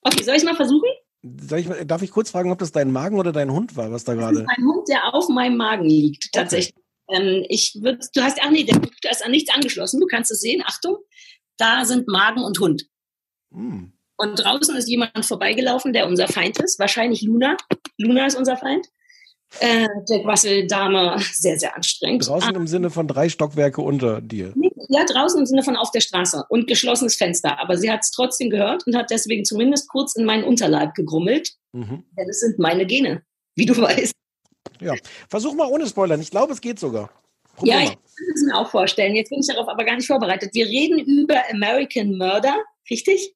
Okay, 0.03 0.23
soll 0.23 0.37
ich 0.37 0.45
mal 0.45 0.57
versuchen? 0.57 0.89
Soll 1.23 1.61
ich, 1.61 1.69
darf 1.87 2.03
ich 2.03 2.11
kurz 2.11 2.31
fragen, 2.31 2.51
ob 2.51 2.59
das 2.59 2.73
dein 2.73 2.91
Magen 2.91 3.19
oder 3.19 3.33
dein 3.33 3.53
Hund 3.53 3.77
war, 3.77 3.93
was 3.93 4.05
da 4.05 4.15
Das 4.15 4.33
ist 4.33 4.37
gerade. 4.37 4.47
ein 4.49 4.65
Hund, 4.65 4.89
der 4.89 5.15
auf 5.15 5.29
meinem 5.29 5.57
Magen 5.57 5.85
liegt, 5.85 6.33
tatsächlich. 6.33 6.75
Ähm, 7.09 7.45
ich 7.49 7.79
würd, 7.81 8.05
du 8.15 8.23
hast, 8.23 8.39
ach 8.43 8.51
nee, 8.51 8.65
der, 8.65 8.81
da 9.03 9.11
ist 9.11 9.25
an 9.25 9.31
nichts 9.31 9.55
angeschlossen. 9.55 10.01
Du 10.01 10.07
kannst 10.07 10.33
es 10.33 10.41
sehen. 10.41 10.63
Achtung, 10.67 10.97
da 11.59 11.85
sind 11.85 12.09
Magen 12.09 12.43
und 12.43 12.59
Hund. 12.59 12.87
Hm. 13.53 13.93
Und 14.17 14.37
draußen 14.37 14.77
ist 14.77 14.89
jemand 14.89 15.25
vorbeigelaufen, 15.25 15.93
der 15.93 16.07
unser 16.07 16.29
Feind 16.29 16.59
ist. 16.61 16.79
Wahrscheinlich 16.79 17.23
Luna. 17.23 17.57
Luna 17.99 18.27
ist 18.27 18.37
unser 18.37 18.57
Feind. 18.57 18.87
Äh, 19.61 19.87
der 20.09 20.23
Quasseldame, 20.23 21.19
sehr, 21.33 21.59
sehr 21.59 21.77
anstrengend. 21.77 22.27
Draußen 22.27 22.55
im 22.55 22.67
Sinne 22.67 22.91
von 22.91 23.07
drei 23.07 23.29
Stockwerke 23.29 23.81
unter 23.83 24.21
dir. 24.21 24.55
Ja, 24.89 25.05
draußen 25.05 25.39
im 25.41 25.47
Sinne 25.47 25.63
von 25.63 25.77
auf 25.77 25.91
der 25.91 26.01
Straße 26.01 26.45
und 26.49 26.67
geschlossenes 26.67 27.17
Fenster. 27.17 27.59
Aber 27.61 27.77
sie 27.77 27.91
hat 27.91 28.01
es 28.03 28.11
trotzdem 28.11 28.51
gehört 28.51 28.87
und 28.87 28.97
hat 28.97 29.11
deswegen 29.11 29.45
zumindest 29.45 29.89
kurz 29.89 30.17
in 30.17 30.25
meinen 30.25 30.45
Unterleib 30.45 30.95
gegrummelt. 30.95 31.53
Mhm. 31.73 32.05
Denn 32.19 32.29
es 32.29 32.41
sind 32.41 32.59
meine 32.59 32.87
Gene, 32.87 33.23
wie 33.55 33.67
du 33.67 33.77
weißt. 33.81 34.13
Ja. 34.81 34.95
Versuch 35.29 35.55
mal 35.55 35.69
ohne 35.69 35.87
Spoilern. 35.87 36.21
Ich 36.21 36.31
glaube, 36.31 36.53
es 36.53 36.61
geht 36.61 36.79
sogar. 36.79 37.11
Probier 37.57 37.73
Ja, 37.73 37.79
mal. 37.81 37.85
ich 37.85 37.91
kann 37.91 38.35
es 38.35 38.43
mir 38.43 38.57
auch 38.57 38.71
vorstellen. 38.71 39.15
Jetzt 39.15 39.31
bin 39.31 39.41
ich 39.41 39.47
darauf 39.47 39.69
aber 39.69 39.85
gar 39.85 39.97
nicht 39.97 40.07
vorbereitet. 40.07 40.51
Wir 40.55 40.67
reden 40.67 40.99
über 40.99 41.37
American 41.51 42.17
Murder, 42.17 42.57
richtig? 42.91 43.35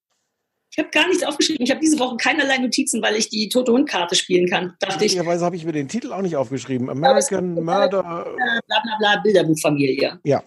Ich 0.70 0.78
habe 0.78 0.90
gar 0.90 1.08
nichts 1.08 1.22
aufgeschrieben. 1.24 1.64
Ich 1.64 1.70
habe 1.70 1.80
diese 1.80 1.98
Woche 1.98 2.16
keinerlei 2.16 2.58
Notizen, 2.58 3.00
weil 3.00 3.16
ich 3.16 3.28
die 3.28 3.48
tote 3.48 3.72
Hundkarte 3.72 4.14
spielen 4.14 4.48
kann. 4.48 4.74
Dachte 4.80 5.04
ich. 5.04 5.12
Möglicherweise 5.12 5.44
habe 5.44 5.56
ich 5.56 5.64
mir 5.64 5.72
den 5.72 5.88
Titel 5.88 6.12
auch 6.12 6.22
nicht 6.22 6.36
aufgeschrieben. 6.36 6.90
American 6.90 7.54
Murder. 7.54 8.02
Bla 8.36 8.60
bla 8.66 8.96
bla, 8.98 9.20
Bilderbuchfamilie. 9.22 10.18
Ja. 10.24 10.42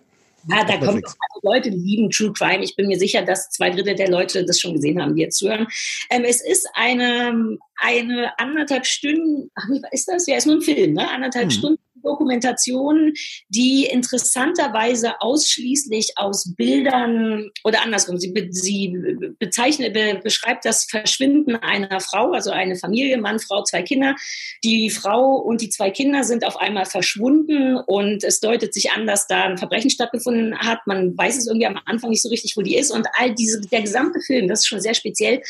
Ja, 0.47 0.63
da 0.63 0.73
Auf 0.75 0.79
kommt 0.79 0.81
Netflix. 0.95 1.17
also 1.33 1.39
Leute 1.53 1.69
lieben 1.69 2.09
True 2.09 2.31
Crime. 2.31 2.63
Ich 2.63 2.75
bin 2.77 2.87
mir 2.87 2.97
sicher, 2.97 3.21
dass 3.23 3.49
zwei 3.49 3.69
Drittel 3.71 3.95
der 3.95 4.09
Leute 4.09 4.45
das 4.45 4.59
schon 4.59 4.73
gesehen 4.73 5.01
haben, 5.01 5.13
die 5.15 5.23
jetzt 5.23 5.37
zuhören. 5.37 5.67
Ähm, 6.09 6.23
es 6.23 6.41
ist 6.41 6.65
eine, 6.75 7.57
eine 7.81 8.31
anderthalb 8.39 8.85
Stunden, 8.85 9.51
ach, 9.55 9.67
wie 9.69 9.81
ist 9.91 10.07
das? 10.07 10.27
Ja, 10.27 10.37
ist 10.37 10.47
nur 10.47 10.55
ein 10.55 10.61
Film, 10.61 10.93
ne? 10.93 11.09
Anderthalb 11.09 11.45
Hm. 11.45 11.51
Stunden 11.51 11.81
Dokumentation, 12.03 13.13
die 13.49 13.85
interessanterweise 13.85 15.21
ausschließlich 15.21 16.13
aus 16.17 16.55
Bildern 16.55 17.49
oder 17.63 17.83
andersrum, 17.83 18.17
sie, 18.17 18.31
be, 18.31 18.47
sie 18.51 18.95
bezeichnet, 19.39 19.93
be, 19.93 20.19
beschreibt 20.23 20.65
das 20.65 20.85
Verschwinden 20.85 21.55
einer 21.55 21.99
Frau, 21.99 22.31
also 22.31 22.51
eine 22.51 22.75
Familie, 22.75 23.17
Mann, 23.17 23.39
Frau, 23.39 23.63
zwei 23.63 23.81
Kinder. 23.81 24.15
Die 24.63 24.89
Frau 24.89 25.35
und 25.35 25.61
die 25.61 25.69
zwei 25.69 25.91
Kinder 25.91 26.23
sind 26.23 26.45
auf 26.45 26.57
einmal 26.57 26.85
verschwunden 26.85 27.75
und 27.75 28.23
es 28.23 28.39
deutet 28.39 28.73
sich 28.73 28.91
an, 28.91 29.07
dass 29.07 29.27
da 29.27 29.43
ein 29.43 29.57
Verbrechen 29.57 29.89
stattgefunden 29.89 30.57
hat. 30.57 30.79
Man 30.85 31.17
weiß 31.17 31.37
es 31.37 31.47
irgendwie 31.47 31.67
am 31.67 31.79
Anfang 31.85 32.09
nicht 32.09 32.21
so 32.21 32.29
richtig, 32.29 32.55
wo 32.57 32.61
die 32.61 32.75
ist. 32.75 32.91
Und 32.91 33.07
all 33.17 33.33
diese, 33.33 33.61
der 33.61 33.81
gesamte 33.81 34.19
Film, 34.21 34.47
das 34.47 34.59
ist 34.59 34.67
schon 34.67 34.81
sehr 34.81 34.93
speziell, 34.93 35.41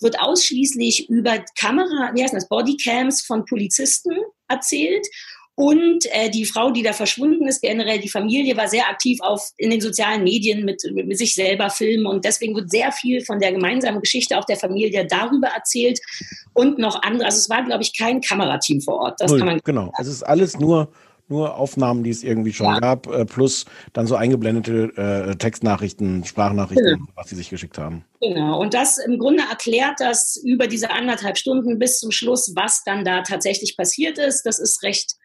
wird 0.00 0.20
ausschließlich 0.20 1.08
über 1.08 1.44
Kamera, 1.58 2.12
wie 2.14 2.22
heißt 2.22 2.34
das, 2.34 2.48
Bodycams 2.48 3.22
von 3.22 3.44
Polizisten 3.44 4.12
erzählt. 4.48 5.06
Und 5.58 6.06
äh, 6.12 6.30
die 6.30 6.44
Frau, 6.44 6.70
die 6.70 6.84
da 6.84 6.92
verschwunden 6.92 7.48
ist, 7.48 7.62
generell 7.62 7.98
die 7.98 8.08
Familie, 8.08 8.56
war 8.56 8.68
sehr 8.68 8.88
aktiv 8.88 9.18
auf 9.20 9.50
in 9.56 9.70
den 9.70 9.80
sozialen 9.80 10.22
Medien 10.22 10.64
mit, 10.64 10.84
mit 10.94 11.18
sich 11.18 11.34
selber 11.34 11.68
filmen. 11.68 12.06
Und 12.06 12.24
deswegen 12.24 12.54
wird 12.54 12.70
sehr 12.70 12.92
viel 12.92 13.24
von 13.24 13.40
der 13.40 13.50
gemeinsamen 13.50 14.00
Geschichte 14.00 14.38
auch 14.38 14.44
der 14.44 14.56
Familie 14.56 15.04
darüber 15.08 15.48
erzählt 15.48 15.98
und 16.52 16.78
noch 16.78 17.02
andere. 17.02 17.24
Also 17.26 17.38
es 17.38 17.50
war, 17.50 17.64
glaube 17.64 17.82
ich, 17.82 17.98
kein 17.98 18.20
Kamerateam 18.20 18.80
vor 18.80 19.00
Ort. 19.00 19.20
Das 19.20 19.32
Null, 19.32 19.40
kann 19.40 19.48
man 19.48 19.60
genau. 19.64 19.92
Es 19.98 20.06
ist 20.06 20.22
alles 20.22 20.60
nur, 20.60 20.92
nur 21.26 21.56
Aufnahmen, 21.56 22.04
die 22.04 22.10
es 22.10 22.22
irgendwie 22.22 22.52
schon 22.52 22.66
Ja. 22.66 22.78
gab, 22.78 23.08
äh, 23.08 23.24
plus 23.24 23.64
dann 23.94 24.06
so 24.06 24.14
eingeblendete 24.14 24.92
äh, 25.32 25.34
Textnachrichten, 25.34 26.24
Sprachnachrichten, 26.24 26.86
Genau. 26.86 27.04
was 27.16 27.30
sie 27.30 27.34
sich 27.34 27.50
geschickt 27.50 27.78
haben. 27.78 28.04
Genau. 28.20 28.60
Und 28.60 28.74
das 28.74 28.98
im 28.98 29.18
Grunde 29.18 29.42
erklärt 29.50 29.98
das 29.98 30.36
über 30.36 30.68
diese 30.68 30.92
anderthalb 30.92 31.36
Stunden 31.36 31.80
bis 31.80 31.98
zum 31.98 32.12
Schluss, 32.12 32.52
was 32.54 32.84
dann 32.84 33.04
da 33.04 33.22
tatsächlich 33.22 33.76
passiert 33.76 34.18
ist. 34.18 34.42
Das 34.46 34.60
ist 34.60 34.84
recht 34.84 35.16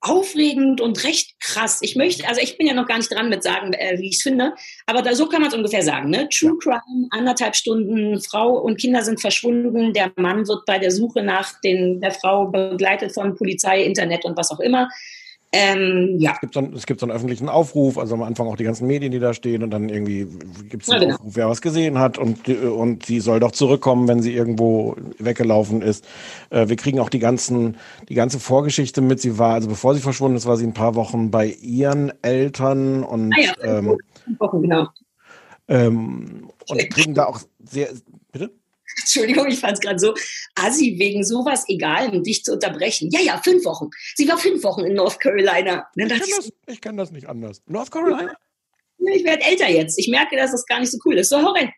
aufregend 0.00 0.80
und 0.80 1.04
recht 1.04 1.38
krass. 1.40 1.80
Ich 1.82 1.94
möchte, 1.94 2.26
also 2.26 2.40
ich 2.40 2.56
bin 2.56 2.66
ja 2.66 2.74
noch 2.74 2.86
gar 2.86 2.96
nicht 2.96 3.12
dran 3.12 3.28
mit 3.28 3.42
sagen, 3.42 3.72
äh, 3.74 3.98
wie 3.98 4.08
ich 4.08 4.16
es 4.16 4.22
finde, 4.22 4.54
aber 4.86 5.02
da, 5.02 5.14
so 5.14 5.26
kann 5.26 5.42
man 5.42 5.50
es 5.50 5.56
ungefähr 5.56 5.82
sagen. 5.82 6.08
Ne? 6.08 6.28
True 6.30 6.56
Crime, 6.58 7.08
anderthalb 7.10 7.54
Stunden, 7.54 8.20
Frau 8.20 8.56
und 8.58 8.80
Kinder 8.80 9.02
sind 9.02 9.20
verschwunden, 9.20 9.92
der 9.92 10.10
Mann 10.16 10.48
wird 10.48 10.64
bei 10.64 10.78
der 10.78 10.90
Suche 10.90 11.22
nach 11.22 11.60
den, 11.60 12.00
der 12.00 12.12
Frau 12.12 12.46
begleitet 12.46 13.12
von 13.12 13.36
Polizei, 13.36 13.82
Internet 13.82 14.24
und 14.24 14.36
was 14.36 14.50
auch 14.50 14.60
immer. 14.60 14.88
Ähm, 15.52 16.16
ja, 16.18 16.32
Es 16.34 16.40
gibt, 16.40 16.54
so 16.54 16.60
einen, 16.60 16.72
es 16.74 16.86
gibt 16.86 17.00
so 17.00 17.06
einen 17.06 17.14
öffentlichen 17.14 17.48
Aufruf, 17.48 17.98
also 17.98 18.14
am 18.14 18.22
Anfang 18.22 18.46
auch 18.46 18.54
die 18.54 18.62
ganzen 18.62 18.86
Medien, 18.86 19.10
die 19.10 19.18
da 19.18 19.34
stehen 19.34 19.64
und 19.64 19.70
dann 19.70 19.88
irgendwie 19.88 20.28
gibt 20.68 20.84
es 20.84 20.88
Ja, 20.88 20.94
einen 20.94 21.06
genau. 21.06 21.14
Aufruf, 21.16 21.34
wer 21.34 21.48
was 21.48 21.60
gesehen 21.60 21.98
hat 21.98 22.18
und, 22.18 22.48
und 22.48 23.04
sie 23.06 23.18
soll 23.18 23.40
doch 23.40 23.50
zurückkommen, 23.50 24.06
wenn 24.06 24.22
sie 24.22 24.32
irgendwo 24.32 24.94
weggelaufen 25.18 25.82
ist. 25.82 26.06
Äh, 26.50 26.68
wir 26.68 26.76
kriegen 26.76 27.00
auch 27.00 27.08
die 27.08 27.18
ganzen, 27.18 27.76
die 28.08 28.14
ganze 28.14 28.38
Vorgeschichte 28.38 29.00
mit. 29.00 29.20
Sie 29.20 29.38
war, 29.38 29.54
also 29.54 29.68
bevor 29.68 29.94
sie 29.94 30.00
verschwunden 30.00 30.36
ist, 30.36 30.46
war 30.46 30.56
sie 30.56 30.66
ein 30.66 30.74
paar 30.74 30.94
Wochen 30.94 31.32
bei 31.32 31.46
ihren 31.46 32.12
Eltern 32.22 33.02
und, 33.02 33.32
Ah 33.34 33.40
ja, 33.40 33.78
ähm, 33.78 33.98
Wochen, 34.38 34.62
genau. 34.62 34.86
ähm, 35.66 36.48
und 36.68 36.90
kriegen 36.90 37.14
da 37.14 37.26
auch 37.26 37.40
sehr? 37.64 37.88
Entschuldigung, 39.00 39.46
ich 39.48 39.58
fand 39.58 39.74
es 39.74 39.80
gerade 39.80 39.98
so 39.98 40.14
assi, 40.54 40.96
wegen 40.98 41.24
sowas 41.24 41.64
egal, 41.68 42.10
um 42.10 42.22
dich 42.22 42.44
zu 42.44 42.52
unterbrechen. 42.52 43.10
Ja, 43.10 43.20
ja, 43.20 43.40
fünf 43.42 43.64
Wochen. 43.64 43.90
Sie 44.16 44.28
war 44.28 44.38
fünf 44.38 44.62
Wochen 44.62 44.84
in 44.84 44.94
North 44.94 45.20
Carolina. 45.20 45.88
Dann 45.94 46.06
Ich 46.06 46.12
kann, 46.12 46.22
ich, 46.24 46.36
das, 46.36 46.52
ich 46.66 46.80
kann 46.80 46.96
das 46.96 47.10
nicht 47.10 47.28
anders. 47.28 47.62
North 47.66 47.90
Carolina? 47.90 48.34
Ja, 48.98 49.14
ich 49.14 49.24
werde 49.24 49.44
älter 49.44 49.68
jetzt. 49.68 49.98
Ich 49.98 50.08
merke, 50.08 50.36
dass 50.36 50.52
das 50.52 50.66
gar 50.66 50.80
nicht 50.80 50.90
so 50.90 50.98
cool 51.04 51.18
ist. 51.18 51.30
So, 51.30 51.42
hau 51.42 51.52
rein. 51.52 51.72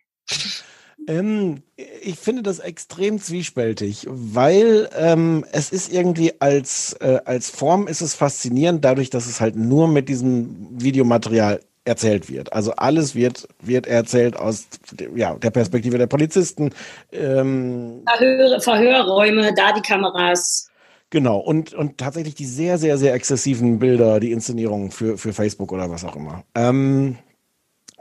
Ähm, 1.07 1.63
ich 1.75 2.17
finde 2.17 2.43
das 2.43 2.59
extrem 2.59 3.19
zwiespältig, 3.19 4.05
weil 4.07 4.89
ähm, 4.95 5.45
es 5.51 5.71
ist 5.71 5.91
irgendwie 5.91 6.39
als, 6.39 6.93
äh, 6.99 7.19
als 7.25 7.49
Form 7.49 7.87
ist 7.87 8.01
es 8.01 8.13
faszinierend, 8.13 8.85
dadurch, 8.85 9.09
dass 9.09 9.27
es 9.27 9.41
halt 9.41 9.55
nur 9.55 9.87
mit 9.87 10.07
diesem 10.07 10.69
Videomaterial 10.81 11.61
erzählt 11.85 12.29
wird. 12.29 12.53
Also 12.53 12.71
alles 12.73 13.15
wird, 13.15 13.47
wird 13.61 13.87
erzählt 13.87 14.37
aus 14.37 14.67
ja, 15.15 15.35
der 15.35 15.51
Perspektive 15.51 15.97
der 15.97 16.07
Polizisten. 16.07 16.71
Ähm, 17.11 18.03
Verhör, 18.07 18.61
Verhörräume, 18.61 19.53
da 19.53 19.73
die 19.73 19.81
Kameras. 19.81 20.69
genau, 21.09 21.37
und, 21.39 21.73
und 21.73 21.97
tatsächlich 21.97 22.35
die 22.35 22.45
sehr, 22.45 22.77
sehr, 22.77 22.97
sehr 22.97 23.13
exzessiven 23.13 23.79
Bilder, 23.79 24.19
die 24.19 24.31
Inszenierungen 24.31 24.91
für, 24.91 25.17
für 25.17 25.33
Facebook 25.33 25.71
oder 25.71 25.89
was 25.89 26.05
auch 26.05 26.15
immer. 26.15 26.43
Ähm, 26.55 27.17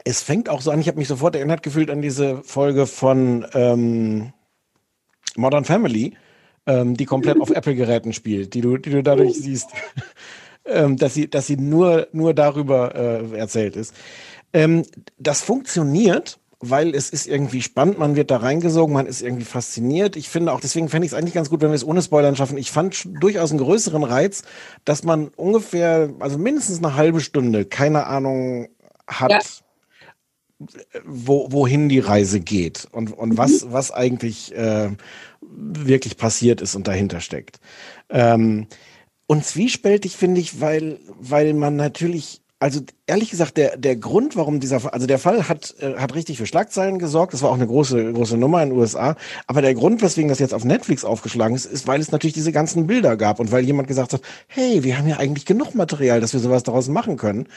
es 0.04 0.22
fängt 0.22 0.48
auch 0.48 0.60
so 0.60 0.70
an, 0.70 0.80
ich 0.80 0.88
habe 0.88 0.98
mich 0.98 1.08
sofort 1.08 1.34
erinnert 1.34 1.62
gefühlt 1.62 1.90
an 1.90 2.02
diese 2.02 2.42
Folge 2.42 2.86
von 2.86 3.46
ähm, 3.54 4.32
Modern 5.36 5.64
Family, 5.64 6.16
ähm, 6.66 6.96
die 6.96 7.04
komplett 7.04 7.40
auf 7.40 7.50
Apple-Geräten 7.54 8.12
spielt, 8.12 8.54
die 8.54 8.60
du, 8.60 8.76
die 8.78 8.90
du 8.90 9.02
dadurch 9.02 9.34
siehst, 9.34 9.70
ähm, 10.64 10.96
dass 10.96 11.14
sie, 11.14 11.28
dass 11.28 11.46
sie 11.46 11.56
nur, 11.56 12.08
nur 12.12 12.34
darüber 12.34 12.94
äh, 12.94 13.38
erzählt 13.38 13.76
ist. 13.76 13.94
Ähm, 14.52 14.84
das 15.18 15.40
funktioniert, 15.42 16.38
weil 16.60 16.94
es 16.94 17.10
ist 17.10 17.26
irgendwie 17.26 17.60
spannend, 17.62 17.98
man 17.98 18.14
wird 18.14 18.30
da 18.30 18.36
reingesogen, 18.36 18.94
man 18.94 19.06
ist 19.06 19.20
irgendwie 19.20 19.44
fasziniert. 19.44 20.14
Ich 20.14 20.28
finde 20.28 20.52
auch, 20.52 20.60
deswegen 20.60 20.88
fände 20.88 21.06
ich 21.06 21.12
es 21.12 21.18
eigentlich 21.18 21.34
ganz 21.34 21.50
gut, 21.50 21.60
wenn 21.60 21.70
wir 21.70 21.74
es 21.74 21.84
ohne 21.84 22.02
Spoilern 22.02 22.36
schaffen. 22.36 22.56
Ich 22.56 22.70
fand 22.70 23.08
durchaus 23.20 23.50
einen 23.50 23.58
größeren 23.58 24.04
Reiz, 24.04 24.44
dass 24.84 25.02
man 25.02 25.28
ungefähr, 25.36 26.10
also 26.20 26.38
mindestens 26.38 26.78
eine 26.78 26.94
halbe 26.94 27.20
Stunde, 27.20 27.64
keine 27.64 28.06
Ahnung 28.06 28.68
hat, 29.08 29.30
Ja. 29.32 29.40
wo, 31.04 31.50
wohin 31.50 31.88
die 31.88 31.98
Reise 31.98 32.38
geht 32.38 32.86
und, 32.92 33.10
und 33.12 33.36
was, 33.36 33.72
was 33.72 33.90
eigentlich 33.90 34.54
äh, 34.54 34.90
wirklich 35.40 36.16
passiert 36.16 36.60
ist 36.60 36.76
und 36.76 36.86
dahinter 36.86 37.20
steckt. 37.20 37.58
Ähm, 38.08 38.68
und 39.26 39.44
zwiespältig 39.44 40.16
finde 40.16 40.40
ich, 40.40 40.60
weil, 40.60 40.98
weil 41.18 41.54
man 41.54 41.76
natürlich, 41.76 42.42
also 42.58 42.80
ehrlich 43.06 43.30
gesagt, 43.30 43.56
der, 43.56 43.76
der 43.76 43.96
Grund, 43.96 44.36
warum 44.36 44.60
dieser 44.60 44.80
Fall, 44.80 44.90
also 44.92 45.06
der 45.06 45.18
Fall 45.18 45.48
hat, 45.48 45.74
äh, 45.80 45.94
hat 45.94 46.14
richtig 46.14 46.38
für 46.38 46.46
Schlagzeilen 46.46 46.98
gesorgt, 46.98 47.32
das 47.32 47.42
war 47.42 47.50
auch 47.50 47.54
eine 47.54 47.66
große, 47.66 48.12
große 48.12 48.36
Nummer 48.36 48.62
in 48.62 48.70
den 48.70 48.78
USA, 48.78 49.16
aber 49.46 49.62
der 49.62 49.74
Grund, 49.74 50.02
weswegen 50.02 50.28
das 50.28 50.38
jetzt 50.38 50.54
auf 50.54 50.64
Netflix 50.64 51.04
aufgeschlagen 51.04 51.56
ist, 51.56 51.66
ist, 51.66 51.86
weil 51.86 52.00
es 52.00 52.12
natürlich 52.12 52.34
diese 52.34 52.52
ganzen 52.52 52.86
Bilder 52.86 53.16
gab 53.16 53.40
und 53.40 53.52
weil 53.52 53.64
jemand 53.64 53.88
gesagt 53.88 54.12
hat, 54.12 54.22
hey, 54.48 54.82
wir 54.84 54.98
haben 54.98 55.08
ja 55.08 55.16
eigentlich 55.16 55.46
genug 55.46 55.74
Material, 55.74 56.20
dass 56.20 56.32
wir 56.32 56.40
sowas 56.40 56.62
daraus 56.62 56.88
machen 56.88 57.16
können. 57.16 57.48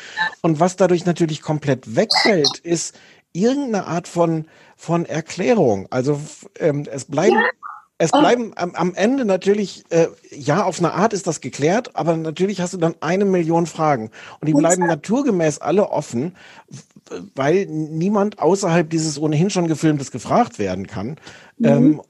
Und 0.41 0.59
was 0.59 0.75
dadurch 0.75 1.05
natürlich 1.05 1.41
komplett 1.41 1.95
wegfällt, 1.95 2.59
ist 2.63 2.95
irgendeine 3.33 3.85
Art 3.85 4.07
von, 4.07 4.45
von 4.77 5.05
Erklärung. 5.05 5.87
Also 5.89 6.19
ähm, 6.59 6.87
es 6.89 7.05
bleiben 7.05 7.37
es 7.97 8.11
bleiben 8.11 8.51
am, 8.55 8.75
am 8.75 8.93
Ende 8.93 9.23
natürlich, 9.23 9.85
äh, 9.89 10.07
ja, 10.31 10.63
auf 10.63 10.79
eine 10.79 10.93
Art 10.93 11.13
ist 11.13 11.27
das 11.27 11.39
geklärt, 11.39 11.95
aber 11.95 12.17
natürlich 12.17 12.59
hast 12.59 12.73
du 12.73 12.77
dann 12.77 12.95
eine 12.99 13.23
Million 13.23 13.67
Fragen. 13.67 14.11
Und 14.41 14.47
die 14.47 14.53
bleiben 14.53 14.85
naturgemäß 14.85 15.59
alle 15.59 15.89
offen, 15.89 16.35
weil 17.35 17.67
niemand 17.67 18.39
außerhalb 18.39 18.89
dieses 18.89 19.17
ohnehin 19.17 19.49
schon 19.49 19.67
gefilmtes 19.67 20.11
gefragt 20.11 20.59
werden 20.59 20.87
kann. 20.87 21.15
Ähm, 21.63 22.01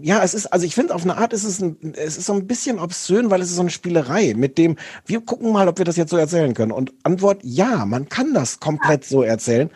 ja, 0.00 0.22
es 0.22 0.32
ist, 0.32 0.46
also 0.46 0.64
ich 0.64 0.76
finde, 0.76 0.94
auf 0.94 1.02
eine 1.02 1.16
Art 1.16 1.32
ist 1.32 1.44
es, 1.44 1.60
ein, 1.60 1.94
es 1.96 2.18
ist 2.18 2.26
so 2.26 2.34
ein 2.34 2.46
bisschen 2.46 2.78
obszön, 2.78 3.28
weil 3.28 3.40
es 3.40 3.48
ist 3.48 3.56
so 3.56 3.62
eine 3.62 3.70
Spielerei 3.70 4.34
mit 4.36 4.58
dem, 4.58 4.76
wir 5.06 5.22
gucken 5.22 5.52
mal, 5.52 5.66
ob 5.66 5.78
wir 5.78 5.84
das 5.84 5.96
jetzt 5.96 6.10
so 6.10 6.16
erzählen 6.16 6.54
können. 6.54 6.70
Und 6.70 6.92
Antwort, 7.02 7.40
ja, 7.42 7.84
man 7.84 8.08
kann 8.08 8.32
das 8.32 8.60
komplett 8.60 9.04
so 9.04 9.22
erzählen, 9.22 9.70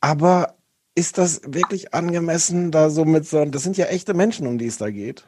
aber 0.00 0.57
ist 0.98 1.16
das 1.16 1.40
wirklich 1.46 1.94
angemessen, 1.94 2.72
da 2.72 2.90
so 2.90 3.04
mit 3.04 3.26
so, 3.26 3.44
das 3.44 3.62
sind 3.62 3.76
ja 3.76 3.86
echte 3.86 4.14
Menschen, 4.14 4.46
um 4.46 4.58
die 4.58 4.66
es 4.66 4.78
da 4.78 4.90
geht. 4.90 5.24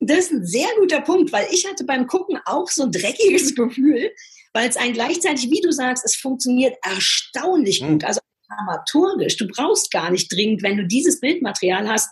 Das 0.00 0.18
ist 0.18 0.32
ein 0.32 0.44
sehr 0.44 0.68
guter 0.78 1.00
Punkt, 1.00 1.32
weil 1.32 1.46
ich 1.50 1.66
hatte 1.66 1.84
beim 1.84 2.06
Gucken 2.06 2.38
auch 2.44 2.68
so 2.68 2.82
ein 2.82 2.92
dreckiges 2.92 3.54
Gefühl, 3.56 4.10
weil 4.52 4.68
es 4.68 4.76
ein 4.76 4.92
gleichzeitig, 4.92 5.50
wie 5.50 5.62
du 5.62 5.72
sagst, 5.72 6.04
es 6.04 6.14
funktioniert 6.14 6.76
erstaunlich 6.82 7.80
Hm. 7.80 7.92
gut. 7.92 8.04
Also 8.04 8.20
dramaturgisch. 8.46 9.38
Du 9.38 9.48
brauchst 9.48 9.90
gar 9.90 10.10
nicht 10.10 10.30
dringend, 10.30 10.62
wenn 10.62 10.76
du 10.76 10.86
dieses 10.86 11.20
Bildmaterial 11.20 11.88
hast, 11.88 12.10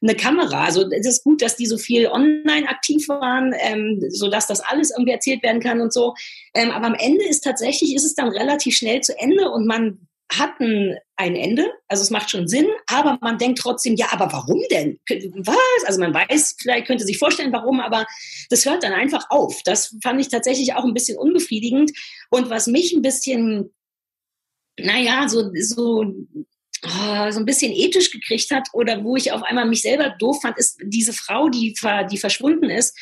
eine 0.00 0.14
Kamera. 0.14 0.64
Also 0.64 0.88
es 0.90 1.06
ist 1.06 1.24
gut, 1.24 1.42
dass 1.42 1.56
die 1.56 1.66
so 1.66 1.78
viel 1.78 2.06
online 2.06 2.68
aktiv 2.68 3.08
waren, 3.08 3.54
ähm, 3.58 4.00
sodass 4.08 4.46
das 4.46 4.60
alles 4.60 4.90
irgendwie 4.90 5.12
erzählt 5.12 5.42
werden 5.42 5.60
kann 5.60 5.80
und 5.80 5.92
so. 5.92 6.14
Ähm, 6.54 6.70
aber 6.70 6.86
am 6.86 6.94
Ende 6.94 7.24
ist 7.26 7.42
tatsächlich, 7.42 7.94
ist 7.94 8.04
es 8.04 8.14
dann 8.14 8.28
relativ 8.28 8.76
schnell 8.76 9.00
zu 9.00 9.18
Ende 9.18 9.50
und 9.50 9.66
man 9.66 10.06
hat 10.38 10.60
ein, 10.60 10.98
ein 11.16 11.36
Ende, 11.36 11.70
also 11.88 12.02
es 12.02 12.10
macht 12.10 12.30
schon 12.30 12.48
Sinn, 12.48 12.66
aber 12.86 13.18
man 13.20 13.38
denkt 13.38 13.58
trotzdem, 13.58 13.96
ja, 13.96 14.06
aber 14.10 14.32
warum 14.32 14.60
denn? 14.70 14.98
Was? 15.36 15.86
Also 15.86 16.00
man 16.00 16.14
weiß, 16.14 16.56
vielleicht 16.60 16.86
könnte 16.86 17.04
sich 17.04 17.18
vorstellen, 17.18 17.52
warum, 17.52 17.80
aber 17.80 18.06
das 18.50 18.64
hört 18.66 18.82
dann 18.82 18.92
einfach 18.92 19.26
auf. 19.30 19.62
Das 19.64 19.96
fand 20.02 20.20
ich 20.20 20.28
tatsächlich 20.28 20.74
auch 20.74 20.84
ein 20.84 20.94
bisschen 20.94 21.18
unbefriedigend. 21.18 21.92
Und 22.30 22.50
was 22.50 22.66
mich 22.66 22.92
ein 22.92 23.02
bisschen, 23.02 23.72
naja, 24.78 25.28
so, 25.28 25.50
so 25.54 26.04
oh, 26.84 27.30
so 27.30 27.38
ein 27.38 27.46
bisschen 27.46 27.72
ethisch 27.72 28.10
gekriegt 28.10 28.50
hat 28.50 28.68
oder 28.72 29.04
wo 29.04 29.16
ich 29.16 29.32
auf 29.32 29.42
einmal 29.42 29.66
mich 29.66 29.82
selber 29.82 30.14
doof 30.18 30.40
fand, 30.42 30.58
ist 30.58 30.78
diese 30.84 31.12
Frau, 31.12 31.48
die, 31.48 31.74
die 32.10 32.18
verschwunden 32.18 32.70
ist, 32.70 32.96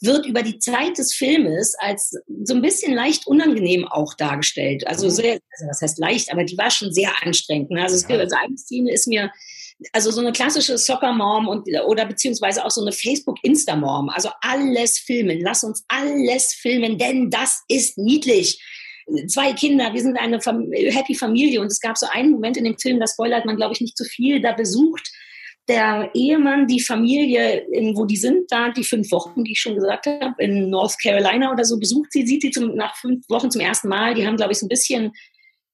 wird 0.00 0.26
über 0.26 0.42
die 0.42 0.58
Zeit 0.58 0.98
des 0.98 1.14
Filmes 1.14 1.74
als 1.78 2.14
so 2.44 2.54
ein 2.54 2.62
bisschen 2.62 2.94
leicht 2.94 3.26
unangenehm 3.26 3.86
auch 3.86 4.14
dargestellt. 4.14 4.86
Also 4.86 5.06
mhm. 5.06 5.10
sehr, 5.10 5.32
also 5.32 5.66
was 5.68 5.82
heißt 5.82 5.98
leicht, 5.98 6.32
aber 6.32 6.44
die 6.44 6.56
war 6.56 6.70
schon 6.70 6.92
sehr 6.92 7.10
anstrengend. 7.22 7.70
Ne? 7.70 7.82
Also, 7.82 7.96
es, 7.96 8.06
also 8.06 8.36
eine 8.36 8.56
Szene 8.56 8.92
ist 8.92 9.06
mir, 9.06 9.30
also 9.92 10.10
so 10.10 10.20
eine 10.20 10.32
klassische 10.32 10.78
Soccer-Mom 10.78 11.48
und, 11.48 11.68
oder 11.86 12.06
beziehungsweise 12.06 12.64
auch 12.64 12.70
so 12.70 12.80
eine 12.80 12.92
Facebook-Insta-Mom. 12.92 14.08
Also 14.08 14.30
alles 14.40 14.98
filmen, 14.98 15.40
lass 15.40 15.64
uns 15.64 15.84
alles 15.88 16.54
filmen, 16.54 16.98
denn 16.98 17.30
das 17.30 17.62
ist 17.68 17.98
niedlich 17.98 18.60
zwei 19.28 19.52
Kinder, 19.52 19.92
wir 19.92 20.02
sind 20.02 20.16
eine 20.16 20.40
Fam 20.40 20.70
happy 20.72 21.14
Familie 21.14 21.60
und 21.60 21.66
es 21.66 21.80
gab 21.80 21.98
so 21.98 22.06
einen 22.10 22.30
Moment 22.30 22.56
in 22.56 22.64
dem 22.64 22.78
Film, 22.78 23.00
das 23.00 23.12
spoilert 23.12 23.44
man, 23.44 23.56
glaube 23.56 23.74
ich, 23.74 23.80
nicht 23.80 23.96
zu 23.96 24.04
viel, 24.04 24.40
da 24.40 24.52
besucht 24.52 25.10
der 25.70 26.10
Ehemann 26.14 26.66
die 26.66 26.80
Familie, 26.80 27.64
in, 27.70 27.96
wo 27.96 28.04
die 28.04 28.16
sind, 28.16 28.50
da 28.50 28.70
die 28.70 28.82
fünf 28.82 29.12
Wochen, 29.12 29.44
die 29.44 29.52
ich 29.52 29.60
schon 29.60 29.76
gesagt 29.76 30.06
habe, 30.06 30.34
in 30.38 30.68
North 30.68 30.96
Carolina 31.00 31.52
oder 31.52 31.64
so, 31.64 31.78
besucht 31.78 32.10
sie, 32.10 32.26
sieht 32.26 32.42
sie 32.42 32.50
zum, 32.50 32.74
nach 32.74 32.96
fünf 32.96 33.24
Wochen 33.28 33.52
zum 33.52 33.60
ersten 33.60 33.88
Mal. 33.88 34.14
Die 34.14 34.26
haben, 34.26 34.36
glaube 34.36 34.50
ich, 34.50 34.58
so 34.58 34.66
ein 34.66 34.68
bisschen 34.68 35.12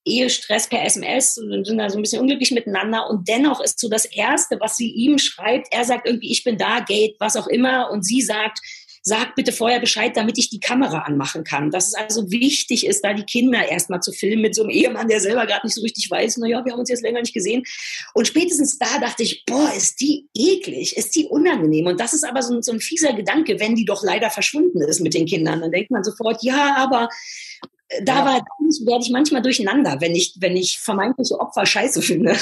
Ehestress 0.05 0.68
per 0.68 0.85
SMS 0.85 1.39
und 1.39 1.64
sind 1.64 1.78
da 1.78 1.89
so 1.89 1.98
ein 1.98 2.02
bisschen 2.02 2.20
unglücklich 2.20 2.51
miteinander. 2.51 3.09
Und 3.09 3.27
dennoch 3.27 3.60
ist 3.62 3.81
so 3.81 3.89
das 3.89 4.05
Erste, 4.05 4.59
was 4.60 4.77
sie 4.77 4.90
ihm 4.90 5.16
schreibt, 5.16 5.68
er 5.73 5.85
sagt 5.85 6.06
irgendwie, 6.06 6.31
ich 6.31 6.44
bin 6.44 6.59
da, 6.59 6.81
Gate, 6.81 7.16
was 7.18 7.35
auch 7.35 7.47
immer. 7.47 7.90
Und 7.90 8.05
sie 8.05 8.20
sagt, 8.20 8.60
sag 9.06 9.36
bitte 9.36 9.52
vorher 9.52 9.78
Bescheid, 9.78 10.16
damit 10.16 10.36
ich 10.36 10.50
die 10.50 10.58
Kamera 10.58 11.02
anmachen 11.02 11.44
kann. 11.44 11.70
Dass 11.70 11.86
es 11.86 11.94
also 11.94 12.28
wichtig 12.32 12.84
ist, 12.84 13.04
da 13.04 13.14
die 13.14 13.22
Kinder 13.22 13.68
erstmal 13.68 14.00
zu 14.00 14.10
filmen 14.10 14.42
mit 14.42 14.56
so 14.56 14.62
einem 14.62 14.70
Ehemann, 14.70 15.06
der 15.06 15.20
selber 15.20 15.46
gerade 15.46 15.64
nicht 15.64 15.76
so 15.76 15.82
richtig 15.82 16.10
weiß, 16.10 16.38
naja, 16.38 16.64
wir 16.64 16.72
haben 16.72 16.80
uns 16.80 16.90
jetzt 16.90 17.02
länger 17.02 17.20
nicht 17.20 17.32
gesehen. 17.32 17.62
Und 18.14 18.26
spätestens 18.26 18.78
da 18.78 18.98
dachte 19.00 19.22
ich, 19.22 19.44
boah, 19.46 19.72
ist 19.76 20.00
die 20.00 20.26
eklig, 20.36 20.96
ist 20.96 21.14
die 21.14 21.26
unangenehm. 21.26 21.86
Und 21.86 22.00
das 22.00 22.14
ist 22.14 22.24
aber 22.24 22.42
so, 22.42 22.60
so 22.60 22.72
ein 22.72 22.80
fieser 22.80 23.12
Gedanke, 23.12 23.60
wenn 23.60 23.76
die 23.76 23.84
doch 23.84 24.02
leider 24.02 24.28
verschwunden 24.28 24.82
ist 24.82 25.00
mit 25.00 25.14
den 25.14 25.26
Kindern. 25.26 25.60
Dann 25.60 25.70
denkt 25.70 25.92
man 25.92 26.02
sofort, 26.02 26.42
ja, 26.42 26.74
aber 26.76 27.08
äh, 27.88 28.02
da 28.02 28.26
ja. 28.26 28.26
werde 28.26 29.04
ich 29.04 29.10
manchmal 29.10 29.42
durcheinander, 29.42 30.00
wenn 30.00 30.16
ich, 30.16 30.34
wenn 30.40 30.56
ich 30.56 30.80
vermeintliche 30.80 31.38
Opfer 31.38 31.64
scheiße 31.64 32.02
finde. 32.02 32.36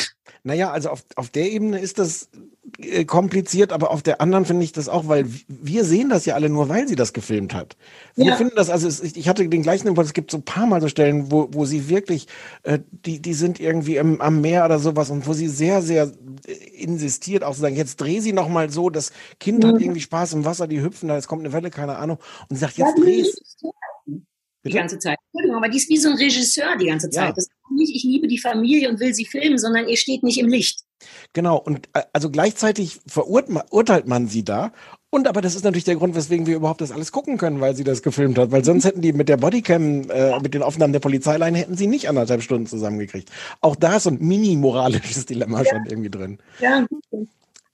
Naja, 0.44 0.70
also 0.70 0.88
auf, 0.88 1.04
auf 1.16 1.28
der 1.28 1.50
Ebene 1.52 1.78
ist 1.78 1.98
das 1.98 2.30
äh, 2.78 3.04
kompliziert, 3.04 3.72
aber 3.72 3.90
auf 3.90 4.02
der 4.02 4.20
anderen 4.20 4.44
finde 4.44 4.64
ich 4.64 4.72
das 4.72 4.88
auch, 4.88 5.06
weil 5.06 5.26
wir 5.48 5.84
sehen 5.84 6.08
das 6.08 6.26
ja 6.26 6.34
alle 6.34 6.48
nur, 6.48 6.68
weil 6.68 6.88
sie 6.88 6.96
das 6.96 7.12
gefilmt 7.12 7.54
hat. 7.54 7.76
Wir 8.16 8.26
ja. 8.26 8.36
finden 8.36 8.56
das, 8.56 8.70
also 8.70 8.88
es, 8.88 9.00
ich 9.00 9.28
hatte 9.28 9.48
den 9.48 9.62
gleichen 9.62 9.86
Impuls, 9.86 10.08
es 10.08 10.12
gibt 10.12 10.30
so 10.30 10.38
ein 10.38 10.44
paar 10.44 10.66
Mal 10.66 10.80
so 10.80 10.88
Stellen, 10.88 11.30
wo, 11.30 11.48
wo 11.52 11.64
sie 11.64 11.88
wirklich, 11.88 12.26
äh, 12.64 12.80
die, 12.90 13.20
die 13.20 13.34
sind 13.34 13.60
irgendwie 13.60 13.96
im, 13.96 14.20
am 14.20 14.40
Meer 14.40 14.64
oder 14.64 14.78
sowas 14.78 15.10
und 15.10 15.26
wo 15.26 15.32
sie 15.34 15.48
sehr, 15.48 15.82
sehr 15.82 16.12
äh, 16.46 16.52
insistiert, 16.82 17.44
auch 17.44 17.54
zu 17.54 17.60
sagen, 17.60 17.76
jetzt 17.76 18.00
dreh 18.00 18.20
sie 18.20 18.32
noch 18.32 18.48
mal 18.48 18.70
so, 18.70 18.90
das 18.90 19.12
Kind 19.38 19.62
mhm. 19.62 19.68
hat 19.68 19.80
irgendwie 19.80 20.00
Spaß 20.00 20.32
im 20.32 20.44
Wasser, 20.44 20.66
die 20.66 20.82
hüpfen 20.82 21.08
da, 21.08 21.16
es 21.16 21.28
kommt 21.28 21.44
eine 21.44 21.52
Welle, 21.52 21.70
keine 21.70 21.96
Ahnung, 21.96 22.18
und 22.48 22.56
sie 22.56 22.60
sagt, 22.60 22.76
jetzt 22.76 22.98
ja, 22.98 23.04
dreh 23.04 23.24
die 24.64 24.72
ganze 24.72 24.98
Zeit. 24.98 25.18
Aber 25.54 25.68
die 25.68 25.76
ist 25.76 25.88
wie 25.90 25.98
so 25.98 26.08
ein 26.08 26.16
Regisseur 26.16 26.76
die 26.76 26.86
ganze 26.86 27.10
Zeit. 27.10 27.28
Ja. 27.28 27.32
Das 27.32 27.48
nicht, 27.70 27.94
ich 27.94 28.04
liebe 28.04 28.28
die 28.28 28.38
Familie 28.38 28.90
und 28.90 29.00
will 29.00 29.14
sie 29.14 29.24
filmen, 29.24 29.58
sondern 29.58 29.88
ihr 29.88 29.96
steht 29.96 30.22
nicht 30.22 30.38
im 30.38 30.48
Licht. 30.48 30.80
Genau, 31.32 31.58
und 31.58 31.88
äh, 31.92 32.02
also 32.12 32.30
gleichzeitig 32.30 33.00
verurteilt 33.06 34.06
man 34.06 34.28
sie 34.28 34.44
da. 34.44 34.72
Und 35.10 35.28
aber 35.28 35.40
das 35.40 35.54
ist 35.54 35.64
natürlich 35.64 35.84
der 35.84 35.96
Grund, 35.96 36.16
weswegen 36.16 36.46
wir 36.46 36.56
überhaupt 36.56 36.80
das 36.80 36.90
alles 36.90 37.12
gucken 37.12 37.38
können, 37.38 37.60
weil 37.60 37.76
sie 37.76 37.84
das 37.84 38.02
gefilmt 38.02 38.36
hat. 38.36 38.50
Weil 38.50 38.64
sonst 38.64 38.84
hätten 38.84 39.00
die 39.00 39.12
mit 39.12 39.28
der 39.28 39.36
Bodycam, 39.36 40.10
äh, 40.10 40.40
mit 40.40 40.54
den 40.54 40.62
Aufnahmen 40.62 40.92
der 40.92 41.00
Polizeileine, 41.00 41.58
hätten 41.58 41.76
sie 41.76 41.86
nicht 41.86 42.08
anderthalb 42.08 42.42
Stunden 42.42 42.66
zusammengekriegt. 42.66 43.30
Auch 43.60 43.76
da 43.76 43.96
ist 43.96 44.04
so 44.04 44.10
ein 44.10 44.18
mini-moralisches 44.18 45.26
Dilemma 45.26 45.62
ja. 45.62 45.70
schon 45.70 45.86
irgendwie 45.86 46.10
drin. 46.10 46.38
Ja, 46.60 46.84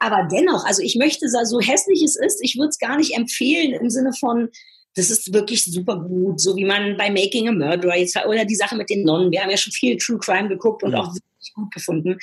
aber 0.00 0.28
dennoch, 0.30 0.66
also 0.66 0.82
ich 0.82 0.96
möchte, 0.96 1.28
so 1.28 1.60
hässlich 1.60 2.02
es 2.02 2.16
ist, 2.16 2.40
ich 2.42 2.56
würde 2.56 2.70
es 2.70 2.78
gar 2.78 2.96
nicht 2.96 3.16
empfehlen 3.16 3.72
im 3.72 3.90
Sinne 3.90 4.12
von, 4.12 4.48
das 4.94 5.10
ist 5.10 5.32
wirklich 5.32 5.64
super 5.64 5.96
gut, 5.96 6.40
so 6.40 6.56
wie 6.56 6.64
man 6.64 6.96
bei 6.96 7.10
Making 7.10 7.48
a 7.48 7.52
Murderer 7.52 7.96
jetzt 7.96 8.16
oder 8.26 8.44
die 8.44 8.56
Sache 8.56 8.76
mit 8.76 8.90
den 8.90 9.04
Nonnen. 9.04 9.30
Wir 9.30 9.42
haben 9.42 9.50
ja 9.50 9.56
schon 9.56 9.72
viel 9.72 9.96
True 9.96 10.18
Crime 10.18 10.48
geguckt 10.48 10.82
und 10.82 10.92
ja. 10.92 11.00
auch 11.00 11.14
wirklich 11.14 11.54
gut 11.54 11.72
gefunden. 11.72 12.18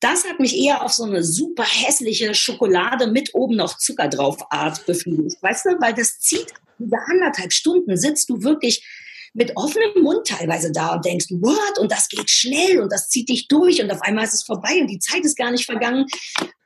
Das 0.00 0.24
hat 0.24 0.38
mich 0.38 0.56
eher 0.56 0.84
auf 0.84 0.92
so 0.92 1.04
eine 1.04 1.24
super 1.24 1.64
hässliche 1.64 2.34
Schokolade 2.34 3.06
mit 3.06 3.34
oben 3.34 3.56
noch 3.56 3.78
Zucker 3.78 4.08
drauf 4.08 4.36
Art 4.50 4.84
befriedigt. 4.86 5.42
Weißt 5.42 5.66
du, 5.66 5.70
weil 5.80 5.94
das 5.94 6.18
zieht 6.20 6.52
diese 6.80 6.96
anderthalb 7.06 7.52
Stunden 7.52 7.96
sitzt 7.96 8.28
du 8.30 8.42
wirklich 8.42 8.84
mit 9.32 9.56
offenem 9.56 10.02
Mund 10.02 10.26
teilweise 10.26 10.72
da 10.72 10.94
und 10.94 11.04
denkst, 11.04 11.26
what? 11.30 11.78
Und 11.78 11.92
das 11.92 12.08
geht 12.08 12.30
schnell 12.30 12.80
und 12.80 12.90
das 12.90 13.08
zieht 13.08 13.28
dich 13.28 13.46
durch 13.46 13.80
und 13.80 13.90
auf 13.90 14.02
einmal 14.02 14.24
ist 14.24 14.34
es 14.34 14.42
vorbei 14.42 14.80
und 14.80 14.88
die 14.88 14.98
Zeit 14.98 15.24
ist 15.24 15.36
gar 15.36 15.52
nicht 15.52 15.66
vergangen. 15.66 16.06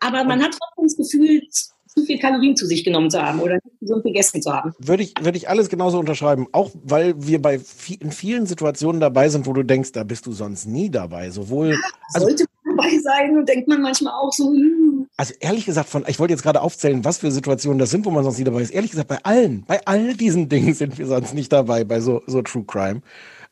Aber 0.01 0.25
man 0.25 0.43
hat 0.43 0.53
trotzdem 0.53 0.85
das 0.85 0.97
Gefühl, 0.97 1.43
zu 1.97 2.05
viel 2.05 2.19
Kalorien 2.19 2.57
zu 2.57 2.67
sich 2.67 2.85
genommen 2.85 3.11
zu 3.11 3.23
haben 3.23 3.41
oder 3.41 3.55
nicht 3.55 3.81
gesund 3.81 4.05
gegessen 4.05 4.43
zu 4.43 4.53
haben. 4.53 4.75
Würde 4.79 5.03
ich, 5.03 5.15
würde 5.21 5.39
ich 5.39 5.49
alles 5.49 5.69
genauso 5.69 5.99
unterschreiben. 5.99 6.47
Auch 6.53 6.71
weil 6.83 7.15
wir 7.17 7.41
bei 7.41 7.61
in 8.01 8.11
vielen 8.11 8.47
Situationen 8.47 9.01
dabei 9.01 9.29
sind, 9.29 9.47
wo 9.47 9.53
du 9.53 9.63
denkst, 9.63 9.93
da 9.93 10.05
bist 10.05 10.27
du 10.27 10.33
sonst 10.33 10.67
nie 10.67 10.91
dabei. 10.91 11.31
Sowohl. 11.31 11.71
Ja, 11.71 11.77
also, 12.15 12.27
sollte 12.27 12.45
man 12.65 12.77
dabei 12.77 12.99
sein 12.99 13.39
und 13.39 13.49
denkt 13.49 13.69
man 13.69 13.81
manchmal 13.83 14.15
auch 14.15 14.33
so. 14.33 14.49
Hm. 14.49 15.07
Also 15.17 15.35
ehrlich 15.39 15.65
gesagt, 15.65 15.89
von, 15.89 16.05
ich 16.09 16.19
wollte 16.19 16.33
jetzt 16.33 16.43
gerade 16.43 16.61
aufzählen, 16.61 17.05
was 17.05 17.19
für 17.19 17.31
Situationen 17.31 17.79
das 17.79 17.91
sind, 17.91 18.05
wo 18.05 18.11
man 18.11 18.25
sonst 18.25 18.39
nie 18.39 18.45
dabei 18.45 18.63
ist. 18.63 18.71
Ehrlich 18.71 18.91
gesagt, 18.91 19.09
bei 19.09 19.19
allen, 19.23 19.65
bei 19.67 19.81
all 19.87 20.15
diesen 20.15 20.49
Dingen 20.49 20.75
sind 20.75 20.99
wir 20.99 21.07
sonst 21.07 21.35
nicht 21.35 21.53
dabei, 21.53 21.85
bei 21.85 22.01
so, 22.01 22.23
so 22.27 22.43
True 22.43 22.65
Crime. 22.67 23.03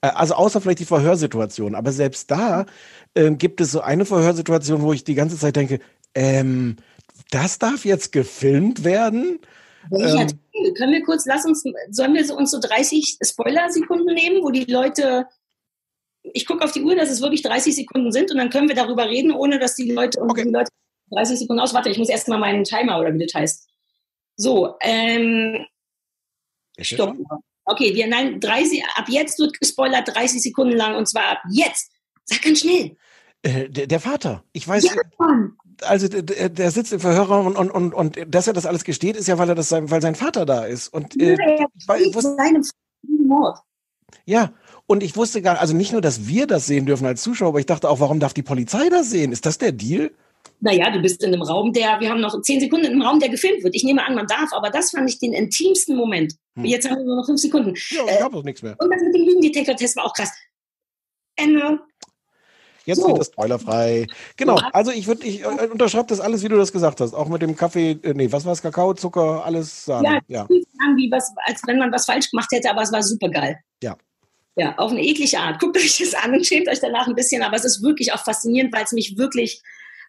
Äh, 0.01 0.09
also 0.09 0.35
außer 0.35 0.61
vielleicht 0.61 0.81
die 0.81 0.85
Verhörsituation. 0.85 1.75
Aber 1.77 1.93
selbst 1.93 2.31
da 2.31 2.67
äh, 3.15 3.31
gibt 3.31 3.61
es 3.61 3.71
so 3.71 3.81
eine 3.81 4.05
Verhörsituation, 4.05 4.83
wo 4.83 4.93
ich 4.93 5.05
die 5.05 5.15
ganze 5.15 5.39
Zeit 5.39 5.55
denke, 5.55 5.79
ähm, 6.15 6.77
das 7.33 7.59
darf 7.59 7.85
jetzt 7.85 8.13
gefilmt 8.13 8.85
werden. 8.85 9.41
Ähm, 9.91 10.29
Können 10.77 10.93
wir 10.93 11.03
kurz, 11.03 11.27
lass 11.27 11.45
uns, 11.45 11.65
sollen 11.91 12.15
wir 12.15 12.25
so, 12.25 12.37
uns 12.37 12.51
so 12.51 12.61
30 12.61 13.19
Spoiler-Sekunden 13.25 14.15
nehmen, 14.15 14.43
wo 14.43 14.51
die 14.51 14.71
Leute, 14.71 15.27
ich 16.23 16.47
gucke 16.47 16.65
auf 16.65 16.73
die 16.73 16.83
Uhr, 16.83 16.95
dass 16.95 17.11
es 17.11 17.21
wirklich 17.21 17.43
30 17.43 17.75
Sekunden 17.75 18.13
sind 18.13 18.31
und 18.31 18.37
dann 18.37 18.51
können 18.51 18.69
wir 18.69 18.77
darüber 18.77 19.09
reden, 19.09 19.33
ohne 19.33 19.59
dass 19.59 19.75
die 19.75 19.91
Leute, 19.91 20.21
okay. 20.21 20.45
die 20.45 20.51
Leute 20.51 20.71
30 21.11 21.39
Sekunden 21.41 21.61
aus. 21.61 21.75
Warte, 21.75 21.91
ich 21.91 21.99
muss 21.99 22.09
erst 22.09 22.29
mal 22.29 22.39
meinen 22.39 22.65
Timer 22.65 23.01
oder 23.01 23.13
wie 23.13 23.27
das 23.27 23.35
heißt. 23.35 23.69
So, 24.37 24.77
ähm, 24.83 25.65
stopp. 26.79 27.17
Okay, 27.65 27.95
wir, 27.95 28.07
nein, 28.09 28.41
30, 28.41 28.85
ab 28.97 29.09
jetzt 29.09 29.39
wird 29.39 29.59
gespoilert 29.59 30.15
30 30.15 30.43
Sekunden 30.43 30.77
lang 30.77 30.97
und 30.97 31.07
zwar 31.07 31.27
ab 31.27 31.43
jetzt. 31.51 31.93
Sag 32.25 32.43
ganz 32.43 32.61
schnell. 32.61 32.97
Äh, 33.43 33.69
der, 33.69 33.87
der, 33.87 34.01
Vater. 34.01 34.45
Ich 34.53 34.67
weiß. 34.67 34.85
Ja, 34.85 34.95
also 35.83 36.07
der, 36.09 36.49
der, 36.49 36.71
sitzt 36.71 36.93
im 36.93 37.01
Verhörraum 37.01 37.47
und, 37.47 37.57
und, 37.57 37.71
und, 37.71 37.95
und 37.95 38.35
dass 38.35 38.47
er 38.47 38.53
das 38.53 38.67
alles 38.67 38.85
gesteht, 38.85 39.17
ist 39.17 39.27
ja, 39.27 39.39
weil 39.39 39.49
er 39.49 39.55
das 39.55 39.69
sein, 39.69 39.91
weil 39.91 40.01
sein 40.01 40.15
Vater 40.15 40.47
da 40.47 40.65
ist. 40.65 40.89
Und 40.89 41.21
äh, 41.21 41.37
ja, 41.37 41.67
weil, 41.87 42.15
wusste, 42.15 42.37
seinem 42.37 42.65
Mord. 43.27 43.59
Ja, 44.25 44.53
und 44.87 45.03
ich 45.03 45.17
wusste 45.17 45.43
gar, 45.43 45.59
also 45.59 45.75
nicht 45.75 45.93
nur, 45.93 46.01
dass 46.01 46.29
wir 46.29 46.47
das 46.47 46.67
sehen 46.67 46.87
dürfen 46.87 47.07
als 47.07 47.23
Zuschauer, 47.23 47.49
aber 47.49 47.61
ich 47.61 47.67
dachte 47.67 47.89
auch, 47.89 48.01
warum 48.01 48.21
darf 48.21 48.35
die 48.35 48.43
Polizei 48.43 48.89
das 48.91 49.11
sehen? 49.11 49.33
Ist 49.33 49.47
das 49.47 49.59
der 49.59 49.73
Deal? 49.73 50.13
Naja, 50.61 50.91
du 50.91 51.01
bist 51.01 51.23
in 51.25 51.33
einem 51.33 51.43
Raum, 51.43 51.73
der, 51.73 51.99
wir 51.99 52.09
haben 52.09 52.21
noch 52.21 52.41
zehn 52.43 52.61
Sekunden 52.61 52.87
in 52.87 52.93
einem 52.93 53.03
Raum, 53.03 53.19
der 53.19 53.29
gefilmt 53.29 53.65
wird. 53.65 53.75
Ich 53.75 53.83
nehme 53.83 54.05
an, 54.05 54.15
man 54.15 54.27
darf, 54.29 54.53
aber 54.53 54.71
das 54.71 54.91
fand 54.91 55.11
ich 55.11 55.19
den 55.19 55.33
intimsten 55.33 55.97
Moment. 55.97 56.35
Hm. 56.55 56.65
Jetzt 56.65 56.89
haben 56.89 56.99
wir 56.99 57.05
nur 57.05 57.17
noch 57.17 57.27
fünf 57.27 57.41
Sekunden. 57.41 57.75
Ja, 57.91 58.05
ich 58.05 58.11
äh, 58.11 58.23
habe 58.23 58.45
nichts 58.45 58.63
mehr. 58.63 58.77
Und 58.79 58.91
das 58.93 59.03
mit 59.03 59.15
dem 59.15 59.27
Lügendetektor-Test 59.27 59.97
war 59.97 60.05
auch 60.05 60.15
krass. 60.15 60.31
Ende. 61.37 61.81
Jetzt 62.85 63.01
so. 63.01 63.09
wird 63.09 63.21
es 63.21 63.27
spoilerfrei. 63.29 64.07
Genau, 64.37 64.59
also 64.73 64.91
ich 64.91 65.07
würde, 65.07 65.25
ich 65.27 65.43
äh, 65.43 65.69
unterschreibe 65.71 66.07
das 66.09 66.21
alles, 66.21 66.43
wie 66.43 66.49
du 66.49 66.57
das 66.57 66.73
gesagt 66.73 67.01
hast. 67.01 67.15
Auch 67.15 67.29
mit 67.29 67.43
dem 67.43 67.57
Kaffee, 67.57 67.93
äh, 68.03 68.15
nee, 68.15 68.31
was 68.31 68.45
war 68.45 68.53
es, 68.53 68.63
Kakao, 68.63 68.95
Zucker, 68.95 69.45
alles 69.45 69.85
sagen. 69.85 70.05
Ja, 70.05 70.21
ja. 70.29 70.49
Wie 70.49 71.11
was, 71.11 71.33
als 71.47 71.63
wenn 71.67 71.79
man 71.79 71.93
was 71.93 72.07
falsch 72.07 72.31
gemacht 72.31 72.49
hätte, 72.53 72.71
aber 72.71 72.83
es 72.83 72.93
war 72.93 73.03
super 73.03 73.29
geil. 73.29 73.59
Ja. 73.83 73.97
Ja, 74.57 74.77
auf 74.77 74.91
eine 74.91 75.03
eklige 75.03 75.39
Art. 75.39 75.61
Guckt 75.61 75.77
euch 75.77 75.99
das 75.99 76.15
an 76.15 76.35
und 76.35 76.47
schämt 76.47 76.69
euch 76.69 76.81
danach 76.81 77.07
ein 77.07 77.15
bisschen, 77.15 77.43
aber 77.43 77.57
es 77.57 77.65
ist 77.65 77.83
wirklich 77.83 78.13
auch 78.13 78.23
faszinierend, 78.23 78.73
weil 78.75 78.85
es 78.85 78.93
mich 78.93 79.17
wirklich 79.17 79.63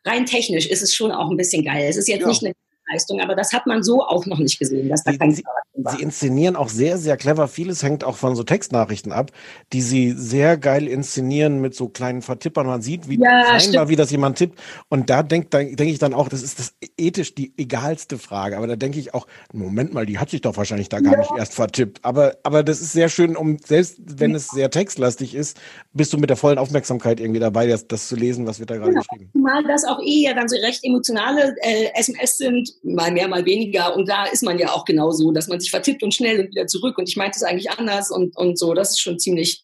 rein 0.06 0.26
technisch 0.26 0.68
ist 0.68 0.84
es 0.84 0.94
schon 0.94 1.12
auch 1.12 1.30
ein 1.30 1.38
bisschen 1.38 1.64
geil. 1.64 1.86
Es 1.88 1.96
ist 1.96 2.08
jetzt 2.08 2.22
ja. 2.22 2.28
nicht 2.28 2.44
eine 2.44 2.54
Leistung, 2.94 3.20
aber 3.22 3.36
das 3.36 3.54
hat 3.54 3.66
man 3.66 3.84
so 3.84 4.04
auch 4.04 4.26
noch 4.26 4.40
nicht 4.40 4.60
gesehen, 4.60 4.90
dass 4.90 5.04
da 5.04 5.14
kein 5.14 5.32
sie, 5.32 5.44
sie 5.76 6.02
inszenieren 6.02 6.56
auch 6.56 6.70
sehr, 6.70 6.98
sehr 6.98 7.18
clever. 7.18 7.48
Vieles 7.48 7.84
hängt 7.84 8.04
auch 8.04 8.16
von 8.16 8.36
so 8.36 8.44
Textnachrichten 8.44 9.12
ab, 9.12 9.32
die 9.74 9.82
sie 9.82 10.12
sehr 10.12 10.58
geil 10.58 10.88
inszenieren 10.88 11.62
mit 11.62 11.76
so 11.76 11.90
kleinen 11.90 12.22
Vertippern. 12.22 12.68
Man 12.68 12.82
sieht, 12.82 13.10
wie 13.10 13.20
ja, 13.20 13.60
scheinbar, 13.60 13.90
wie 13.90 13.96
das 13.96 14.12
jemand 14.12 14.38
tippt. 14.38 14.60
Und 14.90 15.10
da 15.10 15.24
denke 15.24 15.50
denk 15.50 15.90
ich 15.90 16.00
dann 16.00 16.14
auch, 16.14 16.30
das 16.30 16.44
ist 16.44 16.60
das 16.60 16.74
ethisch 16.98 17.36
die 17.36 17.54
egalste 17.58 18.18
Frage. 18.18 18.58
Aber 18.58 18.68
da 18.68 18.76
denke 18.76 19.00
ich 19.00 19.14
auch, 19.14 19.28
Moment 19.52 19.94
mal, 19.94 20.06
die 20.06 20.20
hat 20.20 20.30
sich 20.30 20.42
doch 20.42 20.56
wahrscheinlich 20.58 20.90
da 20.90 21.00
gar 21.00 21.14
ja. 21.14 21.20
nicht 21.20 21.32
erst 21.38 21.56
vertippt. 21.56 22.00
Aber, 22.04 22.38
aber 22.44 22.64
das 22.64 22.82
ist 22.82 22.94
sehr 22.94 23.10
schön, 23.10 23.36
um 23.36 23.58
selbst 23.64 23.98
wenn 24.06 24.36
es 24.36 24.48
sehr 24.48 24.70
textlastig 24.70 25.36
ist, 25.36 25.60
bist 25.94 26.14
du 26.14 26.18
mit 26.18 26.30
der 26.30 26.38
vollen 26.38 26.58
Aufmerksamkeit 26.58 27.20
irgendwie 27.20 27.40
dabei, 27.40 27.68
das, 27.68 27.88
das 27.88 28.08
zu 28.08 28.16
lesen, 28.16 28.46
was 28.46 28.60
wird 28.60 28.70
da 28.70 28.78
gerade 28.78 28.92
genau. 28.92 29.02
geschrieben. 29.02 29.32
Mal 29.34 29.64
das 29.64 29.84
auch 29.86 30.00
eh 30.02 30.24
ja 30.24 30.34
dann 30.34 30.48
so 30.48 30.56
recht 30.58 30.84
emotionale 30.84 31.56
äh, 31.62 31.90
SMS 31.96 32.38
sind, 32.38 32.74
mal 32.84 33.12
mehr, 33.12 33.28
mal 33.28 33.46
weniger. 33.46 33.96
Und 33.96 34.10
da 34.10 34.26
ist 34.26 34.44
man 34.44 34.60
ja 34.60 34.74
auch 34.74 34.86
genauso, 34.86 35.32
dass 35.32 35.48
man 35.48 35.60
sich 35.60 35.72
vertippt 35.72 36.04
und 36.04 36.14
schnell 36.14 36.40
und 36.40 36.52
wieder 36.52 36.68
zurück. 36.68 36.98
Und 36.98 37.10
ich 37.10 37.18
meinte 37.18 37.38
es 37.38 37.44
eigentlich 37.44 37.72
anders 37.72 38.12
und, 38.12 38.36
und 38.38 38.60
so. 38.60 38.74
Das 38.74 38.92
ist 38.92 39.00
schon 39.00 39.20
ziemlich 39.20 39.64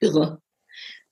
irre. 0.00 0.40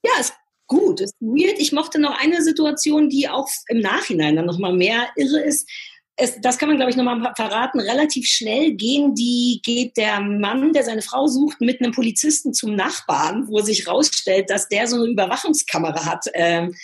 Ja, 0.03 0.11
ist 0.19 0.33
gut, 0.67 1.01
ist 1.01 1.15
weird. 1.19 1.59
Ich 1.59 1.71
mochte 1.71 1.99
noch 1.99 2.17
eine 2.17 2.41
Situation, 2.41 3.09
die 3.09 3.29
auch 3.29 3.47
im 3.67 3.79
Nachhinein 3.79 4.35
dann 4.35 4.45
nochmal 4.45 4.73
mehr 4.73 5.07
irre 5.15 5.41
ist. 5.41 5.69
Es, 6.15 6.39
das 6.41 6.59
kann 6.59 6.69
man, 6.69 6.77
glaube 6.77 6.91
ich, 6.91 6.97
nochmal 6.97 7.33
verraten. 7.35 7.79
Relativ 7.79 8.27
schnell 8.27 8.73
gehen 8.73 9.15
die, 9.15 9.61
geht 9.63 9.97
der 9.97 10.21
Mann, 10.21 10.71
der 10.71 10.83
seine 10.83 11.01
Frau 11.01 11.27
sucht, 11.27 11.59
mit 11.59 11.81
einem 11.81 11.91
Polizisten 11.91 12.53
zum 12.53 12.75
Nachbarn, 12.75 13.47
wo 13.47 13.61
sich 13.61 13.87
rausstellt, 13.87 14.49
dass 14.49 14.69
der 14.69 14.87
so 14.87 14.97
eine 14.97 15.07
Überwachungskamera 15.07 16.05
hat. 16.05 16.25
Ähm, 16.35 16.75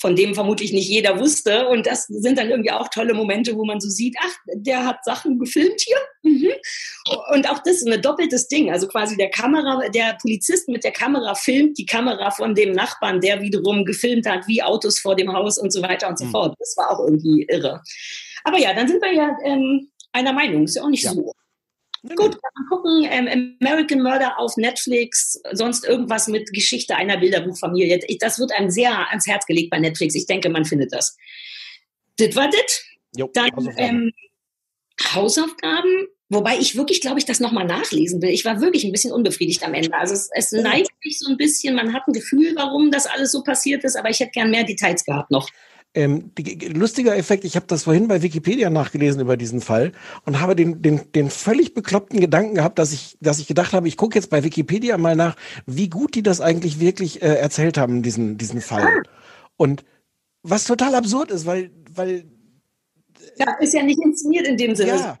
von 0.00 0.14
dem 0.14 0.34
vermutlich 0.34 0.72
nicht 0.72 0.88
jeder 0.88 1.18
wusste. 1.18 1.68
Und 1.68 1.86
das 1.86 2.06
sind 2.06 2.38
dann 2.38 2.50
irgendwie 2.50 2.70
auch 2.70 2.88
tolle 2.88 3.14
Momente, 3.14 3.56
wo 3.56 3.64
man 3.64 3.80
so 3.80 3.88
sieht, 3.88 4.16
ach, 4.20 4.34
der 4.54 4.86
hat 4.86 5.04
Sachen 5.04 5.38
gefilmt 5.38 5.80
hier. 5.80 5.96
Mhm. 6.22 6.52
Und 7.34 7.50
auch 7.50 7.58
das 7.58 7.76
ist 7.76 7.88
ein 7.88 8.00
doppeltes 8.00 8.48
Ding. 8.48 8.70
Also 8.70 8.86
quasi 8.86 9.16
der 9.16 9.30
Kamera, 9.30 9.88
der 9.88 10.16
Polizist 10.20 10.68
mit 10.68 10.84
der 10.84 10.92
Kamera 10.92 11.34
filmt 11.34 11.78
die 11.78 11.86
Kamera 11.86 12.30
von 12.30 12.54
dem 12.54 12.72
Nachbarn, 12.72 13.20
der 13.20 13.42
wiederum 13.42 13.84
gefilmt 13.84 14.26
hat, 14.26 14.46
wie 14.46 14.62
Autos 14.62 15.00
vor 15.00 15.16
dem 15.16 15.32
Haus 15.32 15.58
und 15.58 15.72
so 15.72 15.82
weiter 15.82 16.08
und 16.08 16.18
so 16.18 16.26
mhm. 16.26 16.30
fort. 16.30 16.54
Das 16.58 16.76
war 16.76 16.90
auch 16.90 17.04
irgendwie 17.04 17.46
irre. 17.48 17.82
Aber 18.44 18.58
ja, 18.58 18.72
dann 18.74 18.88
sind 18.88 19.02
wir 19.02 19.12
ja 19.12 19.36
ähm, 19.44 19.90
einer 20.12 20.32
Meinung. 20.32 20.64
Ist 20.64 20.76
ja 20.76 20.82
auch 20.82 20.88
nicht 20.88 21.04
ja. 21.04 21.12
so 21.12 21.32
Gut, 22.02 22.32
kann 22.32 22.52
man 22.54 22.66
gucken. 22.68 23.08
Ähm, 23.10 23.56
American 23.60 24.02
Murder 24.02 24.38
auf 24.38 24.56
Netflix, 24.56 25.40
sonst 25.52 25.84
irgendwas 25.84 26.28
mit 26.28 26.52
Geschichte 26.52 26.96
einer 26.96 27.18
Bilderbuchfamilie. 27.18 28.00
Das 28.20 28.38
wird 28.38 28.52
einem 28.52 28.70
sehr 28.70 29.08
ans 29.08 29.26
Herz 29.26 29.46
gelegt 29.46 29.70
bei 29.70 29.78
Netflix. 29.78 30.14
Ich 30.14 30.26
denke, 30.26 30.48
man 30.48 30.64
findet 30.64 30.92
das. 30.92 31.16
Das 32.16 32.34
war 32.36 32.48
das. 32.48 32.84
Dann 33.32 33.50
Hausaufgaben. 33.50 33.76
Ähm, 33.78 34.12
Hausaufgaben, 35.14 36.08
wobei 36.28 36.58
ich 36.58 36.76
wirklich, 36.76 37.00
glaube 37.00 37.18
ich, 37.18 37.24
das 37.24 37.40
nochmal 37.40 37.64
nachlesen 37.66 38.20
will. 38.20 38.30
Ich 38.30 38.44
war 38.44 38.60
wirklich 38.60 38.84
ein 38.84 38.92
bisschen 38.92 39.12
unbefriedigt 39.12 39.62
am 39.62 39.74
Ende. 39.74 39.94
Also 39.94 40.14
es, 40.14 40.28
es 40.32 40.52
neigt 40.52 40.90
sich 41.02 41.18
so 41.18 41.30
ein 41.30 41.36
bisschen, 41.36 41.74
man 41.74 41.92
hat 41.92 42.06
ein 42.06 42.12
Gefühl, 42.12 42.52
warum 42.56 42.90
das 42.90 43.06
alles 43.06 43.32
so 43.32 43.42
passiert 43.42 43.84
ist, 43.84 43.96
aber 43.96 44.10
ich 44.10 44.20
hätte 44.20 44.32
gern 44.32 44.50
mehr 44.50 44.64
Details 44.64 45.04
gehabt 45.04 45.30
noch. 45.30 45.48
Ähm, 45.98 46.30
lustiger 46.74 47.16
Effekt, 47.16 47.44
ich 47.44 47.56
habe 47.56 47.66
das 47.66 47.82
vorhin 47.82 48.06
bei 48.06 48.22
Wikipedia 48.22 48.70
nachgelesen 48.70 49.20
über 49.20 49.36
diesen 49.36 49.60
Fall 49.60 49.90
und 50.24 50.40
habe 50.40 50.54
den, 50.54 50.80
den, 50.80 51.10
den 51.10 51.28
völlig 51.28 51.74
bekloppten 51.74 52.20
Gedanken 52.20 52.54
gehabt, 52.54 52.78
dass 52.78 52.92
ich, 52.92 53.18
dass 53.20 53.40
ich 53.40 53.48
gedacht 53.48 53.72
habe, 53.72 53.88
ich 53.88 53.96
gucke 53.96 54.14
jetzt 54.14 54.30
bei 54.30 54.44
Wikipedia 54.44 54.96
mal 54.96 55.16
nach, 55.16 55.34
wie 55.66 55.88
gut 55.88 56.14
die 56.14 56.22
das 56.22 56.40
eigentlich 56.40 56.78
wirklich 56.78 57.20
äh, 57.20 57.34
erzählt 57.34 57.78
haben, 57.78 58.04
diesen, 58.04 58.38
diesen 58.38 58.60
Fall. 58.60 59.02
Und 59.56 59.84
was 60.44 60.62
total 60.62 60.94
absurd 60.94 61.32
ist, 61.32 61.46
weil, 61.46 61.72
weil 61.92 62.26
ja, 63.36 63.54
ist 63.58 63.74
ja 63.74 63.82
nicht 63.82 63.98
inszeniert 64.00 64.46
in 64.46 64.56
dem 64.56 64.76
Sinne. 64.76 64.90
Ja. 64.90 65.18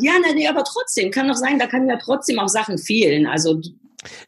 Ja, 0.00 0.12
nee, 0.34 0.46
aber 0.46 0.62
trotzdem, 0.62 1.10
kann 1.10 1.26
doch 1.26 1.34
sein, 1.34 1.58
da 1.58 1.66
kann 1.66 1.88
ja 1.88 1.96
trotzdem 1.96 2.38
auch 2.38 2.48
Sachen 2.48 2.78
fehlen. 2.78 3.26
Also 3.26 3.60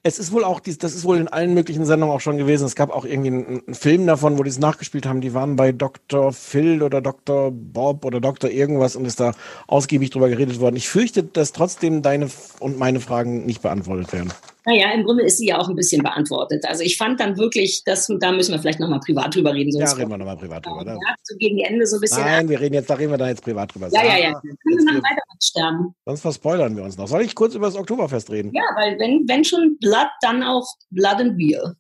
es 0.03 0.19
ist 0.19 0.33
wohl 0.33 0.45
auch, 0.45 0.61
das 0.61 0.95
ist 0.95 1.05
wohl 1.05 1.19
in 1.19 1.29
allen 1.29 1.55
möglichen 1.55 1.85
Sendungen 1.85 2.15
auch 2.15 2.21
schon 2.21 2.37
gewesen. 2.37 2.65
Es 2.65 2.77
gab 2.77 2.91
auch 2.91 3.05
irgendwie 3.05 3.31
einen 3.31 3.75
Film 3.75 4.07
davon, 4.07 4.39
wo 4.39 4.43
die 4.43 4.51
es 4.51 4.59
nachgespielt 4.59 5.07
haben. 5.07 5.21
Die 5.21 5.35
waren 5.35 5.57
bei 5.57 5.73
Dr. 5.73 6.33
Phil 6.33 6.83
oder 6.83 7.01
Dr. 7.01 7.51
Bob 7.51 8.05
oder 8.05 8.21
Dr. 8.21 8.51
irgendwas 8.51 8.97
und 8.97 9.05
ist 9.05 9.21
da 9.21 9.33
ausgiebig 9.67 10.11
drüber 10.11 10.29
geredet 10.29 10.61
worden. 10.61 10.77
Ich 10.77 10.89
fürchte, 10.89 11.23
dass 11.23 11.53
trotzdem 11.53 12.03
deine 12.03 12.29
und 12.61 12.79
meine 12.79 13.01
Fragen 13.01 13.47
nicht 13.47 13.63
beantwortet 13.63 14.13
werden. 14.13 14.33
Naja, 14.67 14.93
im 14.93 15.05
Grunde 15.05 15.25
ist 15.25 15.39
sie 15.39 15.49
ja 15.49 15.59
auch 15.59 15.69
ein 15.69 15.77
bisschen 15.77 16.03
beantwortet. 16.03 16.65
Also 16.67 16.83
ich 16.83 16.97
fand 16.97 17.21
dann 17.21 17.37
wirklich, 17.37 17.83
dass, 17.85 18.11
da 18.21 18.33
müssen 18.33 18.53
wir 18.53 18.59
vielleicht 18.59 18.81
nochmal 18.81 19.01
privat 19.01 19.35
drüber 19.35 19.53
reden. 19.53 19.79
ja, 19.79 19.91
reden 19.93 20.11
wir 20.11 20.19
nochmal 20.19 20.39
privat 20.39 20.65
drüber. 20.65 20.85
Ja, 20.87 21.15
so 21.23 21.37
gegen 21.37 21.59
Ende 21.59 21.87
so 21.87 21.97
ein 21.97 22.01
bisschen. 22.01 22.23
Nein, 22.23 22.49
wir 22.49 22.61
reden 22.61 22.75
jetzt, 22.75 22.89
da 22.89 22.95
reden 22.95 23.11
wir 23.11 23.19
da 23.19 23.29
jetzt 23.29 23.43
privat 23.43 23.75
drüber. 23.75 23.89
Ja, 23.93 24.05
ja, 24.05 24.19
ja. 24.19 24.41
Können 24.41 24.57
wir 24.63 24.93
noch 24.95 25.03
weiter 25.03 25.23
sterben. 25.43 25.95
Sonst 26.07 26.21
verspoilern 26.23 26.77
wir 26.77 26.85
uns 26.85 26.97
noch. 26.97 27.09
Soll 27.09 27.23
ich 27.23 27.35
kurz 27.35 27.55
über 27.55 27.67
das 27.67 27.77
Oktoberfest 27.77 28.31
reden? 28.31 28.53
Ja, 28.55 28.63
weil 28.77 28.99
wenn, 28.99 29.29
wenn 29.29 29.45
schon 29.45 29.77
Blood, 29.81 30.09
dann 30.23 30.43
auch 30.43 30.67
Blood 30.91 31.17
and 31.17 31.37
Beer. 31.37 31.75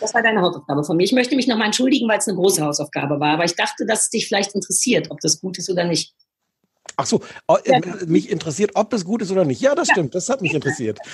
Das 0.00 0.14
war 0.14 0.22
deine 0.22 0.40
Hausaufgabe 0.40 0.82
von 0.82 0.96
mir. 0.96 1.04
Ich 1.04 1.12
möchte 1.12 1.36
mich 1.36 1.46
nochmal 1.46 1.66
entschuldigen, 1.66 2.08
weil 2.08 2.18
es 2.18 2.28
eine 2.28 2.36
große 2.36 2.64
Hausaufgabe 2.64 3.20
war. 3.20 3.34
Aber 3.34 3.44
ich 3.44 3.54
dachte, 3.54 3.84
dass 3.86 4.04
es 4.04 4.10
dich 4.10 4.28
vielleicht 4.28 4.54
interessiert, 4.54 5.10
ob 5.10 5.20
das 5.20 5.40
gut 5.40 5.58
ist 5.58 5.70
oder 5.70 5.84
nicht. 5.84 6.14
Ach 7.00 7.06
so, 7.06 7.22
oh, 7.48 7.56
äh, 7.64 7.80
mich 8.06 8.28
interessiert, 8.28 8.72
ob 8.74 8.92
es 8.92 9.06
gut 9.06 9.22
ist 9.22 9.32
oder 9.32 9.46
nicht. 9.46 9.62
Ja, 9.62 9.74
das 9.74 9.88
ja. 9.88 9.94
stimmt, 9.94 10.14
das 10.14 10.28
hat 10.28 10.42
mich 10.42 10.52
interessiert. 10.52 10.98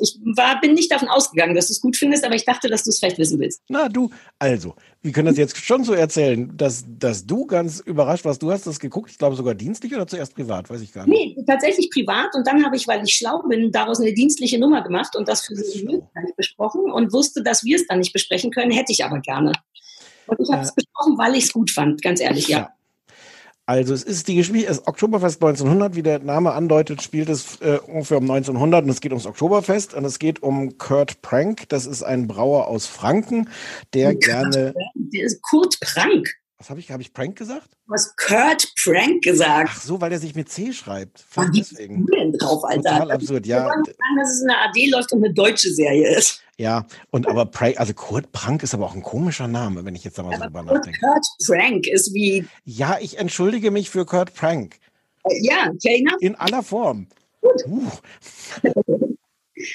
Ich 0.00 0.18
war, 0.36 0.60
bin 0.60 0.74
nicht 0.74 0.90
davon 0.90 1.08
ausgegangen, 1.08 1.54
dass 1.54 1.66
du 1.66 1.72
es 1.72 1.80
gut 1.80 1.96
findest, 1.96 2.24
aber 2.24 2.34
ich 2.34 2.44
dachte, 2.44 2.68
dass 2.68 2.84
du 2.84 2.90
es 2.90 2.98
vielleicht 2.98 3.18
wissen 3.18 3.38
willst. 3.38 3.62
Na 3.68 3.88
du, 3.88 4.10
also, 4.38 4.74
wir 5.02 5.12
können 5.12 5.26
das 5.26 5.36
jetzt 5.36 5.56
schon 5.56 5.84
so 5.84 5.92
erzählen, 5.92 6.50
dass, 6.56 6.84
dass 6.98 7.26
du 7.26 7.46
ganz 7.46 7.80
überrascht 7.80 8.24
warst. 8.24 8.42
Du 8.42 8.50
hast 8.50 8.66
das 8.66 8.80
geguckt, 8.80 9.10
ich 9.10 9.18
glaube 9.18 9.36
sogar 9.36 9.54
dienstlich 9.54 9.94
oder 9.94 10.06
zuerst 10.06 10.34
privat, 10.34 10.70
weiß 10.70 10.80
ich 10.80 10.92
gar 10.92 11.06
nicht. 11.06 11.36
Nee, 11.36 11.44
tatsächlich 11.46 11.90
privat 11.90 12.34
und 12.34 12.46
dann 12.46 12.64
habe 12.64 12.76
ich, 12.76 12.88
weil 12.88 13.04
ich 13.04 13.14
schlau 13.14 13.42
bin, 13.42 13.70
daraus 13.72 14.00
eine 14.00 14.14
dienstliche 14.14 14.58
Nummer 14.58 14.82
gemacht 14.82 15.14
und 15.16 15.28
das 15.28 15.46
für 15.46 15.56
sie 15.56 15.84
nicht 15.84 16.36
besprochen 16.36 16.90
und 16.90 17.12
wusste, 17.12 17.42
dass 17.42 17.64
wir 17.64 17.76
es 17.76 17.86
dann 17.86 17.98
nicht 17.98 18.12
besprechen 18.12 18.50
können, 18.50 18.70
hätte 18.70 18.92
ich 18.92 19.04
aber 19.04 19.20
gerne. 19.20 19.52
Und 20.26 20.40
ich 20.40 20.50
habe 20.50 20.62
es 20.62 20.70
äh, 20.70 20.74
besprochen, 20.76 21.18
weil 21.18 21.34
ich 21.34 21.44
es 21.44 21.52
gut 21.52 21.70
fand, 21.70 22.02
ganz 22.02 22.20
ehrlich, 22.20 22.48
ja. 22.48 22.58
ja. 22.58 22.74
Also 23.70 23.94
es 23.94 24.02
ist 24.02 24.26
die 24.26 24.34
Geschichte, 24.34 24.66
es 24.66 24.84
Oktoberfest 24.88 25.40
1900, 25.40 25.94
wie 25.94 26.02
der 26.02 26.18
Name 26.18 26.54
andeutet, 26.54 27.02
spielt 27.02 27.28
es 27.28 27.60
äh, 27.60 27.78
ungefähr 27.86 28.18
um 28.18 28.28
1900 28.28 28.82
und 28.82 28.90
es 28.90 29.00
geht 29.00 29.12
ums 29.12 29.26
Oktoberfest 29.26 29.94
und 29.94 30.04
es 30.04 30.18
geht 30.18 30.42
um 30.42 30.76
Kurt 30.76 31.22
Prank. 31.22 31.68
Das 31.68 31.86
ist 31.86 32.02
ein 32.02 32.26
Brauer 32.26 32.66
aus 32.66 32.86
Franken, 32.86 33.48
der 33.94 34.14
Kurt 34.14 34.24
gerne. 34.24 34.74
Der 34.96 35.22
ist 35.24 35.40
Kurt 35.42 35.78
Prank. 35.78 36.26
Was 36.58 36.68
habe 36.68 36.80
ich? 36.80 36.90
Habe 36.90 37.00
ich 37.00 37.12
Prank 37.12 37.38
gesagt? 37.38 37.68
Du 37.86 37.92
hast 37.92 38.16
Kurt 38.16 38.66
Prank 38.82 39.22
gesagt. 39.22 39.70
Ach 39.72 39.80
so, 39.80 40.00
weil 40.00 40.10
der 40.10 40.18
sich 40.18 40.34
mit 40.34 40.48
C 40.48 40.72
schreibt. 40.72 41.24
Ach, 41.36 41.46
deswegen. 41.56 42.08
Wie 42.08 42.16
denn 42.16 42.32
drauf, 42.32 42.64
Alter? 42.64 42.90
Total 42.90 43.12
absurd, 43.12 43.46
ja. 43.46 43.66
Ich 43.66 43.70
kann 43.70 43.84
sagen, 43.84 44.18
dass 44.18 44.32
es 44.32 44.40
in 44.40 44.48
der 44.48 44.64
AD 44.64 44.86
läuft 44.90 45.12
und 45.12 45.24
eine 45.24 45.32
deutsche 45.32 45.72
Serie 45.72 46.16
ist. 46.18 46.42
Ja, 46.60 46.84
und 47.10 47.26
aber 47.26 47.46
Prank, 47.46 47.80
also 47.80 47.94
Kurt 47.94 48.32
Prank 48.32 48.62
ist 48.62 48.74
aber 48.74 48.84
auch 48.84 48.94
ein 48.94 49.02
komischer 49.02 49.48
Name, 49.48 49.86
wenn 49.86 49.94
ich 49.94 50.04
jetzt 50.04 50.18
da 50.18 50.22
mal 50.22 50.36
so 50.36 50.44
drüber 50.44 50.62
nachdenke. 50.62 51.00
Kurt 51.00 51.26
Prank 51.46 51.86
ist 51.86 52.12
wie. 52.12 52.46
Ja, 52.66 52.98
ich 53.00 53.16
entschuldige 53.16 53.70
mich 53.70 53.88
für 53.88 54.04
Kurt 54.04 54.34
Prank. 54.34 54.78
Äh, 55.24 55.40
ja, 55.40 55.70
okay, 55.72 56.04
In 56.20 56.34
aller 56.34 56.62
Form. 56.62 57.06
Gut. 57.40 57.64
Uh. 57.66 57.90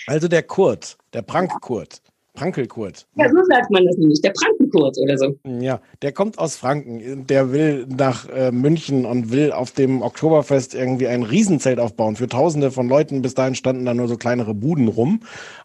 Also 0.05 0.27
der 0.27 0.43
Kurt, 0.43 0.97
der 1.13 1.23
Prank-Kurt. 1.23 2.03
Prankelkurt. 2.35 3.07
Ja, 3.15 3.29
so 3.29 3.37
sagt 3.49 3.71
man 3.71 3.85
das 3.85 3.97
nämlich, 3.97 4.21
der 4.21 4.31
Prankenkurt 4.31 4.97
oder 4.97 5.17
so. 5.17 5.35
Ja, 5.43 5.81
der 6.01 6.11
kommt 6.11 6.37
aus 6.37 6.55
Franken. 6.55 7.25
Der 7.27 7.51
will 7.51 7.87
nach 7.87 8.29
äh, 8.29 8.51
München 8.51 9.05
und 9.05 9.31
will 9.31 9.51
auf 9.51 9.71
dem 9.71 10.01
Oktoberfest 10.01 10.75
irgendwie 10.75 11.07
ein 11.07 11.23
Riesenzelt 11.23 11.79
aufbauen 11.79 12.15
für 12.15 12.27
Tausende 12.27 12.71
von 12.71 12.87
Leuten. 12.87 13.21
Bis 13.21 13.33
dahin 13.33 13.55
standen 13.55 13.85
da 13.85 13.93
nur 13.93 14.07
so 14.07 14.17
kleinere 14.17 14.53
Buden 14.53 14.87
rum. 14.87 15.21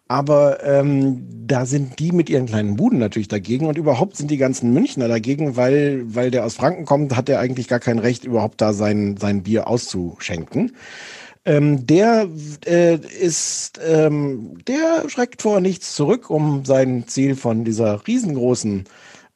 Aber 0.09 0.65
ähm, 0.65 1.25
da 1.47 1.67
sind 1.67 2.01
die 2.01 2.11
mit 2.11 2.29
ihren 2.29 2.47
kleinen 2.47 2.77
Buden 2.77 2.99
natürlich 2.99 3.29
dagegen 3.29 3.67
und 3.67 3.79
überhaupt 3.79 4.17
sind 4.17 4.31
die 4.31 4.39
ganzen 4.39 4.73
Münchner 4.73 5.07
dagegen, 5.07 5.57
weil, 5.57 6.03
weil 6.05 6.33
der 6.33 6.45
aus 6.45 6.57
Franken 6.57 6.85
kommt, 6.85 7.17
hat 7.17 7.29
er 7.29 7.39
eigentlich 7.39 7.69
gar 7.69 7.79
kein 7.79 8.01
Recht, 8.01 8.25
überhaupt 8.25 8.61
da 8.61 8.73
sein, 8.73 9.17
sein 9.19 9.45
Bier 9.45 9.69
auszuschenken. 9.69 10.73
Ähm, 11.45 11.87
der 11.87 12.29
äh, 12.67 12.97
ist, 12.97 13.81
ähm, 13.83 14.59
der 14.67 15.09
schreckt 15.09 15.41
vor 15.41 15.61
nichts 15.61 15.95
zurück, 15.95 16.29
um 16.29 16.65
sein 16.65 17.09
Ziel 17.09 17.35
von 17.35 17.65
dieser 17.65 18.07
riesengroßen, 18.07 18.85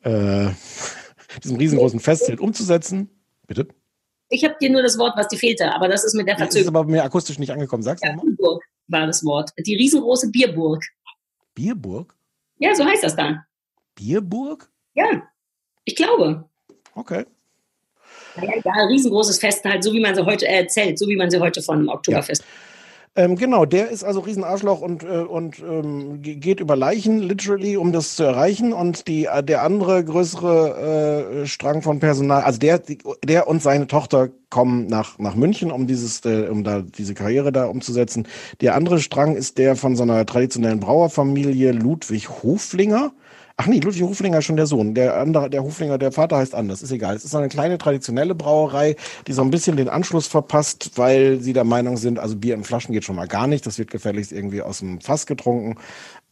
äh, 0.03 0.49
diesem 1.43 1.57
riesengroßen 1.57 2.01
Festzelt 2.01 2.41
umzusetzen. 2.41 3.09
Bitte? 3.47 3.69
Ich 4.29 4.45
habe 4.45 4.57
dir 4.61 4.71
nur 4.71 4.83
das 4.83 4.99
Wort, 4.99 5.17
was 5.17 5.29
dir 5.29 5.39
fehlte, 5.39 5.73
aber 5.73 5.89
das 5.89 6.05
ist 6.05 6.15
mit 6.15 6.27
der 6.27 6.37
Verzögerung. 6.37 6.53
Das 6.53 6.63
ist 6.63 6.69
aber 6.69 6.85
mir 6.85 7.05
akustisch 7.05 7.39
nicht 7.39 7.53
angekommen. 7.53 7.83
Sag's 7.83 8.03
ja, 8.03 8.11
nochmal. 8.11 8.27
Bierburg 8.27 8.65
war 8.89 9.07
das 9.07 9.25
Wort. 9.25 9.51
Die 9.59 9.77
riesengroße 9.77 10.31
Bierburg. 10.31 10.83
Bierburg? 11.55 12.15
Ja, 12.59 12.75
so 12.75 12.85
heißt 12.85 13.03
das 13.03 13.17
da. 13.17 13.45
Bierburg? 13.95 14.71
Ja, 14.95 15.23
ich 15.85 15.97
glaube. 15.97 16.49
Okay. 16.95 17.25
Ja, 18.37 18.51
ja, 18.65 18.85
riesengroßes 18.87 19.39
Fest, 19.39 19.65
halt 19.65 19.85
so 19.85 19.93
wie 19.93 20.01
man 20.01 20.15
sie 20.15 20.25
heute 20.25 20.47
erzählt, 20.47 20.99
so 20.99 21.07
wie 21.09 21.17
man 21.17 21.31
sie 21.31 21.39
heute 21.39 21.63
von 21.63 21.89
Oktoberfest. 21.89 22.43
Ja. 22.43 22.49
Ähm, 23.17 23.37
genau, 23.37 23.65
der 23.65 23.91
ist 23.91 24.03
also 24.03 24.19
Riesenarschloch 24.21 24.81
und, 24.81 25.05
äh, 25.05 25.19
und 25.19 25.61
ähm, 25.61 26.21
geht 26.21 26.59
über 26.59 26.75
Leichen, 26.75 27.21
literally, 27.21 27.77
um 27.77 27.93
das 27.93 28.17
zu 28.17 28.25
erreichen. 28.25 28.73
Und 28.73 29.07
die, 29.07 29.27
äh, 29.27 29.41
der 29.45 29.63
andere 29.63 30.05
größere 30.05 31.43
äh, 31.43 31.47
Strang 31.47 31.81
von 31.83 32.01
Personal, 32.01 32.43
also 32.43 32.59
der, 32.59 32.83
der 33.25 33.47
und 33.47 33.63
seine 33.63 33.87
Tochter 33.87 34.31
kommen 34.51 34.89
nach, 34.89 35.17
nach 35.21 35.37
München, 35.37 35.71
um 35.71 35.87
dieses, 35.87 36.25
äh, 36.25 36.49
um 36.51 36.65
da 36.65 36.83
diese 36.83 37.15
Karriere 37.15 37.53
da 37.53 37.67
umzusetzen. 37.67 38.27
Der 38.61 38.75
andere 38.75 38.99
Strang 38.99 39.37
ist 39.37 39.59
der 39.59 39.77
von 39.77 39.95
so 39.95 40.03
einer 40.03 40.27
traditionellen 40.27 40.81
Brauerfamilie 40.81 41.71
Ludwig 41.71 42.29
Hoflinger 42.43 43.13
Ach 43.57 43.67
nee, 43.67 43.79
Ludwig 43.79 44.03
Hoflinger 44.03 44.39
ist 44.39 44.47
schon 44.47 44.57
der 44.57 44.67
Sohn. 44.67 44.95
Der 44.95 45.17
andere, 45.17 45.49
der 45.49 45.63
Hoflinger, 45.63 45.97
der 45.97 46.11
Vater 46.11 46.39
heißt 46.39 46.57
anders. 46.57 46.83
Ist 46.83 46.91
egal. 46.91 47.15
Es 47.15 47.25
ist 47.25 47.37
eine 47.37 47.49
kleine 47.49 47.79
traditionelle 47.79 48.35
Brauerei, 48.35 48.97
die 49.29 49.33
so 49.33 49.43
ein 49.43 49.51
bisschen 49.51 49.77
den 49.77 49.89
Anschluss 49.89 50.27
verpasst, 50.27 50.91
weil 50.97 51.41
sie 51.41 51.53
der 51.53 51.63
Meinung 51.63 51.97
sind, 51.97 52.19
also 52.19 52.35
Bier 52.35 52.55
in 52.55 52.65
Flaschen 52.65 52.93
geht 52.93 53.05
schon 53.05 53.15
mal 53.15 53.29
gar 53.29 53.47
nicht. 53.47 53.65
Das 53.65 53.79
wird 53.79 53.93
gefälligst 53.93 54.33
irgendwie 54.33 54.61
aus 54.61 54.81
dem 54.81 55.01
Fass 55.01 55.27
getrunken. 55.27 55.77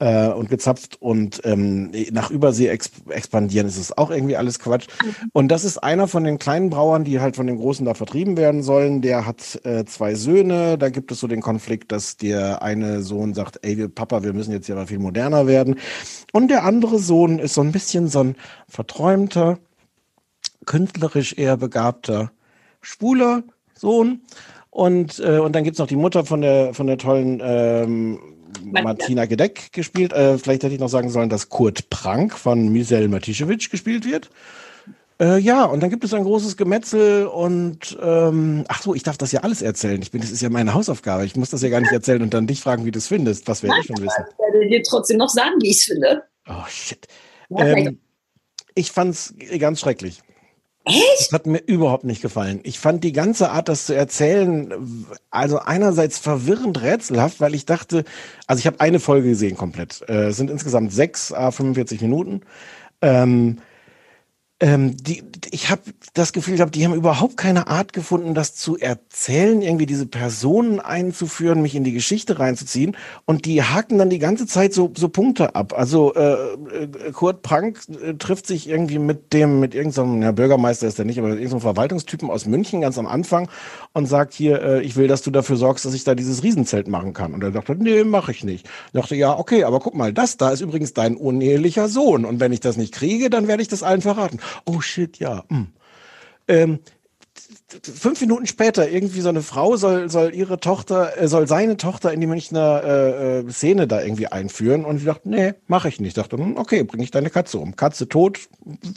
Äh, 0.03 0.33
und 0.33 0.49
gezapft 0.49 1.01
und 1.01 1.41
ähm, 1.45 1.93
nach 2.11 2.31
Übersee 2.31 2.67
exp 2.67 3.09
expandieren, 3.09 3.69
ist 3.69 3.77
es 3.77 3.97
auch 3.97 4.11
irgendwie 4.11 4.37
alles 4.37 4.59
Quatsch. 4.59 4.89
Und 5.33 5.49
das 5.49 5.65
ist 5.65 5.79
einer 5.79 6.09
von 6.09 6.25
den 6.25 6.41
kleinen 6.41 6.71
Brauern, 6.71 7.05
die 7.05 7.21
halt 7.21 7.37
von 7.37 7.47
den 7.47 7.57
Großen 7.57 7.87
da 7.87 7.95
vertrieben 7.95 8.37
werden 8.37 8.65
sollen. 8.65 9.01
Der 9.01 9.27
hat 9.27 9.61
äh, 9.65 9.85
zwei 9.85 10.17
Söhne. 10.17 10.77
Da 10.77 10.89
gibt 10.89 11.13
es 11.13 11.21
so 11.21 11.29
den 11.29 11.41
Konflikt, 11.41 11.93
dass 11.93 12.17
der 12.17 12.63
eine 12.63 13.03
Sohn 13.03 13.33
sagt, 13.33 13.61
ey, 13.63 13.79
wir, 13.79 13.89
Papa, 13.89 14.25
wir 14.25 14.33
müssen 14.33 14.51
jetzt 14.51 14.67
ja 14.67 14.75
mal 14.75 14.89
viel 14.89 14.99
moderner 14.99 15.47
werden. 15.47 15.77
Und 16.33 16.49
der 16.49 16.65
andere 16.65 16.99
Sohn 16.99 17.39
ist 17.39 17.55
so 17.55 17.61
ein 17.61 17.71
bisschen 17.71 18.09
so 18.09 18.25
ein 18.25 18.35
verträumter, 18.69 19.59
künstlerisch 20.67 21.35
eher 21.35 21.57
begabter, 21.57 22.33
schwuler 22.81 23.45
Sohn. 23.75 24.23
Und, 24.71 25.21
äh, 25.21 25.39
und 25.39 25.55
dann 25.55 25.63
gibt's 25.63 25.79
noch 25.79 25.87
die 25.87 25.97
Mutter 25.97 26.25
von 26.25 26.41
der, 26.41 26.75
von 26.75 26.89
der 26.89 26.99
tollen 26.99 27.41
ähm, 27.45 28.19
Martina 28.65 29.27
Gedeck 29.27 29.73
gespielt. 29.73 30.13
Äh, 30.13 30.39
vielleicht 30.39 30.63
hätte 30.63 30.75
ich 30.75 30.81
noch 30.81 30.89
sagen 30.89 31.11
sollen, 31.11 31.29
dass 31.29 31.49
Kurt 31.49 31.91
Prank 31.91 32.37
von 32.39 32.69
Misel 32.69 33.09
Matischewitsch 33.09 33.71
gespielt 33.71 34.05
wird. 34.05 34.31
Äh, 35.21 35.39
ja, 35.39 35.65
und 35.65 35.81
dann 35.81 35.91
gibt 35.91 36.05
es 36.05 36.15
ein 36.15 36.25
großes 36.25 36.57
Gemetzel 36.57 37.27
und 37.27 37.97
ähm, 38.03 38.65
ach 38.69 38.83
so, 38.83 38.95
ich 38.95 39.03
darf 39.03 39.19
das 39.19 39.31
ja 39.31 39.41
alles 39.41 39.63
erzählen. 39.63 40.03
Ich 40.03 40.11
bin, 40.11 40.21
das 40.21 40.31
ist 40.31 40.43
ja 40.43 40.51
meine 40.51 40.75
Hausaufgabe. 40.75 41.25
Ich 41.25 41.37
muss 41.37 41.51
das 41.51 41.63
ja 41.63 41.69
gar 41.69 41.81
nicht 41.81 41.93
erzählen 41.93 42.23
und 42.23 42.35
dann 42.35 42.47
dich 42.47 42.61
fragen, 42.61 42.85
wie 42.85 42.91
du 42.91 42.99
es 42.99 43.07
findest. 43.07 43.47
Was 43.47 43.63
werde 43.63 43.77
ich 43.81 43.87
schon 43.87 43.99
wissen? 43.99 44.25
Ich 44.31 44.39
werde 44.39 44.69
dir 44.69 44.83
trotzdem 44.83 45.19
noch 45.19 45.29
sagen, 45.29 45.55
wie 45.61 45.71
ich 45.71 45.79
es 45.79 45.85
finde. 45.85 46.25
Oh 46.49 46.67
shit. 46.69 47.07
Ja, 47.51 47.67
Ähm, 47.67 48.01
ich 48.75 48.91
fand's 48.91 49.35
ganz 49.59 49.81
schrecklich. 49.81 50.23
Echt? 50.85 51.29
Das 51.29 51.33
hat 51.33 51.47
mir 51.47 51.59
überhaupt 51.59 52.05
nicht 52.05 52.23
gefallen. 52.23 52.61
Ich 52.65 52.79
fand 52.79 53.05
die 53.05 53.13
ganze 53.13 53.51
Art, 53.51 53.69
das 53.69 53.87
zu 53.87 53.95
erzählen, 53.95 55.07
also 55.31 55.61
einerseits 55.61 56.19
verwirrend 56.19 56.83
rätselhaft, 56.83 57.41
weil 57.41 57.55
ich 57.55 57.67
dachte, 57.67 58.05
also 58.47 58.61
ich 58.61 58.67
habe 58.67 58.81
eine 58.81 58.99
Folge 58.99 59.29
gesehen 59.29 59.57
komplett. 59.57 60.03
Äh, 60.09 60.29
es 60.29 60.37
sind 60.37 60.51
insgesamt 60.51 60.93
sechs, 60.93 61.31
äh, 61.31 61.53
45 61.53 62.01
Minuten. 62.01 62.41
Ähm, 63.01 63.59
ähm, 64.63 64.97
die, 64.97 65.25
ich 65.51 65.71
habe 65.71 65.83
das 66.15 66.33
Gefühl 66.33 66.57
gehabt, 66.57 66.77
die 66.77 66.85
haben 66.85 66.95
überhaupt 66.95 67.37
keine 67.37 67.67
Art 67.67 67.93
gefunden, 67.93 68.33
das 68.33 68.55
zu 68.55 68.79
erzählen, 68.79 69.61
irgendwie 69.61 69.87
diese 69.87 70.07
Personen 70.07 70.79
einzuführen, 70.79 71.63
mich 71.63 71.75
in 71.75 71.83
die 71.83 71.93
Geschichte 71.93 72.39
reinzuziehen. 72.39 72.97
Und 73.25 73.45
die 73.45 73.65
haken 73.65 73.99
dann 73.99 74.09
die 74.09 74.21
ganze 74.21 74.47
Zeit 74.47 74.73
so, 74.73 74.93
so 74.97 75.09
Punkte 75.09 75.57
ab. 75.57 75.75
Also 75.77 76.15
äh, 76.15 76.35
äh, 76.35 77.13
Kurt 77.13 77.43
Prank 77.43 77.81
äh, 77.89 78.15
trifft 78.15 78.47
sich 78.47 78.69
irgendwie 78.69 79.01
mit 79.01 79.33
dem, 79.33 79.59
mit 79.59 79.75
irgendeinem, 79.75 80.23
ja, 80.23 80.31
Bürgermeister 80.31 80.87
ist 80.87 80.97
der 80.97 81.07
nicht, 81.07 81.19
aber 81.19 81.31
mit 81.31 81.39
irgendeinem 81.39 81.63
Verwaltungstypen 81.63 82.31
aus 82.31 82.47
München 82.47 82.83
ganz 82.83 82.99
am 82.99 83.09
Anfang 83.09 83.49
und 83.95 84.07
sagt 84.07 84.33
hier, 84.33 84.63
äh, 84.63 84.83
ich 84.83 84.95
will, 84.95 85.09
dass 85.09 85.23
du 85.23 85.33
dafür 85.33 85.57
sorgst, 85.57 85.85
dass 85.85 85.95
ich 85.95 86.05
da 86.05 86.15
dieses 86.15 86.45
Riesenzelt 86.45 86.87
machen 86.87 87.15
kann. 87.15 87.35
Und 87.35 87.43
er 87.43 87.51
dachte, 87.51 87.75
nee, 87.75 88.05
mache 88.05 88.31
ich 88.31 88.45
nicht. 88.45 88.67
Ich 88.87 88.93
dachte, 88.93 89.17
ja, 89.17 89.37
okay, 89.37 89.65
aber 89.65 89.81
guck 89.81 89.97
mal, 89.97 90.13
das 90.13 90.37
da 90.37 90.51
ist 90.51 90.61
übrigens 90.61 90.93
dein 90.93 91.17
unehelicher 91.17 91.89
Sohn. 91.89 92.25
Und 92.25 92.39
wenn 92.39 92.53
ich 92.53 92.61
das 92.61 92.77
nicht 92.77 92.95
kriege, 92.95 93.29
dann 93.29 93.49
werde 93.49 93.63
ich 93.63 93.69
das 93.69 93.83
allen 93.83 94.03
verraten. 94.03 94.39
Oh 94.65 94.81
shit, 94.81 95.19
ja. 95.19 95.45
hm. 95.49 95.69
Ähm, 96.49 96.81
fünf 97.83 98.21
Minuten 98.21 98.47
später 98.47 98.89
irgendwie 98.89 99.21
so 99.21 99.29
eine 99.29 99.43
Frau 99.43 99.77
soll 99.77 100.11
soll 100.11 100.35
ihre 100.35 100.61
Tochter 100.61 101.19
äh, 101.21 101.29
soll 101.29 101.49
seine 101.49 101.77
Tochter 101.77 102.13
in 102.13 102.21
die 102.21 102.27
Münchner 102.27 102.83
äh, 102.85 103.39
äh, 103.39 103.51
Szene 103.51 103.87
da 103.87 104.03
irgendwie 104.03 104.27
einführen 104.27 104.85
und 104.85 104.99
ich 104.99 105.05
dachte 105.05 105.29
nee 105.29 105.55
mache 105.67 105.89
ich 105.89 106.01
nicht. 106.01 106.09
Ich 106.09 106.15
dachte 106.15 106.37
hm, 106.37 106.57
okay 106.57 106.83
bringe 106.83 107.05
ich 107.05 107.11
deine 107.11 107.31
Katze 107.31 107.59
um. 107.59 107.77
Katze 107.77 108.09
tot 108.09 108.41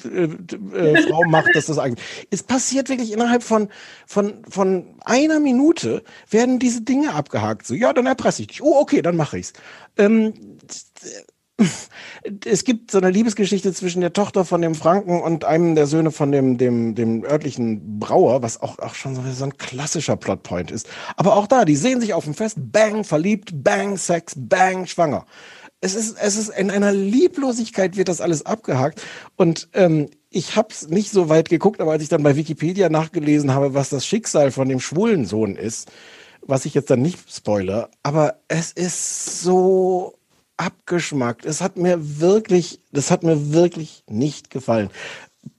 äh, 0.03 0.23
äh, 0.23 1.01
Frau 1.09 1.23
macht 1.27 1.49
das 1.53 1.67
das 1.67 1.77
eigentlich. 1.77 2.05
Es 2.31 2.43
passiert 2.43 2.89
wirklich 2.89 3.11
innerhalb 3.11 3.43
von 3.43 3.69
von 4.05 4.43
von 4.49 4.95
einer 5.05 5.39
Minute 5.39 6.03
werden 6.29 6.59
diese 6.59 6.81
Dinge 6.81 7.13
abgehakt. 7.13 7.65
So 7.65 7.73
ja 7.73 7.93
dann 7.93 8.05
erpresse 8.05 8.41
ich 8.41 8.47
dich. 8.47 8.61
Oh 8.61 8.79
okay 8.79 9.01
dann 9.01 9.15
mache 9.15 9.37
ich's. 9.37 9.53
Ähm, 9.97 10.33
es 12.45 12.63
gibt 12.63 12.91
so 12.91 12.97
eine 12.97 13.09
Liebesgeschichte 13.09 13.71
zwischen 13.73 14.01
der 14.01 14.13
Tochter 14.13 14.45
von 14.45 14.61
dem 14.61 14.75
Franken 14.75 15.21
und 15.21 15.45
einem 15.45 15.75
der 15.75 15.87
Söhne 15.87 16.11
von 16.11 16.31
dem, 16.31 16.57
dem, 16.57 16.95
dem 16.95 17.23
örtlichen 17.23 17.99
Brauer, 17.99 18.41
was 18.41 18.61
auch, 18.61 18.79
auch 18.79 18.95
schon 18.95 19.15
so, 19.15 19.43
ein 19.43 19.57
klassischer 19.57 20.17
Plotpoint 20.17 20.71
ist. 20.71 20.89
Aber 21.15 21.35
auch 21.35 21.47
da, 21.47 21.65
die 21.65 21.75
sehen 21.75 22.01
sich 22.01 22.13
auf 22.13 22.25
dem 22.25 22.33
Fest, 22.33 22.57
bang, 22.57 23.03
verliebt, 23.03 23.63
bang, 23.63 23.97
Sex, 23.97 24.33
bang, 24.35 24.85
schwanger. 24.85 25.25
Es 25.81 25.93
ist, 25.93 26.17
es 26.19 26.35
ist 26.35 26.49
in 26.49 26.71
einer 26.71 26.91
Lieblosigkeit 26.91 27.95
wird 27.95 28.09
das 28.09 28.21
alles 28.21 28.45
abgehakt. 28.45 29.01
Und 29.35 29.69
ähm, 29.73 30.09
ich 30.29 30.55
habe 30.55 30.69
es 30.71 30.89
nicht 30.89 31.11
so 31.11 31.29
weit 31.29 31.49
geguckt, 31.49 31.79
aber 31.79 31.91
als 31.91 32.03
ich 32.03 32.09
dann 32.09 32.23
bei 32.23 32.35
Wikipedia 32.35 32.89
nachgelesen 32.89 33.53
habe, 33.53 33.73
was 33.73 33.89
das 33.89 34.05
Schicksal 34.05 34.51
von 34.51 34.67
dem 34.67 34.79
schwulen 34.79 35.25
Sohn 35.25 35.55
ist, 35.55 35.91
was 36.41 36.65
ich 36.65 36.73
jetzt 36.73 36.89
dann 36.89 37.01
nicht 37.01 37.19
spoiler, 37.31 37.89
aber 38.03 38.35
es 38.47 38.71
ist 38.71 39.41
so 39.41 40.15
abgeschmackt. 40.57 41.45
Es 41.45 41.61
hat 41.61 41.77
mir 41.77 42.19
wirklich, 42.19 42.79
das 42.91 43.11
hat 43.11 43.23
mir 43.23 43.53
wirklich 43.53 44.03
nicht 44.07 44.49
gefallen. 44.49 44.89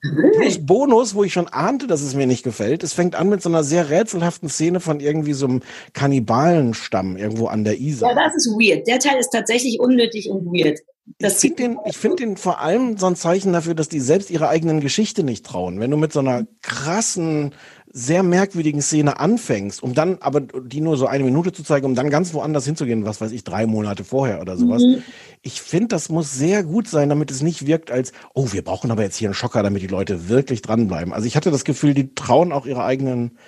Plus 0.00 0.64
Bonus, 0.64 1.14
wo 1.14 1.24
ich 1.24 1.32
schon 1.32 1.48
ahnte, 1.48 1.86
dass 1.86 2.02
es 2.02 2.14
mir 2.14 2.26
nicht 2.26 2.42
gefällt. 2.42 2.82
Es 2.82 2.92
fängt 2.92 3.14
an 3.14 3.28
mit 3.28 3.42
so 3.42 3.48
einer 3.48 3.62
sehr 3.62 3.88
rätselhaften 3.88 4.48
Szene 4.48 4.80
von 4.80 5.00
irgendwie 5.00 5.32
so 5.32 5.46
einem 5.46 5.62
Kannibalenstamm 5.92 7.16
irgendwo 7.16 7.46
an 7.46 7.64
der 7.64 7.78
Isar. 7.78 8.10
Ja, 8.10 8.24
das 8.24 8.34
ist 8.34 8.48
weird. 8.48 8.86
Der 8.86 8.98
Teil 8.98 9.18
ist 9.18 9.30
tatsächlich 9.30 9.78
unnötig 9.78 10.28
und 10.28 10.46
weird. 10.46 10.80
Das 11.18 11.34
ich 11.34 11.54
finde 11.54 11.62
den, 11.62 11.92
find 11.92 12.18
den 12.20 12.36
vor 12.36 12.60
allem 12.60 12.98
so 12.98 13.06
ein 13.06 13.14
Zeichen 13.14 13.52
dafür, 13.52 13.74
dass 13.74 13.88
die 13.88 14.00
selbst 14.00 14.30
ihrer 14.30 14.48
eigenen 14.48 14.80
Geschichte 14.80 15.22
nicht 15.22 15.46
trauen. 15.46 15.78
Wenn 15.78 15.90
du 15.90 15.96
mit 15.96 16.12
so 16.12 16.18
einer 16.18 16.46
krassen, 16.62 17.54
sehr 17.98 18.22
merkwürdigen 18.22 18.82
Szene 18.82 19.18
anfängst, 19.20 19.82
um 19.82 19.94
dann 19.94 20.18
aber 20.20 20.42
die 20.42 20.82
nur 20.82 20.98
so 20.98 21.06
eine 21.06 21.24
Minute 21.24 21.50
zu 21.52 21.62
zeigen, 21.62 21.86
um 21.86 21.94
dann 21.94 22.10
ganz 22.10 22.34
woanders 22.34 22.66
hinzugehen, 22.66 23.06
was 23.06 23.22
weiß 23.22 23.32
ich, 23.32 23.42
drei 23.42 23.66
Monate 23.66 24.04
vorher 24.04 24.42
oder 24.42 24.58
sowas. 24.58 24.82
Mhm. 24.82 25.02
Ich 25.40 25.62
finde, 25.62 25.88
das 25.88 26.10
muss 26.10 26.34
sehr 26.34 26.62
gut 26.62 26.88
sein, 26.88 27.08
damit 27.08 27.30
es 27.30 27.42
nicht 27.42 27.66
wirkt 27.66 27.90
als, 27.90 28.12
oh, 28.34 28.52
wir 28.52 28.62
brauchen 28.62 28.90
aber 28.90 29.02
jetzt 29.02 29.16
hier 29.16 29.28
einen 29.28 29.34
Schocker, 29.34 29.62
damit 29.62 29.80
die 29.80 29.86
Leute 29.86 30.28
wirklich 30.28 30.60
dranbleiben. 30.60 31.14
Also 31.14 31.26
ich 31.26 31.36
hatte 31.36 31.50
das 31.50 31.64
Gefühl, 31.64 31.94
die 31.94 32.14
trauen 32.14 32.52
auch 32.52 32.66
ihrer 32.66 32.84
eigenen 32.84 33.38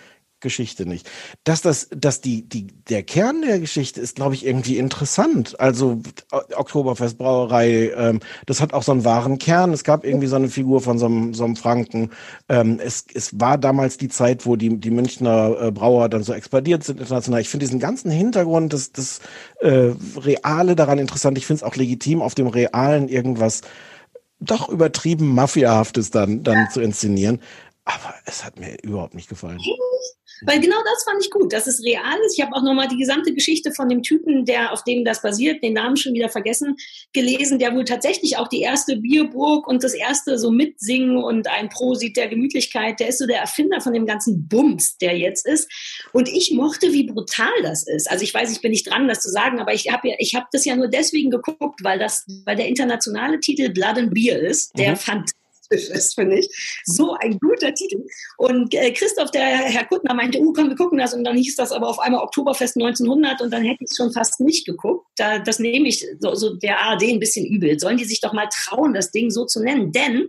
Geschichte 0.41 0.87
nicht. 0.87 1.09
Dass 1.45 1.63
das, 1.63 1.89
dass 1.95 2.21
die, 2.21 2.49
die, 2.49 2.67
der 2.89 3.03
Kern 3.03 3.43
der 3.43 3.59
Geschichte 3.59 4.01
ist, 4.01 4.17
glaube 4.17 4.35
ich, 4.35 4.47
irgendwie 4.47 4.79
interessant. 4.79 5.59
Also 5.59 6.01
Oktoberfestbrauerei, 6.31 7.93
ähm, 7.97 8.21
das 8.47 8.61
hat 8.61 8.73
auch 8.73 8.83
so 8.83 8.93
einen 8.93 9.05
wahren 9.05 9.39
Kern. 9.39 9.73
Es 9.73 9.85
gab 9.85 10.05
irgendwie 10.05 10.27
so 10.27 10.37
eine 10.37 10.49
Figur 10.49 10.81
von 10.81 10.99
so 10.99 11.07
einem, 11.07 11.35
so 11.35 11.45
einem 11.45 11.57
Franken. 11.57 12.11
Ähm, 12.49 12.81
es, 12.83 13.07
es 13.13 13.39
war 13.41 13.59
damals 13.59 13.99
die 13.99 14.09
Zeit, 14.09 14.47
wo 14.47 14.57
die, 14.57 14.79
die 14.79 14.91
Münchner 14.91 15.57
äh, 15.61 15.71
Brauer 15.73 16.09
dann 16.09 16.23
so 16.23 16.33
expandiert 16.33 16.85
sind 16.85 17.01
international. 17.01 17.41
Ich 17.41 17.49
finde 17.49 17.67
diesen 17.67 17.81
ganzen 17.81 18.11
Hintergrund, 18.11 18.73
das, 18.73 18.93
das 18.93 19.21
äh, 19.61 19.93
Reale 20.17 20.77
daran 20.77 20.99
interessant. 20.99 21.39
Ich 21.39 21.47
finde 21.47 21.59
es 21.59 21.63
auch 21.63 21.77
legitim, 21.77 22.23
auf 22.23 22.35
dem 22.35 22.47
Realen 22.47 23.09
irgendwas 23.09 23.63
doch 24.41 24.69
übertrieben 24.69 25.35
Mafiahaftes 25.35 26.11
dann, 26.11 26.43
dann 26.45 26.71
zu 26.71 26.81
inszenieren. 26.81 27.41
Aber 27.85 28.15
es 28.27 28.45
hat 28.45 28.59
mir 28.59 28.77
überhaupt 28.83 29.15
nicht 29.15 29.29
gefallen. 29.29 29.59
Weil 30.43 30.61
genau 30.61 30.77
das 30.85 31.05
fand 31.05 31.23
ich 31.23 31.31
gut, 31.31 31.53
dass 31.53 31.67
es 31.67 31.83
real 31.83 32.19
ist. 32.27 32.39
Ich 32.39 32.45
habe 32.45 32.55
auch 32.55 32.63
nochmal 32.63 32.89
die 32.89 32.97
gesamte 32.97 33.33
Geschichte 33.33 33.73
von 33.73 33.89
dem 33.89 34.03
Typen, 34.03 34.45
der 34.45 34.73
auf 34.73 34.85
dem 34.85 35.05
das 35.05 35.23
basiert, 35.23 35.63
den 35.63 35.75
Namen 35.75 35.97
schon 35.97 36.15
wieder 36.15 36.29
vergessen, 36.29 36.77
gelesen, 37.13 37.59
der 37.59 37.75
wohl 37.75 37.85
tatsächlich 37.85 38.37
auch 38.37 38.49
die 38.49 38.61
erste 38.61 38.97
Bierburg 38.97 39.67
und 39.67 39.83
das 39.83 39.95
erste 39.95 40.39
so 40.39 40.51
mitsingen 40.51 41.17
und 41.17 41.49
ein 41.49 41.69
Prosit 41.69 42.17
der 42.17 42.29
Gemütlichkeit, 42.29 43.01
der 43.01 43.09
ist 43.09 43.19
so 43.19 43.27
der 43.27 43.41
Erfinder 43.41 43.81
von 43.81 43.93
dem 43.93 44.07
ganzen 44.07 44.49
Bums, 44.49 44.99
der 44.99 45.17
jetzt 45.17 45.47
ist. 45.47 45.71
Und 46.13 46.29
ich 46.29 46.53
mochte, 46.53 46.93
wie 46.93 47.05
brutal 47.05 47.49
das 47.63 47.87
ist. 47.87 48.11
Also 48.11 48.25
ich 48.25 48.35
weiß, 48.35 48.53
ich 48.53 48.61
bin 48.61 48.71
nicht 48.71 48.91
dran, 48.91 49.09
das 49.09 49.21
zu 49.21 49.31
sagen, 49.31 49.61
aber 49.61 49.75
ich 49.75 49.91
habe 49.91 50.09
ja, 50.09 50.15
ich 50.19 50.35
habe 50.35 50.47
das 50.53 50.65
ja 50.65 50.77
nur 50.77 50.89
deswegen 50.89 51.31
geguckt, 51.31 51.81
weil 51.83 51.99
das, 51.99 52.25
weil 52.45 52.57
der 52.57 52.69
internationale 52.69 53.41
Titel 53.41 53.71
Blood 53.71 53.99
and 53.99 54.15
Beer 54.15 54.39
ist, 54.41 54.77
der 54.79 54.93
Mhm. 54.93 54.97
Fantastisch 55.69 55.97
ist, 55.97 56.15
finde 56.15 56.39
ich. 56.39 56.49
So 56.85 57.15
ein 57.21 57.39
guter 57.39 57.75
Titel. 57.75 58.05
Und 58.37 58.75
äh, 58.75 58.93
Christoph, 58.93 59.31
der 59.31 59.43
Herr 59.43 59.85
Kuttner, 59.87 60.15
meinte, 60.15 60.39
uh, 60.41 60.53
komm, 60.53 60.69
wir 60.69 60.77
gucken 60.77 60.99
das. 60.99 61.15
Und 61.15 61.25
dann 61.25 61.37
hieß 61.37 61.57
das 61.57 61.73
aber 61.73 61.89
auf 61.89 61.99
einmal 61.99 62.23
Oktoberfest 62.23 62.77
1900 62.77 63.41
und 63.41 63.51
dann 63.51 63.63
hätte 63.63 63.85
ich 63.85 63.91
es 63.91 63.97
schon 63.97 64.13
fast 64.13 64.41
nicht 64.41 64.67
geguckt. 64.67 65.07
Da, 65.17 65.39
das 65.39 65.59
nehme 65.59 65.89
ich 65.89 66.07
so, 66.21 66.35
so 66.35 66.55
der 66.55 66.81
ARD 66.81 67.05
ein 67.05 67.21
bisschen 67.21 67.47
übel. 67.47 67.79
Sollen 67.79 67.97
die 67.97 68.05
sich 68.05 68.21
doch 68.21 68.33
mal 68.33 68.49
trauen, 68.53 68.95
das 68.95 69.11
Ding 69.11 69.31
so 69.31 69.45
zu 69.45 69.63
nennen? 69.63 69.93
Denn 69.93 70.29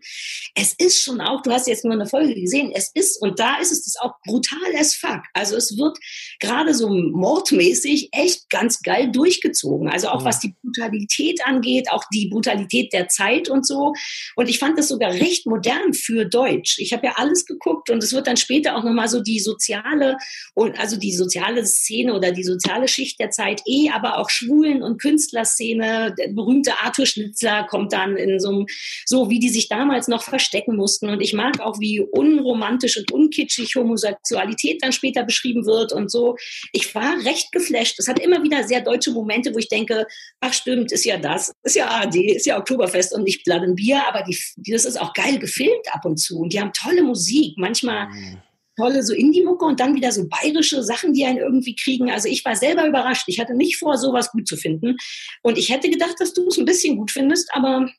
es 0.55 0.73
ist 0.77 1.01
schon 1.01 1.21
auch, 1.21 1.41
du 1.41 1.51
hast 1.51 1.67
jetzt 1.67 1.85
nur 1.85 1.93
eine 1.93 2.05
Folge 2.07 2.35
gesehen, 2.35 2.71
es 2.73 2.91
ist, 2.93 3.21
und 3.21 3.39
da 3.39 3.59
ist 3.59 3.71
es 3.71 3.85
das 3.85 3.95
auch 3.97 4.13
brutal 4.25 4.59
as 4.77 4.95
fuck. 4.95 5.21
Also 5.33 5.55
es 5.55 5.77
wird 5.77 5.97
gerade 6.39 6.73
so 6.73 6.89
mordmäßig 6.89 8.09
echt 8.11 8.49
ganz 8.49 8.81
geil 8.81 9.11
durchgezogen. 9.11 9.89
Also 9.89 10.09
auch 10.09 10.21
Mhm. 10.21 10.25
was 10.25 10.39
die 10.39 10.55
Brutalität 10.63 11.45
angeht, 11.45 11.91
auch 11.91 12.03
die 12.13 12.27
Brutalität 12.29 12.93
der 12.93 13.07
Zeit 13.07 13.49
und 13.49 13.65
so. 13.65 13.93
Und 14.35 14.49
ich 14.49 14.59
fand 14.59 14.77
das 14.77 14.87
sogar 14.87 15.13
echt 15.30 15.45
modern 15.45 15.93
für 15.93 16.26
Deutsch. 16.26 16.80
Ich 16.80 16.93
habe 16.93 17.07
ja 17.07 17.14
alles 17.15 17.45
geguckt 17.45 17.89
und 17.89 18.03
es 18.03 18.14
wird 18.14 18.27
dann 18.27 18.38
später 18.38 18.76
auch 18.76 18.84
nochmal 18.84 19.07
so 19.07 19.22
die 19.22 19.39
soziale 19.39 20.18
und 20.53 20.80
also 20.80 20.97
die 20.97 21.14
soziale 21.14 21.65
Szene 21.65 22.14
oder 22.14 22.31
die 22.31 22.43
soziale 22.43 22.88
Schicht 22.88 23.19
der 23.19 23.30
Zeit 23.30 23.61
eh, 23.68 23.89
aber 23.91 24.18
auch 24.18 24.30
Schwulen- 24.30 24.81
und 24.81 25.01
Künstlerszene. 25.01 26.15
Der 26.18 26.30
berühmte 26.30 26.73
Arthur 26.81 27.06
Schnitzler 27.06 27.65
kommt 27.69 27.93
dann 27.93 28.18
in 28.18 28.39
so 28.39 28.49
einem, 28.49 28.65
so 29.06 29.30
wie 29.30 29.39
die 29.39 29.49
sich 29.49 29.69
damals 29.69 30.07
noch 30.07 30.23
verstecken 30.23 30.76
mussten. 30.76 31.10
Und 31.10 31.22
ich 31.22 31.34
mag 31.34 31.60
auch, 31.60 31.80
wie 31.80 31.99
unromantisch 31.99 32.97
und 32.97 33.11
unkitschig 33.11 33.76
Homosexualität 33.76 34.81
dann 34.81 34.91
später 34.91 35.23
beschrieben 35.23 35.65
wird 35.65 35.93
und 35.93 36.11
so. 36.11 36.35
Ich 36.72 36.93
war 36.95 37.23
recht 37.26 37.51
geflasht. 37.51 37.99
Es 37.99 38.07
hat 38.07 38.19
immer 38.19 38.43
wieder 38.43 38.64
sehr 38.64 38.81
deutsche 38.81 39.11
Momente, 39.11 39.53
wo 39.53 39.60
ich 39.60 39.69
denke, 39.69 40.07
ach 40.39 40.53
stimmt, 40.53 40.91
ist 40.91 41.06
ja 41.06 41.18
das, 41.18 41.53
ist 41.64 41.76
ja 41.76 41.88
ARD, 41.88 42.15
ist 42.15 42.45
ja 42.45 42.57
Oktoberfest 42.57 43.14
und 43.14 43.23
nicht 43.23 43.43
Blood 43.43 43.61
and 43.61 43.76
Bier, 43.76 44.01
aber 44.07 44.23
die, 44.23 44.38
das 44.72 44.85
ist 44.85 44.99
auch 44.99 45.14
geil 45.21 45.39
gefilmt 45.39 45.87
ab 45.93 46.05
und 46.05 46.17
zu. 46.17 46.39
Und 46.39 46.53
die 46.53 46.59
haben 46.59 46.71
tolle 46.73 47.03
Musik, 47.03 47.57
manchmal 47.57 48.07
Mhm. 48.07 48.37
tolle 48.77 49.03
so 49.03 49.13
Indie-Mucke 49.13 49.65
und 49.65 49.79
dann 49.79 49.93
wieder 49.95 50.11
so 50.11 50.25
bayerische 50.27 50.83
Sachen, 50.83 51.13
die 51.13 51.25
einen 51.25 51.37
irgendwie 51.37 51.75
kriegen. 51.75 52.09
Also 52.11 52.29
ich 52.29 52.45
war 52.45 52.55
selber 52.55 52.87
überrascht. 52.87 53.25
Ich 53.27 53.39
hatte 53.39 53.53
nicht 53.53 53.77
vor, 53.77 53.97
sowas 53.97 54.31
gut 54.31 54.47
zu 54.47 54.55
finden. 54.55 54.95
Und 55.43 55.57
ich 55.57 55.69
hätte 55.69 55.89
gedacht, 55.89 56.15
dass 56.19 56.33
du 56.33 56.47
es 56.47 56.57
ein 56.57 56.65
bisschen 56.65 56.95
gut 56.97 57.11
findest, 57.11 57.49
aber 57.53 57.89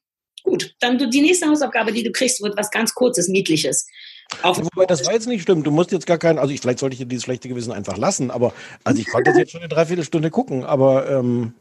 gut. 0.42 0.74
Dann 0.80 0.96
du, 0.96 1.08
die 1.08 1.20
nächste 1.20 1.46
Hausaufgabe, 1.48 1.92
die 1.92 2.02
du 2.02 2.12
kriegst, 2.12 2.42
wird 2.42 2.56
was 2.56 2.70
ganz 2.70 2.94
Kurzes, 2.94 3.28
Niedliches. 3.28 3.86
Ja, 4.42 4.56
Wobei 4.56 4.86
das 4.86 5.04
war 5.04 5.12
jetzt 5.12 5.26
nicht 5.26 5.42
stimmt. 5.42 5.66
Du 5.66 5.70
musst 5.70 5.92
jetzt 5.92 6.06
gar 6.06 6.18
keinen, 6.18 6.38
also 6.38 6.54
ich, 6.54 6.60
vielleicht 6.60 6.78
sollte 6.78 6.94
ich 6.94 7.00
dir 7.00 7.06
dieses 7.06 7.24
schlechte 7.24 7.48
Gewissen 7.48 7.72
einfach 7.72 7.98
lassen, 7.98 8.30
aber 8.30 8.54
also 8.84 9.00
ich 9.00 9.08
konnte 9.08 9.30
das 9.30 9.38
jetzt 9.38 9.50
schon 9.52 9.60
eine 9.60 9.68
Dreiviertelstunde 9.68 10.30
gucken, 10.30 10.64
aber 10.64 11.10
ähm, 11.10 11.52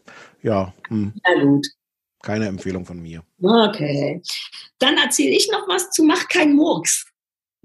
ja, 0.44 0.74
hm, 0.88 1.14
na 1.26 1.44
gut. 1.44 1.68
Keine 2.22 2.48
Empfehlung 2.48 2.86
von 2.86 3.00
mir. 3.00 3.24
Okay. 3.42 4.22
Dann 4.80 4.98
erzähle 4.98 5.36
ich 5.36 5.50
noch 5.52 5.68
was 5.68 5.90
zu 5.92 6.04
Mach 6.04 6.28
kein 6.28 6.54
Murks. 6.54 7.06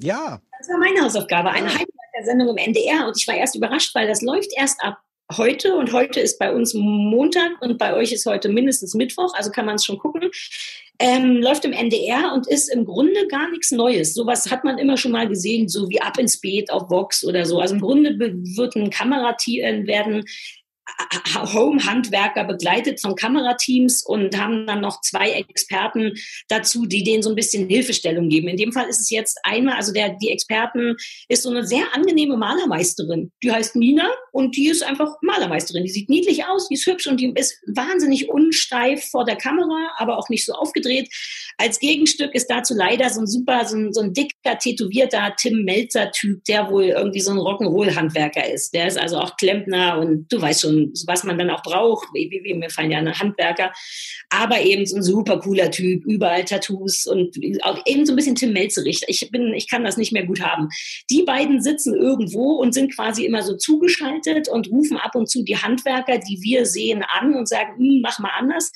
Ja, 0.01 0.40
Das 0.59 0.68
war 0.68 0.78
meine 0.78 1.01
Hausaufgabe. 1.02 1.51
Eine 1.51 1.68
Highlight 1.68 1.89
der 2.16 2.24
Sendung 2.24 2.48
im 2.48 2.56
NDR 2.56 3.06
und 3.06 3.16
ich 3.16 3.26
war 3.26 3.35
erst 3.35 3.56
überrascht, 3.56 3.94
weil 3.94 4.06
das 4.06 4.22
läuft 4.22 4.51
erst 4.56 4.82
ab 4.82 4.98
heute 5.36 5.74
und 5.74 5.93
heute 5.93 6.20
ist 6.20 6.39
bei 6.39 6.52
uns 6.52 6.74
Montag 6.74 7.60
und 7.60 7.78
bei 7.78 7.94
euch 7.94 8.12
ist 8.12 8.26
heute 8.26 8.48
mindestens 8.48 8.94
Mittwoch, 8.94 9.35
also 9.35 9.51
kann 9.51 9.66
man 9.66 9.76
es 9.76 9.85
schon 9.85 9.98
gucken. 9.98 10.31
Ähm, 11.01 11.39
läuft 11.43 11.64
im 11.64 11.72
NDR 11.72 12.32
und 12.35 12.47
ist 12.47 12.68
im 12.68 12.85
Grunde 12.85 13.26
gar 13.26 13.51
nichts 13.51 13.72
Neues. 13.72 14.14
Sowas 14.14 14.51
hat 14.51 14.64
man 14.64 14.78
immer 14.78 14.97
schon 14.97 15.10
mal 15.12 15.26
gesehen, 15.26 15.68
so 15.68 15.89
wie 15.89 16.01
Ab 16.01 16.18
ins 16.18 16.40
Beet 16.40 16.70
auf 16.70 16.89
Vox 16.89 17.24
oder 17.24 17.47
so. 17.47 17.59
Also 17.59 17.74
im 17.74 17.81
Grunde 17.81 18.16
wird 18.18 18.76
ein 18.76 18.90
Kamerateam, 18.90 19.86
werden 19.86 20.24
Home-Handwerker 21.35 22.44
begleitet 22.44 23.01
von 23.01 23.16
Kamerateams 23.16 24.05
und 24.05 24.39
haben 24.39 24.66
dann 24.66 24.81
noch 24.81 25.01
zwei 25.01 25.31
Experten 25.31 26.12
dazu, 26.48 26.86
die 26.86 27.02
denen 27.02 27.23
so 27.23 27.31
ein 27.31 27.35
bisschen 27.35 27.69
Hilfestellung 27.69 28.28
geben. 28.28 28.48
In 28.48 28.56
dem 28.56 28.73
Fall 28.73 28.89
ist 28.89 29.01
es 29.01 29.11
jetzt 29.11 29.39
einmal, 29.43 29.77
also 29.77 29.93
der, 29.93 30.11
die 30.11 30.31
Experten 30.31 30.97
ist 31.28 31.43
so 31.43 31.51
eine 31.51 31.66
sehr 31.66 31.85
angenehme 31.94 32.36
Malermeisterin. 32.36 33.32
Die 33.43 33.51
heißt 33.51 33.77
Nina 33.77 34.09
und 34.32 34.56
die 34.56 34.69
ist 34.69 34.82
einfach 34.82 35.16
Malermeisterin. 35.23 35.85
Die 35.85 35.90
sieht 35.90 36.09
niedlich 36.09 36.44
aus, 36.47 36.69
die 36.69 36.74
ist 36.74 36.86
hübsch 36.86 37.06
und 37.06 37.19
die 37.19 37.32
ist 37.35 37.61
wahnsinnig 37.66 38.28
unsteif 38.28 39.09
vor 39.11 39.24
der 39.24 39.36
Kamera, 39.36 39.93
aber 39.97 40.19
auch 40.19 40.28
nicht 40.28 40.44
so 40.44 40.52
aufgedreht. 40.52 41.09
Als 41.59 41.78
Gegenstück 41.78 42.35
ist 42.35 42.48
dazu 42.48 42.74
leider 42.74 43.09
so 43.10 43.20
ein 43.20 43.26
super, 43.26 43.64
so 43.64 43.76
ein, 43.76 43.93
so 43.93 44.01
ein 44.01 44.12
dicker, 44.12 44.59
tätowierter 44.59 45.35
Tim 45.39 45.64
Melzer-Typ, 45.64 46.44
der 46.44 46.70
wohl 46.70 46.85
irgendwie 46.85 47.20
so 47.20 47.31
ein 47.31 47.39
Rock'n'Roll-Handwerker 47.39 48.52
ist. 48.52 48.74
Der 48.74 48.89
ist 48.89 48.98
also 48.98 49.18
auch 49.18 49.36
Klempner 49.36 49.98
und 49.98 50.32
du 50.32 50.40
weißt 50.40 50.62
schon, 50.62 50.93
was 51.06 51.24
man 51.24 51.39
dann 51.39 51.51
auch 51.51 51.62
braucht. 51.62 52.09
Mir 52.12 52.70
fallen 52.70 52.90
ja 52.90 53.05
Handwerker. 53.18 53.72
Aber 54.31 54.60
eben 54.60 54.86
so 54.86 54.97
ein 54.97 55.02
super 55.02 55.39
cooler 55.39 55.70
Typ, 55.70 56.05
überall 56.05 56.44
Tattoos 56.44 57.06
und 57.06 57.36
auch 57.62 57.81
eben 57.86 58.06
so 58.06 58.12
ein 58.12 58.16
bisschen 58.16 58.35
Tim 58.35 58.52
Melzerich. 58.52 59.02
Ich 59.06 59.31
bin, 59.31 59.55
ich 59.55 59.68
kann 59.68 59.85
das 59.85 59.97
nicht 59.97 60.12
mehr 60.12 60.26
gut 60.26 60.40
haben. 60.40 60.68
Die 61.10 61.22
beiden 61.22 61.62
sitzen 61.62 61.94
irgendwo 61.94 62.55
und 62.55 62.74
sind 62.74 62.94
quasi 62.94 63.24
immer 63.24 63.43
so 63.43 63.56
zugeschaltet 63.56 64.48
und 64.48 64.70
rufen 64.70 64.97
ab 64.97 65.14
und 65.14 65.28
zu 65.28 65.44
die 65.44 65.56
Handwerker, 65.56 66.18
die 66.18 66.40
wir 66.43 66.66
sehen, 66.66 67.05
an 67.06 67.35
und 67.35 67.48
sagen, 67.48 67.76
hm, 67.76 68.01
mach 68.02 68.18
mal 68.18 68.32
anders. 68.39 68.72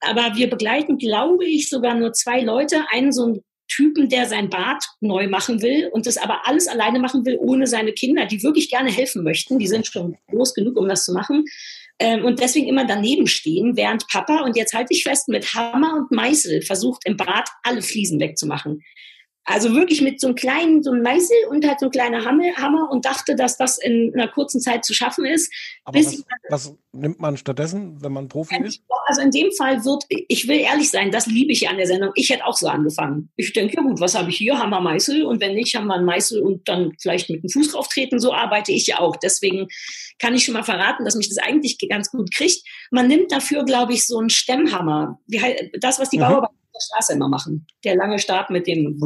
Aber 0.00 0.32
wir 0.36 0.48
begleiten, 0.48 0.98
glaube 0.98 1.44
ich, 1.46 1.68
sogar 1.68 1.94
nur 1.94 2.12
zwei 2.20 2.40
Leute. 2.40 2.84
Einen 2.90 3.12
so 3.12 3.26
ein 3.26 3.40
Typen, 3.68 4.08
der 4.08 4.26
sein 4.26 4.50
Bad 4.50 4.84
neu 5.00 5.28
machen 5.28 5.62
will 5.62 5.88
und 5.92 6.06
das 6.06 6.16
aber 6.16 6.46
alles 6.46 6.66
alleine 6.66 6.98
machen 6.98 7.24
will, 7.24 7.38
ohne 7.40 7.66
seine 7.66 7.92
Kinder, 7.92 8.26
die 8.26 8.42
wirklich 8.42 8.68
gerne 8.68 8.90
helfen 8.90 9.22
möchten. 9.22 9.58
Die 9.58 9.68
sind 9.68 9.86
schon 9.86 10.16
groß 10.28 10.54
genug, 10.54 10.76
um 10.76 10.88
das 10.88 11.04
zu 11.04 11.12
machen. 11.12 11.44
Ähm, 12.00 12.24
und 12.24 12.40
deswegen 12.40 12.66
immer 12.66 12.86
daneben 12.86 13.26
stehen, 13.26 13.76
während 13.76 14.08
Papa, 14.08 14.42
und 14.42 14.56
jetzt 14.56 14.74
halte 14.74 14.92
ich 14.92 15.04
fest, 15.04 15.28
mit 15.28 15.54
Hammer 15.54 15.94
und 15.94 16.10
Meißel 16.10 16.62
versucht 16.62 17.02
im 17.04 17.16
Bad 17.16 17.48
alle 17.62 17.82
Fliesen 17.82 18.18
wegzumachen. 18.18 18.82
Also 19.44 19.74
wirklich 19.74 20.00
mit 20.02 20.20
so 20.20 20.28
einem 20.28 20.36
kleinen, 20.36 20.82
so 20.82 20.92
einem 20.92 21.02
Meißel 21.02 21.36
und 21.48 21.66
halt 21.66 21.80
so 21.80 21.86
ein 21.86 21.90
kleiner 21.90 22.24
Hammer, 22.24 22.54
Hammer 22.56 22.90
und 22.90 23.04
dachte, 23.04 23.34
dass 23.34 23.56
das 23.56 23.78
in 23.78 24.12
einer 24.14 24.28
kurzen 24.28 24.60
Zeit 24.60 24.84
zu 24.84 24.94
schaffen 24.94 25.24
ist. 25.24 25.52
aber 25.84 25.98
was, 25.98 26.24
was 26.48 26.74
nimmt 26.92 27.20
man 27.20 27.36
stattdessen, 27.36 28.02
wenn 28.02 28.12
man 28.12 28.28
Profi 28.28 28.56
ist? 28.62 28.82
also 29.06 29.22
in 29.22 29.30
dem 29.32 29.50
Fall 29.52 29.84
wird, 29.84 30.04
ich 30.08 30.46
will 30.46 30.58
ehrlich 30.60 30.90
sein, 30.90 31.10
das 31.10 31.26
liebe 31.26 31.52
ich 31.52 31.62
ja 31.62 31.70
an 31.70 31.78
der 31.78 31.86
Sendung. 31.86 32.12
Ich 32.14 32.30
hätte 32.30 32.46
auch 32.46 32.56
so 32.56 32.68
angefangen. 32.68 33.30
Ich 33.36 33.52
denke, 33.52 33.76
ja 33.76 33.82
gut, 33.82 33.98
was 33.98 34.14
habe 34.14 34.30
ich 34.30 34.36
hier? 34.36 34.58
Hammer, 34.58 34.80
Meißel. 34.80 35.24
Und 35.24 35.40
wenn 35.40 35.54
nicht, 35.54 35.74
haben 35.74 35.88
wir 35.88 35.94
einen 35.94 36.04
Meißel 36.04 36.40
und 36.42 36.68
dann 36.68 36.92
vielleicht 37.00 37.28
mit 37.28 37.42
dem 37.42 37.50
Fuß 37.50 37.72
drauf 37.72 37.88
treten. 37.88 38.20
So 38.20 38.32
arbeite 38.32 38.70
ich 38.72 38.86
ja 38.86 39.00
auch. 39.00 39.16
Deswegen 39.16 39.66
kann 40.20 40.34
ich 40.34 40.44
schon 40.44 40.54
mal 40.54 40.62
verraten, 40.62 41.04
dass 41.04 41.16
mich 41.16 41.28
das 41.28 41.38
eigentlich 41.38 41.78
ganz 41.88 42.10
gut 42.10 42.32
kriegt. 42.32 42.62
Man 42.90 43.08
nimmt 43.08 43.32
dafür, 43.32 43.64
glaube 43.64 43.94
ich, 43.94 44.06
so 44.06 44.18
einen 44.18 44.30
Stemmhammer. 44.30 45.18
Das, 45.80 45.98
was 45.98 46.10
die 46.10 46.18
Mhm. 46.18 46.22
Bauarbeiter 46.22 46.59
Straße 46.80 47.12
immer 47.12 47.28
machen. 47.28 47.66
Der 47.84 47.96
lange 47.96 48.18
Stab 48.18 48.50
mit 48.50 48.66
dem. 48.66 48.98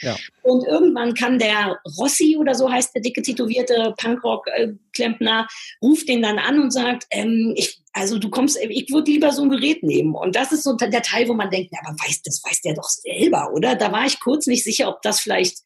Ja. 0.00 0.16
Und 0.42 0.66
irgendwann 0.66 1.14
kann 1.14 1.38
der 1.38 1.78
Rossi 1.98 2.36
oder 2.38 2.54
so 2.54 2.70
heißt 2.70 2.94
der 2.94 3.02
dicke 3.02 3.22
tätowierte 3.22 3.94
Punkrock-Klempner, 3.98 5.46
ruft 5.82 6.08
den 6.08 6.22
dann 6.22 6.38
an 6.38 6.60
und 6.60 6.72
sagt, 6.72 7.06
ähm, 7.10 7.52
ich, 7.56 7.82
also 7.92 8.18
du 8.18 8.30
kommst, 8.30 8.58
ich 8.60 8.92
würde 8.92 9.10
lieber 9.10 9.32
so 9.32 9.42
ein 9.42 9.50
Gerät 9.50 9.82
nehmen. 9.82 10.14
Und 10.14 10.34
das 10.36 10.52
ist 10.52 10.64
so 10.64 10.74
der 10.74 11.02
Teil, 11.02 11.28
wo 11.28 11.34
man 11.34 11.50
denkt, 11.50 11.70
na, 11.72 11.78
aber 11.84 11.96
weiß, 11.98 12.22
das 12.22 12.42
weiß 12.44 12.62
der 12.62 12.74
doch 12.74 12.88
selber, 12.88 13.52
oder? 13.52 13.76
Da 13.76 13.92
war 13.92 14.06
ich 14.06 14.20
kurz 14.20 14.46
nicht 14.46 14.64
sicher, 14.64 14.88
ob 14.88 15.02
das 15.02 15.20
vielleicht 15.20 15.58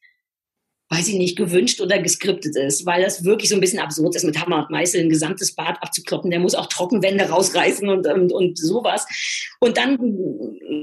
weiß 0.89 1.09
ich 1.09 1.15
nicht, 1.15 1.37
gewünscht 1.37 1.81
oder 1.81 1.99
geskriptet 1.99 2.55
ist, 2.55 2.85
weil 2.85 3.03
das 3.03 3.25
wirklich 3.25 3.49
so 3.49 3.55
ein 3.55 3.61
bisschen 3.61 3.79
absurd 3.79 4.15
ist, 4.15 4.23
mit 4.23 4.39
Hammer 4.39 4.59
und 4.59 4.69
Meißel 4.69 5.01
ein 5.01 5.09
gesamtes 5.09 5.53
Bad 5.53 5.81
abzukloppen. 5.81 6.31
Der 6.31 6.39
muss 6.39 6.55
auch 6.55 6.67
Trockenwände 6.67 7.25
rausreißen 7.25 7.89
und, 7.89 8.07
und, 8.07 8.31
und 8.31 8.57
sowas. 8.57 9.05
Und 9.59 9.77
dann 9.77 9.97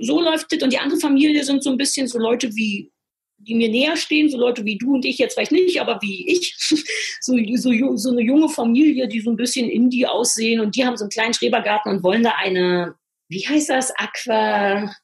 so 0.03 0.21
läuft 0.21 0.53
es. 0.53 0.63
Und 0.63 0.73
die 0.73 0.79
andere 0.79 1.01
Familie 1.01 1.43
sind 1.45 1.63
so 1.63 1.71
ein 1.71 1.79
bisschen 1.79 2.07
so 2.07 2.19
Leute 2.19 2.55
wie 2.55 2.91
die 3.39 3.55
mir 3.55 3.69
näher 3.69 3.97
stehen, 3.97 4.29
so 4.29 4.39
Leute 4.39 4.65
wie 4.65 4.79
du 4.79 4.95
und 4.95 5.05
ich 5.05 5.19
jetzt 5.19 5.35
vielleicht 5.35 5.53
nicht, 5.53 5.81
aber 5.81 6.01
wie 6.01 6.31
ich, 6.31 6.55
so, 7.21 7.37
so, 7.57 7.97
so 7.97 8.11
eine 8.11 8.23
junge 8.23 8.49
Familie, 8.49 9.09
die 9.09 9.21
so 9.21 9.31
ein 9.31 9.37
bisschen 9.37 9.69
Indie 9.69 10.07
aussehen 10.07 10.61
und 10.61 10.77
die 10.77 10.87
haben 10.87 10.97
so 10.97 11.05
einen 11.05 11.11
kleinen 11.11 11.35
Schrebergarten 11.35 11.93
und 11.93 12.03
wollen 12.03 12.23
da 12.23 12.33
eine, 12.37 12.95
wie 13.29 13.47
heißt 13.47 13.69
das, 13.69 13.93
Aqua, 13.97 14.95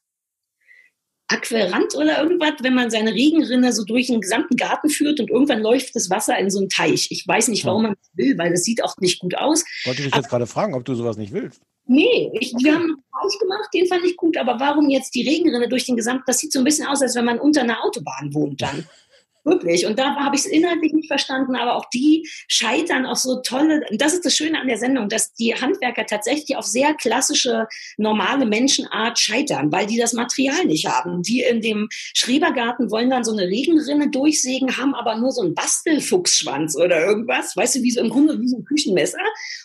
Aquarant 1.30 1.94
oder 1.94 2.22
irgendwas, 2.22 2.54
wenn 2.62 2.74
man 2.74 2.90
seine 2.90 3.12
Regenrinne 3.12 3.72
so 3.72 3.84
durch 3.84 4.08
den 4.08 4.20
gesamten 4.20 4.56
Garten 4.56 4.90
führt 4.90 5.20
und 5.20 5.30
irgendwann 5.30 5.60
läuft 5.60 5.94
das 5.94 6.10
Wasser 6.10 6.36
in 6.38 6.50
so 6.50 6.58
einen 6.58 6.68
Teich. 6.68 7.08
Ich 7.10 7.26
weiß 7.26 7.48
nicht, 7.48 7.64
warum 7.64 7.82
man 7.84 7.94
das 7.94 8.10
will, 8.14 8.36
weil 8.36 8.50
das 8.50 8.64
sieht 8.64 8.82
auch 8.82 8.96
nicht 8.98 9.20
gut 9.20 9.36
aus. 9.36 9.64
Wollte 9.84 10.02
ich 10.02 10.08
dich 10.08 10.16
jetzt 10.16 10.28
gerade 10.28 10.46
fragen, 10.46 10.74
ob 10.74 10.84
du 10.84 10.94
sowas 10.94 11.16
nicht 11.16 11.32
willst. 11.32 11.62
Nee, 11.86 12.30
ich, 12.38 12.52
wir 12.58 12.74
haben 12.74 12.82
einen 12.82 13.30
Teich 13.30 13.38
gemacht, 13.38 13.68
den 13.72 13.86
fand 13.86 14.04
ich 14.04 14.16
gut, 14.16 14.36
aber 14.36 14.60
warum 14.60 14.90
jetzt 14.90 15.14
die 15.14 15.28
Regenrinne 15.28 15.68
durch 15.68 15.86
den 15.86 15.96
gesamten, 15.96 16.24
das 16.26 16.38
sieht 16.38 16.52
so 16.52 16.58
ein 16.58 16.64
bisschen 16.64 16.86
aus, 16.86 17.02
als 17.02 17.14
wenn 17.14 17.24
man 17.24 17.40
unter 17.40 17.62
einer 17.62 17.84
Autobahn 17.84 18.32
wohnt 18.34 18.60
dann. 18.60 18.86
Wirklich. 19.44 19.86
Und 19.86 19.98
da 19.98 20.16
habe 20.16 20.36
ich 20.36 20.42
es 20.42 20.46
inhaltlich 20.46 20.92
nicht 20.92 21.08
verstanden, 21.08 21.56
aber 21.56 21.76
auch 21.76 21.86
die 21.88 22.28
scheitern 22.46 23.06
auf 23.06 23.18
so 23.18 23.40
tolle, 23.40 23.86
das 23.92 24.12
ist 24.12 24.26
das 24.26 24.36
Schöne 24.36 24.60
an 24.60 24.68
der 24.68 24.76
Sendung, 24.76 25.08
dass 25.08 25.32
die 25.32 25.54
Handwerker 25.54 26.04
tatsächlich 26.04 26.56
auf 26.56 26.66
sehr 26.66 26.92
klassische, 26.94 27.66
normale 27.96 28.44
Menschenart 28.44 29.18
scheitern, 29.18 29.72
weil 29.72 29.86
die 29.86 29.96
das 29.96 30.12
Material 30.12 30.66
nicht 30.66 30.86
haben. 30.86 31.22
Die 31.22 31.40
in 31.40 31.62
dem 31.62 31.88
Schrebergarten 31.90 32.90
wollen 32.90 33.08
dann 33.08 33.24
so 33.24 33.32
eine 33.32 33.46
Regenrinne 33.46 34.10
durchsägen, 34.10 34.76
haben 34.76 34.94
aber 34.94 35.16
nur 35.16 35.32
so 35.32 35.40
einen 35.40 35.54
Bastelfuchsschwanz 35.54 36.76
oder 36.76 37.06
irgendwas, 37.06 37.56
weißt 37.56 37.76
du, 37.76 37.82
wie 37.82 37.90
so 37.92 38.00
im 38.00 38.10
Grunde 38.10 38.38
wie 38.40 38.48
so 38.48 38.58
ein 38.58 38.64
Küchenmesser 38.64 39.18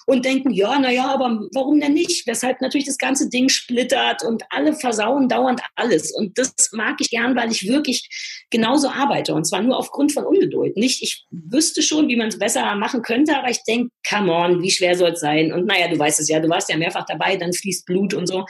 und 0.06 0.24
denken, 0.24 0.52
ja, 0.52 0.80
naja, 0.80 1.08
aber 1.08 1.48
warum 1.54 1.82
denn 1.82 1.94
nicht? 1.94 2.28
Weshalb 2.28 2.62
natürlich 2.62 2.88
das 2.88 2.98
ganze 2.98 3.30
Ding 3.30 3.50
splittert 3.50 4.24
und 4.24 4.44
alle 4.52 4.74
versauen 4.74 5.28
dauernd 5.28 5.62
alles. 5.76 6.14
Und 6.14 6.38
das 6.38 6.54
mag 6.72 6.96
ich 7.00 7.10
gern, 7.10 7.36
weil 7.36 7.52
ich 7.52 7.68
wirklich 7.68 8.46
genauso 8.50 8.90
arbeite. 8.90 9.34
Und 9.34 9.46
zwar 9.46 9.65
nur 9.66 9.78
aufgrund 9.78 10.12
von 10.12 10.26
Ungeduld. 10.26 10.78
Nicht, 10.78 11.02
ich 11.02 11.26
wüsste 11.32 11.82
schon, 11.82 12.08
wie 12.08 12.16
man 12.16 12.28
es 12.28 12.40
besser 12.40 12.76
machen 12.76 13.02
könnte, 13.02 13.38
aber 13.38 13.50
ich 13.50 13.64
denke, 13.68 13.90
come 14.08 14.32
on, 14.32 14.62
wie 14.62 14.72
schwer 14.72 14.96
soll 14.96 15.12
es 15.12 15.20
sein? 15.20 15.52
Und 15.52 15.66
naja, 15.66 15.88
du 15.88 15.98
weißt 15.98 16.20
es 16.20 16.30
ja, 16.30 16.40
du 16.40 16.50
warst 16.50 16.70
ja 16.70 16.78
mehrfach 16.78 17.06
dabei, 17.06 17.36
dann 17.38 17.54
fließt 17.54 17.86
Blut 17.86 18.14
und 18.14 18.28
so. 18.28 18.46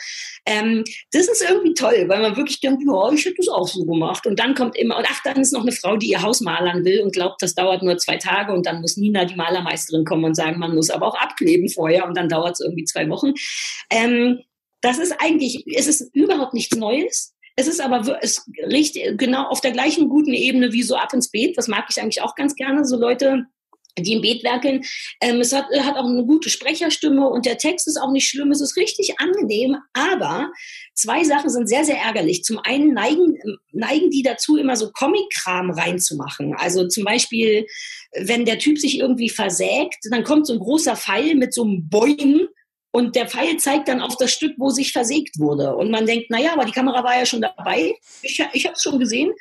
Ähm, 0.45 0.83
das 1.11 1.27
ist 1.27 1.43
irgendwie 1.47 1.73
toll, 1.73 2.05
weil 2.07 2.21
man 2.21 2.35
wirklich 2.35 2.59
denkt, 2.59 2.83
ja, 2.85 3.11
ich 3.11 3.25
hätte 3.25 3.41
es 3.41 3.49
auch 3.49 3.67
so 3.67 3.85
gemacht. 3.85 4.25
Und 4.27 4.39
dann 4.39 4.55
kommt 4.55 4.77
immer, 4.77 4.97
und 4.97 5.05
ach, 5.09 5.21
dann 5.23 5.41
ist 5.41 5.53
noch 5.53 5.61
eine 5.61 5.71
Frau, 5.71 5.97
die 5.97 6.09
ihr 6.09 6.21
Haus 6.21 6.41
malern 6.41 6.85
will 6.85 7.01
und 7.01 7.13
glaubt, 7.13 7.41
das 7.41 7.55
dauert 7.55 7.83
nur 7.83 7.97
zwei 7.97 8.17
Tage 8.17 8.53
und 8.53 8.65
dann 8.65 8.81
muss 8.81 8.97
Nina, 8.97 9.25
die 9.25 9.35
Malermeisterin, 9.35 10.05
kommen 10.05 10.25
und 10.25 10.35
sagen, 10.35 10.59
man 10.59 10.75
muss 10.75 10.89
aber 10.89 11.07
auch 11.07 11.15
abkleben 11.15 11.69
vorher 11.69 12.05
und 12.05 12.15
dann 12.15 12.29
dauert 12.29 12.53
es 12.53 12.59
irgendwie 12.59 12.85
zwei 12.85 13.09
Wochen. 13.09 13.33
Ähm, 13.89 14.39
das 14.81 14.99
ist 14.99 15.15
eigentlich, 15.19 15.65
es 15.67 15.87
ist 15.87 16.13
überhaupt 16.13 16.53
nichts 16.53 16.75
Neues. 16.75 17.34
Es 17.55 17.67
ist 17.67 17.79
aber 17.79 18.19
es 18.21 18.45
richtig, 18.67 19.17
genau 19.17 19.47
auf 19.47 19.61
der 19.61 19.71
gleichen 19.71 20.09
guten 20.09 20.33
Ebene 20.33 20.73
wie 20.73 20.83
so 20.83 20.95
ab 20.95 21.13
ins 21.13 21.31
Beet. 21.31 21.57
Das 21.57 21.67
mag 21.67 21.85
ich 21.89 22.01
eigentlich 22.01 22.21
auch 22.21 22.35
ganz 22.35 22.55
gerne. 22.55 22.85
So 22.85 22.97
Leute, 22.97 23.45
die 23.97 24.13
im 24.13 24.21
Beet 24.21 24.43
werkeln. 24.43 24.83
Ähm, 25.21 25.39
es 25.39 25.53
hat, 25.53 25.67
hat 25.79 25.95
auch 25.95 26.05
eine 26.05 26.25
gute 26.25 26.49
Sprecherstimme 26.49 27.27
und 27.29 27.45
der 27.45 27.57
Text 27.57 27.87
ist 27.87 27.97
auch 27.97 28.11
nicht 28.11 28.27
schlimm. 28.27 28.51
Es 28.51 28.61
ist 28.61 28.75
richtig 28.75 29.15
angenehm, 29.19 29.77
aber 29.93 30.51
zwei 30.93 31.23
Sachen 31.23 31.49
sind 31.49 31.67
sehr, 31.67 31.85
sehr 31.85 31.97
ärgerlich. 31.97 32.43
Zum 32.43 32.59
einen 32.59 32.93
neigen, 32.93 33.37
neigen 33.71 34.09
die 34.09 34.23
dazu, 34.23 34.57
immer 34.57 34.75
so 34.75 34.91
Comic-Kram 34.91 35.71
reinzumachen. 35.71 36.55
Also 36.55 36.87
zum 36.87 37.05
Beispiel, 37.05 37.65
wenn 38.17 38.45
der 38.45 38.59
Typ 38.59 38.79
sich 38.79 38.99
irgendwie 38.99 39.29
versägt, 39.29 39.99
dann 40.11 40.23
kommt 40.23 40.47
so 40.47 40.53
ein 40.53 40.59
großer 40.59 40.95
Pfeil 40.95 41.35
mit 41.35 41.53
so 41.53 41.63
einem 41.63 41.87
Boing 41.87 42.47
und 42.95 43.13
der 43.13 43.27
Pfeil 43.27 43.57
zeigt 43.57 43.89
dann 43.89 43.99
auf 43.99 44.15
das 44.15 44.31
Stück, 44.31 44.53
wo 44.55 44.69
sich 44.69 44.93
versägt 44.93 45.37
wurde. 45.37 45.75
Und 45.75 45.91
man 45.91 46.05
denkt, 46.05 46.29
naja, 46.29 46.53
aber 46.53 46.63
die 46.63 46.71
Kamera 46.71 47.03
war 47.03 47.19
ja 47.19 47.25
schon 47.25 47.41
dabei. 47.41 47.93
Ich, 48.21 48.41
ich 48.53 48.65
habe 48.65 48.75
es 48.75 48.81
schon 48.81 48.99
gesehen. 48.99 49.33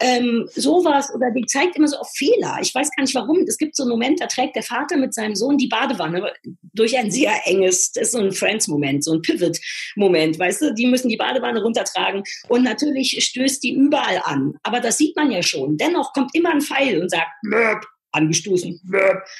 Ähm, 0.00 0.48
sowas 0.54 1.14
oder 1.14 1.30
die 1.30 1.44
zeigt 1.44 1.76
immer 1.76 1.88
so 1.88 1.98
auf 1.98 2.10
Fehler. 2.16 2.56
Ich 2.62 2.74
weiß 2.74 2.90
gar 2.96 3.02
nicht 3.02 3.14
warum. 3.14 3.44
Es 3.46 3.58
gibt 3.58 3.76
so 3.76 3.82
einen 3.82 3.90
Moment, 3.90 4.22
da 4.22 4.26
trägt 4.26 4.56
der 4.56 4.62
Vater 4.62 4.96
mit 4.96 5.12
seinem 5.12 5.34
Sohn 5.34 5.58
die 5.58 5.68
Badewanne 5.68 6.32
durch 6.72 6.96
ein 6.96 7.10
sehr 7.10 7.34
enges, 7.44 7.92
das 7.92 8.04
ist 8.04 8.12
so 8.12 8.18
ein 8.18 8.32
Friends-Moment, 8.32 9.04
so 9.04 9.12
ein 9.12 9.20
Pivot-Moment, 9.20 10.38
weißt 10.38 10.62
du? 10.62 10.74
Die 10.74 10.86
müssen 10.86 11.10
die 11.10 11.18
Badewanne 11.18 11.62
runtertragen 11.62 12.22
und 12.48 12.62
natürlich 12.62 13.22
stößt 13.22 13.62
die 13.62 13.74
überall 13.74 14.22
an. 14.24 14.54
Aber 14.62 14.80
das 14.80 14.96
sieht 14.96 15.14
man 15.16 15.30
ja 15.30 15.42
schon. 15.42 15.76
Dennoch 15.76 16.14
kommt 16.14 16.34
immer 16.34 16.50
ein 16.50 16.62
Pfeil 16.62 17.02
und 17.02 17.10
sagt, 17.10 17.28
Möp, 17.42 17.84
angestoßen, 18.16 18.80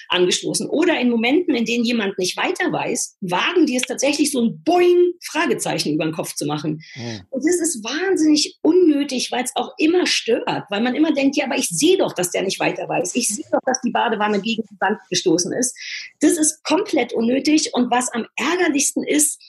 angestoßen. 0.09 0.69
Oder 0.69 1.01
in 1.01 1.11
Momenten, 1.11 1.55
in 1.55 1.65
denen 1.65 1.85
jemand 1.85 2.19
nicht 2.19 2.37
weiter 2.37 2.71
weiß, 2.71 3.17
wagen 3.23 3.67
die 3.67 3.77
es 3.77 3.83
tatsächlich 3.83 4.31
so 4.31 4.43
ein 4.43 4.63
Boing 4.63 5.15
Fragezeichen 5.25 5.95
über 5.95 6.05
den 6.05 6.13
Kopf 6.13 6.35
zu 6.35 6.47
machen. 6.47 6.83
Hm. 6.93 7.21
Und 7.31 7.45
das 7.45 7.61
ist 7.61 7.83
wahnsinnig 7.83 8.59
unnötig, 8.63 9.33
weil 9.33 9.45
es 9.45 9.57
auch 9.57 9.73
immer 9.79 10.07
stört, 10.07 10.65
weil 10.71 10.83
man 10.83 10.95
immer 10.95 11.13
denkt, 11.13 11.37
ja, 11.37 11.47
aber 11.47 11.57
ich 11.57 11.69
sehe 11.69 11.97
doch, 11.97 12.13
dass 12.13 12.31
der 12.31 12.43
nicht 12.43 12.61
weiter 12.61 12.89
weiß. 12.89 13.15
Ich 13.17 13.29
sehe 13.29 13.47
doch, 13.51 13.61
dass 13.65 13.81
die 13.81 13.91
Badewanne 13.91 14.41
gegen 14.41 14.63
die 14.71 14.81
Wand 14.81 14.99
gestoßen 15.11 15.53
ist. 15.53 15.77
Das 16.21 16.33
ist 16.33 16.63
komplett 16.63 17.13
unnötig. 17.13 17.71
Und 17.73 17.91
was 17.91 18.13
am 18.13 18.27
ärgerlichsten 18.37 19.03
ist, 19.03 19.41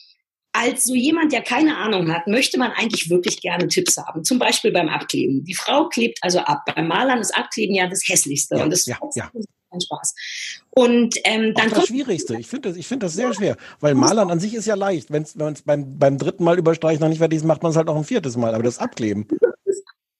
als 0.57 0.85
so 0.85 0.95
jemand, 0.95 1.31
der 1.31 1.41
keine 1.41 1.77
Ahnung 1.77 2.11
hat, 2.11 2.25
möchte 2.25 2.57
man 2.57 2.71
eigentlich 2.71 3.09
wirklich 3.09 3.41
gerne 3.41 3.67
Tipps 3.67 3.97
haben. 3.97 4.23
Zum 4.23 4.39
Beispiel 4.39 4.71
beim 4.71 4.89
Abkleben. 4.89 5.43
Die 5.43 5.53
Frau 5.53 5.87
klebt 5.87 6.17
also 6.21 6.39
ab. 6.39 6.63
Beim 6.73 6.87
Malern 6.87 7.19
ist 7.19 7.35
Abkleben 7.37 7.75
ja 7.75 7.87
das 7.87 8.01
Hässlichste. 8.07 8.55
Ja, 8.55 8.63
und 8.63 8.71
das 8.71 8.87
ja, 8.87 8.97
ja. 9.13 9.29
kein 9.69 9.81
Spaß. 9.81 10.15
Und 10.71 11.15
ähm, 11.25 11.51
Auch 11.51 11.61
dann 11.61 11.69
das 11.69 11.73
kommt 11.73 11.87
Schwierigste. 11.87 12.37
Ich 12.39 12.47
finde 12.47 12.69
das, 12.69 12.77
ich 12.77 12.87
finde 12.87 13.05
das 13.05 13.13
sehr 13.13 13.31
schwer. 13.35 13.55
Weil 13.81 13.93
Malern 13.93 14.31
an 14.31 14.39
sich 14.39 14.55
ist 14.55 14.65
ja 14.65 14.75
leicht. 14.75 15.11
Wenn's, 15.11 15.37
wenn 15.37 15.45
man 15.45 15.53
es 15.53 15.61
beim, 15.61 15.99
beim 15.99 16.17
dritten 16.17 16.43
Mal 16.43 16.57
überstreichen 16.57 17.01
noch 17.01 17.09
nicht 17.09 17.19
fertig 17.19 17.37
ist, 17.37 17.45
macht 17.45 17.61
man 17.61 17.69
es 17.69 17.77
halt 17.77 17.87
auch 17.87 17.95
ein 17.95 18.03
viertes 18.03 18.35
Mal. 18.35 18.55
Aber 18.55 18.63
das 18.63 18.79
Abkleben. 18.79 19.27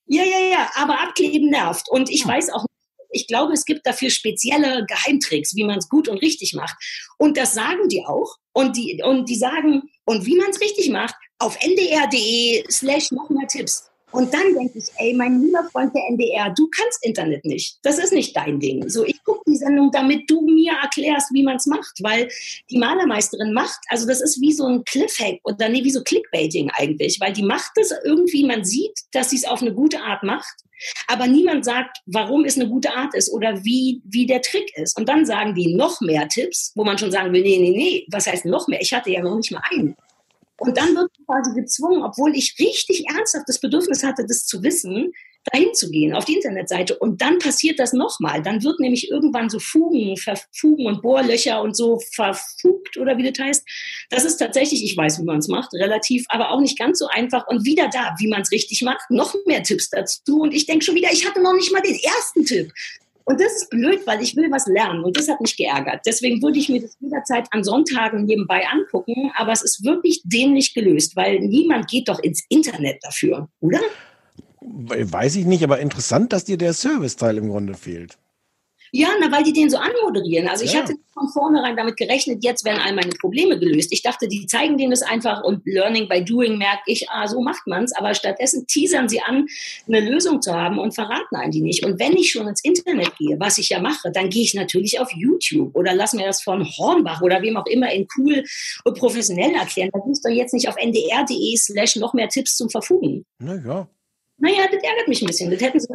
Ja, 0.05 0.23
ja, 0.23 0.39
ja, 0.51 0.69
aber 0.76 1.01
abkleben 1.01 1.49
nervt. 1.49 1.89
Und 1.89 2.09
ich 2.09 2.26
weiß 2.26 2.51
auch, 2.51 2.65
ich 3.09 3.27
glaube, 3.27 3.53
es 3.53 3.65
gibt 3.65 3.85
dafür 3.85 4.09
spezielle 4.09 4.85
Geheimtricks, 4.85 5.55
wie 5.55 5.63
man 5.63 5.77
es 5.77 5.89
gut 5.89 6.07
und 6.07 6.21
richtig 6.21 6.53
macht. 6.53 6.75
Und 7.17 7.38
das 7.38 7.53
sagen 7.53 7.88
die 7.89 8.03
auch. 8.05 8.38
Und 8.53 8.75
die, 8.77 9.01
und 9.03 9.29
die 9.29 9.35
sagen, 9.35 9.84
und 10.05 10.25
wie 10.25 10.35
man 10.35 10.49
es 10.49 10.61
richtig 10.61 10.89
macht, 10.89 11.15
auf 11.39 11.57
ndr.de 11.61 12.65
slash 12.71 13.11
noch 13.11 13.29
mehr 13.29 13.47
Tipps. 13.47 13.89
Und 14.11 14.34
dann 14.34 14.53
denke 14.53 14.77
ich, 14.77 14.85
ey, 14.97 15.13
mein 15.13 15.41
lieber 15.41 15.67
Freund 15.71 15.93
der 15.93 16.03
NDR, 16.09 16.53
du 16.55 16.69
kannst 16.69 17.05
Internet 17.05 17.43
nicht. 17.43 17.77
Das 17.84 17.99
ist 17.99 18.13
nicht 18.13 18.35
dein 18.35 18.59
Ding. 18.59 18.88
So, 18.88 19.03
ich 19.03 19.21
gucke 19.23 19.41
die 19.45 19.57
Sendung, 19.57 19.91
damit 19.91 20.29
du 20.29 20.41
mir 20.41 20.73
erklärst, 20.81 21.34
wie 21.34 21.43
man 21.43 21.57
es 21.57 21.65
macht, 21.65 22.01
weil 22.01 22.29
die 22.69 22.77
Malermeisterin 22.77 23.51
macht, 23.51 23.79
also 23.89 24.07
das 24.07 24.21
ist 24.21 24.39
wie 24.39 24.53
so 24.53 24.65
ein 24.65 24.84
Cliffhack 24.85 25.39
oder 25.43 25.67
nee, 25.67 25.84
wie 25.84 25.91
so 25.91 26.03
Clickbaiting 26.03 26.71
eigentlich, 26.73 27.19
weil 27.19 27.34
die 27.34 27.43
macht 27.43 27.71
es 27.75 27.93
irgendwie, 28.05 28.45
man 28.45 28.63
sieht, 28.63 28.97
dass 29.11 29.29
sie 29.29 29.38
es 29.38 29.45
auf 29.45 29.61
eine 29.61 29.73
gute 29.73 30.01
Art 30.01 30.23
macht, 30.23 30.55
aber 31.07 31.27
niemand 31.27 31.65
sagt, 31.65 31.97
warum 32.05 32.45
es 32.45 32.55
eine 32.55 32.69
gute 32.69 32.95
Art 32.95 33.13
ist 33.15 33.31
oder 33.31 33.63
wie, 33.63 34.01
wie 34.05 34.25
der 34.25 34.41
Trick 34.41 34.71
ist. 34.77 34.97
Und 34.97 35.09
dann 35.09 35.25
sagen 35.25 35.55
die 35.55 35.75
noch 35.75 36.01
mehr 36.01 36.27
Tipps, 36.27 36.71
wo 36.75 36.84
man 36.84 36.97
schon 36.97 37.11
sagen 37.11 37.34
will, 37.34 37.41
nee, 37.41 37.57
nee, 37.59 37.71
nee, 37.71 38.07
was 38.11 38.27
heißt 38.27 38.45
noch 38.45 38.67
mehr? 38.67 38.81
Ich 38.81 38.93
hatte 38.93 39.11
ja 39.11 39.21
noch 39.21 39.35
nicht 39.35 39.51
mal 39.51 39.61
einen. 39.71 39.95
Und 40.59 40.77
dann 40.77 40.95
wird 40.95 41.11
quasi 41.25 41.53
gezwungen, 41.53 42.03
obwohl 42.03 42.35
ich 42.35 42.55
richtig 42.59 43.05
ernsthaft 43.09 43.45
das 43.47 43.59
Bedürfnis 43.59 44.03
hatte, 44.03 44.25
das 44.27 44.45
zu 44.45 44.63
wissen, 44.63 45.13
dahin 45.51 45.73
zu 45.73 45.89
gehen 45.89 46.13
auf 46.13 46.25
die 46.25 46.35
Internetseite. 46.35 46.97
Und 46.97 47.21
dann 47.21 47.39
passiert 47.39 47.79
das 47.79 47.93
nochmal. 47.93 48.41
Dann 48.41 48.63
wird 48.63 48.79
nämlich 48.79 49.09
irgendwann 49.09 49.49
so 49.49 49.59
Fugen, 49.59 50.17
Verfugen 50.17 50.88
und 50.88 51.01
Bohrlöcher 51.01 51.61
und 51.61 51.75
so 51.75 51.99
verfugt 52.13 52.97
oder 52.97 53.17
wie 53.17 53.29
das 53.31 53.43
heißt. 53.43 53.67
Das 54.09 54.25
ist 54.25 54.38
tatsächlich, 54.38 54.84
ich 54.84 54.97
weiß, 54.97 55.19
wie 55.19 55.25
man 55.25 55.39
es 55.39 55.47
macht, 55.47 55.73
relativ, 55.73 56.25
aber 56.29 56.51
auch 56.51 56.59
nicht 56.59 56.77
ganz 56.77 56.99
so 56.99 57.07
einfach. 57.07 57.47
Und 57.47 57.65
wieder 57.65 57.89
da, 57.91 58.15
wie 58.19 58.27
man 58.27 58.41
es 58.41 58.51
richtig 58.51 58.81
macht, 58.81 59.09
noch 59.09 59.34
mehr 59.45 59.63
Tipps 59.63 59.89
dazu. 59.89 60.41
Und 60.41 60.53
ich 60.53 60.65
denke 60.65 60.84
schon 60.84 60.95
wieder, 60.95 61.11
ich 61.11 61.27
hatte 61.27 61.41
noch 61.41 61.53
nicht 61.53 61.71
mal 61.71 61.81
den 61.81 61.99
ersten 61.99 62.45
Tipp. 62.45 62.71
Und 63.27 63.41
das 63.41 63.57
ist 63.57 63.69
blöd, 63.69 64.07
weil 64.07 64.21
ich 64.21 64.37
will 64.37 64.49
was 64.51 64.67
lernen 64.67 65.03
und 65.03 65.17
das 65.17 65.27
hat 65.27 65.41
mich 65.41 65.57
geärgert. 65.57 65.99
Deswegen 66.05 66.41
würde 66.41 66.59
ich 66.59 66.69
mir 66.69 66.81
das 66.81 66.95
jederzeit 67.01 67.45
an 67.51 67.61
Sonntagen 67.61 68.23
nebenbei 68.23 68.65
angucken, 68.65 69.33
aber 69.35 69.51
es 69.51 69.63
ist 69.63 69.83
wirklich 69.83 70.21
dämlich 70.23 70.73
gelöst, 70.73 71.17
weil 71.17 71.41
niemand 71.41 71.89
geht 71.89 72.07
doch 72.07 72.19
ins 72.19 72.45
Internet 72.47 73.03
dafür, 73.03 73.49
oder? 73.59 73.81
Weiß 74.61 75.35
ich 75.35 75.45
nicht, 75.45 75.61
aber 75.61 75.79
interessant, 75.79 76.31
dass 76.31 76.45
dir 76.45 76.57
der 76.57 76.71
Serviceteil 76.71 77.37
im 77.37 77.49
Grunde 77.49 77.73
fehlt. 77.73 78.17
Ja, 78.91 79.09
na, 79.19 79.31
weil 79.31 79.43
die 79.43 79.53
den 79.53 79.69
so 79.69 79.77
anmoderieren. 79.77 80.47
Also 80.47 80.64
ich 80.64 80.73
Ja. 80.73 80.81
hatte 80.81 80.93
von 81.14 81.27
vornherein 81.30 81.76
damit 81.76 81.97
gerechnet, 81.97 82.43
jetzt 82.43 82.64
werden 82.64 82.80
all 82.80 82.93
meine 82.93 83.09
Probleme 83.09 83.57
gelöst. 83.59 83.91
Ich 83.91 84.03
dachte, 84.03 84.27
die 84.27 84.45
zeigen 84.45 84.77
denen 84.77 84.91
das 84.91 85.01
einfach 85.01 85.43
und 85.43 85.65
Learning 85.65 86.07
by 86.07 86.23
Doing 86.23 86.57
merke 86.57 86.84
ich, 86.85 87.09
ah, 87.09 87.27
so 87.27 87.41
macht 87.41 87.65
man's. 87.68 87.93
Aber 87.95 88.14
stattdessen 88.14 88.68
teasern 88.68 89.09
sie 89.09 89.22
an, 89.22 89.47
eine 89.88 89.99
Lösung 89.99 90.41
zu 90.41 90.53
haben 90.53 90.80
und 90.80 90.93
verraten 90.93 91.35
einen 91.35 91.51
die 91.51 91.61
nicht. 91.61 91.85
Und 91.85 91.99
wenn 91.99 92.14
ich 92.14 92.31
schon 92.31 92.47
ins 92.47 92.64
Internet 92.64 93.18
gehe, 93.18 93.39
was 93.39 93.57
ich 93.57 93.69
ja 93.69 93.80
mache, 93.80 94.11
dann 94.11 94.30
gehe 94.30 94.43
ich 94.43 94.53
natürlich 94.53 94.99
auf 94.99 95.11
YouTube 95.11 95.76
oder 95.76 95.93
lass 95.93 96.14
mir 96.14 96.26
das 96.26 96.41
von 96.41 96.64
Hornbach 96.65 97.22
oder 97.22 97.41
wem 97.41 97.57
auch 97.57 97.65
immer 97.68 97.91
in 97.91 98.07
cool 98.18 98.43
und 98.84 98.97
professionell 98.97 99.51
erklären. 99.55 99.89
Da 99.91 99.99
gehst 100.05 100.23
du 100.26 100.30
jetzt 100.30 100.53
nicht 100.53 100.69
auf 100.69 100.76
ndr.de 100.77 101.57
slash 101.57 101.95
noch 101.97 102.14
mehr 102.14 102.30
Tipps 102.30 102.55
zum 102.55 102.69
Verfugen. 102.69 103.26
Naja. 103.39 103.88
Naja, 104.39 104.68
das 104.72 104.84
ärgert 104.84 105.07
mich 105.07 105.22
ein 105.23 105.26
bisschen. 105.27 105.49
Das 105.49 105.59
hätten 105.61 105.80
sie, 105.80 105.88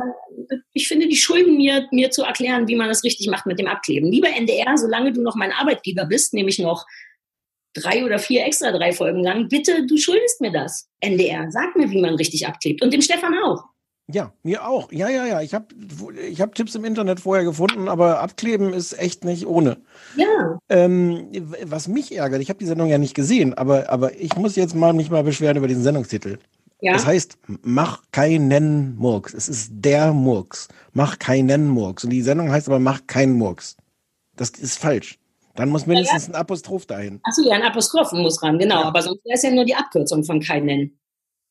ich 0.73 0.89
finde, 0.89 1.09
die 1.09 1.17
schulden 1.17 1.57
mir, 1.57 1.87
mir 1.91 2.11
zu 2.11 2.23
erklären, 2.23 2.69
wie 2.69 2.77
man 2.77 2.89
das 2.89 3.05
richtig 3.05 3.29
macht 3.29 3.47
mit 3.47 3.59
dem 3.59 3.67
Abkleben. 3.67 4.11
Lieber 4.11 4.29
NDR, 4.29 4.77
solange 4.79 5.13
du 5.13 5.23
noch 5.23 5.35
mein 5.35 5.53
Arbeitgeber 5.53 6.07
bist, 6.07 6.35
nämlich 6.35 6.59
noch 6.59 6.87
drei 7.75 8.05
oder 8.05 8.19
vier 8.19 8.45
extra 8.45 8.71
drei 8.71 8.93
Folgen 8.93 9.23
lang, 9.23 9.49
bitte, 9.49 9.87
du 9.87 9.97
schuldest 9.97 10.41
mir 10.41 10.53
das. 10.53 10.89
NDR, 11.01 11.51
sag 11.51 11.77
mir, 11.77 11.91
wie 11.91 12.01
man 12.01 12.15
richtig 12.15 12.47
abklebt. 12.47 12.83
Und 12.83 12.93
dem 12.93 13.03
Stefan 13.03 13.35
auch. 13.45 13.65
Ja, 14.11 14.33
mir 14.43 14.67
auch. 14.67 14.91
Ja, 14.93 15.09
ja, 15.09 15.27
ja. 15.27 15.41
Ich 15.41 15.55
habe 15.55 15.67
ich 16.29 16.41
hab 16.41 16.55
Tipps 16.55 16.75
im 16.75 16.85
Internet 16.85 17.21
vorher 17.21 17.45
gefunden, 17.45 17.89
aber 17.89 18.21
abkleben 18.21 18.73
ist 18.73 18.99
echt 18.99 19.25
nicht 19.25 19.47
ohne. 19.47 19.79
Ja. 20.17 20.59
Ähm, 20.69 21.29
was 21.65 21.89
mich 21.89 22.15
ärgert, 22.15 22.43
ich 22.43 22.49
habe 22.49 22.59
die 22.59 22.67
Sendung 22.67 22.89
ja 22.89 22.99
nicht 22.99 23.15
gesehen, 23.15 23.55
aber, 23.55 23.91
aber 23.91 24.19
ich 24.21 24.35
muss 24.37 24.57
jetzt 24.57 24.75
mal 24.75 24.93
mich 24.93 25.11
mal 25.11 25.23
beschweren 25.23 25.57
über 25.57 25.69
diesen 25.69 25.85
Sendungstitel. 25.85 26.39
Ja. 26.83 26.95
Das 26.95 27.07
heißt, 27.07 27.39
mach 27.63 28.03
keinen 28.11 28.97
Murks. 28.97 29.35
Es 29.35 29.49
ist 29.49 29.71
der 29.73 30.13
Murks. 30.13 30.67
Mach 30.93 31.17
keinen 31.17 31.69
Murks. 31.69 32.03
Und 32.03 32.11
die 32.11 32.23
Sendung 32.23 32.51
heißt 32.51 32.69
aber, 32.69 32.81
mach 32.81 33.07
keinen 33.07 33.35
Murks. 33.35 33.77
Das 34.35 34.51
ist 34.51 34.79
falsch. 34.79 35.17
Dann 35.55 35.69
muss 35.69 35.87
mindestens 35.87 36.29
ein 36.29 36.35
Apostroph 36.35 36.87
dahin. 36.87 37.21
Achso, 37.23 37.43
ja, 37.43 37.55
ein 37.55 37.63
Apostroph 37.63 38.11
muss 38.13 38.43
ran, 38.43 38.59
genau. 38.59 38.83
Aber 38.83 39.01
sonst 39.01 39.25
wäre 39.25 39.37
es 39.37 39.43
ja 39.43 39.53
nur 39.53 39.65
die 39.65 39.77
Abkürzung 39.77 40.25
von 40.25 40.41
kein 40.41 40.65
nennen. 40.65 40.99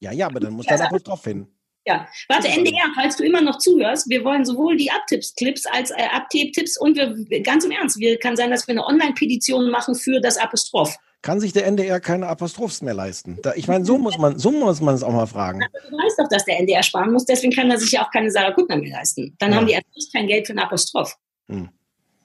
Ja, 0.01 0.11
ja, 0.11 0.25
aber 0.25 0.41
dann 0.41 0.51
muss 0.53 0.65
da 0.65 0.75
ein 0.75 0.81
Apostroph 0.81 1.23
hin. 1.23 1.47
Ja, 1.85 2.07
warte, 2.27 2.49
NDR, 2.49 2.91
falls 2.93 3.15
du 3.15 3.23
immer 3.23 3.41
noch 3.41 3.57
zuhörst, 3.57 4.09
wir 4.09 4.25
wollen 4.25 4.43
sowohl 4.43 4.75
die 4.75 4.91
Abtipps-Clips 4.91 5.65
als 5.65 5.91
äh, 5.91 6.07
Abklebtipps 6.11 6.77
und 6.77 6.95
wir, 6.97 7.41
ganz 7.41 7.63
im 7.63 7.71
Ernst, 7.71 7.97
wir, 7.97 8.19
kann 8.19 8.35
sein, 8.35 8.51
dass 8.51 8.67
wir 8.67 8.73
eine 8.73 8.85
Online-Petition 8.85 9.71
machen 9.71 9.95
für 9.95 10.19
das 10.19 10.37
Apostroph. 10.37 10.97
Kann 11.21 11.39
sich 11.39 11.53
der 11.53 11.67
NDR 11.67 11.99
keine 11.99 12.27
Apostrophs 12.27 12.81
mehr 12.81 12.95
leisten? 12.95 13.37
Da, 13.43 13.53
ich 13.53 13.67
meine, 13.67 13.85
so 13.85 13.97
muss 13.99 14.17
man, 14.17 14.39
so 14.39 14.49
muss 14.51 14.81
man 14.81 14.95
es 14.95 15.03
auch 15.03 15.11
mal 15.13 15.27
fragen. 15.27 15.59
Du 15.89 15.95
weißt 15.97 16.17
doch, 16.19 16.27
dass 16.29 16.45
der 16.45 16.59
NDR 16.59 16.81
sparen 16.81 17.11
muss, 17.13 17.25
deswegen 17.25 17.53
kann 17.53 17.69
er 17.69 17.77
sich 17.79 17.91
ja 17.91 18.03
auch 18.05 18.09
keine 18.11 18.31
Sarah 18.31 18.51
Kuttner 18.53 18.77
mehr 18.77 18.91
leisten. 18.91 19.35
Dann 19.39 19.51
Ja. 19.51 19.57
haben 19.57 19.67
die 19.67 19.73
erst 19.73 19.85
recht 19.95 20.13
kein 20.13 20.25
Geld 20.27 20.47
für 20.47 20.53
einen 20.53 20.59
Apostroph. 20.59 21.15
Hm. 21.47 21.69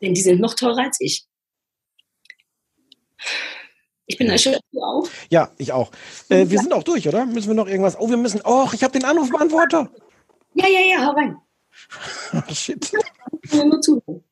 Denn 0.00 0.14
die 0.14 0.20
sind 0.22 0.40
noch 0.40 0.54
teurer 0.54 0.84
als 0.84 0.96
ich. 1.00 1.26
Ich 4.06 4.16
bin 4.16 4.28
erschöpft, 4.28 4.60
du 4.72 4.80
auch. 4.82 5.08
Ja, 5.30 5.50
ich 5.58 5.72
auch. 5.72 5.90
Äh, 6.28 6.48
wir 6.48 6.58
sind 6.60 6.72
auch 6.72 6.84
durch, 6.84 7.08
oder? 7.08 7.26
Müssen 7.26 7.48
wir 7.48 7.54
noch 7.54 7.66
irgendwas? 7.66 7.98
Oh, 7.98 8.08
wir 8.08 8.16
müssen. 8.16 8.40
Oh, 8.44 8.68
ich 8.72 8.82
habe 8.84 8.92
den 8.92 9.04
Anrufbeantworter. 9.04 9.90
Ja, 10.54 10.66
ja, 10.68 10.80
ja, 10.80 11.04
hau 11.06 11.10
rein. 11.12 11.36
Shit. 12.54 12.92
Ich 13.42 13.52
will 13.52 13.66
nur 13.66 13.80
zuhören. 13.80 14.22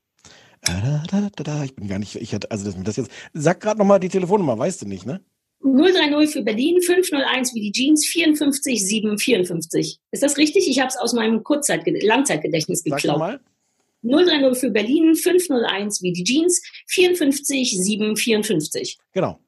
Da, 0.65 1.03
da, 1.11 1.29
da, 1.35 1.45
da. 1.45 1.65
Ich 1.65 1.75
bin 1.77 1.89
gar 1.89 1.99
nicht. 1.99 2.17
Ich 2.17 2.35
hatte, 2.35 2.51
also 2.51 2.65
das, 2.65 2.83
das 2.83 2.97
jetzt. 2.97 3.11
Sag 3.33 3.61
gerade 3.61 3.79
nochmal 3.79 4.01
die 4.01 4.09
Telefonnummer, 4.09 4.59
weißt 4.59 4.83
du 4.83 4.87
nicht, 4.87 5.07
ne? 5.07 5.21
030 5.61 6.31
für 6.31 6.43
Berlin, 6.43 6.81
501 6.81 7.55
wie 7.55 7.61
die 7.61 7.73
Jeans, 7.73 8.07
54 8.07 8.87
754. 8.87 9.99
Ist 10.11 10.23
das 10.23 10.37
richtig? 10.37 10.69
Ich 10.69 10.79
habe 10.79 10.89
es 10.89 10.97
aus 10.97 11.15
meinem 11.15 11.43
Kurzzeit 11.43 11.83
Langzeitgedächtnis 11.87 12.83
Sag 12.85 12.99
geklaut. 12.99 13.19
mal. 13.19 13.41
030 14.03 14.59
für 14.59 14.71
Berlin, 14.71 15.15
501 15.15 16.03
wie 16.03 16.13
die 16.13 16.25
Jeans, 16.25 16.63
54 16.89 17.83
754. 17.83 18.99
Genau. 19.13 19.39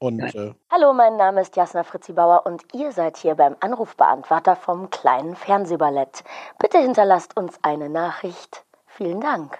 Und 0.00 0.20
äh, 0.20 0.52
Hallo, 0.70 0.92
mein 0.92 1.16
Name 1.16 1.40
ist 1.40 1.54
Jasna 1.56 1.84
Fritzi 1.84 2.12
Bauer 2.12 2.44
und 2.44 2.62
ihr 2.74 2.90
seid 2.90 3.16
hier 3.16 3.36
beim 3.36 3.54
Anrufbeantworter 3.60 4.56
vom 4.56 4.90
kleinen 4.90 5.36
Fernsehballett. 5.36 6.24
Bitte 6.58 6.78
hinterlasst 6.78 7.36
uns 7.36 7.54
eine 7.62 7.88
Nachricht. 7.88 8.64
Vielen 8.86 9.20
Dank. 9.20 9.56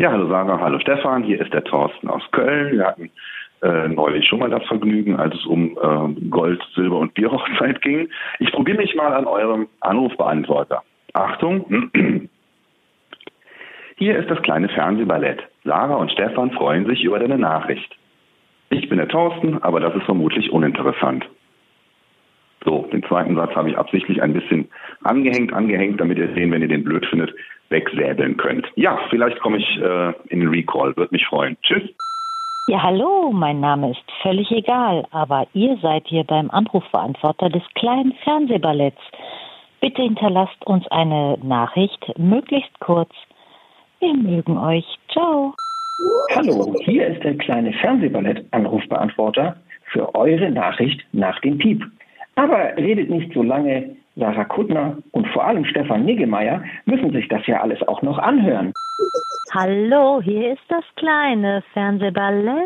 Ja, 0.00 0.12
hallo 0.12 0.28
Sarah, 0.28 0.58
hallo 0.58 0.78
Stefan, 0.78 1.24
hier 1.24 1.38
ist 1.42 1.52
der 1.52 1.62
Thorsten 1.62 2.08
aus 2.08 2.22
Köln. 2.30 2.72
Wir 2.72 2.86
hatten 2.86 3.10
äh, 3.60 3.86
neulich 3.86 4.26
schon 4.26 4.38
mal 4.38 4.48
das 4.48 4.66
Vergnügen, 4.66 5.16
als 5.16 5.34
es 5.34 5.44
um 5.44 5.76
äh, 5.76 6.28
Gold, 6.30 6.66
Silber 6.74 6.96
und 7.00 7.12
Bierhochzeit 7.12 7.82
ging. 7.82 8.08
Ich 8.38 8.50
probiere 8.50 8.78
mich 8.78 8.94
mal 8.94 9.12
an 9.12 9.26
eurem 9.26 9.68
Anrufbeantworter. 9.80 10.82
Achtung! 11.12 11.90
Hier 13.96 14.18
ist 14.18 14.30
das 14.30 14.40
kleine 14.40 14.70
Fernsehballett. 14.70 15.42
Sarah 15.64 15.96
und 15.96 16.10
Stefan 16.12 16.50
freuen 16.52 16.86
sich 16.86 17.04
über 17.04 17.18
deine 17.18 17.36
Nachricht. 17.36 17.94
Ich 18.70 18.88
bin 18.88 18.96
der 18.96 19.08
Thorsten, 19.08 19.62
aber 19.62 19.80
das 19.80 19.94
ist 19.94 20.04
vermutlich 20.04 20.50
uninteressant. 20.50 21.28
So, 22.64 22.88
den 22.90 23.02
zweiten 23.02 23.36
Satz 23.36 23.54
habe 23.54 23.68
ich 23.68 23.76
absichtlich 23.76 24.22
ein 24.22 24.32
bisschen 24.32 24.70
angehängt, 25.04 25.52
angehängt, 25.52 26.00
damit 26.00 26.16
ihr 26.16 26.28
den, 26.28 26.50
wenn 26.52 26.62
ihr 26.62 26.68
den 26.68 26.84
blöd 26.84 27.04
findet, 27.04 27.34
wegsäbeln 27.70 28.36
könnt. 28.36 28.66
Ja, 28.76 28.98
vielleicht 29.08 29.40
komme 29.40 29.58
ich 29.58 29.80
äh, 29.80 30.12
in 30.28 30.40
den 30.40 30.48
Recall, 30.48 30.96
würde 30.96 31.12
mich 31.12 31.26
freuen. 31.26 31.56
Tschüss. 31.62 31.88
Ja, 32.66 32.82
hallo, 32.82 33.32
mein 33.32 33.58
Name 33.58 33.90
ist 33.90 34.04
völlig 34.22 34.50
egal, 34.52 35.04
aber 35.10 35.46
ihr 35.54 35.76
seid 35.82 36.06
hier 36.06 36.24
beim 36.24 36.50
Anrufbeantworter 36.50 37.48
des 37.48 37.62
kleinen 37.74 38.12
Fernsehballetts. 38.22 39.00
Bitte 39.80 40.02
hinterlasst 40.02 40.64
uns 40.66 40.86
eine 40.88 41.38
Nachricht, 41.42 42.12
möglichst 42.18 42.78
kurz. 42.80 43.10
Wir 43.98 44.14
mögen 44.14 44.58
euch. 44.58 44.84
Ciao. 45.10 45.54
Hallo, 46.34 46.74
hier 46.84 47.08
ist 47.08 47.24
der 47.24 47.36
kleine 47.38 47.72
Fernsehballett-Anrufbeantworter 47.72 49.56
für 49.92 50.14
eure 50.14 50.50
Nachricht 50.50 51.04
nach 51.12 51.40
dem 51.40 51.58
Piep. 51.58 51.84
Aber 52.36 52.76
redet 52.76 53.10
nicht 53.10 53.32
so 53.34 53.42
lange, 53.42 53.96
Sarah 54.20 54.44
Kuttner 54.44 54.98
und 55.12 55.26
vor 55.28 55.44
allem 55.44 55.64
Stefan 55.64 56.04
Niggemeier 56.04 56.62
müssen 56.84 57.10
sich 57.10 57.26
das 57.28 57.46
ja 57.46 57.62
alles 57.62 57.82
auch 57.88 58.02
noch 58.02 58.18
anhören. 58.18 58.72
Hallo, 59.52 60.20
hier 60.22 60.52
ist 60.52 60.62
das 60.68 60.84
kleine 60.96 61.62
Fernsehballett. 61.72 62.60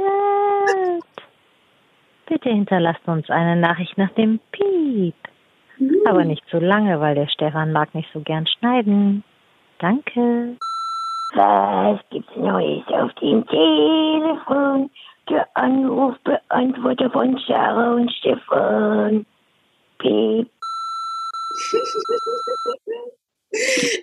Bitte 2.27 2.49
hinterlasst 2.51 3.07
uns 3.07 3.31
eine 3.31 3.57
Nachricht 3.57 3.97
nach 3.97 4.11
dem 4.11 4.41
Piep. 4.51 5.15
Aber 6.07 6.25
nicht 6.25 6.43
so 6.51 6.59
lange, 6.59 7.01
weil 7.01 7.15
der 7.15 7.29
Stefan 7.29 7.73
mag 7.73 7.95
nicht 7.95 8.11
so 8.13 8.21
gern 8.21 8.47
schneiden. 8.47 9.23
Danke. 9.79 10.57
Was 11.35 12.01
gibt's 12.11 12.37
Neues 12.37 12.87
auf 12.89 13.13
dem 13.15 13.47
Telefon? 13.47 14.91
Der 15.31 15.47
Anrufbeantworter 15.55 17.11
von 17.11 17.39
Sarah 17.47 17.95
und 17.95 18.11
Stefan. 18.13 19.25
Piep. 19.99 20.51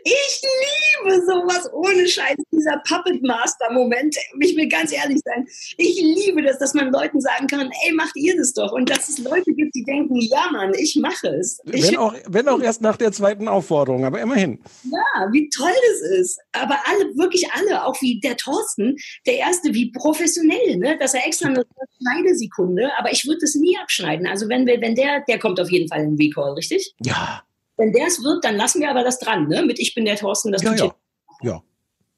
Ich 0.03 0.41
liebe 0.41 1.21
sowas 1.25 1.69
ohne 1.73 2.07
Scheiß, 2.07 2.37
dieser 2.51 2.81
Puppet 2.87 3.21
Master 3.21 3.71
Moment. 3.73 4.15
Ich 4.39 4.55
will 4.55 4.67
ganz 4.69 4.93
ehrlich 4.93 5.19
sein. 5.25 5.45
Ich 5.77 5.99
liebe 5.99 6.41
das, 6.41 6.57
dass 6.59 6.73
man 6.73 6.91
Leuten 6.91 7.19
sagen 7.19 7.47
kann, 7.47 7.69
ey, 7.85 7.93
macht 7.93 8.15
ihr 8.15 8.35
das 8.37 8.53
doch. 8.53 8.71
Und 8.71 8.89
dass 8.89 9.09
es 9.09 9.17
Leute 9.19 9.53
gibt, 9.53 9.75
die 9.75 9.83
denken, 9.83 10.15
ja 10.17 10.49
Mann, 10.51 10.73
ich 10.75 10.95
mache 10.95 11.27
es. 11.27 11.59
Ich 11.65 11.89
wenn, 11.89 11.97
auch, 11.97 12.15
wenn 12.27 12.47
auch 12.47 12.61
erst 12.61 12.81
nach 12.81 12.95
der 12.95 13.11
zweiten 13.11 13.47
Aufforderung, 13.49 14.05
aber 14.05 14.21
immerhin. 14.21 14.59
Ja, 14.83 15.27
wie 15.31 15.49
toll 15.49 15.73
das 15.89 16.19
ist. 16.19 16.39
Aber 16.53 16.77
alle, 16.85 17.17
wirklich 17.17 17.51
alle, 17.51 17.85
auch 17.85 18.01
wie 18.01 18.21
der 18.21 18.37
Thorsten, 18.37 18.95
der 19.25 19.37
Erste, 19.37 19.73
wie 19.73 19.91
professionell, 19.91 20.77
ne? 20.77 20.97
dass 20.97 21.13
er 21.13 21.25
extra 21.25 21.49
eine 21.49 21.65
Schneidesekunde, 22.01 22.89
aber 22.97 23.11
ich 23.11 23.25
würde 23.25 23.39
das 23.41 23.55
nie 23.55 23.77
abschneiden. 23.77 24.27
Also 24.27 24.47
wenn 24.47 24.65
wir, 24.65 24.79
wenn 24.79 24.95
der, 24.95 25.23
der 25.27 25.39
kommt 25.39 25.59
auf 25.59 25.69
jeden 25.69 25.89
Fall 25.89 26.03
in 26.03 26.15
den 26.15 26.27
Recall, 26.27 26.53
richtig? 26.53 26.93
Ja. 27.03 27.43
Wenn 27.81 27.91
der 27.93 28.05
es 28.07 28.23
wird, 28.23 28.43
dann 28.45 28.55
lassen 28.55 28.79
wir 28.81 28.89
aber 28.91 29.03
das 29.03 29.17
dran, 29.19 29.47
ne? 29.47 29.63
Mit 29.65 29.79
Ich 29.79 29.95
bin 29.95 30.05
der 30.05 30.15
Thorsten, 30.15 30.51
das 30.51 30.61
Ja, 30.61 30.73
ja. 30.75 30.93
Ja. 31.41 31.61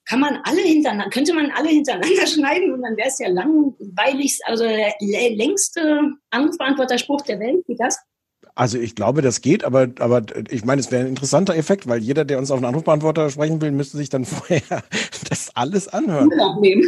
Kann 0.05 0.19
man 0.19 0.37
alle 0.43 0.59
hintereinander, 0.61 1.09
könnte 1.09 1.33
man 1.33 1.49
alle 1.51 1.69
hintereinander 1.69 2.27
schneiden 2.27 2.73
und 2.73 2.81
dann 2.81 2.97
wäre 2.97 3.07
es 3.07 3.17
ja 3.19 3.29
langweilig, 3.29 4.39
also 4.45 4.65
der 4.65 4.93
lä- 4.99 5.35
längste 5.37 6.11
Anrufbeantworterspruch 6.31 7.21
der 7.21 7.39
Welt, 7.39 7.63
wie 7.67 7.75
das? 7.77 7.97
Also 8.55 8.77
ich 8.77 8.95
glaube, 8.95 9.21
das 9.21 9.39
geht, 9.41 9.63
aber, 9.63 9.87
aber 9.99 10.21
ich 10.51 10.65
meine, 10.65 10.81
es 10.81 10.91
wäre 10.91 11.03
ein 11.03 11.07
interessanter 11.07 11.55
Effekt, 11.55 11.87
weil 11.87 11.99
jeder, 12.03 12.25
der 12.25 12.37
uns 12.37 12.51
auf 12.51 12.57
einen 12.57 12.65
Anrufbeantworter 12.65 13.29
sprechen 13.29 13.61
will, 13.61 13.71
müsste 13.71 13.97
sich 13.97 14.09
dann 14.09 14.25
vorher 14.25 14.83
das 15.29 15.55
alles 15.55 15.87
anhören. 15.87 16.27
Urlaub 16.29 16.59
nehmen. 16.61 16.83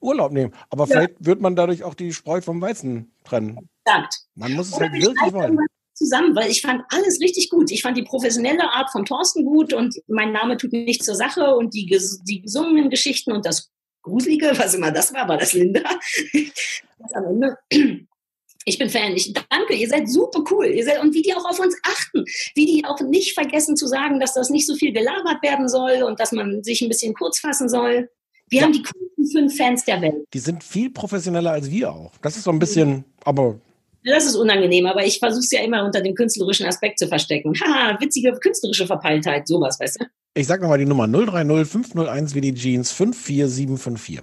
Urlaub 0.00 0.32
nehmen. 0.32 0.52
Aber 0.70 0.84
Ja. 0.84 0.92
vielleicht 0.92 1.14
wird 1.24 1.40
man 1.40 1.54
dadurch 1.56 1.84
auch 1.84 1.94
die 1.94 2.12
Spreu 2.12 2.40
vom 2.40 2.60
Weizen 2.62 3.12
trennen. 3.24 3.68
Sagt. 3.86 4.14
Man 4.34 4.52
muss 4.54 4.68
es 4.68 4.74
Oder 4.74 4.86
halt 4.86 4.94
wir 4.94 5.02
wirklich 5.08 5.32
wollen. 5.32 5.44
irgendwas 5.44 5.66
Zusammen, 5.96 6.36
weil 6.36 6.50
ich 6.50 6.60
fand 6.60 6.82
alles 6.90 7.20
richtig 7.20 7.48
gut. 7.48 7.70
Ich 7.70 7.80
fand 7.80 7.96
die 7.96 8.02
professionelle 8.02 8.70
Art 8.70 8.90
von 8.92 9.06
Thorsten 9.06 9.44
gut 9.44 9.72
und 9.72 9.96
mein 10.08 10.30
Name 10.30 10.58
tut 10.58 10.72
nichts 10.72 11.06
zur 11.06 11.14
Sache 11.14 11.56
und 11.56 11.72
die, 11.72 11.86
ges 11.86 12.22
die 12.22 12.42
gesungenen 12.42 12.90
Geschichten 12.90 13.32
und 13.32 13.46
das 13.46 13.70
Gruselige, 14.02 14.52
was 14.56 14.74
immer 14.74 14.92
das 14.92 15.12
war, 15.14 15.26
war 15.28 15.38
das 15.38 15.52
Linda. 15.52 15.82
Das 16.98 17.12
am 17.12 17.24
Ende. 17.26 17.58
Ich 18.64 18.78
bin 18.78 18.88
Fan. 18.88 19.14
Ich 19.14 19.32
danke. 19.32 19.74
Ihr 19.74 19.88
seid 19.88 20.08
super 20.08 20.42
cool. 20.50 20.66
Ihr 20.66 20.84
seid, 20.84 21.00
und 21.00 21.14
wie 21.14 21.22
die 21.22 21.34
auch 21.34 21.44
auf 21.44 21.60
uns 21.60 21.76
achten. 21.84 22.24
Wie 22.54 22.66
die 22.66 22.84
auch 22.84 23.00
nicht 23.00 23.34
vergessen 23.34 23.76
zu 23.76 23.86
sagen, 23.86 24.18
dass 24.18 24.34
das 24.34 24.48
nicht 24.48 24.66
so 24.66 24.74
viel 24.74 24.92
gelabert 24.92 25.42
werden 25.42 25.68
soll 25.68 26.02
und 26.02 26.18
dass 26.18 26.32
man 26.32 26.64
sich 26.64 26.80
ein 26.80 26.88
bisschen 26.88 27.14
kurz 27.14 27.38
fassen 27.38 27.68
soll. 27.68 28.08
Wir 28.48 28.62
haben 28.62 28.72
die 28.72 28.82
coolsten 28.82 29.26
fünf 29.30 29.56
Fans 29.56 29.84
der 29.84 30.00
Welt. 30.00 30.26
Die 30.32 30.38
sind 30.38 30.64
viel 30.64 30.90
professioneller 30.90 31.52
als 31.52 31.70
wir 31.70 31.92
auch. 31.92 32.12
Das 32.22 32.36
ist 32.36 32.44
so 32.44 32.50
ein 32.50 32.58
bisschen, 32.58 33.04
aber 33.24 33.60
Das 34.06 34.24
ist 34.24 34.36
unangenehm, 34.36 34.86
aber 34.86 35.04
ich 35.04 35.18
versuche 35.18 35.40
es 35.40 35.50
ja 35.50 35.62
immer 35.62 35.84
unter 35.84 36.00
dem 36.00 36.14
künstlerischen 36.14 36.66
Aspekt 36.66 36.98
zu 36.98 37.08
verstecken. 37.08 37.52
Haha, 37.60 38.00
witzige 38.00 38.32
künstlerische 38.32 38.86
Verpeiltheit, 38.86 39.48
sowas, 39.48 39.78
weißt 39.80 40.00
du? 40.00 40.06
ich 40.36 40.46
sag 40.46 40.60
nochmal 40.60 40.78
die 40.78 40.84
Nummer 40.84 41.08
030 41.08 41.66
501 41.66 42.34
wie 42.34 42.40
die 42.40 42.54
Jeans 42.54 42.92
54754. 42.92 44.20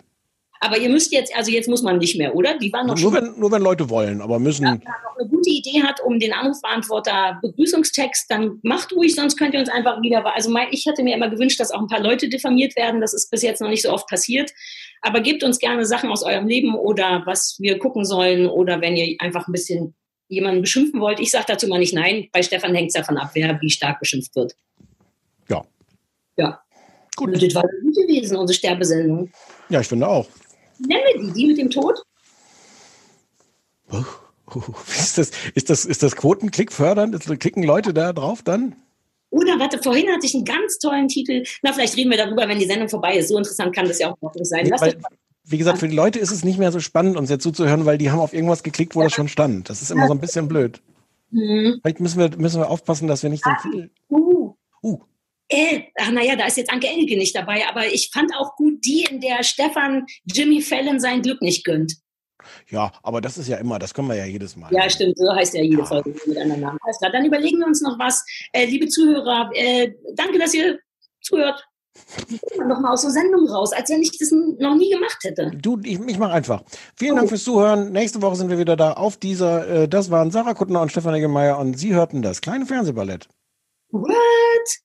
Aber 0.59 0.77
ihr 0.77 0.89
müsst 0.89 1.11
jetzt, 1.11 1.35
also 1.35 1.51
jetzt 1.51 1.67
muss 1.67 1.81
man 1.81 1.97
nicht 1.97 2.17
mehr, 2.17 2.33
oder? 2.35 2.57
Die 2.57 2.71
waren 2.71 2.87
noch 2.87 2.97
Nur 2.97 3.11
wenn, 3.13 3.37
nur 3.37 3.51
wenn 3.51 3.61
Leute 3.61 3.89
wollen, 3.89 4.21
aber 4.21 4.39
müssen. 4.39 4.63
noch 4.63 5.17
eine 5.19 5.27
gute 5.27 5.49
Idee 5.49 5.83
hat, 5.83 5.99
um 6.05 6.19
den 6.19 6.31
Anrufbeantworter 6.31 7.39
Begrüßungstext, 7.41 8.31
dann 8.31 8.59
macht 8.63 8.93
ruhig, 8.93 9.13
sonst 9.13 9.35
könnt 9.35 9.53
ihr 9.55 9.59
uns 9.59 9.67
einfach 9.67 10.01
wieder. 10.01 10.23
Also 10.33 10.49
mein, 10.51 10.67
ich 10.71 10.87
hatte 10.87 11.03
mir 11.03 11.15
immer 11.15 11.29
gewünscht, 11.29 11.59
dass 11.59 11.71
auch 11.71 11.81
ein 11.81 11.87
paar 11.87 11.99
Leute 11.99 12.29
diffamiert 12.29 12.77
werden. 12.77 13.01
Das 13.01 13.13
ist 13.13 13.29
bis 13.29 13.41
jetzt 13.41 13.59
noch 13.59 13.67
nicht 13.67 13.81
so 13.81 13.91
oft 13.91 14.07
passiert. 14.07 14.53
Aber 15.03 15.19
gebt 15.19 15.43
uns 15.43 15.59
gerne 15.59 15.85
Sachen 15.85 16.09
aus 16.09 16.23
eurem 16.23 16.47
Leben 16.47 16.75
oder 16.75 17.23
was 17.25 17.57
wir 17.59 17.77
gucken 17.77 18.05
sollen 18.05 18.47
oder 18.47 18.81
wenn 18.81 18.95
ihr 18.95 19.17
einfach 19.19 19.47
ein 19.47 19.51
bisschen 19.51 19.93
jemanden 20.29 20.61
beschimpfen 20.61 21.01
wollt. 21.01 21.19
Ich 21.19 21.29
sage 21.29 21.45
dazu 21.47 21.67
mal 21.67 21.77
nicht 21.77 21.93
nein. 21.93 22.29
Bei 22.31 22.41
Stefan 22.41 22.73
hängt 22.73 22.87
es 22.87 22.93
davon 22.93 23.17
ab, 23.17 23.31
wer 23.33 23.59
wie 23.61 23.69
stark 23.69 23.99
beschimpft 23.99 24.33
wird. 24.35 24.55
Ja. 25.49 25.63
Ja. 26.37 26.61
Gut. 27.17 27.33
Und 27.33 27.43
das 27.43 27.53
war 27.53 27.63
gut 27.63 27.95
gewesen, 27.95 28.37
unsere 28.37 28.57
Sterbesendung. 28.57 29.29
Ja, 29.69 29.81
ich 29.81 29.87
finde 29.87 30.07
auch. 30.07 30.25
Nennen 30.79 31.03
wir 31.13 31.21
die, 31.21 31.33
die 31.33 31.47
mit 31.47 31.57
dem 31.57 31.69
Tod? 31.69 32.01
Oh, 33.91 34.03
Ist 34.87 35.17
das, 35.17 35.31
ist 35.53 35.69
das, 35.69 35.85
ist 35.85 36.01
das 36.01 36.15
Quotenklick 36.15 36.71
fördernd? 36.71 37.19
Klicken 37.39 37.63
Leute 37.63 37.93
da 37.93 38.13
drauf 38.13 38.41
dann? 38.41 38.75
Oder 39.33 39.59
warte, 39.59 39.79
vorhin 39.81 40.07
hatte 40.09 40.27
ich 40.27 40.35
einen 40.35 40.45
ganz 40.45 40.77
tollen 40.77 41.07
Titel. 41.07 41.43
Na, 41.63 41.73
vielleicht 41.73 41.97
reden 41.97 42.11
wir 42.11 42.17
darüber, 42.17 42.47
wenn 42.47 42.59
die 42.59 42.67
Sendung 42.67 42.87
vorbei 42.87 43.17
ist. 43.17 43.29
So 43.29 43.37
interessant 43.37 43.75
kann 43.75 43.87
das 43.87 43.97
ja 43.97 44.11
auch 44.11 44.21
noch 44.21 44.35
nicht 44.35 44.45
sein. 44.45 44.65
Nee, 44.65 44.71
weil, 44.77 44.95
wie 45.45 45.57
gesagt, 45.57 45.79
für 45.79 45.87
die 45.87 45.95
Leute 45.95 46.19
ist 46.19 46.29
es 46.29 46.43
nicht 46.43 46.59
mehr 46.59 46.71
so 46.71 46.79
spannend, 46.79 47.17
uns 47.17 47.31
jetzt 47.31 47.41
zuzuhören, 47.41 47.85
weil 47.85 47.97
die 47.97 48.11
haben 48.11 48.19
auf 48.19 48.33
irgendwas 48.33 48.61
geklickt, 48.61 48.95
wo 48.95 49.01
das 49.01 49.11
schon 49.11 49.27
stand. 49.27 49.71
Das 49.71 49.81
ist 49.81 49.89
immer 49.89 50.05
so 50.05 50.13
ein 50.13 50.19
bisschen 50.19 50.47
blöd. 50.47 50.81
Hm. 51.31 51.79
Vielleicht 51.81 51.99
müssen 51.99 52.19
wir, 52.19 52.29
müssen 52.37 52.61
wir 52.61 52.69
aufpassen, 52.69 53.07
dass 53.07 53.23
wir 53.23 53.31
nicht 53.31 53.43
den 53.43 53.55
Titel. 53.63 53.89
Uh. 54.11 54.53
Uh. 54.83 54.99
Äh, 55.49 55.81
ach, 55.99 56.11
naja, 56.11 56.35
da 56.35 56.45
ist 56.45 56.57
jetzt 56.57 56.71
Anke 56.71 56.87
Engelke 56.87 57.17
nicht 57.17 57.35
dabei, 57.35 57.67
aber 57.67 57.87
ich 57.87 58.11
fand 58.13 58.31
auch 58.37 58.55
gut 58.55 58.85
die, 58.85 59.07
in 59.09 59.19
der 59.19 59.43
Stefan 59.43 60.05
Jimmy 60.25 60.61
Fallon 60.61 60.99
sein 60.99 61.23
Glück 61.23 61.41
nicht 61.41 61.65
gönnt. 61.65 61.95
Ja, 62.69 62.91
aber 63.03 63.21
das 63.21 63.37
ist 63.37 63.47
ja 63.47 63.57
immer, 63.57 63.79
das 63.79 63.93
können 63.93 64.07
wir 64.07 64.15
ja 64.15 64.25
jedes 64.25 64.55
Mal. 64.55 64.71
Ja, 64.73 64.89
stimmt, 64.89 65.17
so 65.17 65.33
heißt 65.33 65.53
ja 65.53 65.61
jede 65.61 65.85
Folge 65.85 66.15
mit 66.25 66.37
anderen 66.37 66.61
Namen. 66.61 66.79
Alles 66.83 66.97
klar, 66.97 67.11
dann 67.11 67.25
überlegen 67.25 67.59
wir 67.59 67.67
uns 67.67 67.81
noch 67.81 67.97
was. 67.99 68.23
Äh, 68.51 68.65
liebe 68.65 68.87
Zuhörer, 68.87 69.49
äh, 69.53 69.93
danke, 70.15 70.39
dass 70.39 70.53
ihr 70.53 70.79
zuhört. 71.21 71.65
Noch 72.67 72.79
mal 72.79 72.93
aus 72.93 73.03
der 73.03 73.11
Sendung 73.11 73.47
raus, 73.47 73.71
als 73.71 73.89
wenn 73.89 74.01
ich 74.01 74.17
das 74.17 74.31
noch 74.31 74.75
nie 74.75 74.89
gemacht 74.89 75.17
hätte. 75.23 75.51
Du, 75.61 75.79
ich, 75.83 75.99
ich 75.99 76.17
mache 76.17 76.33
einfach. 76.33 76.63
Vielen 76.95 77.15
Dank 77.15 77.29
fürs 77.29 77.43
Zuhören. 77.43 77.91
Nächste 77.91 78.21
Woche 78.21 78.35
sind 78.35 78.49
wir 78.49 78.57
wieder 78.57 78.75
da 78.75 78.93
auf 78.93 79.17
dieser. 79.17 79.67
Äh, 79.67 79.87
das 79.87 80.09
waren 80.09 80.31
Sarah 80.31 80.55
Kuttner 80.55 80.81
und 80.81 80.89
Stefan 80.89 81.13
Eggemeier 81.13 81.59
und 81.59 81.77
Sie 81.77 81.93
hörten 81.93 82.23
das 82.23 82.41
kleine 82.41 82.65
Fernsehballett. 82.65 83.27
What? 83.91 84.82